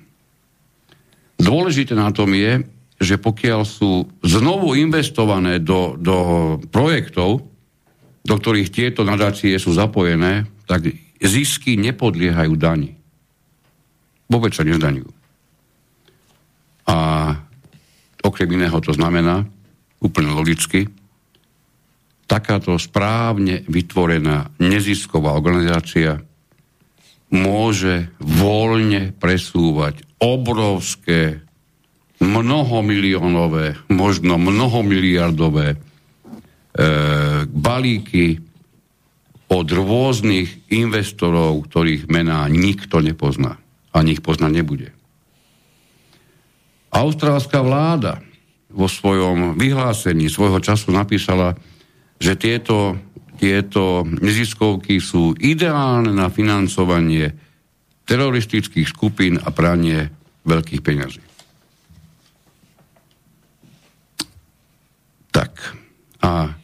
Dôležité 1.43 1.93
na 1.93 2.09
tom 2.15 2.31
je, 2.31 2.63
že 3.03 3.19
pokiaľ 3.19 3.61
sú 3.67 4.07
znovu 4.23 4.79
investované 4.79 5.59
do, 5.59 5.99
do 5.99 6.17
projektov, 6.71 7.43
do 8.23 8.35
ktorých 8.39 8.71
tieto 8.71 9.03
nadácie 9.03 9.51
sú 9.59 9.75
zapojené, 9.75 10.47
tak 10.63 10.87
zisky 11.19 11.75
nepodliehajú 11.75 12.53
dani. 12.55 12.95
Vôbec 14.31 14.55
sa 14.55 14.63
nezdaňujú. 14.63 15.11
A 16.87 16.97
okrem 18.23 18.49
iného 18.55 18.79
to 18.79 18.95
znamená, 18.95 19.43
úplne 19.99 20.31
logicky, 20.31 20.87
takáto 22.23 22.79
správne 22.79 23.67
vytvorená 23.67 24.51
nezisková 24.63 25.35
organizácia 25.35 26.23
môže 27.33 28.13
voľne 28.21 29.09
presúvať 29.17 30.05
obrovské, 30.21 31.41
mnohomiliónové, 32.21 33.75
možno 33.91 34.39
mnohomiliardové 34.39 35.75
e, 35.75 35.77
balíky 37.49 38.39
od 39.51 39.67
rôznych 39.67 40.71
investorov, 40.71 41.67
ktorých 41.67 42.07
mená 42.07 42.47
nikto 42.47 43.03
nepozná. 43.03 43.59
Ani 43.93 44.17
ich 44.17 44.23
poznať 44.25 44.51
nebude. 44.53 44.89
Austrálska 46.93 47.61
vláda 47.65 48.21
vo 48.73 48.89
svojom 48.89 49.57
vyhlásení 49.57 50.29
svojho 50.29 50.57
času 50.61 50.89
napísala, 50.89 51.53
že 52.17 52.33
tieto, 52.33 52.97
tieto 53.43 54.07
neziskovky 54.07 55.03
sú 55.03 55.35
ideálne 55.35 56.15
na 56.15 56.31
financovanie 56.31 57.27
teroristických 58.07 58.87
skupín 58.87 59.35
a 59.35 59.51
pranie 59.51 60.07
veľkých 60.47 60.79
peňazí. 60.79 61.23
Tak. 65.35 65.51
A 66.23 66.63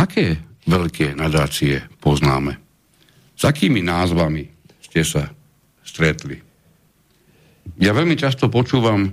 Aké 0.00 0.40
veľké 0.64 1.12
nadácie 1.12 1.84
poznáme? 2.00 2.56
S 3.36 3.44
akými 3.44 3.84
názvami 3.84 4.48
ste 4.80 5.04
sa 5.04 5.28
stretli? 5.84 6.40
Ja 7.76 7.92
veľmi 7.92 8.16
často 8.16 8.48
počúvam 8.48 9.12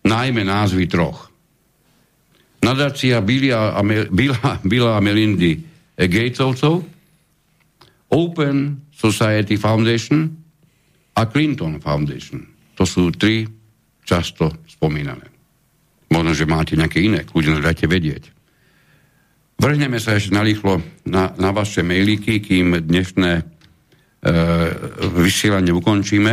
najmä 0.00 0.42
názvy 0.48 0.88
troch. 0.88 1.28
Nadácia 2.64 3.20
Billa 3.20 3.76
a, 3.76 3.80
Billa, 4.08 4.64
Billa 4.64 4.96
a 4.96 5.04
Melindy 5.04 5.73
Gatesovcov, 5.98 6.82
Open 8.10 8.86
Society 8.94 9.58
Foundation 9.58 10.30
a 11.14 11.26
Clinton 11.26 11.78
Foundation. 11.78 12.42
To 12.74 12.82
sú 12.86 13.14
tri 13.14 13.46
často 14.02 14.50
spomínané. 14.66 15.26
Možno, 16.10 16.30
že 16.34 16.46
máte 16.46 16.78
nejaké 16.78 17.02
iné, 17.02 17.26
kľudne 17.26 17.62
dajte 17.62 17.86
vedieť. 17.90 18.30
Vrhneme 19.58 20.02
sa 20.02 20.18
ešte 20.18 20.34
narýchlo 20.34 20.82
na, 21.06 21.30
na 21.38 21.50
vaše 21.54 21.86
mailíky, 21.86 22.42
kým 22.42 22.84
dnešné 22.84 23.32
e, 23.38 23.42
vysielanie 25.14 25.70
ukončíme, 25.70 26.32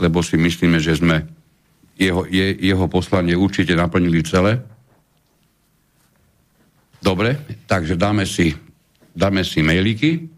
lebo 0.00 0.24
si 0.24 0.40
myslíme, 0.40 0.80
že 0.80 0.96
sme 0.96 1.28
jeho, 2.00 2.24
je, 2.26 2.56
jeho 2.58 2.88
poslanie 2.88 3.36
určite 3.36 3.76
naplnili 3.76 4.24
celé. 4.24 4.64
Dobre, 7.04 7.36
takže 7.68 8.00
dáme 8.00 8.24
si, 8.24 8.56
dáme 9.14 9.46
si 9.46 9.62
mailíky. 9.62 10.28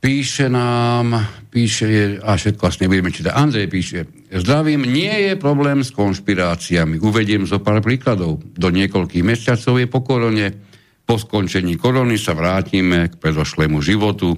Píše 0.00 0.52
nám, 0.52 1.16
píše, 1.48 2.20
a 2.20 2.36
všetko 2.36 2.68
asi 2.68 2.84
nebudeme 2.84 3.08
čítať. 3.08 3.32
Andrej 3.32 3.72
píše, 3.72 4.04
zdravím, 4.28 4.84
nie 4.84 5.32
je 5.32 5.32
problém 5.40 5.80
s 5.80 5.96
konšpiráciami. 5.96 7.00
Uvediem 7.00 7.48
zo 7.48 7.56
pár 7.56 7.80
príkladov. 7.80 8.44
Do 8.52 8.68
niekoľkých 8.68 9.24
mesiacov 9.24 9.80
je 9.80 9.88
po 9.88 10.04
korone 10.04 10.74
po 11.04 11.20
skončení 11.20 11.76
korony 11.76 12.16
sa 12.16 12.32
vrátime 12.32 13.12
k 13.12 13.14
predošlému 13.20 13.76
životu. 13.84 14.32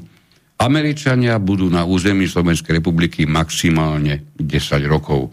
Američania 0.58 1.38
budú 1.38 1.70
na 1.70 1.86
území 1.86 2.26
Slovenskej 2.26 2.82
republiky 2.82 3.22
maximálne 3.22 4.34
10 4.34 4.82
rokov. 4.90 5.30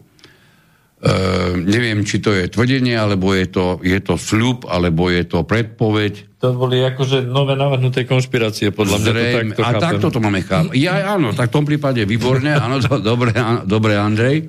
E, 1.03 1.11
neviem, 1.59 2.07
či 2.07 2.23
to 2.23 2.31
je 2.31 2.47
tvrdenie, 2.47 2.95
alebo 2.95 3.35
je 3.35 3.51
to, 3.51 3.75
je 3.84 3.99
to 3.99 4.15
sľub, 4.15 4.63
alebo 4.71 5.11
je 5.11 5.27
to 5.27 5.43
predpoveď. 5.43 6.39
To 6.39 6.55
boli 6.55 6.80
akože 6.80 7.27
nové 7.27 7.59
navrhnuté 7.59 8.07
konšpirácie, 8.07 8.71
podľa 8.71 9.03
mňa 9.03 9.11
to 9.11 9.59
takto 9.59 9.63
A 9.67 9.71
takto 9.84 10.07
to 10.07 10.19
máme 10.23 10.39
chápať. 10.39 10.71
Ja 10.80 11.19
áno, 11.19 11.35
tak 11.35 11.51
v 11.51 11.59
tom 11.59 11.67
prípade 11.67 12.07
výborne, 12.07 12.55
áno, 12.55 12.80
to, 12.80 13.03
dobre, 13.03 13.35
dobre, 13.67 13.99
Andrej. 13.99 14.47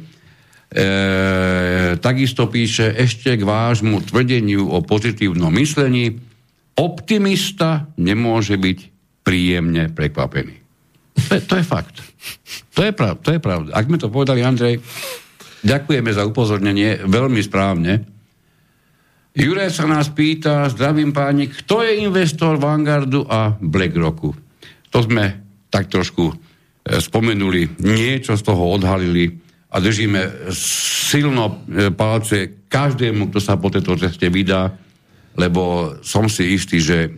E, 0.70 0.85
takisto 1.98 2.47
píše 2.47 2.86
ešte 3.02 3.35
k 3.35 3.43
vášmu 3.43 4.06
tvrdeniu 4.06 4.70
o 4.70 4.78
pozitívnom 4.78 5.51
myslení 5.59 6.22
optimista 6.78 7.90
nemôže 7.98 8.55
byť 8.55 8.78
príjemne 9.26 9.90
prekvapený. 9.90 10.55
To 11.14 11.31
je, 11.35 11.43
to 11.43 11.55
je 11.59 11.64
fakt. 11.66 11.98
To 12.78 12.86
je, 12.86 12.90
prav, 12.94 13.18
to 13.22 13.35
je 13.35 13.40
pravda. 13.43 13.74
Ak 13.74 13.86
mi 13.86 13.98
to 13.98 14.06
povedali, 14.06 14.43
Andrej, 14.43 14.82
ďakujeme 15.65 16.12
za 16.12 16.23
upozornenie, 16.28 17.03
veľmi 17.09 17.41
správne. 17.41 18.05
Juraj 19.35 19.74
sa 19.74 19.91
nás 19.91 20.12
pýta, 20.15 20.70
zdravím 20.70 21.11
páni, 21.11 21.51
kto 21.51 21.82
je 21.82 22.07
investor 22.07 22.55
Vanguardu 22.55 23.27
a 23.27 23.57
BlackRocku? 23.59 24.31
To 24.95 24.99
sme 25.03 25.43
tak 25.74 25.91
trošku 25.91 26.31
e, 26.31 26.35
spomenuli, 27.03 27.82
niečo 27.82 28.39
z 28.39 28.43
toho 28.47 28.78
odhalili 28.78 29.35
a 29.74 29.82
držíme 29.82 30.55
silno 30.55 31.66
e, 31.66 31.91
palce 31.91 32.62
každému, 32.70 33.35
kto 33.35 33.43
sa 33.43 33.59
po 33.59 33.74
tejto 33.74 33.99
ceste 33.99 34.31
vydá, 34.31 34.70
lebo 35.35 35.99
som 36.07 36.31
si 36.31 36.55
istý, 36.55 36.78
že 36.78 36.99
e, 37.03 37.11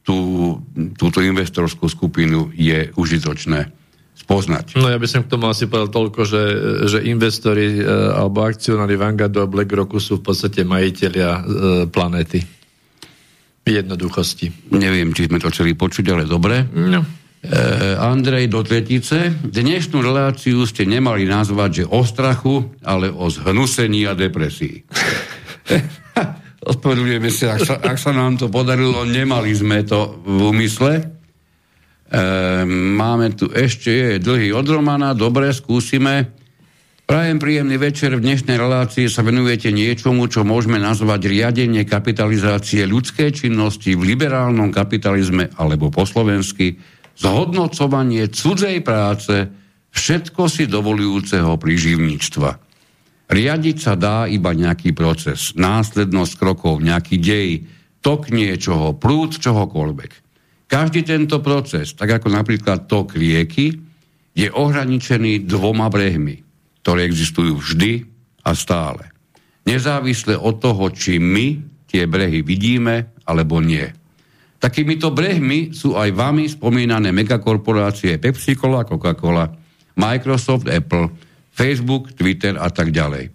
tú, 0.00 0.56
túto 0.96 1.20
investorskú 1.20 1.84
skupinu 1.84 2.48
je 2.56 2.88
užitočné 2.96 3.81
spoznať. 4.12 4.78
No 4.78 4.86
ja 4.86 4.96
by 5.00 5.08
som 5.08 5.24
k 5.26 5.32
tomu 5.32 5.50
asi 5.50 5.66
povedal 5.66 5.90
toľko, 5.90 6.20
že, 6.24 6.42
že 6.86 6.98
investori 7.08 7.80
e, 7.80 7.84
alebo 8.16 8.46
akcionári 8.46 8.94
Vanguardu 8.94 9.42
a 9.42 9.50
BlackRocku 9.50 9.98
sú 9.98 10.20
v 10.20 10.32
podstate 10.32 10.62
majiteľia 10.62 11.30
e, 11.32 11.42
planety. 11.90 12.40
V 13.62 13.68
jednoduchosti. 13.68 14.74
Neviem, 14.74 15.14
či 15.14 15.30
sme 15.30 15.38
to 15.38 15.50
chceli 15.50 15.78
počuť, 15.78 16.04
ale 16.10 16.24
dobre. 16.26 16.66
No. 16.74 17.02
E, 17.42 17.98
Andrej 17.98 18.50
do 18.50 18.62
tretice. 18.62 19.34
Dnešnú 19.42 20.02
reláciu 20.02 20.62
ste 20.66 20.86
nemali 20.86 21.26
nazvať, 21.26 21.82
že 21.82 21.84
o 21.90 22.02
strachu, 22.06 22.70
ale 22.82 23.10
o 23.10 23.26
zhnusení 23.26 24.06
a 24.06 24.14
depresii. 24.14 24.82
Ospravedlňujeme 26.70 27.30
sa, 27.34 27.58
ak 27.58 27.60
sa, 27.66 27.74
ak 27.82 27.98
sa 27.98 28.14
nám 28.14 28.38
to 28.38 28.46
podarilo, 28.46 29.02
nemali 29.02 29.50
sme 29.50 29.82
to 29.82 30.22
v 30.22 30.38
úmysle. 30.54 31.11
E, 32.12 32.20
máme 32.68 33.32
tu 33.32 33.48
ešte, 33.48 33.88
je 33.88 34.20
dlhý 34.20 34.52
od 34.52 34.68
Romana, 34.68 35.16
dobre, 35.16 35.48
skúsime. 35.56 36.36
Prajem 37.08 37.40
príjemný 37.40 37.80
večer. 37.80 38.12
V 38.12 38.24
dnešnej 38.24 38.60
relácii 38.60 39.08
sa 39.08 39.24
venujete 39.24 39.72
niečomu, 39.72 40.28
čo 40.28 40.44
môžeme 40.44 40.76
nazvať 40.76 41.24
riadenie 41.24 41.88
kapitalizácie 41.88 42.84
ľudskej 42.84 43.32
činnosti 43.32 43.96
v 43.96 44.12
liberálnom 44.12 44.68
kapitalizme 44.68 45.56
alebo 45.56 45.88
po 45.88 46.04
slovensky 46.04 46.76
zhodnocovanie 47.16 48.28
cudzej 48.28 48.84
práce 48.84 49.48
všetko 49.92 50.52
si 50.52 50.68
dovolujúceho 50.68 51.56
príživníctva. 51.56 52.50
Riadiť 53.32 53.76
sa 53.80 53.96
dá 53.96 54.28
iba 54.28 54.52
nejaký 54.52 54.92
proces, 54.92 55.56
následnosť 55.56 56.32
krokov, 56.36 56.84
nejaký 56.84 57.16
dej, 57.16 57.64
tok 58.04 58.28
niečoho, 58.28 58.92
prúd 59.00 59.40
čohokoľvek. 59.40 60.21
Každý 60.72 61.04
tento 61.04 61.44
proces, 61.44 61.92
tak 61.92 62.16
ako 62.16 62.32
napríklad 62.32 62.88
tok 62.88 63.12
rieky, 63.20 63.76
je 64.32 64.48
ohraničený 64.48 65.44
dvoma 65.44 65.92
brehmi, 65.92 66.40
ktoré 66.80 67.04
existujú 67.04 67.60
vždy 67.60 68.08
a 68.48 68.56
stále. 68.56 69.12
Nezávisle 69.68 70.32
od 70.32 70.64
toho, 70.64 70.88
či 70.88 71.20
my 71.20 71.60
tie 71.84 72.08
brehy 72.08 72.40
vidíme 72.40 73.12
alebo 73.28 73.60
nie. 73.60 73.84
Takýmito 74.56 75.12
brehmi 75.12 75.76
sú 75.76 75.92
aj 75.92 76.08
vami 76.16 76.48
spomínané 76.48 77.12
megakorporácie 77.12 78.16
Pepsi-Cola, 78.16 78.88
Coca-Cola, 78.88 79.52
Microsoft, 80.00 80.72
Apple, 80.72 81.12
Facebook, 81.52 82.16
Twitter 82.16 82.56
a 82.56 82.72
tak 82.72 82.96
ďalej. 82.96 83.28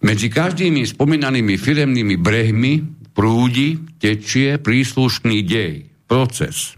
Medzi 0.00 0.32
každými 0.32 0.88
spomínanými 0.88 1.60
firemnými 1.60 2.16
brehmi 2.16 2.80
prúdi, 3.12 3.76
tečie 4.00 4.56
príslušný 4.56 5.44
dej, 5.44 5.89
proces. 6.10 6.74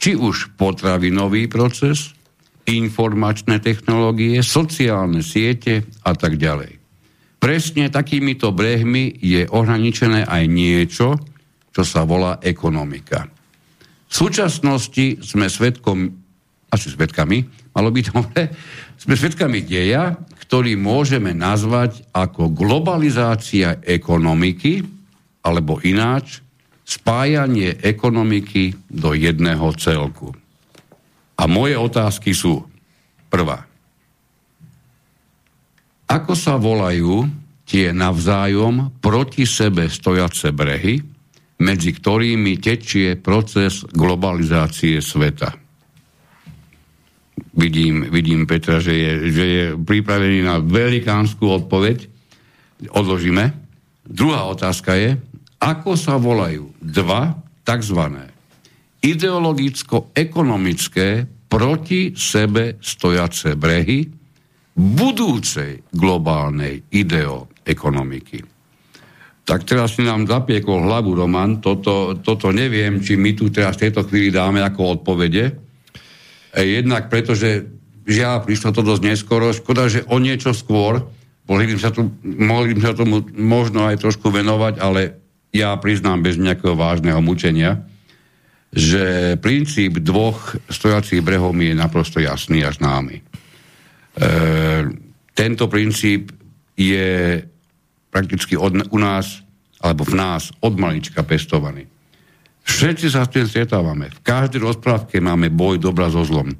Či 0.00 0.16
už 0.16 0.56
potravinový 0.56 1.52
proces, 1.52 2.16
informačné 2.64 3.60
technológie, 3.60 4.40
sociálne 4.40 5.20
siete 5.20 5.84
a 6.00 6.16
tak 6.16 6.40
ďalej. 6.40 6.80
Presne 7.36 7.92
takýmito 7.92 8.52
brehmi 8.56 9.20
je 9.20 9.44
ohraničené 9.44 10.24
aj 10.24 10.44
niečo, 10.48 11.20
čo 11.72 11.82
sa 11.84 12.08
volá 12.08 12.40
ekonomika. 12.40 13.28
V 14.10 14.12
súčasnosti 14.12 15.20
sme 15.20 15.52
svetkom, 15.52 16.08
asi 16.72 16.88
svetkami, 16.88 17.44
malo 17.76 17.92
byť 17.92 18.06
dobre, 18.12 18.40
sme 19.02 19.14
svedkami 19.16 19.60
deja, 19.64 20.16
ktorý 20.48 20.76
môžeme 20.80 21.36
nazvať 21.36 22.08
ako 22.12 22.50
globalizácia 22.52 23.80
ekonomiky, 23.84 24.82
alebo 25.40 25.80
ináč, 25.80 26.44
spájanie 26.90 27.78
ekonomiky 27.78 28.74
do 28.90 29.14
jedného 29.14 29.70
celku. 29.78 30.34
A 31.38 31.46
moje 31.46 31.78
otázky 31.78 32.34
sú 32.34 32.66
prvá. 33.30 33.62
Ako 36.10 36.34
sa 36.34 36.58
volajú 36.58 37.30
tie 37.62 37.94
navzájom 37.94 38.98
proti 38.98 39.46
sebe 39.46 39.86
stojace 39.86 40.50
brehy, 40.50 40.98
medzi 41.62 41.94
ktorými 41.94 42.58
tečie 42.58 43.14
proces 43.14 43.86
globalizácie 43.94 44.98
sveta? 44.98 45.70
vidím, 47.54 48.06
vidím 48.10 48.46
Petra, 48.46 48.80
že 48.80 48.94
je, 48.94 49.12
že 49.32 49.44
je 49.44 49.64
pripravený 49.76 50.40
na 50.46 50.56
velikánsku 50.62 51.42
odpoveď. 51.44 52.08
Odložíme. 52.94 53.52
Druhá 54.06 54.48
otázka 54.48 54.96
je, 54.96 55.20
ako 55.60 55.92
sa 55.94 56.16
volajú 56.16 56.72
dva 56.80 57.36
tzv. 57.62 58.00
ideologicko-ekonomické 59.04 61.28
proti 61.46 62.16
sebe 62.16 62.80
stojace 62.80 63.54
brehy 63.60 64.08
budúcej 64.74 65.82
globálnej 65.92 66.82
ideoekonomiky. 66.88 68.40
Tak 69.44 69.64
teraz 69.66 69.98
si 69.98 70.06
nám 70.06 70.30
zapiekol 70.30 70.86
hlavu 70.86 71.10
Roman, 71.12 71.60
toto, 71.60 72.14
toto 72.22 72.52
neviem, 72.54 73.02
či 73.02 73.18
my 73.18 73.34
tu 73.34 73.50
teraz 73.50 73.74
v 73.76 73.90
tejto 73.90 74.06
chvíli 74.06 74.30
dáme 74.30 74.62
ako 74.62 75.02
odpovede, 75.02 75.58
E, 76.50 76.82
jednak 76.82 77.06
preto, 77.06 77.38
že 77.38 77.70
žiaľ, 78.06 78.42
prišlo 78.42 78.74
to 78.74 78.82
dosť 78.82 79.02
neskoro. 79.06 79.54
Škoda, 79.54 79.86
že 79.86 80.02
o 80.10 80.18
niečo 80.18 80.50
skôr, 80.50 81.06
mohli 81.46 81.70
by 81.70 81.78
sa, 81.78 81.94
tu, 81.94 82.10
mohli 82.22 82.74
by 82.74 82.80
sa 82.82 82.92
tomu 82.94 83.22
možno 83.38 83.86
aj 83.86 84.02
trošku 84.02 84.34
venovať, 84.34 84.82
ale 84.82 85.19
ja 85.50 85.74
priznám 85.78 86.22
bez 86.22 86.38
nejakého 86.38 86.78
vážneho 86.78 87.18
mučenia, 87.18 87.82
že 88.70 89.34
princíp 89.42 89.98
dvoch 89.98 90.54
stojacích 90.70 91.26
brehov 91.26 91.50
mi 91.50 91.74
je 91.74 91.74
naprosto 91.74 92.22
jasný 92.22 92.62
a 92.62 92.70
známy. 92.70 93.18
E, 93.18 93.22
tento 95.34 95.66
princíp 95.66 96.30
je 96.78 97.42
prakticky 98.14 98.54
od, 98.54 98.94
u 98.94 98.98
nás, 99.02 99.42
alebo 99.82 100.06
v 100.06 100.14
nás 100.14 100.54
od 100.62 100.78
malička 100.78 101.26
pestovaný. 101.26 101.90
Všetci 102.62 103.06
sa 103.10 103.26
s 103.26 103.34
tým 103.34 103.50
stretávame. 103.50 104.14
V 104.14 104.22
každej 104.22 104.62
rozprávke 104.62 105.18
máme 105.18 105.50
boj 105.50 105.82
dobra 105.82 106.06
so 106.06 106.22
zlom. 106.22 106.54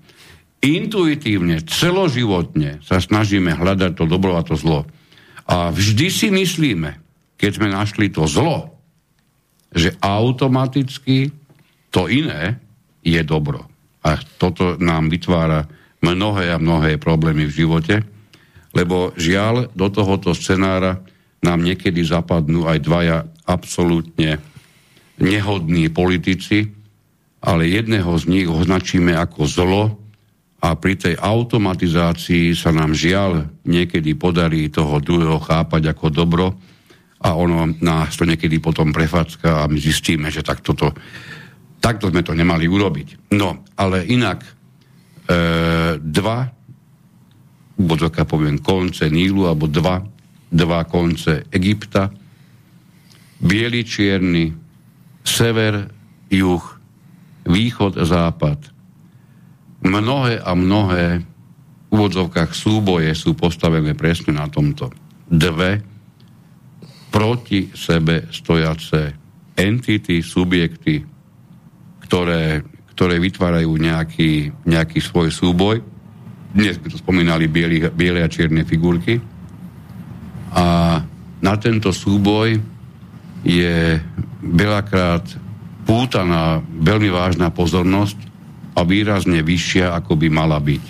Intuitívne, 0.61 1.63
celoživotne 1.63 2.83
sa 2.83 2.99
snažíme 2.99 3.55
hľadať 3.55 3.95
to 3.95 4.05
dobro 4.11 4.35
a 4.35 4.43
to 4.43 4.59
zlo. 4.59 4.83
A 5.47 5.71
vždy 5.71 6.07
si 6.11 6.29
myslíme, 6.29 6.99
keď 7.39 7.51
sme 7.55 7.69
našli 7.71 8.11
to 8.11 8.27
zlo, 8.27 8.80
že 9.71 9.95
automaticky 10.03 11.31
to 11.91 12.11
iné 12.11 12.59
je 13.03 13.21
dobro. 13.23 13.67
A 14.03 14.17
toto 14.39 14.77
nám 14.81 15.11
vytvára 15.13 15.67
mnohé 16.01 16.51
a 16.55 16.63
mnohé 16.63 16.97
problémy 16.97 17.47
v 17.47 17.57
živote, 17.65 17.97
lebo 18.73 19.13
žiaľ 19.19 19.69
do 19.75 19.91
tohoto 19.93 20.33
scenára 20.33 21.03
nám 21.41 21.65
niekedy 21.65 22.05
zapadnú 22.05 22.69
aj 22.69 22.79
dvaja 22.85 23.19
absolútne 23.49 24.41
nehodní 25.21 25.93
politici, 25.93 26.71
ale 27.41 27.69
jedného 27.69 28.13
z 28.17 28.25
nich 28.29 28.49
označíme 28.49 29.17
ako 29.17 29.41
zlo 29.49 29.85
a 30.61 30.77
pri 30.77 30.97
tej 30.97 31.15
automatizácii 31.17 32.53
sa 32.53 32.69
nám 32.73 32.93
žiaľ 32.93 33.49
niekedy 33.65 34.13
podarí 34.13 34.69
toho 34.69 35.01
druhého 35.01 35.41
chápať 35.41 35.97
ako 35.97 36.07
dobro 36.13 36.47
a 37.21 37.37
ono 37.37 37.69
nás 37.85 38.17
to 38.17 38.25
niekedy 38.25 38.59
potom 38.59 38.97
prefacka 38.97 39.65
a 39.65 39.69
my 39.69 39.77
zistíme, 39.77 40.33
že 40.33 40.41
tak 40.41 40.65
toto, 40.65 40.97
takto 41.79 42.09
sme 42.09 42.25
to 42.25 42.33
nemali 42.33 42.65
urobiť. 42.65 43.33
No, 43.37 43.65
ale 43.77 44.09
inak 44.09 44.41
e, 44.41 44.51
dva 46.01 46.39
bodoka 47.81 48.25
poviem 48.25 48.61
konce 48.61 49.09
Nílu 49.13 49.45
alebo 49.45 49.69
dva, 49.69 50.01
dva 50.49 50.81
konce 50.89 51.45
Egypta 51.53 52.13
bieli, 53.41 53.83
čierny, 53.83 54.53
sever, 55.25 55.89
juh, 56.29 56.65
východ, 57.49 57.97
západ. 58.05 58.69
Mnohé 59.81 60.45
a 60.45 60.53
mnohé 60.53 61.25
v 61.89 61.91
úvodzovkách 61.91 62.53
súboje 62.53 63.11
sú 63.17 63.33
postavené 63.33 63.97
presne 63.97 64.37
na 64.37 64.47
tomto. 64.47 64.93
Dve 65.27 65.90
proti 67.11 67.75
sebe 67.75 68.31
stojace 68.31 69.13
entity, 69.59 70.23
subjekty, 70.23 71.03
ktoré, 72.07 72.63
ktoré 72.95 73.19
vytvárajú 73.19 73.71
nejaký, 73.77 74.51
nejaký 74.65 74.99
svoj 75.03 75.29
súboj. 75.29 75.83
Dnes 76.51 76.79
sme 76.79 76.89
to 76.91 76.99
spomínali 76.99 77.47
bieli, 77.47 77.83
biele 77.93 78.23
a 78.23 78.31
čierne 78.31 78.67
figurky. 78.67 79.19
A 80.55 80.99
na 81.39 81.55
tento 81.59 81.95
súboj 81.95 82.59
je 83.47 83.99
veľakrát 84.43 85.27
pútaná 85.87 86.63
veľmi 86.63 87.11
vážna 87.11 87.51
pozornosť 87.51 88.19
a 88.79 88.87
výrazne 88.87 89.43
vyššia, 89.43 89.95
ako 89.99 90.15
by 90.15 90.29
mala 90.31 90.59
byť. 90.63 90.85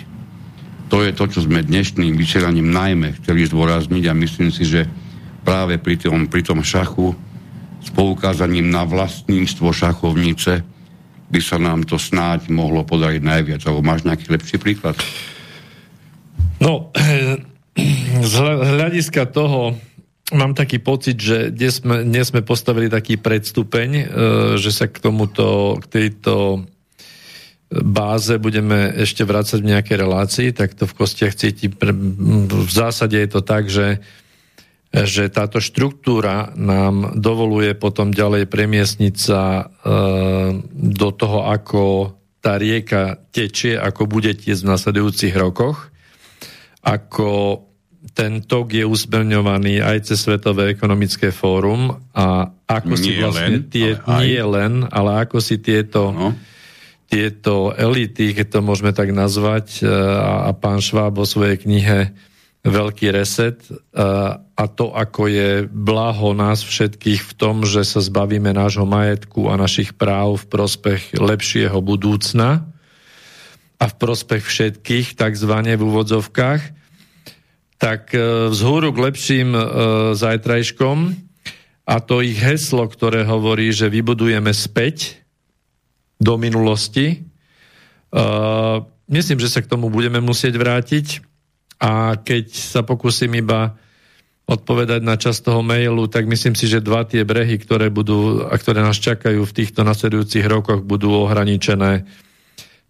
To 0.91 1.01
je 1.07 1.11
to, 1.15 1.25
čo 1.31 1.39
sme 1.47 1.63
dnešným 1.63 2.19
vysielaním 2.19 2.67
najmä 2.67 3.15
chceli 3.23 3.47
zdôrazniť 3.47 4.03
a 4.11 4.13
myslím 4.13 4.51
si, 4.51 4.67
že 4.67 4.85
práve 5.41 5.77
pri 5.81 5.97
tom, 5.97 6.29
pri 6.29 6.41
tom 6.45 6.61
šachu 6.61 7.13
s 7.81 7.89
poukázaním 7.93 8.69
na 8.69 8.85
vlastníctvo 8.85 9.73
šachovnice 9.73 10.61
by 11.31 11.39
sa 11.41 11.57
nám 11.57 11.87
to 11.87 11.95
snáď 11.95 12.51
mohlo 12.51 12.83
podariť 12.83 13.21
najviac. 13.23 13.61
Alebo 13.65 13.81
máš 13.81 14.03
nejaký 14.03 14.27
lepší 14.29 14.57
príklad? 14.59 14.99
No, 16.61 16.91
z 18.31 18.33
hľadiska 18.43 19.31
toho 19.31 19.73
mám 20.35 20.53
taký 20.53 20.79
pocit, 20.79 21.17
že 21.17 21.49
dnes 21.49 21.81
sme, 21.81 22.03
dnes 22.05 22.29
sme 22.29 22.43
postavili 22.43 22.87
taký 22.91 23.17
predstupeň, 23.17 23.89
e, 23.89 24.05
že 24.59 24.71
sa 24.71 24.85
k 24.87 25.01
tomuto, 25.01 25.79
k 25.81 25.85
tejto 25.87 26.63
báze 27.71 28.35
budeme 28.35 28.91
ešte 28.99 29.23
vrácať 29.23 29.63
v 29.63 29.71
nejakej 29.71 29.97
relácii, 29.97 30.47
tak 30.51 30.75
to 30.75 30.83
v 30.83 30.95
kostiach 30.95 31.31
cíti. 31.31 31.71
V 31.71 32.71
zásade 32.71 33.15
je 33.15 33.29
to 33.31 33.39
tak, 33.39 33.71
že 33.71 34.03
že 34.91 35.31
táto 35.31 35.63
štruktúra 35.63 36.51
nám 36.59 37.15
dovoluje 37.15 37.71
potom 37.79 38.11
ďalej 38.11 38.51
premiesniť 38.51 39.15
sa 39.15 39.43
e, 39.55 39.63
do 40.75 41.09
toho, 41.15 41.47
ako 41.47 42.11
tá 42.43 42.59
rieka 42.59 43.15
tečie, 43.31 43.79
ako 43.79 44.11
bude 44.11 44.35
tieť 44.35 44.67
v 44.67 44.69
nasledujúcich 44.75 45.31
rokoch, 45.39 45.87
ako 46.83 47.63
ten 48.11 48.43
tok 48.43 48.75
je 48.75 48.83
usmerňovaný 48.83 49.79
aj 49.79 50.11
cez 50.11 50.27
Svetové 50.27 50.73
ekonomické 50.73 51.31
fórum 51.31 51.95
a 52.11 52.51
ako 52.67 52.93
nie 52.97 52.99
si 52.99 53.11
vlastne 53.15 53.47
len, 53.47 53.71
tie, 53.71 53.95
ale 53.95 54.11
aj... 54.11 54.25
nie 54.27 54.43
len, 54.43 54.73
ale 54.91 55.11
ako 55.23 55.37
si 55.39 55.63
tieto, 55.63 56.11
no. 56.11 56.35
tieto 57.07 57.71
elity, 57.71 58.35
keď 58.35 58.57
to 58.57 58.59
môžeme 58.59 58.91
tak 58.91 59.15
nazvať, 59.15 59.85
e, 59.85 59.87
a, 59.87 60.49
a 60.49 60.51
pán 60.51 60.83
Šváb 60.83 61.15
vo 61.15 61.23
svojej 61.23 61.63
knihe 61.63 62.11
veľký 62.61 63.09
reset 63.09 63.57
a 64.53 64.63
to, 64.69 64.93
ako 64.93 65.25
je 65.25 65.65
blaho 65.65 66.37
nás 66.37 66.61
všetkých 66.61 67.21
v 67.25 67.33
tom, 67.33 67.65
že 67.65 67.81
sa 67.81 68.05
zbavíme 68.05 68.53
nášho 68.53 68.85
majetku 68.85 69.49
a 69.49 69.57
našich 69.57 69.97
práv 69.97 70.45
v 70.45 70.49
prospech 70.49 71.17
lepšieho 71.17 71.81
budúcna 71.81 72.69
a 73.81 73.85
v 73.89 73.95
prospech 73.97 74.45
všetkých, 74.45 75.17
takzvané 75.17 75.73
v 75.73 75.89
úvodzovkách, 75.89 76.61
tak 77.81 78.13
e, 78.13 78.53
vzhúru 78.53 78.93
k 78.93 79.09
lepším 79.09 79.57
e, 79.57 79.61
zajtrajškom 80.13 80.97
a 81.89 81.95
to 81.97 82.21
ich 82.21 82.37
heslo, 82.37 82.85
ktoré 82.85 83.25
hovorí, 83.25 83.73
že 83.73 83.89
vybudujeme 83.89 84.53
späť 84.53 85.17
do 86.21 86.37
minulosti. 86.37 87.05
E, 87.09 87.17
myslím, 89.09 89.41
že 89.41 89.49
sa 89.49 89.65
k 89.65 89.71
tomu 89.73 89.89
budeme 89.89 90.21
musieť 90.21 90.53
vrátiť 90.61 91.30
a 91.81 92.13
keď 92.21 92.45
sa 92.53 92.85
pokúsim 92.85 93.33
iba 93.33 93.73
odpovedať 94.45 95.01
na 95.01 95.17
čas 95.17 95.41
toho 95.41 95.65
mailu, 95.65 96.05
tak 96.05 96.29
myslím 96.29 96.53
si, 96.53 96.69
že 96.69 96.83
dva 96.83 97.07
tie 97.07 97.25
brehy, 97.25 97.57
ktoré, 97.57 97.89
budú, 97.89 98.45
a 98.45 98.53
ktoré 98.53 98.85
nás 98.85 99.01
čakajú 99.01 99.41
v 99.41 99.55
týchto 99.55 99.81
nasledujúcich 99.81 100.45
rokoch, 100.45 100.85
budú 100.85 101.25
ohraničené 101.25 102.05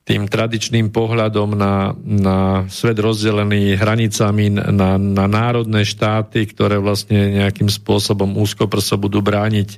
tým 0.01 0.25
tradičným 0.25 0.89
pohľadom 0.89 1.53
na, 1.53 1.93
na 2.03 2.65
svet 2.67 2.97
rozdelený 2.97 3.77
hranicami 3.77 4.49
na, 4.49 4.97
na 4.97 5.25
národné 5.29 5.85
štáty, 5.85 6.49
ktoré 6.49 6.81
vlastne 6.81 7.37
nejakým 7.37 7.69
spôsobom 7.69 8.33
úzkoprso 8.41 8.97
budú 8.97 9.21
brániť, 9.21 9.77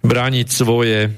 brániť 0.00 0.46
svoje 0.48 1.12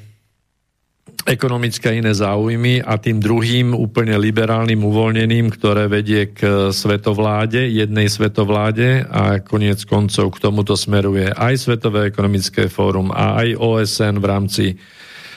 ekonomické 1.22 2.02
iné 2.02 2.10
záujmy 2.10 2.82
a 2.82 2.98
tým 2.98 3.22
druhým 3.22 3.78
úplne 3.78 4.18
liberálnym 4.18 4.82
uvoľneným, 4.82 5.55
ktoré 5.55 5.86
vedie 5.86 6.34
k 6.34 6.70
svetovláde, 6.74 7.70
jednej 7.70 8.10
svetovláde 8.10 9.06
a 9.06 9.39
koniec 9.39 9.86
koncov 9.86 10.34
k 10.34 10.43
tomuto 10.43 10.74
smeruje 10.74 11.30
aj 11.30 11.62
Svetové 11.62 12.10
ekonomické 12.10 12.66
fórum 12.66 13.14
a 13.14 13.39
aj 13.39 13.55
OSN 13.55 14.18
v 14.18 14.26
rámci 14.26 14.64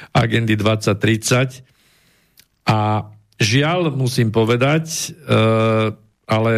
agendy 0.09 0.57
2030. 0.57 1.61
A 2.65 3.05
žiaľ, 3.37 3.93
musím 3.93 4.33
povedať, 4.33 4.89
e, 4.89 5.07
ale 6.25 6.53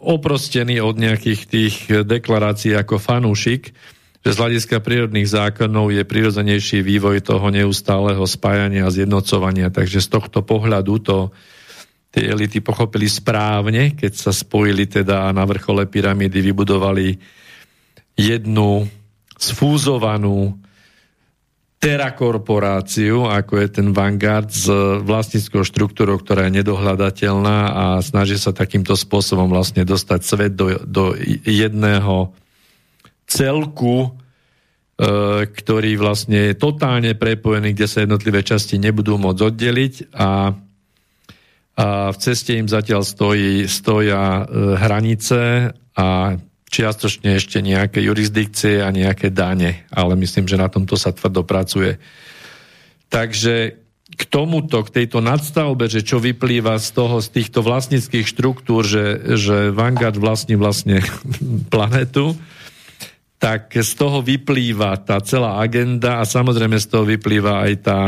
oprostený 0.00 0.80
od 0.80 0.96
nejakých 0.96 1.40
tých 1.44 1.74
deklarácií 2.08 2.72
ako 2.72 2.96
fanúšik, 2.96 3.76
že 4.24 4.32
z 4.32 4.40
hľadiska 4.40 4.80
prírodných 4.80 5.28
zákonov 5.28 5.92
je 5.92 6.00
prirodzenejší 6.00 6.80
vývoj 6.80 7.20
toho 7.20 7.52
neustáleho 7.52 8.24
spájania 8.24 8.88
a 8.88 8.94
zjednocovania. 8.94 9.68
Takže 9.68 10.00
z 10.00 10.08
tohto 10.08 10.40
pohľadu 10.40 10.94
to 11.04 11.16
tie 12.08 12.32
elity 12.32 12.64
pochopili 12.64 13.04
správne, 13.04 13.92
keď 13.92 14.12
sa 14.16 14.32
spojili 14.32 14.88
teda 14.88 15.28
na 15.36 15.44
vrchole 15.44 15.84
pyramídy, 15.84 16.40
vybudovali 16.40 17.20
jednu 18.16 18.88
sfúzovanú 19.36 20.56
terakorporáciu, 21.84 23.28
ako 23.28 23.60
je 23.60 23.68
ten 23.68 23.92
Vanguard 23.92 24.48
s 24.48 24.64
vlastníckou 25.04 25.68
štruktúrou, 25.68 26.16
ktorá 26.16 26.48
je 26.48 26.64
nedohľadateľná 26.64 27.58
a 27.76 27.84
snaží 28.00 28.40
sa 28.40 28.56
takýmto 28.56 28.96
spôsobom 28.96 29.52
vlastne 29.52 29.84
dostať 29.84 30.20
svet 30.24 30.56
do, 30.56 30.80
do 30.80 31.12
jedného 31.44 32.32
celku, 33.26 34.08
e, 34.08 34.10
ktorý 35.48 35.92
vlastne 35.96 36.52
je 36.52 36.54
totálne 36.54 37.16
prepojený, 37.16 37.72
kde 37.74 37.86
sa 37.88 38.02
jednotlivé 38.04 38.44
časti 38.44 38.76
nebudú 38.78 39.16
môcť 39.16 39.40
oddeliť 39.40 39.94
a, 40.14 40.54
a 41.76 41.86
v 42.12 42.16
ceste 42.20 42.54
im 42.56 42.68
zatiaľ 42.70 43.02
stojí, 43.02 43.66
stoja 43.66 44.44
e, 44.44 44.76
hranice 44.78 45.72
a 45.94 46.38
čiastočne 46.74 47.38
ešte 47.38 47.62
nejaké 47.62 48.02
jurisdikcie 48.02 48.82
a 48.82 48.90
nejaké 48.90 49.30
dane, 49.30 49.86
ale 49.94 50.18
myslím, 50.18 50.50
že 50.50 50.58
na 50.58 50.66
tomto 50.66 50.98
sa 50.98 51.14
tvrdo 51.14 51.46
pracuje. 51.46 52.02
Takže 53.06 53.84
k 54.14 54.22
tomuto, 54.26 54.82
k 54.82 55.02
tejto 55.02 55.22
nadstavbe, 55.22 55.86
že 55.86 56.02
čo 56.02 56.18
vyplýva 56.18 56.78
z 56.82 56.88
toho, 56.94 57.22
z 57.22 57.30
týchto 57.30 57.62
vlastnických 57.62 58.26
štruktúr, 58.26 58.82
že, 58.82 59.04
že 59.38 59.56
Vanguard 59.70 60.18
vlastní 60.18 60.58
vlastne 60.58 61.02
planetu, 61.72 62.34
tak 63.44 63.76
z 63.76 63.92
toho 63.92 64.24
vyplýva 64.24 65.04
tá 65.04 65.20
celá 65.20 65.60
agenda 65.60 66.16
a 66.16 66.24
samozrejme 66.24 66.80
z 66.80 66.88
toho 66.88 67.04
vyplýva 67.04 67.68
aj 67.68 67.72
tá, 67.84 68.00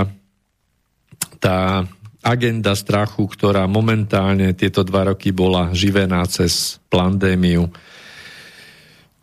tá 1.36 1.84
agenda 2.24 2.72
strachu, 2.72 3.28
ktorá 3.28 3.68
momentálne 3.68 4.56
tieto 4.56 4.80
dva 4.80 5.12
roky 5.12 5.36
bola 5.36 5.76
živená 5.76 6.24
cez 6.24 6.80
pandémiu. 6.88 7.68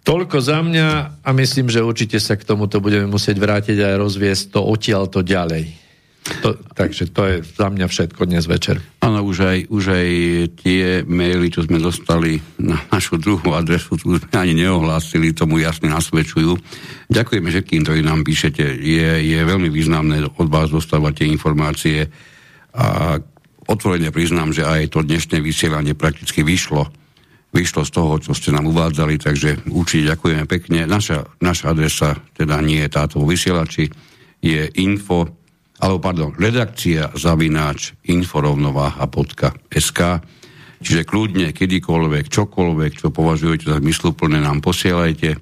Toľko 0.06 0.38
za 0.38 0.61
mňa 0.61 0.90
a 1.26 1.30
myslím, 1.34 1.73
že 1.73 1.81
určite 1.81 2.22
sa 2.22 2.38
k 2.38 2.45
tomuto 2.45 2.77
budeme 2.77 3.10
musieť 3.10 3.41
vrátiť 3.41 3.81
a 3.81 3.98
rozviesť 3.98 4.53
to 4.53 4.61
odtiaľ 4.69 5.10
to 5.10 5.26
ďalej. 5.26 5.82
To, 6.23 6.55
takže 6.55 7.11
to 7.11 7.21
je 7.27 7.35
za 7.43 7.67
mňa 7.67 7.91
všetko 7.91 8.23
dnes 8.23 8.47
večer. 8.47 8.79
Áno, 9.03 9.27
už 9.27 9.37
aj, 9.43 9.57
už 9.67 9.83
aj 9.91 10.09
tie 10.55 10.83
maily, 11.03 11.51
čo 11.51 11.67
sme 11.67 11.83
dostali 11.83 12.39
na 12.55 12.79
našu 12.95 13.19
druhú 13.19 13.51
adresu, 13.51 13.99
tu 13.99 14.15
sme 14.15 14.31
ani 14.31 14.55
neohlásili, 14.55 15.35
tomu 15.35 15.59
jasne 15.59 15.91
nasvedčujú. 15.91 16.55
Ďakujeme 17.11 17.51
všetkým, 17.51 17.83
ktorí 17.83 17.99
nám 18.07 18.23
píšete. 18.23 18.63
Je, 18.63 19.09
je 19.19 19.39
veľmi 19.43 19.67
významné 19.67 20.23
od 20.23 20.47
vás 20.47 20.71
dostávať 20.71 21.23
tie 21.23 21.27
informácie 21.27 22.07
a 22.71 23.19
otvorene 23.67 24.15
priznám, 24.15 24.55
že 24.55 24.63
aj 24.63 24.95
to 24.95 25.03
dnešné 25.03 25.43
vysielanie 25.43 25.91
prakticky 25.91 26.39
vyšlo 26.39 26.87
vyšlo 27.53 27.85
z 27.85 27.91
toho, 27.93 28.17
čo 28.17 28.33
ste 28.33 28.49
nám 28.49 28.65
uvádzali, 28.65 29.21
takže 29.21 29.69
určite 29.69 30.09
ďakujeme 30.17 30.49
pekne. 30.49 30.89
Naša, 30.89 31.37
naša 31.37 31.69
adresa 31.69 32.17
teda 32.33 32.57
nie 32.65 32.81
je 32.81 32.89
táto 32.89 33.21
vysielači, 33.21 33.93
je 34.41 34.73
info 34.81 35.42
alebo 35.84 35.99
pardon, 35.99 36.31
redakcia 36.39 37.11
zavináč 37.11 37.91
inforovnováha.sk 38.07 39.99
Čiže 40.84 41.07
kľudne, 41.07 41.55
kedykoľvek, 41.55 42.27
čokoľvek, 42.27 42.91
čo 42.99 43.07
považujete 43.07 43.72
za 43.72 43.80
zmysluplné, 43.80 44.43
nám 44.43 44.60
posielajte. 44.60 45.39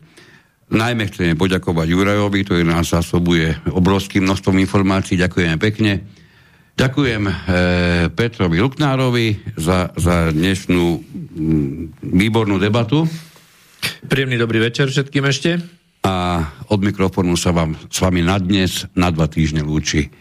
Najmä 0.70 1.10
chceme 1.10 1.34
poďakovať 1.34 1.88
Jurajovi, 1.90 2.40
ktorý 2.46 2.62
nás 2.64 2.94
zásobuje 2.94 3.58
obrovským 3.74 4.22
množstvom 4.22 4.62
informácií. 4.62 5.18
Ďakujeme 5.18 5.58
pekne. 5.58 6.06
Ďakujem 6.78 7.24
e, 7.28 7.34
Petrovi 8.14 8.58
Luknárovi 8.62 9.58
za, 9.58 9.92
za 9.98 10.30
dnešnú 10.30 10.86
m, 10.94 11.90
výbornú 12.00 12.62
debatu. 12.62 13.10
Príjemný 14.08 14.38
dobrý 14.38 14.62
večer 14.62 14.94
všetkým 14.94 15.26
ešte. 15.26 15.58
A 16.06 16.46
od 16.70 16.80
mikrofónu 16.86 17.34
sa 17.34 17.50
vám 17.50 17.76
s 17.90 17.98
vami 17.98 18.22
na 18.22 18.38
dnes, 18.38 18.86
na 18.94 19.10
dva 19.10 19.26
týždne 19.26 19.66
lúči 19.66 20.21